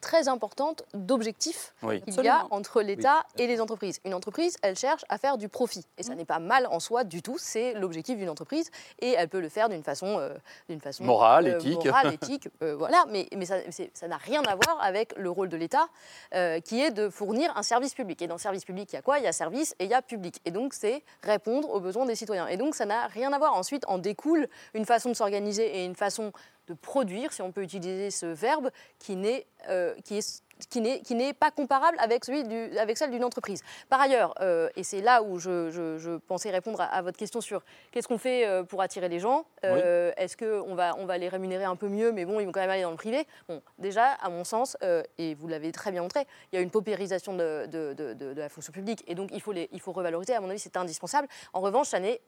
très 0.00 0.28
importante 0.28 0.84
d'objectifs 0.94 1.74
Oui. 1.82 2.00
qu'il 2.02 2.24
y 2.24 2.28
a 2.28 2.46
entre 2.50 2.82
l'État 2.82 3.24
et 3.38 3.46
les 3.46 3.60
entreprises. 3.60 4.00
Une 4.04 4.14
entreprise, 4.14 4.56
elle 4.62 4.76
cherche 4.76 5.04
à 5.08 5.18
faire 5.18 5.38
du 5.38 5.48
profit. 5.48 5.84
Et 5.98 6.02
Mmh. 6.02 6.04
ça 6.04 6.14
n'est 6.14 6.24
pas 6.24 6.38
mal 6.38 6.66
en 6.70 6.80
soi 6.80 7.04
du 7.04 7.22
tout, 7.22 7.36
c'est 7.38 7.74
l'objectif 7.74 8.16
d'une 8.16 8.28
entreprise. 8.30 8.70
Et 9.00 9.10
elle 9.10 9.28
peut 9.28 9.40
le 9.40 9.48
faire 9.48 9.68
d'une 9.68 9.82
façon, 9.82 10.18
euh, 10.18 10.34
d'une 10.68 10.80
façon 10.80 11.04
Morale, 11.04 11.48
éthique. 11.48 11.84
morale, 11.84 12.14
éthique, 12.14 12.48
euh, 12.62 12.74
voilà. 12.76 13.04
Mais, 13.08 13.28
mais 13.36 13.44
ça 13.46 14.08
n'a 14.08 14.16
rien 14.16 14.42
à 14.44 14.54
voir 14.54 14.78
avec 14.82 15.14
le 15.16 15.30
rôle 15.30 15.48
de 15.48 15.56
l'État, 15.56 15.88
euh, 16.34 16.60
qui 16.60 16.80
est 16.80 16.90
de 16.90 17.08
fournir 17.10 17.56
un 17.56 17.62
service 17.62 17.94
public. 17.94 18.22
Et 18.22 18.26
dans 18.26 18.34
le 18.36 18.40
service 18.40 18.64
public, 18.64 18.92
il 18.92 18.96
y 18.96 18.98
a 18.98 19.02
quoi? 19.02 19.18
Il 19.18 19.24
y 19.24 19.28
a 19.28 19.32
service 19.32 19.74
et 19.78 19.84
il 19.84 19.90
y 19.90 19.94
a 19.94 20.02
public. 20.02 20.40
Et 20.44 20.50
donc, 20.50 20.74
c'est 20.74 21.02
répondre 21.22 21.68
aux 21.70 21.80
besoins 21.80 22.06
des 22.06 22.14
citoyens. 22.14 22.46
Et 22.46 22.56
donc, 22.56 22.74
ça 22.74 22.86
n'a 22.86 23.06
rien 23.08 23.32
à 23.32 23.38
voir. 23.38 23.54
Ensuite, 23.54 23.84
en 23.88 23.98
découle 23.98 24.48
une 24.74 24.86
façon 24.86 25.10
de 25.10 25.14
s'organiser 25.14 25.80
et 25.80 25.84
une 25.84 25.94
façon 25.96 26.32
de 26.70 26.74
produire, 26.74 27.32
si 27.32 27.42
on 27.42 27.52
peut 27.52 27.62
utiliser 27.62 28.10
ce 28.10 28.26
verbe, 28.26 28.70
qui 28.98 29.16
n'est 29.16 29.46
euh, 29.68 29.94
qui 30.04 30.18
est 30.18 30.42
qui 30.68 31.14
n'est, 31.14 31.32
pas 31.32 31.50
comparable 31.50 31.96
avec, 32.00 32.22
celui 32.22 32.44
du, 32.44 32.76
avec 32.76 32.98
celle 32.98 33.10
d'une 33.10 33.24
entreprise. 33.24 33.62
Par 33.88 33.98
ailleurs, 33.98 34.34
euh, 34.42 34.68
et 34.76 34.82
c'est 34.84 35.00
là 35.00 35.22
où 35.22 35.38
je, 35.38 35.70
je- 35.70 35.96
je 35.96 36.18
pensais 36.18 36.50
répondre 36.50 36.82
à, 36.82 36.84
à 36.84 37.00
votre 37.00 37.16
question 37.16 37.40
sur 37.40 37.62
qu'est-ce 37.90 38.06
qu'on 38.06 38.18
fait 38.18 38.46
euh, 38.46 38.62
pour 38.62 38.82
attirer 38.82 39.08
les 39.08 39.20
gens 39.20 39.46
Euh, 39.64 40.12
Est-ce 40.18 40.36
qu'on 40.36 40.74
va, 40.74 40.94
on 40.98 41.06
va 41.06 41.16
les 41.16 41.28
rémunérer 41.30 41.64
un 41.64 41.76
peu 41.76 41.88
mieux, 41.88 42.12
mais 42.12 42.26
bon, 42.26 42.40
ils 42.40 42.44
vont 42.44 42.52
quand 42.52 42.60
même 42.60 42.68
aller 42.68 42.82
dans 42.82 42.90
le 42.90 42.96
privé? 42.98 43.26
Bon, 43.48 43.62
déjà, 43.78 44.04
à 44.20 44.28
mon 44.28 44.44
sens, 44.44 44.76
et 45.16 45.34
vous 45.34 45.48
l'avez 45.48 45.72
très 45.72 45.92
bien 45.92 46.02
montré, 46.02 46.26
il 46.52 46.56
y 46.56 46.58
a 46.58 46.62
une 46.62 46.70
paupérisation 46.70 47.32
de, 47.34 47.64
de- 47.64 47.94
de- 47.94 48.12
de- 48.12 48.34
de 48.34 48.40
la 48.40 48.50
fonction 48.50 48.72
publique, 48.74 49.02
et 49.06 49.14
donc 49.14 49.30
il 49.32 49.40
faut, 49.40 49.52
les, 49.52 49.70
il 49.72 49.80
faut 49.80 49.92
revaloriser. 49.92 50.34
À 50.34 50.40
mon 50.42 50.50
avis, 50.50 50.58
c'est 50.58 50.76
indispensable. 50.76 51.26
En 51.54 51.62
revanche, 51.62 51.88
ça 51.88 52.00
n'est 52.00 52.20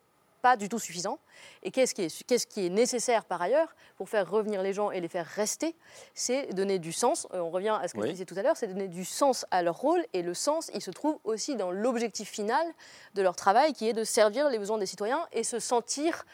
pas 0.43 0.57
du 0.57 0.69
tout 0.69 0.79
suffisant. 0.79 1.19
Et 1.63 1.71
qu'est-ce 1.71 1.95
qui, 1.95 2.03
est, 2.03 2.25
qu'est-ce 2.25 2.47
qui 2.47 2.67
est 2.67 2.71
nécessaire 2.71 3.25
par 3.25 3.41
ailleurs 3.41 3.75
pour 3.97 4.09
faire 4.09 4.29
revenir 4.29 4.61
les 4.63 4.73
gens 4.73 4.91
et 4.91 5.01
les 5.01 5.09
faire 5.09 5.25
rester 5.27 5.75
C'est 6.15 6.53
donner 6.53 6.79
du 6.79 6.93
sens. 6.93 7.27
Euh, 7.33 7.39
on 7.41 7.51
revient 7.51 7.79
à 7.81 7.89
ce 7.89 7.95
que 7.95 8.01
Oui. 8.01 8.09
je 8.09 8.13
disais 8.13 8.25
tout 8.27 8.35
à 8.37 8.43
l'heure, 8.43 8.57
c'est 8.57 8.67
donner 8.67 8.89
du 8.89 9.05
sens 9.05 9.47
à 9.51 9.63
leur 9.63 9.77
rôle. 9.79 10.05
Et 10.13 10.23
le 10.23 10.35
sens, 10.35 10.71
il 10.75 10.83
se 10.83 10.91
trouve 10.91 11.19
aussi 11.25 11.57
dans 11.57 11.71
l'objectif 11.71 12.29
final 12.29 12.67
de 13.15 13.23
leur 13.23 13.37
travail, 13.37 13.73
qui 13.73 13.89
est 13.89 13.93
de 13.95 14.05
servir 14.05 14.49
les 14.51 14.59
besoins 14.59 14.79
des 14.79 14.87
citoyens 14.87 15.27
et 15.33 15.45
se 15.45 15.59
sentir 15.61 16.25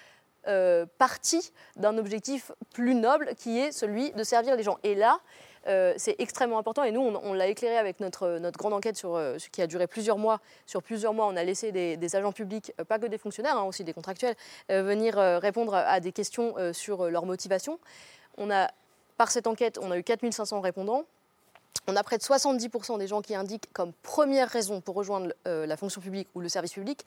euh, 0.47 0.87
partie 0.97 1.53
d'un 1.77 1.99
objectif 1.99 2.51
plus 2.73 2.95
noble, 2.95 3.35
qui 3.37 3.59
est 3.59 3.71
celui 3.73 4.13
de 4.13 4.23
servir 4.25 4.57
les 4.57 4.63
gens. 4.63 4.79
Et 4.83 4.95
là, 4.95 5.21
euh, 5.69 5.93
c'est 5.97 6.17
extrêmement 6.19 6.59
important 6.59 6.83
et 6.83 6.93
nous, 6.93 7.01
on, 7.01 7.33
l'a 7.35 7.47
éclairé 7.47 7.77
avec 7.77 8.01
notre, 8.01 8.41
grande 8.57 8.73
enquête 8.73 8.97
sur, 8.97 9.17
euh, 9.17 9.37
qui 9.53 9.61
a 9.61 9.67
duré 9.67 9.87
plusieurs 9.87 10.17
mois. 10.17 10.41
Sur 10.67 10.83
plusieurs 10.83 11.13
mois, 11.13 11.27
on 11.27 11.37
a 11.37 11.45
laissé 11.45 11.73
des, 11.73 12.17
agents 12.17 12.33
publics, 12.33 12.73
euh, 12.81 12.85
pas 12.85 12.99
que 12.99 13.07
des 13.07 13.19
fonctionnaires, 13.19 13.57
hein, 13.57 13.65
aussi 13.65 13.85
des 13.85 13.93
contractuels, 13.93 14.35
venir 14.69 15.17
répondre 15.17 15.75
à 15.75 16.01
des 16.01 16.13
questions 16.13 16.55
sur 16.73 17.11
leur 17.11 17.27
motivation. 17.27 17.79
Par 19.17 19.31
cette 19.31 19.47
enquête, 19.47 19.79
on 19.83 19.91
a 19.91 19.99
eu 19.99 20.03
4500 20.03 20.61
répondants. 20.61 21.05
On 21.87 21.97
a 21.97 22.03
près 22.03 22.19
de 22.19 22.23
70% 22.23 22.99
des 22.99 23.07
gens 23.07 23.21
qui 23.21 23.35
indiquent 23.35 23.73
comme 23.73 23.93
première 24.03 24.49
raison 24.49 24.81
pour 24.81 24.95
rejoindre 24.95 25.33
la 25.45 25.77
fonction 25.77 26.01
publique 26.01 26.29
ou 26.35 26.41
le 26.41 26.49
service 26.49 26.73
public 26.73 27.05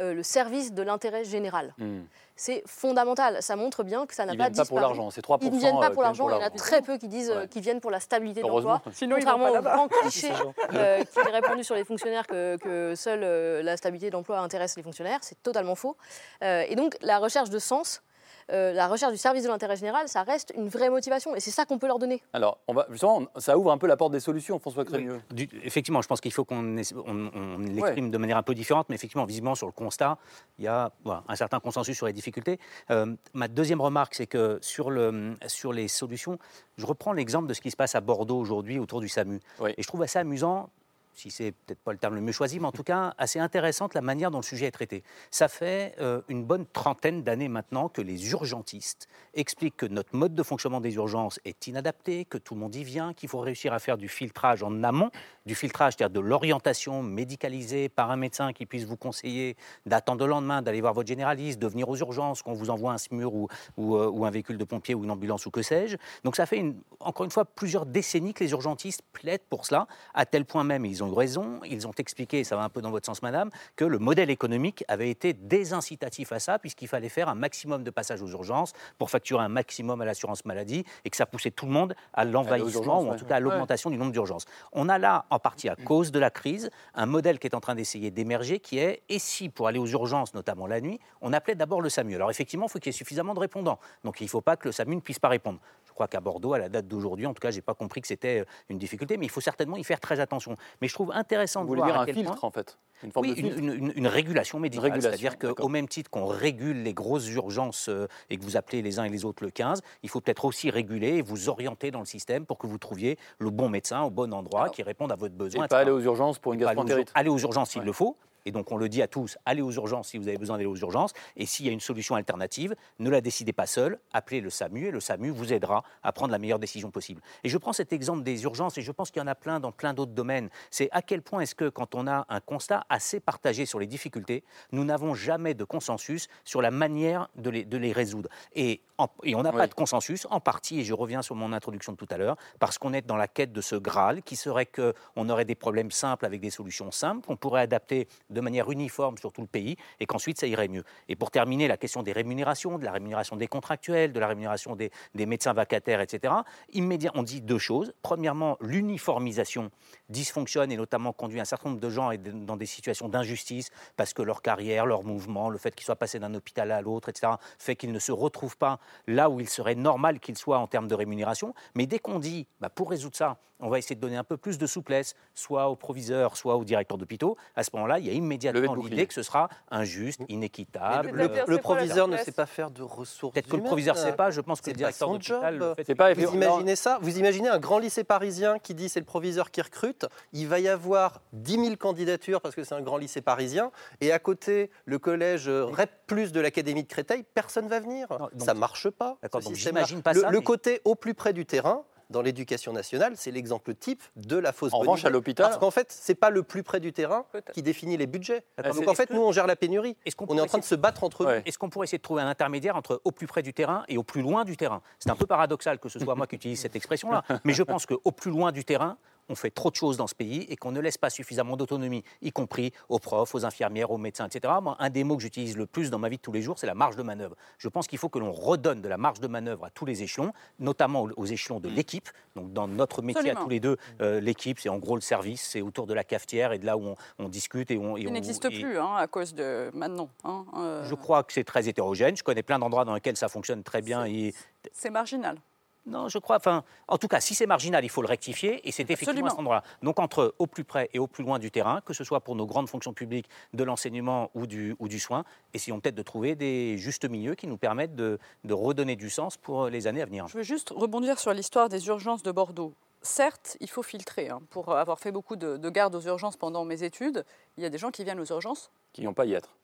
euh, 0.00 0.14
le 0.14 0.22
service 0.22 0.72
de 0.72 0.82
l'intérêt 0.82 1.24
général. 1.24 1.74
Hmm. 1.78 2.00
C'est 2.34 2.62
fondamental. 2.66 3.42
Ça 3.42 3.56
montre 3.56 3.82
bien 3.84 4.06
que 4.06 4.14
ça 4.14 4.24
n'a 4.24 4.32
Ils 4.32 4.38
pas 4.38 4.44
viennent 4.44 4.56
pas 4.56 4.62
disparu. 4.62 4.68
pour 4.68 4.80
l'argent, 4.80 5.10
c'est 5.10 5.20
3% 5.24 5.38
Ils 5.42 5.52
ne 5.52 5.58
viennent 5.58 5.76
euh, 5.76 5.80
pas 5.80 5.90
pour 5.90 6.02
l'argent. 6.02 6.24
pour 6.26 6.32
Il 6.36 6.40
y 6.40 6.42
en 6.42 6.46
a 6.46 6.50
très 6.50 6.80
peu 6.82 6.96
qui 6.96 7.08
disent 7.08 7.30
euh, 7.30 7.40
Ouais. 7.42 7.48
qu'ils 7.48 7.62
viennent 7.62 7.80
pour 7.80 7.90
la 7.90 8.00
stabilité 8.00 8.40
de 8.42 8.46
Heureusement. 8.46 8.72
l'emploi. 8.72 8.92
Sinon, 8.94 9.16
ils 9.16 9.24
vont 9.24 9.32
Contrairement 9.32 9.62
pas 9.62 9.72
au 9.74 9.76
grand 9.76 9.88
cliché 9.88 10.30
euh, 10.74 11.04
qui 11.04 11.18
est 11.18 11.30
répandu 11.30 11.62
sur 11.62 11.74
les 11.74 11.84
fonctionnaires 11.84 12.26
que, 12.26 12.56
que 12.56 12.94
seule 12.96 13.20
euh, 13.22 13.62
la 13.62 13.76
stabilité 13.76 14.08
de 14.08 14.12
l'emploi 14.14 14.38
intéresse 14.40 14.76
les 14.76 14.82
fonctionnaires, 14.82 15.18
c'est 15.22 15.40
totalement 15.42 15.74
faux. 15.74 15.96
Euh, 16.42 16.64
et 16.68 16.74
donc 16.74 16.96
la 17.02 17.18
recherche 17.18 17.50
de 17.50 17.58
sens, 17.58 18.02
euh, 18.50 18.72
la 18.72 18.88
recherche 18.88 19.12
du 19.12 19.18
service 19.18 19.44
de 19.44 19.48
l'intérêt 19.48 19.76
général, 19.76 20.08
ça 20.08 20.22
reste 20.22 20.52
une 20.56 20.68
vraie 20.68 20.90
motivation 20.90 21.34
et 21.36 21.40
c'est 21.40 21.50
ça 21.50 21.64
qu'on 21.64 21.78
peut 21.78 21.86
leur 21.86 21.98
donner. 21.98 22.22
Alors, 22.32 22.58
on 22.68 22.74
va, 22.74 22.86
justement, 22.90 23.22
ça 23.36 23.56
ouvre 23.58 23.70
un 23.72 23.78
peu 23.78 23.86
la 23.86 23.96
porte 23.96 24.12
des 24.12 24.20
solutions, 24.20 24.58
François 24.58 24.84
Crémieux. 24.84 25.20
Effectivement, 25.62 26.02
je 26.02 26.08
pense 26.08 26.20
qu'il 26.20 26.32
faut 26.32 26.44
qu'on 26.44 26.76
essa- 26.76 26.94
on, 27.06 27.30
on 27.34 27.58
l'exprime 27.58 28.10
de 28.10 28.18
manière 28.18 28.36
un 28.36 28.42
peu 28.42 28.54
différente, 28.54 28.86
mais 28.88 28.94
effectivement, 28.94 29.24
visiblement, 29.24 29.54
sur 29.54 29.66
le 29.66 29.72
constat, 29.72 30.18
il 30.58 30.64
y 30.64 30.68
a 30.68 30.90
voilà, 31.04 31.22
un 31.28 31.36
certain 31.36 31.60
consensus 31.60 31.96
sur 31.96 32.06
les 32.06 32.12
difficultés. 32.12 32.58
Euh, 32.90 33.14
ma 33.34 33.48
deuxième 33.48 33.80
remarque, 33.80 34.14
c'est 34.14 34.26
que 34.26 34.58
sur, 34.62 34.90
le, 34.90 35.36
sur 35.46 35.72
les 35.72 35.88
solutions, 35.88 36.38
je 36.76 36.86
reprends 36.86 37.12
l'exemple 37.12 37.48
de 37.48 37.54
ce 37.54 37.60
qui 37.60 37.70
se 37.70 37.76
passe 37.76 37.94
à 37.94 38.00
Bordeaux 38.00 38.38
aujourd'hui 38.38 38.78
autour 38.78 39.00
du 39.00 39.08
SAMU. 39.08 39.40
Et 39.76 39.82
je 39.82 39.86
trouve 39.88 40.02
assez 40.02 40.18
amusant 40.18 40.70
si 41.14 41.30
c'est 41.30 41.52
peut-être 41.52 41.80
pas 41.80 41.92
le 41.92 41.98
terme 41.98 42.14
le 42.14 42.20
mieux 42.20 42.32
choisi, 42.32 42.60
mais 42.60 42.66
en 42.66 42.72
tout 42.72 42.82
cas 42.82 43.14
assez 43.18 43.38
intéressante 43.38 43.94
la 43.94 44.00
manière 44.00 44.30
dont 44.30 44.38
le 44.38 44.44
sujet 44.44 44.66
est 44.66 44.72
traité. 44.72 45.02
Ça 45.30 45.48
fait 45.48 45.94
euh, 46.00 46.22
une 46.28 46.44
bonne 46.44 46.66
trentaine 46.66 47.22
d'années 47.22 47.48
maintenant 47.48 47.88
que 47.88 48.00
les 48.00 48.30
urgentistes 48.30 49.08
expliquent 49.34 49.76
que 49.76 49.86
notre 49.86 50.16
mode 50.16 50.34
de 50.34 50.42
fonctionnement 50.42 50.80
des 50.80 50.94
urgences 50.94 51.40
est 51.44 51.66
inadapté, 51.66 52.24
que 52.24 52.38
tout 52.38 52.54
le 52.54 52.60
monde 52.60 52.74
y 52.74 52.84
vient, 52.84 53.14
qu'il 53.14 53.28
faut 53.28 53.40
réussir 53.40 53.72
à 53.72 53.78
faire 53.78 53.98
du 53.98 54.08
filtrage 54.08 54.62
en 54.62 54.82
amont, 54.82 55.10
du 55.46 55.54
filtrage, 55.54 55.94
c'est-à-dire 55.96 56.14
de 56.14 56.20
l'orientation 56.20 57.02
médicalisée 57.02 57.88
par 57.88 58.10
un 58.10 58.16
médecin 58.16 58.52
qui 58.52 58.66
puisse 58.66 58.84
vous 58.84 58.96
conseiller 58.96 59.56
d'attendre 59.86 60.24
le 60.24 60.30
lendemain, 60.30 60.62
d'aller 60.62 60.80
voir 60.80 60.94
votre 60.94 61.08
généraliste, 61.08 61.58
de 61.58 61.66
venir 61.66 61.88
aux 61.88 61.96
urgences, 61.96 62.42
qu'on 62.42 62.52
vous 62.52 62.70
envoie 62.70 62.92
un 62.92 62.98
SMUR 62.98 63.32
euh, 63.32 63.48
ou 63.78 64.24
un 64.24 64.30
véhicule 64.30 64.58
de 64.58 64.64
pompier 64.64 64.94
ou 64.94 65.04
une 65.04 65.10
ambulance 65.10 65.46
ou 65.46 65.50
que 65.50 65.62
sais-je. 65.62 65.96
Donc 66.24 66.36
ça 66.36 66.46
fait 66.46 66.64
encore 67.00 67.24
une 67.24 67.30
fois 67.30 67.44
plusieurs 67.44 67.86
décennies 67.86 68.34
que 68.34 68.44
les 68.44 68.52
urgentistes 68.52 69.02
plaident 69.12 69.42
pour 69.48 69.66
cela, 69.66 69.86
à 70.14 70.26
tel 70.26 70.44
point 70.44 70.64
même, 70.64 70.84
et 70.84 70.88
ils 71.02 71.08
ont 71.08 71.12
eu 71.12 71.16
raison, 71.16 71.60
ils 71.64 71.86
ont 71.86 71.92
expliqué, 71.98 72.40
et 72.40 72.44
ça 72.44 72.56
va 72.56 72.62
un 72.62 72.68
peu 72.68 72.80
dans 72.80 72.90
votre 72.90 73.06
sens 73.06 73.22
madame, 73.22 73.50
que 73.76 73.84
le 73.84 73.98
modèle 73.98 74.30
économique 74.30 74.84
avait 74.88 75.10
été 75.10 75.32
désincitatif 75.32 76.32
à 76.32 76.38
ça, 76.38 76.58
puisqu'il 76.58 76.88
fallait 76.88 77.08
faire 77.08 77.28
un 77.28 77.34
maximum 77.34 77.82
de 77.82 77.90
passages 77.90 78.22
aux 78.22 78.28
urgences 78.28 78.72
pour 78.98 79.10
facturer 79.10 79.42
un 79.42 79.48
maximum 79.48 80.00
à 80.00 80.04
l'assurance 80.04 80.44
maladie, 80.44 80.84
et 81.04 81.10
que 81.10 81.16
ça 81.16 81.26
poussait 81.26 81.50
tout 81.50 81.66
le 81.66 81.72
monde 81.72 81.94
à 82.12 82.24
l'envahissement, 82.24 83.00
ou 83.00 83.08
en 83.08 83.10
ouais. 83.12 83.16
tout 83.16 83.24
cas 83.24 83.36
à 83.36 83.40
l'augmentation 83.40 83.90
du 83.90 83.98
nombre 83.98 84.12
d'urgences. 84.12 84.44
On 84.72 84.88
a 84.88 84.98
là, 84.98 85.26
en 85.30 85.38
partie 85.38 85.68
à 85.68 85.76
cause 85.76 86.12
de 86.12 86.18
la 86.18 86.30
crise, 86.30 86.70
un 86.94 87.06
modèle 87.06 87.38
qui 87.38 87.46
est 87.46 87.54
en 87.54 87.60
train 87.60 87.74
d'essayer 87.74 88.10
d'émerger, 88.10 88.60
qui 88.60 88.78
est, 88.78 89.02
et 89.08 89.18
si 89.18 89.48
pour 89.48 89.66
aller 89.68 89.78
aux 89.78 89.86
urgences, 89.86 90.34
notamment 90.34 90.66
la 90.66 90.80
nuit, 90.80 91.00
on 91.20 91.32
appelait 91.32 91.54
d'abord 91.54 91.80
le 91.80 91.88
SAMU 91.88 92.14
Alors 92.14 92.30
effectivement, 92.30 92.66
il 92.66 92.70
faut 92.70 92.78
qu'il 92.78 92.92
y 92.92 92.94
ait 92.94 92.98
suffisamment 92.98 93.34
de 93.34 93.40
répondants. 93.40 93.78
Donc 94.04 94.20
il 94.20 94.24
ne 94.24 94.28
faut 94.28 94.40
pas 94.40 94.56
que 94.56 94.68
le 94.68 94.72
SAMU 94.72 94.96
ne 94.96 95.00
puisse 95.00 95.18
pas 95.18 95.28
répondre. 95.28 95.58
Je 95.92 95.94
crois 95.94 96.08
qu'à 96.08 96.20
Bordeaux, 96.20 96.54
à 96.54 96.58
la 96.58 96.70
date 96.70 96.88
d'aujourd'hui, 96.88 97.26
en 97.26 97.34
tout 97.34 97.40
cas, 97.40 97.50
je 97.50 97.56
n'ai 97.56 97.60
pas 97.62 97.74
compris 97.74 98.00
que 98.00 98.06
c'était 98.06 98.40
euh, 98.40 98.44
une 98.70 98.78
difficulté, 98.78 99.18
mais 99.18 99.26
il 99.26 99.28
faut 99.28 99.42
certainement 99.42 99.76
y 99.76 99.84
faire 99.84 100.00
très 100.00 100.20
attention. 100.20 100.56
Mais 100.80 100.88
je 100.88 100.94
trouve 100.94 101.12
intéressant 101.12 101.60
Vous 101.60 101.66
de 101.66 101.68
voulez 101.68 101.80
voir 101.82 101.90
dire 101.92 102.00
à 102.00 102.02
un 102.04 102.06
quel 102.06 102.14
filtre, 102.14 102.34
point- 102.40 102.48
en 102.48 102.50
fait 102.50 102.78
Une 103.02 103.12
forme 103.12 103.26
oui, 103.26 103.34
de 103.34 103.40
une, 103.58 103.68
une- 103.74 103.92
une- 103.94 104.06
régulation 104.06 104.58
médicale. 104.58 105.02
C'est-à-dire 105.02 105.38
qu'au 105.38 105.68
même 105.68 105.86
titre 105.88 106.08
qu'on 106.08 106.24
régule 106.24 106.82
les 106.82 106.94
grosses 106.94 107.28
urgences 107.28 107.90
euh, 107.90 108.06
et 108.30 108.38
que 108.38 108.42
vous 108.42 108.56
appelez 108.56 108.80
les 108.80 108.98
uns 108.98 109.04
et 109.04 109.10
les 109.10 109.26
autres 109.26 109.44
le 109.44 109.50
15, 109.50 109.82
il 110.02 110.08
faut 110.08 110.22
peut-être 110.22 110.46
aussi 110.46 110.70
réguler 110.70 111.16
et 111.18 111.22
vous 111.22 111.50
orienter 111.50 111.90
dans 111.90 112.00
le 112.00 112.06
système 112.06 112.46
pour 112.46 112.56
que 112.56 112.66
vous 112.66 112.78
trouviez 112.78 113.18
le 113.38 113.50
bon 113.50 113.68
médecin 113.68 114.00
au 114.00 114.08
bon 114.10 114.32
endroit 114.32 114.70
qui 114.70 114.82
réponde 114.82 115.12
à 115.12 115.16
votre 115.16 115.34
besoin. 115.34 115.66
Et 115.66 115.68
pas 115.68 115.76
etc. 115.76 115.80
aller 115.82 115.90
aux 115.90 116.00
urgences 116.00 116.38
pour 116.38 116.54
une 116.54 116.60
gastroentérite. 116.60 117.12
Aller 117.14 117.28
aux 117.28 117.38
urgences 117.38 117.68
s'il 117.72 117.82
le 117.82 117.92
faut. 117.92 118.16
Et 118.44 118.52
donc 118.52 118.72
on 118.72 118.76
le 118.76 118.88
dit 118.88 119.02
à 119.02 119.08
tous, 119.08 119.38
allez 119.46 119.62
aux 119.62 119.72
urgences 119.72 120.08
si 120.08 120.18
vous 120.18 120.28
avez 120.28 120.38
besoin 120.38 120.56
d'aller 120.56 120.66
aux 120.68 120.76
urgences. 120.76 121.12
Et 121.36 121.46
s'il 121.46 121.66
y 121.66 121.68
a 121.68 121.72
une 121.72 121.80
solution 121.80 122.14
alternative, 122.14 122.74
ne 122.98 123.10
la 123.10 123.20
décidez 123.20 123.52
pas 123.52 123.66
seul, 123.66 123.98
appelez 124.12 124.40
le 124.40 124.50
SAMU 124.50 124.86
et 124.86 124.90
le 124.90 125.00
SAMU 125.00 125.30
vous 125.30 125.52
aidera 125.52 125.84
à 126.02 126.12
prendre 126.12 126.32
la 126.32 126.38
meilleure 126.38 126.58
décision 126.58 126.90
possible. 126.90 127.20
Et 127.44 127.48
je 127.48 127.58
prends 127.58 127.72
cet 127.72 127.92
exemple 127.92 128.22
des 128.22 128.42
urgences 128.44 128.78
et 128.78 128.82
je 128.82 128.92
pense 128.92 129.10
qu'il 129.10 129.20
y 129.20 129.24
en 129.24 129.28
a 129.28 129.34
plein 129.34 129.60
dans 129.60 129.72
plein 129.72 129.94
d'autres 129.94 130.12
domaines. 130.12 130.48
C'est 130.70 130.88
à 130.92 131.02
quel 131.02 131.22
point 131.22 131.40
est-ce 131.40 131.54
que 131.54 131.68
quand 131.68 131.94
on 131.94 132.06
a 132.06 132.26
un 132.28 132.40
constat 132.40 132.84
assez 132.88 133.20
partagé 133.20 133.66
sur 133.66 133.78
les 133.78 133.86
difficultés, 133.86 134.44
nous 134.72 134.84
n'avons 134.84 135.14
jamais 135.14 135.54
de 135.54 135.64
consensus 135.64 136.28
sur 136.44 136.62
la 136.62 136.70
manière 136.70 137.28
de 137.36 137.50
les, 137.50 137.64
de 137.64 137.76
les 137.78 137.92
résoudre. 137.92 138.28
Et, 138.54 138.80
en- 138.98 139.08
et 139.22 139.34
on 139.34 139.42
n'a 139.42 139.52
pas 139.52 139.66
de 139.66 139.74
consensus, 139.74 140.26
en 140.30 140.40
partie, 140.40 140.80
et 140.80 140.84
je 140.84 140.94
reviens 140.94 141.22
sur 141.22 141.34
mon 141.34 141.52
introduction 141.52 141.92
de 141.92 141.96
tout 141.96 142.08
à 142.10 142.16
l'heure, 142.16 142.36
parce 142.58 142.78
qu'on 142.78 142.92
est 142.92 143.02
dans 143.06 143.16
la 143.16 143.28
quête 143.28 143.52
de 143.52 143.60
ce 143.60 143.76
Graal 143.76 144.22
qui 144.22 144.36
serait 144.36 144.66
qu'on 144.66 145.28
aurait 145.28 145.44
des 145.44 145.54
problèmes 145.54 145.90
simples 145.90 146.26
avec 146.26 146.40
des 146.40 146.50
solutions 146.50 146.90
simples, 146.90 147.26
qu'on 147.26 147.36
pourrait 147.36 147.62
adapter 147.62 148.08
de 148.32 148.40
manière 148.40 148.70
uniforme 148.70 149.18
sur 149.18 149.32
tout 149.32 149.40
le 149.40 149.46
pays, 149.46 149.76
et 150.00 150.06
qu'ensuite 150.06 150.40
ça 150.40 150.46
irait 150.46 150.68
mieux. 150.68 150.84
Et 151.08 151.16
pour 151.16 151.30
terminer, 151.30 151.68
la 151.68 151.76
question 151.76 152.02
des 152.02 152.12
rémunérations, 152.12 152.78
de 152.78 152.84
la 152.84 152.92
rémunération 152.92 153.36
des 153.36 153.46
contractuels, 153.46 154.12
de 154.12 154.20
la 154.20 154.28
rémunération 154.28 154.76
des, 154.76 154.90
des 155.14 155.26
médecins 155.26 155.52
vacataires, 155.52 156.00
etc. 156.00 156.34
Immédiat, 156.72 157.10
on 157.14 157.22
dit 157.22 157.40
deux 157.40 157.58
choses. 157.58 157.92
Premièrement, 158.02 158.56
l'uniformisation 158.60 159.70
dysfonctionne 160.08 160.72
et 160.72 160.76
notamment 160.76 161.12
conduit 161.12 161.40
un 161.40 161.44
certain 161.44 161.70
nombre 161.70 161.80
de 161.80 161.90
gens 161.90 162.10
dans 162.16 162.56
des 162.56 162.66
situations 162.66 163.08
d'injustice 163.08 163.70
parce 163.96 164.12
que 164.12 164.22
leur 164.22 164.42
carrière, 164.42 164.86
leur 164.86 165.02
mouvement, 165.02 165.50
le 165.50 165.58
fait 165.58 165.74
qu'ils 165.74 165.84
soient 165.84 165.96
passés 165.96 166.18
d'un 166.18 166.34
hôpital 166.34 166.70
à 166.70 166.80
l'autre, 166.80 167.08
etc., 167.08 167.32
fait 167.58 167.76
qu'ils 167.76 167.92
ne 167.92 167.98
se 167.98 168.12
retrouvent 168.12 168.56
pas 168.56 168.78
là 169.06 169.30
où 169.30 169.40
il 169.40 169.48
serait 169.48 169.74
normal 169.74 170.20
qu'ils 170.20 170.38
soient 170.38 170.58
en 170.58 170.66
termes 170.66 170.88
de 170.88 170.94
rémunération. 170.94 171.54
Mais 171.74 171.86
dès 171.86 171.98
qu'on 171.98 172.18
dit, 172.18 172.46
bah, 172.60 172.70
pour 172.70 172.90
résoudre 172.90 173.16
ça, 173.16 173.38
on 173.62 173.70
va 173.70 173.78
essayer 173.78 173.96
de 173.96 174.00
donner 174.00 174.16
un 174.16 174.24
peu 174.24 174.36
plus 174.36 174.58
de 174.58 174.66
souplesse, 174.66 175.14
soit 175.34 175.68
aux 175.68 175.76
proviseurs, 175.76 176.36
soit 176.36 176.56
aux 176.56 176.64
directeurs 176.64 176.98
d'hôpitaux, 176.98 177.36
à 177.56 177.62
ce 177.62 177.70
moment-là, 177.74 177.98
il 177.98 178.06
y 178.06 178.10
a 178.10 178.12
immédiatement 178.12 178.74
l'idée 178.74 179.06
que 179.06 179.14
ce 179.14 179.22
sera 179.22 179.48
injuste, 179.70 180.20
inéquitable. 180.28 181.10
Le, 181.12 181.30
le 181.46 181.58
proviseur 181.58 182.08
ne 182.08 182.16
sait 182.16 182.32
pas 182.32 182.46
faire 182.46 182.70
de 182.70 182.82
ressources 182.82 183.32
Peut-être 183.34 183.48
que 183.48 183.56
le 183.56 183.62
proviseur 183.62 183.94
ne 183.94 184.00
sait 184.00 184.12
pas, 184.12 184.30
je 184.30 184.40
pense 184.40 184.60
que 184.60 184.70
le 184.70 184.76
directeur 184.76 185.08
d'hôpital 185.10 185.56
le 185.56 185.74
fait. 185.84 185.94
Pas 185.94 186.12
Vous 186.14 186.34
imaginez 186.34 186.76
ça 186.76 186.98
Vous 187.00 187.18
imaginez 187.18 187.48
un 187.48 187.58
grand 187.58 187.78
lycée 187.78 188.04
parisien 188.04 188.58
qui 188.58 188.74
dit 188.74 188.88
c'est 188.88 189.00
le 189.00 189.06
proviseur 189.06 189.50
qui 189.50 189.62
recrute. 189.62 190.06
Il 190.32 190.48
va 190.48 190.58
y 190.60 190.68
avoir 190.68 191.20
10 191.32 191.64
000 191.64 191.76
candidatures 191.76 192.40
parce 192.40 192.54
que 192.54 192.64
c'est 192.64 192.74
un 192.74 192.80
grand 192.82 192.96
lycée 192.96 193.20
parisien. 193.20 193.70
Et 194.00 194.10
à 194.12 194.18
côté, 194.18 194.70
le 194.84 194.98
collège 194.98 195.48
euh, 195.48 195.66
REP 195.66 195.90
plus 196.06 196.32
de 196.32 196.40
l'Académie 196.40 196.82
de 196.82 196.88
Créteil, 196.88 197.24
personne 197.34 197.68
va 197.68 197.80
venir. 197.80 198.08
ça 198.38 198.54
marche 198.54 198.90
pas. 198.90 199.16
J'imagine 199.52 200.02
pas 200.02 200.12
le, 200.12 200.20
ça, 200.22 200.30
Le 200.30 200.38
mais- 200.38 200.44
côté 200.44 200.80
au 200.84 200.94
plus 200.94 201.14
près 201.14 201.32
du 201.32 201.46
terrain 201.46 201.84
dans 202.12 202.22
l'éducation 202.22 202.72
nationale, 202.72 203.14
c'est 203.16 203.32
l'exemple 203.32 203.74
type 203.74 204.02
de 204.16 204.36
la 204.36 204.52
fausse 204.52 204.72
En 204.72 204.78
bonne 204.78 204.82
revanche, 204.88 205.00
idée. 205.00 205.08
à 205.08 205.10
l'hôpital- 205.10 205.46
Parce 205.46 205.58
qu'en 205.58 205.70
fait, 205.72 205.90
c'est 205.90 206.14
pas 206.14 206.30
le 206.30 206.42
plus 206.44 206.62
près 206.62 206.78
du 206.78 206.92
terrain 206.92 207.24
qui 207.52 207.62
définit 207.62 207.96
les 207.96 208.06
budgets. 208.06 208.44
Attends, 208.56 208.74
Donc 208.74 208.88
en 208.88 208.94
fait, 208.94 209.06
que- 209.06 209.14
nous, 209.14 209.22
on 209.22 209.32
gère 209.32 209.46
la 209.48 209.56
pénurie. 209.56 209.96
On 210.28 210.38
est 210.38 210.40
en 210.40 210.46
train 210.46 210.58
de 210.58 210.64
se 210.64 210.74
battre 210.76 211.02
entre 211.02 211.24
nous. 211.24 211.30
Est-ce 211.44 211.58
qu'on 211.58 211.70
pourrait 211.70 211.84
essayer 211.84 211.98
de 211.98 212.02
trouver 212.02 212.22
un 212.22 212.28
intermédiaire 212.28 212.76
entre 212.76 213.00
au 213.04 213.10
plus 213.10 213.26
près 213.26 213.42
du 213.42 213.52
terrain 213.52 213.84
et 213.88 213.98
au 213.98 214.02
plus 214.04 214.22
loin 214.22 214.44
du 214.44 214.56
terrain? 214.56 214.82
C'est 215.00 215.10
un 215.10 215.16
peu 215.16 215.26
paradoxal 215.26 215.78
que 215.80 215.88
ce 215.88 215.98
soit 215.98 216.14
moi 216.14 216.26
qui 216.28 216.36
utilise 216.36 216.60
cette 216.60 216.76
expression-là, 216.76 217.24
mais 217.44 217.52
je 217.54 217.62
pense 217.62 217.86
qu'au 217.86 218.12
plus 218.12 218.30
loin 218.30 218.52
du 218.52 218.64
terrain, 218.64 218.98
on 219.28 219.34
fait 219.34 219.50
trop 219.50 219.70
de 219.70 219.76
choses 219.76 219.96
dans 219.96 220.06
ce 220.06 220.14
pays 220.14 220.46
et 220.48 220.56
qu'on 220.56 220.72
ne 220.72 220.80
laisse 220.80 220.98
pas 220.98 221.10
suffisamment 221.10 221.56
d'autonomie, 221.56 222.02
y 222.22 222.32
compris 222.32 222.72
aux 222.88 222.98
profs, 222.98 223.34
aux 223.34 223.44
infirmières, 223.44 223.90
aux 223.90 223.98
médecins, 223.98 224.26
etc. 224.26 224.54
Moi, 224.62 224.76
un 224.78 224.90
des 224.90 225.04
mots 225.04 225.16
que 225.16 225.22
j'utilise 225.22 225.56
le 225.56 225.66
plus 225.66 225.90
dans 225.90 225.98
ma 225.98 226.08
vie 226.08 226.16
de 226.16 226.22
tous 226.22 226.32
les 226.32 226.42
jours, 226.42 226.58
c'est 226.58 226.66
la 226.66 226.74
marge 226.74 226.96
de 226.96 227.02
manœuvre. 227.02 227.36
Je 227.58 227.68
pense 227.68 227.86
qu'il 227.86 227.98
faut 227.98 228.08
que 228.08 228.18
l'on 228.18 228.32
redonne 228.32 228.80
de 228.82 228.88
la 228.88 228.96
marge 228.98 229.20
de 229.20 229.26
manœuvre 229.28 229.64
à 229.66 229.70
tous 229.70 229.84
les 229.86 230.02
échelons, 230.02 230.32
notamment 230.58 231.08
aux- 231.16 231.24
échelons 231.26 231.60
de 231.60 231.68
l'équipe. 231.68 232.08
Donc, 232.36 232.52
dans 232.52 232.66
notre 232.68 233.00
métier 233.02 233.30
à 233.30 233.34
tous 233.36 233.48
les 233.48 233.60
deux, 233.60 233.76
euh, 234.00 234.20
l'équipe, 234.20 234.58
c'est 234.60 234.68
en 234.68 234.78
gros 234.78 234.96
le 234.96 235.00
service, 235.00 235.42
c'est 235.42 235.60
autour 235.62 235.86
de 235.86 235.94
la 235.94 236.04
cafetière 236.04 236.52
et 236.52 236.58
de 236.58 236.66
là 236.66 236.76
où 236.76 236.84
on, 236.84 236.94
on 237.18 237.28
discute 237.28 237.70
et 237.70 237.78
on. 237.78 237.96
et 237.96 238.02
Il 238.02 238.12
n'existe 238.12 238.48
plus 238.50 238.78
hein, 238.78 238.96
à 238.96 239.06
cause 239.06 239.34
de 239.34 239.70
maintenant. 239.72 240.08
hein, 240.24 240.44
euh, 240.56 240.84
je 240.84 240.94
crois 240.94 241.22
que 241.22 241.32
c'est 241.32 241.44
très 241.44 241.68
hétérogène. 241.68 242.16
Je 242.16 242.22
connais 242.22 242.42
plein 242.42 242.58
d'endroits 242.58 242.84
dans 242.84 242.94
lesquels 242.94 243.16
ça 243.16 243.28
fonctionne 243.28 243.62
très 243.62 243.82
bien. 243.82 244.04
Et... 244.04 244.34
C'est 244.72 244.90
marginal. 244.90 245.38
Non, 245.84 246.08
je 246.08 246.18
crois. 246.18 246.36
Enfin, 246.36 246.62
en 246.86 246.96
tout 246.96 247.08
cas, 247.08 247.20
si 247.20 247.34
c'est 247.34 247.46
marginal, 247.46 247.84
il 247.84 247.88
faut 247.88 248.02
le 248.02 248.08
rectifier. 248.08 248.66
Et 248.68 248.70
c'est 248.72 248.82
effectivement 248.82 249.10
Absolument. 249.10 249.26
à 249.26 249.30
cet 249.30 249.38
endroit-là. 249.40 249.62
Donc, 249.82 249.98
entre 249.98 250.34
au 250.38 250.46
plus 250.46 250.62
près 250.64 250.88
et 250.94 250.98
au 250.98 251.06
plus 251.08 251.24
loin 251.24 251.38
du 251.40 251.50
terrain, 251.50 251.80
que 251.80 251.92
ce 251.92 252.04
soit 252.04 252.20
pour 252.20 252.36
nos 252.36 252.46
grandes 252.46 252.68
fonctions 252.68 252.92
publiques 252.92 253.28
de 253.52 253.64
l'enseignement 253.64 254.30
ou 254.34 254.46
du, 254.46 254.76
ou 254.78 254.86
du 254.88 255.00
soin, 255.00 255.24
essayons 255.54 255.80
peut-être 255.80 255.94
de 255.96 256.02
trouver 256.02 256.34
des 256.36 256.78
justes 256.78 257.04
milieux 257.08 257.34
qui 257.34 257.46
nous 257.48 257.56
permettent 257.56 257.96
de, 257.96 258.18
de 258.44 258.54
redonner 258.54 258.94
du 258.96 259.10
sens 259.10 259.36
pour 259.36 259.66
les 259.68 259.86
années 259.88 260.02
à 260.02 260.06
venir. 260.06 260.28
Je 260.28 260.36
veux 260.38 260.44
juste 260.44 260.70
rebondir 260.70 261.18
sur 261.18 261.32
l'histoire 261.32 261.68
des 261.68 261.86
urgences 261.88 262.22
de 262.22 262.30
Bordeaux. 262.30 262.74
Certes, 263.04 263.56
il 263.58 263.68
faut 263.68 263.82
filtrer. 263.82 264.28
hein. 264.28 264.40
Pour 264.50 264.76
avoir 264.76 265.00
fait 265.00 265.10
beaucoup 265.10 265.34
de, 265.34 265.56
de 265.56 265.70
gardes 265.70 265.96
aux 265.96 266.02
urgences 266.02 266.36
pendant 266.36 266.64
mes 266.64 266.84
études, 266.84 267.24
il 267.56 267.64
y 267.64 267.66
a 267.66 267.68
des 267.70 267.78
gens 267.78 267.90
qui 267.90 268.04
viennent 268.04 268.20
aux 268.20 268.26
urgences 268.26 268.70
Qui 268.92 269.02
n'ont 269.02 269.14
pas 269.14 269.24
y 269.26 269.32
être. 269.34 269.56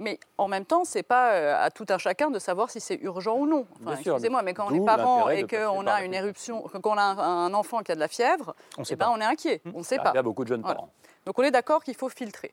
Mais 0.00 0.20
en 0.36 0.46
même 0.46 0.64
temps, 0.64 0.84
c'est 0.84 1.02
pas 1.02 1.32
euh, 1.32 1.56
à 1.64 1.70
tout 1.70 1.86
un 1.88 1.98
chacun 1.98 2.30
de 2.30 2.38
savoir 2.38 2.70
si 2.70 2.80
c'est 2.80 3.00
urgent 3.02 3.36
ou 3.36 3.46
non. 3.46 3.66
Enfin, 3.82 3.94
Excusez-moi, 3.96 4.42
mais 4.42 4.54
quand 4.54 4.68
on 4.70 4.74
est 4.74 4.84
parent 4.84 5.28
et 5.28 5.44
qu'on 5.46 5.86
a 5.86 6.02
une 6.02 6.14
éruption, 6.14 6.62
qu'on 6.62 6.96
a 6.96 7.02
un, 7.02 7.52
enfant 7.52 7.82
qui 7.82 7.90
a 7.92 7.94
de 7.94 8.00
la 8.00 8.08
fièvre, 8.08 8.54
On 8.76 8.82
eh 8.82 8.84
sait 8.84 8.96
ben, 8.96 9.06
pas. 9.06 9.12
on 9.12 9.20
est 9.20 9.24
inquiet. 9.24 9.60
On 9.74 9.78
ne 9.78 9.82
sait 9.82 9.96
pas. 9.96 10.10
arrive 10.10 10.20
à 10.20 10.22
beaucoup 10.22 10.44
de 10.44 10.48
jeunes 10.48 10.60
Voilà. 10.60 10.76
parents. 10.76 10.90
Donc 11.26 11.38
on 11.38 11.42
est 11.42 11.50
d'accord 11.50 11.82
qu'il 11.82 11.96
faut 11.96 12.08
filtrer. 12.08 12.52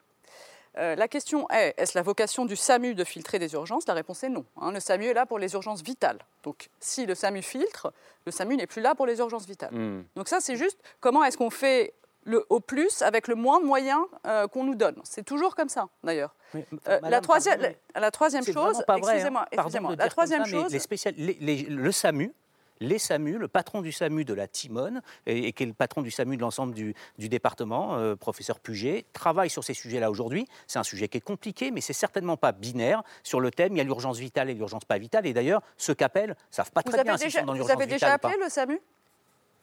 Euh, 0.78 0.96
la 0.96 1.08
question 1.08 1.50
est, 1.52 1.74
est-ce 1.78 1.98
la 1.98 2.02
vocation 2.02 2.46
du 2.46 2.56
SAMU 2.58 2.96
de 2.96 3.04
filtrer 3.06 3.39
des 3.39 3.54
urgences? 3.54 3.88
La 3.88 3.93
réponse 3.93 4.24
est 4.24 4.30
non. 4.30 4.43
hein. 4.60 4.72
le 4.74 4.80
SAMU 4.82 5.06
est 5.06 5.14
là 5.14 5.26
pour 5.26 5.39
les 5.39 5.54
urgences 5.54 5.82
vitales. 5.82 6.20
Donc 6.43 6.68
si 6.82 7.06
le 7.06 7.16
SAMU 7.16 7.41
filtre, 7.41 7.93
le 8.26 8.32
SAMU 8.32 8.58
n'est 8.58 8.68
plus 8.68 8.82
là 8.82 8.93
pour 8.96 9.06
les 9.06 9.20
urgences 9.20 9.46
vitales. 9.46 9.74
Hmm. 9.74 10.04
Donc 10.18 10.28
ça, 10.28 10.39
c'est 10.41 10.58
juste 10.58 10.80
comment 11.00 11.24
est-ce 11.24 11.38
qu'on 11.38 11.50
fait 11.50 11.93
le 12.26 12.46
au 12.50 12.60
plus 12.60 13.02
avec 13.02 13.28
le 13.28 13.36
moins 13.36 13.60
de 13.62 13.66
moyens 13.66 14.02
euh, 14.28 14.48
qu'on 14.48 14.64
nous 14.64 14.76
donne. 14.76 14.96
C'est 15.04 15.24
toujours 15.24 15.56
comme 15.56 15.70
ça, 15.70 15.88
d'ailleurs. 16.04 16.36
Oui, 16.54 16.64
Euh, 16.88 17.00
la, 17.04 17.22
troisième, 17.22 17.60
pardon, 17.60 17.76
la, 17.96 18.02
la 18.02 18.12
troisième 18.12 18.44
C'est 18.44 18.54
chose, 18.54 18.78
hein. 18.88 19.46
excusez-moi, 19.52 19.96
de 19.96 20.00
la 20.00 20.10
troisième 20.10 20.46
ça, 20.46 20.50
chose, 20.52 20.72
les 20.74 20.80
spécial- 20.80 21.14
les- 21.18 21.38
les- 21.40 21.64
le 21.64 21.92
SAMU, 21.92 22.34
les 22.82 23.00
SAMU, 23.00 23.38
le 23.38 23.48
patron 23.48 23.82
du 23.82 23.92
SAMU 23.94 24.26
de 24.26 24.34
la 24.34 24.48
Timone, 24.48 25.02
et, 25.26 25.48
et 25.48 25.54
qui 25.54 25.64
est 25.64 25.66
le 25.66 25.74
patron 25.74 26.02
du 26.02 26.12
SAMU 26.12 26.36
de 26.36 26.42
l'ensemble 26.42 26.74
du, 26.74 26.94
du 27.18 27.30
département, 27.30 27.96
euh, 27.96 28.16
professeur 28.18 28.60
Puget, 28.60 29.06
travaille 29.14 29.50
sur 29.50 29.64
ces 29.64 29.74
sujets-là 29.74 30.12
aujourd'hui. 30.12 30.46
C'est 30.68 30.80
un 30.80 30.84
sujet 30.84 31.08
qui 31.08 31.18
est 31.20 31.22
compliqué, 31.22 31.72
mais 31.72 31.80
c'est 31.80 31.94
certainement 31.94 32.36
pas 32.38 32.52
binaire. 32.52 33.02
Sur 33.24 33.40
le 33.40 33.50
thème, 33.52 33.74
il 33.74 33.78
y 33.78 33.82
a 33.82 33.86
l'urgence 33.86 34.18
vitale 34.18 34.50
et 34.50 34.54
l'urgence 34.54 34.84
pas 34.84 34.98
vitale. 34.98 35.26
Et 35.26 35.32
d'ailleurs, 35.34 35.62
ceux 35.78 35.94
qu'appellent 35.94 36.36
savent 36.52 36.72
pas 36.72 36.82
vous 36.86 36.92
très 36.92 37.04
bien 37.04 37.14
avez 37.14 37.20
s'ils 37.22 37.28
déjà, 37.28 37.40
sont 37.42 37.46
dans 37.46 37.54
vous 37.54 37.60
l'urgence 37.60 37.78
avez 37.78 37.86
vitale 37.86 38.00
déjà 38.00 38.16
ou 38.16 38.18
pas. 38.18 38.28
appelé 38.30 38.44
le 38.44 38.50
SAMU? 38.50 38.82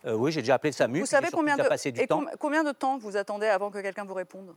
Oui, 0.04 0.32
j'ai 0.32 0.40
déjà 0.42 0.54
appelé 0.54 0.70
le 0.70 0.74
SAMU. 0.76 1.00
Vous 1.00 1.06
savez 1.06 1.28
combien 1.32 1.54
déjà 1.56 1.64
de, 1.64 1.68
passé 1.68 1.92
du 1.92 2.00
et 2.00 2.06
temps. 2.06 2.18
com- 2.20 2.30
combien 2.38 2.64
de 2.64 2.72
temps 2.72 2.98
vous 2.98 3.16
attendez 3.16 3.46
avant 3.46 3.70
que 3.70 3.78
quelqu'un 3.78 4.04
vous 4.04 4.14
réponde? 4.14 4.54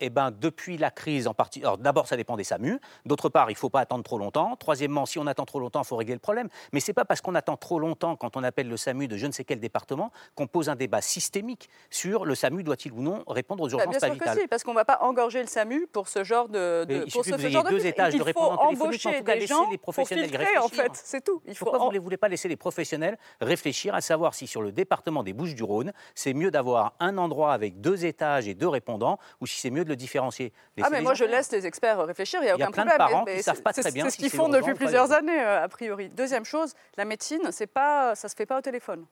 Eh 0.00 0.10
ben, 0.10 0.32
depuis 0.32 0.78
la 0.78 0.90
crise 0.90 1.28
en 1.28 1.34
partie. 1.34 1.60
Alors, 1.60 1.78
d'abord, 1.78 2.08
ça 2.08 2.16
dépend 2.16 2.36
des 2.36 2.42
SAMU. 2.44 2.80
D'autre 3.06 3.28
part, 3.28 3.50
il 3.50 3.54
ne 3.54 3.58
faut 3.58 3.70
pas 3.70 3.80
attendre 3.80 4.02
trop 4.02 4.18
longtemps. 4.18 4.56
Troisièmement, 4.56 5.06
si 5.06 5.18
on 5.20 5.26
attend 5.28 5.44
trop 5.44 5.60
longtemps, 5.60 5.82
il 5.82 5.86
faut 5.86 5.94
régler 5.96 6.14
le 6.14 6.18
problème. 6.20 6.48
Mais 6.72 6.80
ce 6.80 6.90
n'est 6.90 6.94
pas 6.94 7.04
parce 7.04 7.20
qu'on 7.20 7.36
attend 7.36 7.56
trop 7.56 7.78
longtemps 7.78 8.16
quand 8.16 8.36
on 8.36 8.42
appelle 8.42 8.68
le 8.68 8.76
SAMU 8.76 9.06
de 9.06 9.16
je 9.16 9.26
ne 9.26 9.32
sais 9.32 9.44
quel 9.44 9.60
département 9.60 10.10
qu'on 10.34 10.48
pose 10.48 10.68
un 10.68 10.74
débat 10.74 11.00
systémique 11.00 11.68
sur 11.88 12.24
le 12.24 12.34
SAMU 12.34 12.64
doit-il 12.64 12.90
ou 12.92 13.00
non 13.00 13.22
répondre 13.28 13.62
aux 13.62 13.68
Bah, 13.68 13.74
urgences 13.74 13.90
Bien 13.90 14.00
pas 14.00 14.06
sûr 14.08 14.18
que 14.34 14.40
si, 14.40 14.48
parce 14.48 14.64
qu'on 14.64 14.72
ne 14.72 14.76
va 14.76 14.84
pas 14.84 14.98
engorger 15.02 15.40
le 15.40 15.46
SAMU 15.46 15.86
pour 15.92 16.08
ce 16.08 16.24
genre 16.24 16.48
de, 16.48 16.84
de- 16.84 17.10
pour 17.12 17.24
ce, 17.24 17.38
ce 17.38 17.48
genre 17.48 17.62
de 17.64 17.70
deux 17.70 17.86
étages 17.86 18.14
de 18.14 18.18
Il 18.26 18.32
faut 18.32 18.40
embaucher 18.40 19.08
en 19.08 19.12
tout 19.18 19.24
cas, 19.24 19.36
des 19.36 19.46
gens 19.46 19.70
les 19.70 19.78
pour 19.78 19.94
professionnels 19.94 20.26
y 20.26 20.28
filtrer, 20.30 20.58
en 20.58 20.68
fait, 20.68 20.90
c'est 20.94 21.22
tout. 21.22 21.40
Il 21.46 21.54
faut 21.54 21.66
Pourquoi 21.66 21.82
en- 21.82 21.86
vous 21.90 21.92
ne 21.94 22.00
voulez 22.00 22.16
pas 22.16 22.28
laisser 22.28 22.48
les 22.48 22.56
professionnels 22.56 23.18
réfléchir 23.40 23.94
à 23.94 24.00
savoir 24.00 24.34
si 24.34 24.48
sur 24.48 24.62
le 24.62 24.72
département 24.72 25.22
des 25.22 25.32
Bouches-du-Rhône, 25.32 25.92
c'est 26.16 26.34
mieux 26.34 26.50
d'avoir 26.50 26.94
un 26.98 27.18
endroit 27.18 27.52
avec 27.52 27.80
deux 27.80 28.04
étages 28.04 28.48
et 28.48 28.54
deux 28.54 28.68
répondants 28.68 29.18
ou 29.40 29.46
si 29.46 29.60
c'est 29.60 29.70
mieux 29.70 29.84
de 29.84 29.91
le 29.92 29.96
différencier 29.96 30.52
Ah, 30.82 30.88
mais 30.90 31.00
moi, 31.00 31.14
gens 31.14 31.24
je 31.24 31.30
laisse 31.30 31.50
les 31.52 31.66
experts 31.66 32.04
réfléchir, 32.04 32.40
il 32.40 32.44
n'y 32.46 32.50
a 32.50 32.54
Il 32.56 32.60
y 32.60 32.62
a 32.62 32.66
aucun 32.68 32.72
plein 32.72 32.84
de 32.84 32.88
problème. 32.90 33.08
parents 33.12 33.24
mais 33.24 33.32
qui 33.32 33.38
c'est- 33.38 33.42
savent 33.44 33.62
pas 33.62 33.72
c'est- 33.72 33.82
très 33.82 33.92
bien 33.92 34.04
C'est 34.04 34.10
ce 34.12 34.16
qu'ils 34.16 34.30
font 34.30 34.48
depuis 34.48 34.74
plusieurs 34.74 35.12
années, 35.12 35.40
euh, 35.40 35.62
a 35.64 35.68
priori. 35.68 36.08
Deuxième 36.08 36.44
chose, 36.44 36.74
la 36.96 37.04
médecine, 37.04 37.50
c'est 37.52 37.66
pas, 37.66 38.14
ça 38.14 38.26
ne 38.26 38.30
se 38.30 38.36
fait 38.36 38.46
pas 38.46 38.58
au 38.58 38.62
téléphone. 38.62 39.04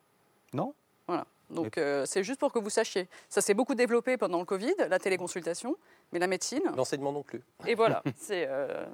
Non 0.52 0.74
Voilà. 1.06 1.24
Donc, 1.50 1.78
euh, 1.78 2.04
c'est 2.06 2.22
juste 2.22 2.38
pour 2.38 2.52
que 2.52 2.58
vous 2.60 2.70
sachiez. 2.70 3.08
Ça 3.28 3.40
s'est 3.40 3.54
beaucoup 3.54 3.74
développé 3.74 4.16
pendant 4.16 4.38
le 4.38 4.44
Covid, 4.44 4.74
la 4.88 4.98
téléconsultation, 5.00 5.74
mais 6.12 6.18
la 6.20 6.28
médecine. 6.28 6.62
L'enseignement 6.76 7.10
non 7.12 7.22
plus. 7.24 7.42
Et 7.66 7.74
voilà. 7.74 8.02
c'est. 8.16 8.46
euh, 8.48 8.86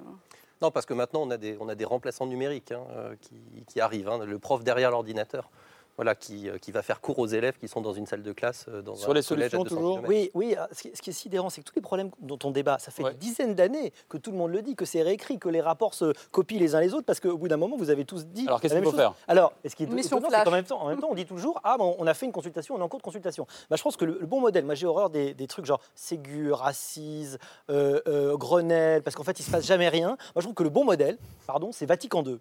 Non, 0.62 0.70
parce 0.70 0.87
que 0.87 0.95
maintenant, 0.95 1.20
on 1.22 1.30
a 1.30 1.37
des, 1.37 1.59
on 1.61 1.68
a 1.68 1.74
des 1.74 1.84
remplaçants 1.84 2.24
numériques 2.26 2.72
hein, 2.72 2.80
euh, 2.93 3.14
qui, 3.20 3.34
qui 3.66 3.78
arrivent. 3.78 4.09
hein. 4.09 4.24
le 4.24 4.39
prof 4.39 4.64
derrière 4.64 4.91
l'ordinateur, 4.91 5.51
voilà, 5.97 6.14
qui, 6.14 6.49
euh, 6.49 6.59
qui 6.59 6.72
va 6.72 6.82
faire 6.82 7.01
cours 7.01 7.18
aux 7.18 7.26
élèves 7.26 7.57
qui 7.59 7.68
sont 7.68 7.80
dans 7.80 7.92
une 7.94 8.07
salle 8.07 8.22
de 8.22 8.32
classe. 8.32 8.66
euh, 8.68 8.82
Dans 8.82 8.94
Sur 8.94 9.11
un 9.11 9.14
les 9.14 9.22
solutions, 9.22 9.62
200 9.62 9.76
toujours. 9.76 10.01
Oui, 10.07 10.30
oui. 10.34 10.55
ah, 10.59 10.68
Ce 10.72 10.82
qui, 10.82 10.90
ce 10.94 11.01
qui 11.03 11.11
est 11.11 11.12
sidérant, 11.14 11.49
c'est 11.51 11.62
que 11.62 11.66
tous 11.66 11.74
les 11.76 11.80
problèmes 11.82 12.11
dont 12.20 12.38
on 12.44 12.51
débat, 12.51 12.78
ça 12.78 12.90
fait 12.90 13.03
des 13.05 13.14
dizaines 13.14 13.55
d'années 13.55 13.92
que 14.09 14.18
tout 14.18 14.30
le 14.30 14.36
monde 14.36 14.53
le 14.53 14.62
dit, 14.62 14.74
que 14.76 14.84
c'est 14.84 15.03
réécrit, 15.03 15.38
que 15.38 15.49
les 15.49 15.61
rapports 15.61 15.94
se 15.94 16.12
copient 16.30 16.59
les 16.59 16.74
uns 16.74 16.80
les 16.80 16.92
autres, 16.94 17.07
parce 17.07 17.20
qu'au 17.20 17.36
bout 17.38 17.49
d'un 17.49 17.57
moment, 17.57 17.76
vous 17.76 17.90
avez 17.90 18.05
tous 18.05 18.26
dit. 18.26 18.47
Alors, 18.47 18.61
qu'est-ce 18.61 18.74
qu'il 18.74 18.82
faut 18.84 18.90
chose. 18.90 18.99
faire? 19.01 19.14
Alors, 19.28 19.53
est-ce 19.64 19.74
qui 19.74 19.84
est 19.84 19.86
Mission 19.86 20.18
étonnant, 20.18 20.28
flash. 20.28 20.40
c'est 20.40 20.44
qu'en 20.44 20.51
même 20.51 20.64
temps, 20.64 20.82
en 20.82 20.88
même 20.88 21.01
temps, 21.01 21.09
on 21.11 21.14
dit 21.14 21.24
toujours, 21.26 21.61
ah 21.64 21.76
bon, 21.78 21.97
on 21.99 22.07
a 22.07 22.14
fait 22.14 22.26
une 22.26 22.32
consultation, 22.32 22.74
on 22.74 22.78
est 22.78 22.82
en 22.82 22.88
cours 22.88 23.01
de 23.01 23.05
consultation. 23.05 23.47
Bah, 23.70 23.76
je 23.76 23.82
pense 23.82 23.97
que 23.97 24.05
le, 24.05 24.18
le 24.20 24.26
bon 24.26 24.40
modèle, 24.40 24.64
moi 24.64 24.74
j'ai 24.74 24.86
horreur 24.86 25.09
des, 25.11 25.32
des 25.34 25.47
trucs 25.47 25.64
genre 25.64 25.80
Ségur, 25.94 26.64
Assise, 26.64 27.38
euh, 27.70 28.01
euh, 28.07 28.36
Grenelle, 28.36 29.03
parce 29.03 29.16
qu'en 29.16 29.24
fait, 29.24 29.38
il 29.40 29.42
se 29.42 29.51
passe 29.51 29.64
jamais 29.66 29.88
rien. 29.88 30.09
Moi, 30.09 30.16
je 30.36 30.40
trouve 30.42 30.55
que 30.55 30.62
le 30.62 30.70
bon 30.70 30.84
modèle, 30.84 31.16
pardon, 31.47 31.70
c'est 31.72 31.86
Vatican 31.86 32.22
II. 32.24 32.38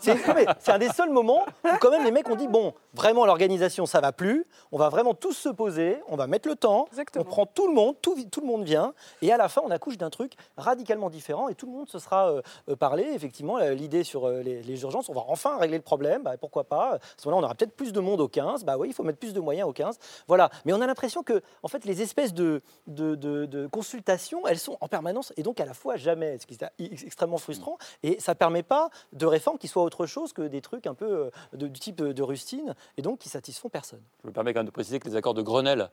C'est 0.00 0.72
un 0.72 0.78
des 0.78 0.88
seuls 0.90 1.10
moments 1.10 1.44
où 1.64 1.68
quand 1.80 1.90
même 1.90 2.04
les 2.04 2.10
mecs 2.10 2.28
ont 2.28 2.36
dit 2.36 2.48
bon, 2.48 2.74
vraiment 2.92 3.26
l'organisation 3.26 3.86
ça 3.86 4.00
va 4.00 4.12
plus, 4.12 4.46
on 4.72 4.78
va 4.78 4.88
vraiment 4.88 5.14
tous 5.14 5.32
se 5.32 5.48
poser, 5.48 6.00
on 6.08 6.16
va 6.16 6.26
mettre 6.26 6.48
le 6.48 6.54
temps, 6.56 6.86
on 7.20 7.24
prend 7.24 7.46
tout 7.46 7.66
le 7.66 7.74
monde, 7.74 7.96
tout, 8.00 8.16
tout 8.30 8.40
le 8.40 8.46
monde 8.46 8.64
vient, 8.64 8.94
et 9.22 9.32
à 9.32 9.36
la 9.36 9.48
fin 9.48 9.62
on 9.64 9.70
accouche 9.70 9.98
d'un 9.98 10.10
truc 10.10 10.34
radicalement 10.56 11.10
différent 11.10 11.48
et 11.48 11.54
tout 11.54 11.66
le 11.66 11.72
monde 11.72 11.88
se 11.88 11.98
sera 11.98 12.30
euh, 12.30 12.42
euh, 12.68 12.76
parlé. 12.76 13.04
Effectivement, 13.14 13.58
l'idée 13.58 14.04
sur 14.04 14.26
euh, 14.26 14.42
les, 14.42 14.62
les 14.62 14.82
urgences, 14.82 15.08
on 15.08 15.14
va 15.14 15.22
enfin 15.28 15.58
régler 15.58 15.76
le 15.78 15.82
problème, 15.82 16.22
bah, 16.22 16.36
pourquoi 16.38 16.64
pas. 16.64 16.94
À 16.94 16.98
ce 17.16 17.26
moment-là, 17.28 17.42
on 17.42 17.44
aura 17.46 17.54
peut-être 17.54 17.74
plus 17.74 17.92
de 17.92 18.00
monde 18.00 18.20
au 18.20 18.28
15, 18.28 18.64
bah 18.64 18.76
oui, 18.78 18.88
il 18.88 18.94
faut 18.94 19.02
mettre 19.02 19.18
plus 19.18 19.32
de 19.32 19.40
moyens 19.40 19.68
au 19.68 19.72
15. 19.72 19.98
Voilà, 20.28 20.50
mais 20.64 20.72
on 20.72 20.80
a 20.80 20.86
l'impression 20.86 21.22
que 21.22 21.42
en 21.62 21.68
fait 21.68 21.84
les 21.84 22.02
espèces 22.02 22.32
de, 22.34 22.62
de, 22.86 23.14
de- 23.14 23.46
de 23.46 23.66
consultations, 23.66 24.46
elles 24.46 24.58
sont 24.58 24.76
en 24.80 24.88
permanence 24.88 25.32
et 25.36 25.42
donc 25.42 25.60
à 25.60 25.64
la 25.64 25.74
fois 25.74 25.96
jamais, 25.96 26.38
ce 26.38 26.46
qui 26.46 26.54
est 26.54 26.64
ex- 26.78 27.04
extrêmement 27.04 27.38
frustrant, 27.38 27.76
et 28.02 28.20
ça 28.20 28.34
permet 28.34 28.62
pas 28.62 28.90
de 29.12 29.26
réformes 29.54 29.58
qui 29.58 29.68
soient 29.68 29.82
autre 29.82 30.06
chose 30.06 30.32
que 30.32 30.42
des 30.42 30.60
trucs 30.60 30.86
un 30.86 30.94
peu 30.94 31.06
euh, 31.06 31.30
de- 31.56 31.68
du 31.68 31.80
type 31.80 31.96
de 32.02 32.22
rustine 32.22 32.74
et 32.96 33.02
donc 33.02 33.18
qui 33.18 33.28
satisfont 33.28 33.68
personne. 33.68 34.02
Je 34.22 34.28
me 34.28 34.32
permets 34.32 34.52
quand 34.52 34.60
même 34.60 34.66
de 34.66 34.70
préciser 34.72 34.98
que 34.98 35.08
les 35.08 35.16
accords 35.16 35.34
de 35.34 35.42
Grenelle, 35.42 35.90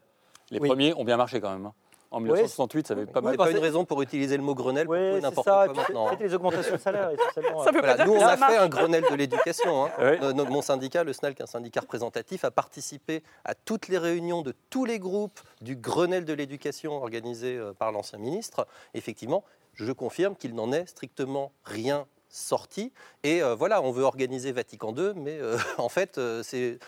les 0.50 0.60
Oui. 0.60 0.68
premiers, 0.68 0.94
ont 0.96 1.04
bien 1.04 1.18
marché 1.18 1.40
quand 1.40 1.52
même. 1.52 1.66
hein. 1.68 1.74
En 2.14 2.18
Ouais, 2.18 2.24
1968, 2.24 2.88
ça 2.88 2.94
avait 2.94 3.06
pas 3.06 3.22
mal. 3.22 3.32
C'est 3.34 3.38
pas 3.38 3.52
une 3.52 3.58
raison 3.60 3.86
pour 3.86 4.02
utiliser 4.02 4.36
le 4.36 4.44
mot 4.44 4.54
Grenelle 4.54 4.86
pour 4.86 4.96
c'est 4.96 5.22
n'importe 5.22 5.48
ça, 5.48 5.64
quoi 5.68 5.74
maintenant. 5.76 6.08
hein. 6.08 6.10
C'était 6.12 6.26
les 6.26 6.34
augmentations 6.34 6.74
de 6.76 6.78
salaire 6.82 7.10
essentiellement. 7.12 7.64
Ça 7.64 7.72
veut 7.72 7.80
Voilà, 7.80 7.96
pas 7.96 8.04
dire 8.04 8.14
nous, 8.14 8.20
on 8.20 8.26
a 8.26 8.36
fait 8.36 8.58
un 8.58 8.68
Grenelle 8.76 9.06
de 9.10 9.16
l'éducation. 9.16 9.86
hein. 9.86 9.92
Euh, 10.00 10.34
notre- 10.34 10.52
mon 10.52 10.62
syndicat, 10.62 11.06
le 11.06 11.14
SNEL, 11.14 11.36
qui 11.36 11.42
est 11.42 11.44
un 11.44 11.48
syndicat 11.48 11.80
représentatif, 11.80 12.44
a 12.44 12.52
participé 12.52 13.24
à 13.46 13.56
toutes 13.56 13.88
les 13.88 13.98
réunions 13.98 14.42
de 14.42 14.54
tous 14.70 14.84
les 14.84 15.00
groupes 15.00 15.40
du 15.62 15.78
Grenelle 15.78 16.26
de 16.26 16.34
l'éducation 16.34 16.96
organisé 17.02 17.56
euh, 17.56 17.72
par 17.72 17.94
l'ancien 17.94 18.20
ministre. 18.20 18.68
Effectivement, 18.94 19.46
je 19.76 19.94
confirme 19.94 20.36
qu'il 20.36 20.54
n'en 20.54 20.74
est 20.74 20.88
strictement 20.88 21.54
rien 21.64 22.08
sorti. 22.32 22.92
Et 23.24 23.44
euh, 23.44 23.54
voilà, 23.54 23.82
on 23.82 23.92
veut 23.92 24.04
organiser 24.04 24.52
Vatican 24.52 24.96
II, 24.96 25.14
mais 25.16 25.38
euh, 25.40 25.58
en 25.78 25.90
fait, 25.90 26.18
euh, 26.18 26.42
c'est, 26.44 26.80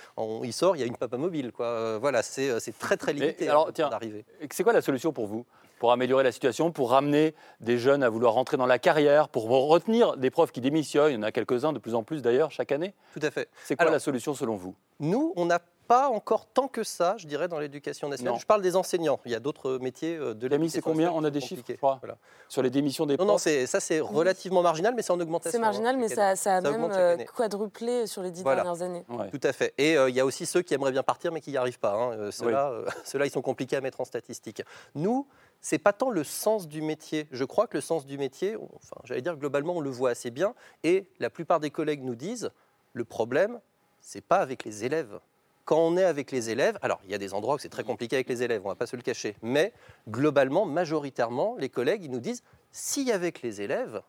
il 0.44 0.54
sort, 0.54 0.76
il 0.76 0.80
y 0.80 0.84
a 0.84 0.86
une 0.88 0.98
papa 0.98 1.18
mobile. 1.18 1.52
Quoi. 1.52 2.00
Voilà, 2.00 2.24
c'est, 2.24 2.60
très 2.80 2.98
très 2.98 3.14
limité. 3.14 3.50
alors, 3.50 3.68
hein, 3.68 3.72
tiens, 3.74 3.90
d'arriver. 3.90 4.26
c'est 4.52 4.64
quoi 4.64 4.74
la 4.74 4.82
solution 4.82 5.12
pour 5.12 5.28
vous? 5.28 5.46
Pour 5.84 5.92
améliorer 5.92 6.24
la 6.24 6.32
situation, 6.32 6.72
pour 6.72 6.92
ramener 6.92 7.36
des 7.60 7.78
jeunes 7.78 8.04
à 8.04 8.10
vouloir 8.10 8.32
rentrer 8.36 8.56
dans 8.56 8.66
la 8.66 8.80
carrière, 8.80 9.28
pour 9.28 9.50
retenir 9.50 10.16
des 10.16 10.30
profs 10.30 10.54
qui 10.54 10.62
démissionnent. 10.62 11.12
Il 11.12 11.16
y 11.16 11.18
en 11.18 11.24
a 11.24 11.34
quelques-uns, 11.34 11.74
de 11.74 11.80
plus 11.80 11.94
en 11.94 12.04
plus 12.04 12.22
d'ailleurs, 12.22 12.52
chaque 12.52 12.72
année. 12.72 12.94
Tout 13.14 13.20
à 13.22 13.30
fait. 13.32 13.50
C'est 13.66 13.76
quoi 13.76 13.92
la 13.92 14.00
solution 14.00 14.34
selon 14.34 14.56
vous? 14.56 14.76
Nous, 15.02 15.34
on 15.36 15.44
n'a 15.46 15.60
pas 15.86 16.08
encore 16.08 16.46
tant 16.46 16.70
que 16.70 16.84
ça, 16.86 17.16
je 17.18 17.28
dirais, 17.28 17.50
dans 17.50 17.60
l'éducation 17.60 18.08
nationale. 18.08 18.36
Non. 18.36 18.40
Je 18.40 18.46
parle 18.46 18.62
des 18.62 18.78
enseignants. 18.78 19.20
Il 19.26 19.34
y 19.34 19.36
a 19.36 19.42
d'autres 19.42 19.78
métiers 19.80 20.16
euh, 20.16 20.34
de 20.34 20.48
Camille, 20.48 20.70
c'est 20.70 20.78
l'éducation 20.78 20.92
combien? 20.94 21.12
On 21.12 21.26
a 21.26 21.30
des 21.30 21.42
chiffres, 21.42 21.56
je 21.56 21.60
compliqués. 21.64 21.78
crois, 21.78 21.98
Voilà. 22.02 22.16
sur 22.48 22.62
les 22.62 22.70
démissions 22.70 23.06
des 23.06 23.16
Non, 23.16 23.26
profs 23.26 23.28
non, 23.28 23.38
c'est- 23.38 23.66
ça 23.68 23.82
c'est 23.82 24.00
relativement 24.00 24.62
marginal, 24.62 24.94
mais 24.96 25.02
c'est 25.02 25.12
en 25.12 25.20
augmentation. 25.20 25.52
C'est 25.52 25.60
marginal, 25.60 25.96
hein, 25.96 26.00
mais 26.00 26.08
ça, 26.08 26.28
année. 26.28 26.36
ça 26.38 26.56
a 26.56 26.62
même 26.62 26.90
euh, 26.90 27.18
quadruplé 27.36 28.08
sur 28.08 28.22
les 28.24 28.32
dix 28.32 28.44
Voilà. 28.44 28.64
dernières 28.64 28.82
années. 28.82 29.04
Tout 29.30 29.42
à 29.44 29.52
fait. 29.52 29.74
Et 29.78 29.98
euh, 29.98 30.10
il 30.10 30.16
y 30.16 30.22
a 30.22 30.26
aussi 30.26 30.46
ceux 30.46 30.62
qui 30.62 30.74
aimeraient 30.74 30.94
bien 30.94 31.04
partir 31.04 31.34
mais 31.34 31.42
qui 31.42 31.52
n'y 31.52 31.58
arrivent 31.58 31.80
pas. 31.80 31.92
hein. 31.96 32.12
Euh, 32.14 32.32
Ceux-là, 32.32 32.70
euh, 32.72 32.86
ceux-là, 33.04 33.26
ils 33.26 33.32
sont 33.32 33.42
compliqués 33.42 33.76
à 33.76 33.82
mettre 33.82 34.00
en 34.00 34.06
statistique. 34.06 34.62
Nous, 34.96 35.28
c'est 35.64 35.80
pas 35.80 35.94
tant 35.94 36.10
le 36.10 36.26
sens 36.26 36.68
du 36.68 36.82
métier. 36.82 37.26
Je 37.32 37.46
crois 37.46 37.68
que 37.68 37.78
le 37.78 37.82
sens 37.82 38.06
du 38.06 38.18
métier, 38.18 38.58
enfin, 38.76 38.98
j'allais 39.06 39.22
dire 39.22 39.38
globalement, 39.38 39.78
on 39.78 39.82
le 39.82 39.90
voit 39.90 40.10
assez 40.10 40.30
bien. 40.30 40.54
Et 40.84 41.08
la 41.20 41.30
plupart 41.30 41.62
des 41.62 41.72
collègues 41.72 42.04
nous 42.04 42.16
disent, 42.16 42.52
le 42.92 43.06
problème, 43.06 43.60
c'est 44.02 44.22
pas 44.22 44.40
avec 44.40 44.66
les 44.66 44.84
élèves. 44.84 45.20
Quand 45.64 45.80
on 45.80 45.96
est 45.96 46.04
avec 46.04 46.32
les 46.32 46.50
élèves, 46.50 46.78
alors 46.82 47.00
il 47.06 47.12
y 47.12 47.14
a 47.16 47.18
des 47.18 47.34
endroits 47.34 47.56
où 47.56 47.58
c'est 47.58 47.70
très 47.70 47.86
compliqué 47.86 48.18
avec 48.18 48.28
les 48.28 48.44
élèves, 48.44 48.62
on 48.66 48.68
va 48.68 48.76
pas 48.76 48.86
se 48.86 48.98
le 48.98 49.02
cacher, 49.02 49.38
mais 49.42 49.72
globalement, 50.10 50.66
majoritairement, 50.66 51.56
les 51.58 51.70
collègues, 51.70 52.12
nous 52.12 52.20
disent, 52.20 52.44
avait 53.14 53.32
que 53.32 53.48
les 53.48 53.62
élèves, 53.62 54.02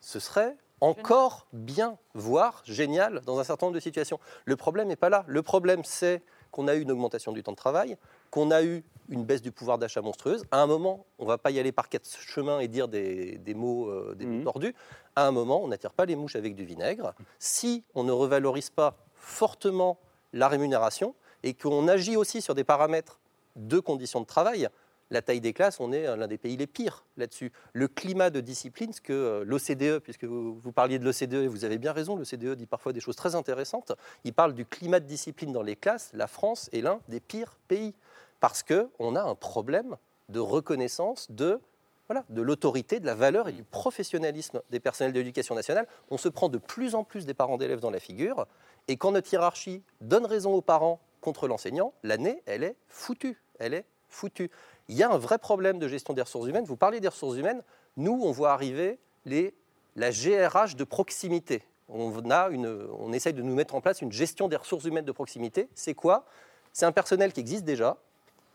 ce 0.00 0.20
serait 0.20 0.56
encore 0.80 1.48
bien, 1.52 1.98
voire 2.14 2.62
génial 2.64 3.22
dans 3.26 3.40
un 3.40 3.44
certain 3.44 3.66
nombre 3.66 3.74
de 3.74 3.80
situations. 3.80 4.20
Le 4.44 4.54
problème 4.54 4.86
n'est 4.86 4.94
pas 4.94 5.08
là. 5.08 5.24
Le 5.26 5.42
problème, 5.42 5.82
c'est 5.84 6.22
qu'on 6.50 6.68
a 6.68 6.74
eu 6.74 6.82
une 6.82 6.90
augmentation 6.90 7.32
du 7.32 7.42
temps 7.42 7.52
de 7.52 7.56
travail, 7.56 7.96
qu'on 8.30 8.50
a 8.50 8.62
eu 8.62 8.84
une 9.08 9.24
baisse 9.24 9.42
du 9.42 9.52
pouvoir 9.52 9.78
d'achat 9.78 10.02
monstrueuse. 10.02 10.44
À 10.50 10.60
un 10.60 10.66
moment, 10.66 11.04
on 11.18 11.24
ne 11.24 11.28
va 11.28 11.38
pas 11.38 11.50
y 11.50 11.58
aller 11.58 11.72
par 11.72 11.88
quatre 11.88 12.08
chemins 12.08 12.60
et 12.60 12.68
dire 12.68 12.88
des, 12.88 13.38
des 13.38 13.54
mots, 13.54 13.88
euh, 13.88 14.14
des 14.16 14.26
mots 14.26 14.44
tordus. 14.44 14.74
À 15.16 15.26
un 15.26 15.32
moment, 15.32 15.62
on 15.62 15.68
n'attire 15.68 15.92
pas 15.92 16.04
les 16.04 16.16
mouches 16.16 16.36
avec 16.36 16.54
du 16.54 16.64
vinaigre. 16.64 17.14
Si 17.38 17.84
on 17.94 18.04
ne 18.04 18.12
revalorise 18.12 18.70
pas 18.70 18.96
fortement 19.16 19.98
la 20.32 20.48
rémunération 20.48 21.14
et 21.42 21.54
qu'on 21.54 21.88
agit 21.88 22.16
aussi 22.16 22.40
sur 22.40 22.54
des 22.54 22.64
paramètres 22.64 23.18
de 23.56 23.80
conditions 23.80 24.20
de 24.20 24.26
travail, 24.26 24.68
la 25.10 25.22
taille 25.22 25.40
des 25.40 25.52
classes, 25.52 25.80
on 25.80 25.92
est 25.92 26.04
l'un 26.16 26.26
des 26.26 26.38
pays 26.38 26.56
les 26.56 26.66
pires 26.66 27.04
là-dessus. 27.16 27.52
Le 27.72 27.88
climat 27.88 28.30
de 28.30 28.40
discipline, 28.40 28.92
ce 28.92 29.00
que 29.00 29.12
euh, 29.12 29.44
l'OCDE, 29.44 30.00
puisque 30.00 30.24
vous, 30.24 30.72
parliez 30.72 30.98
de 30.98 31.04
l'OCDE, 31.04 31.46
vous 31.48 31.64
avez 31.64 31.78
bien 31.78 31.92
raison, 31.92 32.16
l'OCDE 32.16 32.54
dit 32.54 32.66
parfois 32.66 32.92
des 32.92 33.00
choses 33.00 33.16
très 33.16 33.34
intéressantes, 33.34 33.92
il 34.24 34.32
parle 34.32 34.54
du 34.54 34.64
climat 34.64 35.00
de 35.00 35.06
discipline 35.06 35.52
dans 35.52 35.62
les 35.62 35.76
classes. 35.76 36.10
La 36.14 36.26
France 36.26 36.70
est 36.72 36.80
l'un 36.80 37.00
des 37.08 37.20
pires 37.20 37.58
pays 37.68 37.94
parce 38.38 38.62
qu'on 38.62 39.16
a 39.16 39.22
un 39.22 39.34
problème 39.34 39.96
de 40.28 40.38
reconnaissance 40.38 41.30
de, 41.30 41.60
voilà, 42.08 42.24
de 42.30 42.40
l'autorité, 42.40 43.00
de 43.00 43.06
la 43.06 43.14
valeur 43.14 43.48
et 43.48 43.52
du 43.52 43.64
professionnalisme 43.64 44.62
des 44.70 44.80
personnels 44.80 45.12
de 45.12 45.18
l'éducation 45.18 45.54
nationale. 45.54 45.86
On 46.10 46.18
se 46.18 46.28
prend 46.28 46.48
de 46.48 46.58
plus 46.58 46.94
en 46.94 47.04
plus 47.04 47.26
des 47.26 47.34
parents 47.34 47.58
d'élèves 47.58 47.80
dans 47.80 47.90
la 47.90 48.00
figure 48.00 48.46
et 48.88 48.96
quand 48.96 49.12
notre 49.12 49.32
hiérarchie 49.32 49.82
donne 50.00 50.24
raison 50.24 50.54
aux 50.54 50.62
parents 50.62 51.00
contre 51.20 51.48
l'enseignant, 51.48 51.92
l'année, 52.02 52.42
elle 52.46 52.64
est 52.64 52.76
foutue. 52.88 53.42
Elle 53.58 53.74
est 53.74 53.84
foutue. 54.08 54.50
Il 54.90 54.96
y 54.96 55.04
a 55.04 55.10
un 55.10 55.18
vrai 55.18 55.38
problème 55.38 55.78
de 55.78 55.86
gestion 55.86 56.14
des 56.14 56.22
ressources 56.22 56.48
humaines. 56.48 56.64
Vous 56.64 56.76
parlez 56.76 56.98
des 56.98 57.06
ressources 57.06 57.36
humaines. 57.36 57.62
Nous, 57.96 58.20
on 58.24 58.32
voit 58.32 58.50
arriver 58.50 58.98
les, 59.24 59.54
la 59.94 60.10
GRH 60.10 60.74
de 60.74 60.82
proximité. 60.82 61.62
On, 61.88 62.28
a 62.28 62.48
une, 62.48 62.66
on 62.98 63.12
essaye 63.12 63.32
de 63.32 63.40
nous 63.40 63.54
mettre 63.54 63.76
en 63.76 63.80
place 63.80 64.02
une 64.02 64.10
gestion 64.10 64.48
des 64.48 64.56
ressources 64.56 64.84
humaines 64.84 65.04
de 65.04 65.12
proximité. 65.12 65.68
C'est 65.76 65.94
quoi? 65.94 66.26
C'est 66.72 66.86
un 66.86 66.92
personnel 66.92 67.32
qui 67.32 67.38
existe 67.38 67.64
déjà, 67.64 67.98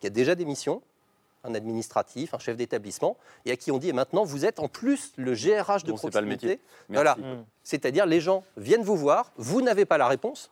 qui 0.01 0.07
a 0.07 0.09
déjà 0.09 0.35
des 0.35 0.43
missions, 0.43 0.81
un 1.45 1.55
administratif, 1.55 2.33
un 2.33 2.39
chef 2.39 2.57
d'établissement, 2.57 3.15
et 3.45 3.51
à 3.51 3.55
qui 3.55 3.71
on 3.71 3.77
dit, 3.77 3.87
et 3.87 3.93
maintenant, 3.93 4.25
vous 4.25 4.43
êtes 4.45 4.59
en 4.59 4.67
plus 4.67 5.13
le 5.15 5.35
GRH 5.35 5.85
de 5.85 5.91
Non, 5.91 5.97
c'est 5.97 6.11
pas 6.11 6.19
le 6.19 6.27
proximité. 6.27 6.47
métier. 6.47 6.59
Merci. 6.89 7.17
Voilà. 7.17 7.17
C'est-à-dire, 7.63 8.05
les 8.05 8.19
gens 8.19 8.43
viennent 8.57 8.83
vous 8.83 8.97
voir, 8.97 9.31
vous 9.37 9.61
n'avez 9.61 9.85
pas 9.85 9.97
la 9.97 10.09
réponse, 10.09 10.51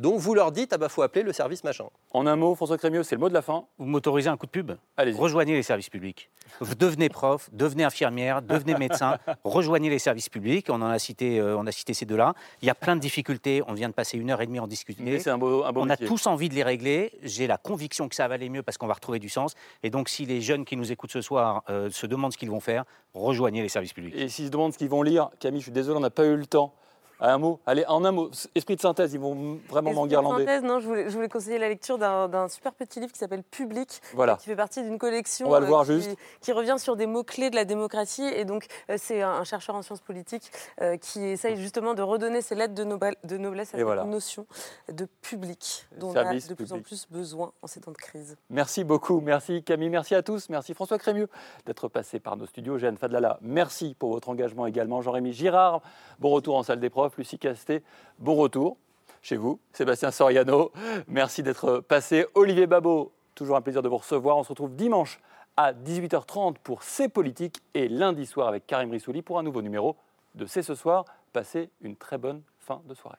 donc 0.00 0.18
vous 0.18 0.32
leur 0.34 0.50
dites, 0.50 0.72
ah 0.72 0.78
bah 0.78 0.88
faut 0.88 1.02
appeler 1.02 1.22
le 1.22 1.32
service 1.32 1.62
machin. 1.62 1.84
En 2.12 2.26
un 2.26 2.34
mot, 2.34 2.54
François 2.54 2.78
Crémieux, 2.78 3.02
c'est 3.02 3.14
le 3.14 3.20
mot 3.20 3.28
de 3.28 3.34
la 3.34 3.42
fin. 3.42 3.64
Vous 3.78 3.84
m'autorisez 3.84 4.30
un 4.30 4.38
coup 4.38 4.46
de 4.46 4.50
pub? 4.50 4.72
Allez. 4.96 5.12
Rejoignez 5.12 5.52
les 5.52 5.62
services 5.62 5.90
publics. 5.90 6.30
Vous 6.60 6.74
devenez 6.74 7.10
prof, 7.10 7.50
devenez 7.52 7.84
infirmière, 7.84 8.40
devenez 8.40 8.74
médecin, 8.76 9.18
rejoignez 9.44 9.90
les 9.90 9.98
services 9.98 10.30
publics. 10.30 10.68
On 10.70 10.80
en 10.80 10.86
a 10.86 10.98
cité, 10.98 11.38
euh, 11.38 11.56
on 11.58 11.66
a 11.66 11.72
cité 11.72 11.92
ces 11.92 12.06
deux-là. 12.06 12.32
Il 12.62 12.66
y 12.66 12.70
a 12.70 12.74
plein 12.74 12.96
de 12.96 13.00
difficultés. 13.00 13.62
On 13.68 13.74
vient 13.74 13.90
de 13.90 13.94
passer 13.94 14.16
une 14.16 14.30
heure 14.30 14.40
et 14.40 14.46
demie 14.46 14.58
en 14.58 14.66
discuter. 14.66 15.18
C'est 15.18 15.30
un 15.30 15.36
beau, 15.38 15.64
un 15.64 15.72
beau 15.72 15.82
on 15.82 15.84
métier. 15.84 16.06
a 16.06 16.08
tous 16.08 16.26
envie 16.26 16.48
de 16.48 16.54
les 16.54 16.62
régler. 16.62 17.12
J'ai 17.22 17.46
la 17.46 17.58
conviction 17.58 18.08
que 18.08 18.14
ça 18.14 18.26
va 18.26 18.34
aller 18.34 18.48
mieux 18.48 18.62
parce 18.62 18.78
qu'on 18.78 18.86
va 18.86 18.94
retrouver 18.94 19.18
du 19.18 19.28
sens. 19.28 19.54
Et 19.82 19.90
donc, 19.90 20.08
si 20.08 20.24
les 20.24 20.40
jeunes 20.40 20.64
qui 20.64 20.76
nous 20.78 20.90
écoutent 20.90 21.12
ce 21.12 21.20
soir 21.20 21.62
euh, 21.68 21.90
se 21.90 22.06
demandent 22.06 22.32
ce 22.32 22.38
qu'ils 22.38 22.50
vont 22.50 22.60
faire, 22.60 22.84
rejoignez 23.12 23.60
les 23.60 23.68
services 23.68 23.92
publics. 23.92 24.14
Et 24.16 24.28
s'ils 24.28 24.46
se 24.46 24.50
demandent 24.50 24.72
ce 24.72 24.78
qu'ils 24.78 24.88
vont 24.88 25.02
lire, 25.02 25.28
Camille, 25.40 25.60
je 25.60 25.64
suis 25.64 25.72
désolé, 25.72 25.98
on 25.98 26.00
n'a 26.00 26.10
pas 26.10 26.24
eu 26.24 26.36
le 26.36 26.46
temps. 26.46 26.72
Un 27.20 27.38
mot, 27.38 27.60
allez, 27.66 27.84
en 27.86 28.04
un 28.04 28.12
mot, 28.12 28.30
esprit 28.54 28.76
de 28.76 28.80
synthèse, 28.80 29.12
ils 29.12 29.20
vont 29.20 29.34
vraiment 29.68 29.90
Esprit 29.90 29.90
de 29.90 29.94
m'enguirlander. 29.94 30.44
synthèse, 30.46 30.62
non, 30.62 30.80
je 30.80 30.86
voulais, 30.86 31.04
je 31.10 31.14
voulais 31.14 31.28
conseiller 31.28 31.58
la 31.58 31.68
lecture 31.68 31.98
d'un 31.98 32.48
super 32.48 32.72
petit 32.72 32.98
livre 33.00 33.12
qui 33.12 33.18
s'appelle 33.18 33.42
Public, 33.42 34.00
Voilà. 34.14 34.36
qui 34.36 34.46
fait 34.46 34.56
partie 34.56 34.82
d'une 34.82 34.98
collection 34.98 35.46
On 35.48 35.50
va 35.50 35.60
le 35.60 35.66
euh, 35.66 35.68
voir 35.68 35.84
qui, 35.84 35.92
juste. 36.00 36.16
qui 36.40 36.52
revient 36.52 36.76
sur 36.78 36.96
des 36.96 37.06
mots-clés 37.06 37.50
de 37.50 37.56
la 37.56 37.64
démocratie. 37.64 38.24
Et 38.24 38.44
donc, 38.44 38.66
euh, 38.90 38.96
c'est 38.98 39.22
un, 39.22 39.44
chercheur 39.44 39.74
en 39.76 39.82
sciences 39.82 40.00
politiques 40.00 40.50
euh, 40.80 40.96
qui 40.96 41.22
essaye 41.24 41.56
justement 41.56 41.94
de 41.94 42.02
redonner 42.02 42.40
ses 42.40 42.54
lettres 42.54 42.74
de, 42.74 42.84
noble- 42.84 43.16
de 43.24 43.36
noblesse 43.36 43.74
à 43.74 43.76
Et 43.76 43.80
cette 43.80 43.84
voilà. 43.86 44.04
notion 44.04 44.46
de 44.90 45.06
public, 45.20 45.86
dont 45.98 46.10
on 46.12 46.16
a 46.16 46.34
de 46.34 46.54
plus 46.54 46.72
en 46.72 46.80
plus 46.80 47.06
besoin 47.10 47.52
en 47.62 47.66
ces 47.66 47.80
temps 47.80 47.90
de 47.92 47.96
crise. 47.96 48.36
Merci 48.48 48.84
beaucoup, 48.84 49.20
merci 49.20 49.62
Camille, 49.62 49.90
merci 49.90 50.14
à 50.14 50.22
tous, 50.22 50.48
merci 50.48 50.72
François 50.74 50.98
Crémieux 50.98 51.28
d'être 51.66 51.88
passé 51.88 52.18
par 52.20 52.36
nos 52.36 52.46
studios. 52.46 52.78
Jeanne 52.78 52.96
Fadlala, 52.96 53.38
merci 53.42 53.94
pour 53.98 54.10
votre 54.12 54.28
engagement 54.28 54.66
également. 54.66 55.02
Jean-Rémy 55.02 55.32
Girard, 55.32 55.82
bon 56.18 56.30
retour 56.30 56.56
en 56.56 56.62
salle 56.62 56.80
des 56.80 56.90
profs. 56.90 57.09
Lucie 57.16 57.38
Casté, 57.38 57.82
bon 58.18 58.34
retour 58.34 58.76
chez 59.22 59.36
vous. 59.36 59.60
Sébastien 59.72 60.10
Soriano, 60.10 60.72
merci 61.08 61.42
d'être 61.42 61.80
passé. 61.80 62.26
Olivier 62.34 62.66
Babot, 62.66 63.12
toujours 63.34 63.56
un 63.56 63.60
plaisir 63.60 63.82
de 63.82 63.88
vous 63.88 63.98
recevoir. 63.98 64.36
On 64.36 64.42
se 64.42 64.48
retrouve 64.50 64.74
dimanche 64.74 65.20
à 65.56 65.72
18h30 65.72 66.56
pour 66.62 66.82
C'est 66.82 67.08
politique 67.08 67.60
et 67.74 67.88
lundi 67.88 68.26
soir 68.26 68.48
avec 68.48 68.66
Karim 68.66 68.90
Rissouli 68.90 69.22
pour 69.22 69.38
un 69.38 69.42
nouveau 69.42 69.62
numéro 69.62 69.96
de 70.34 70.46
C'est 70.46 70.62
ce 70.62 70.74
soir. 70.74 71.04
Passez 71.32 71.70
une 71.82 71.96
très 71.96 72.18
bonne 72.18 72.42
fin 72.58 72.80
de 72.86 72.94
soirée. 72.94 73.18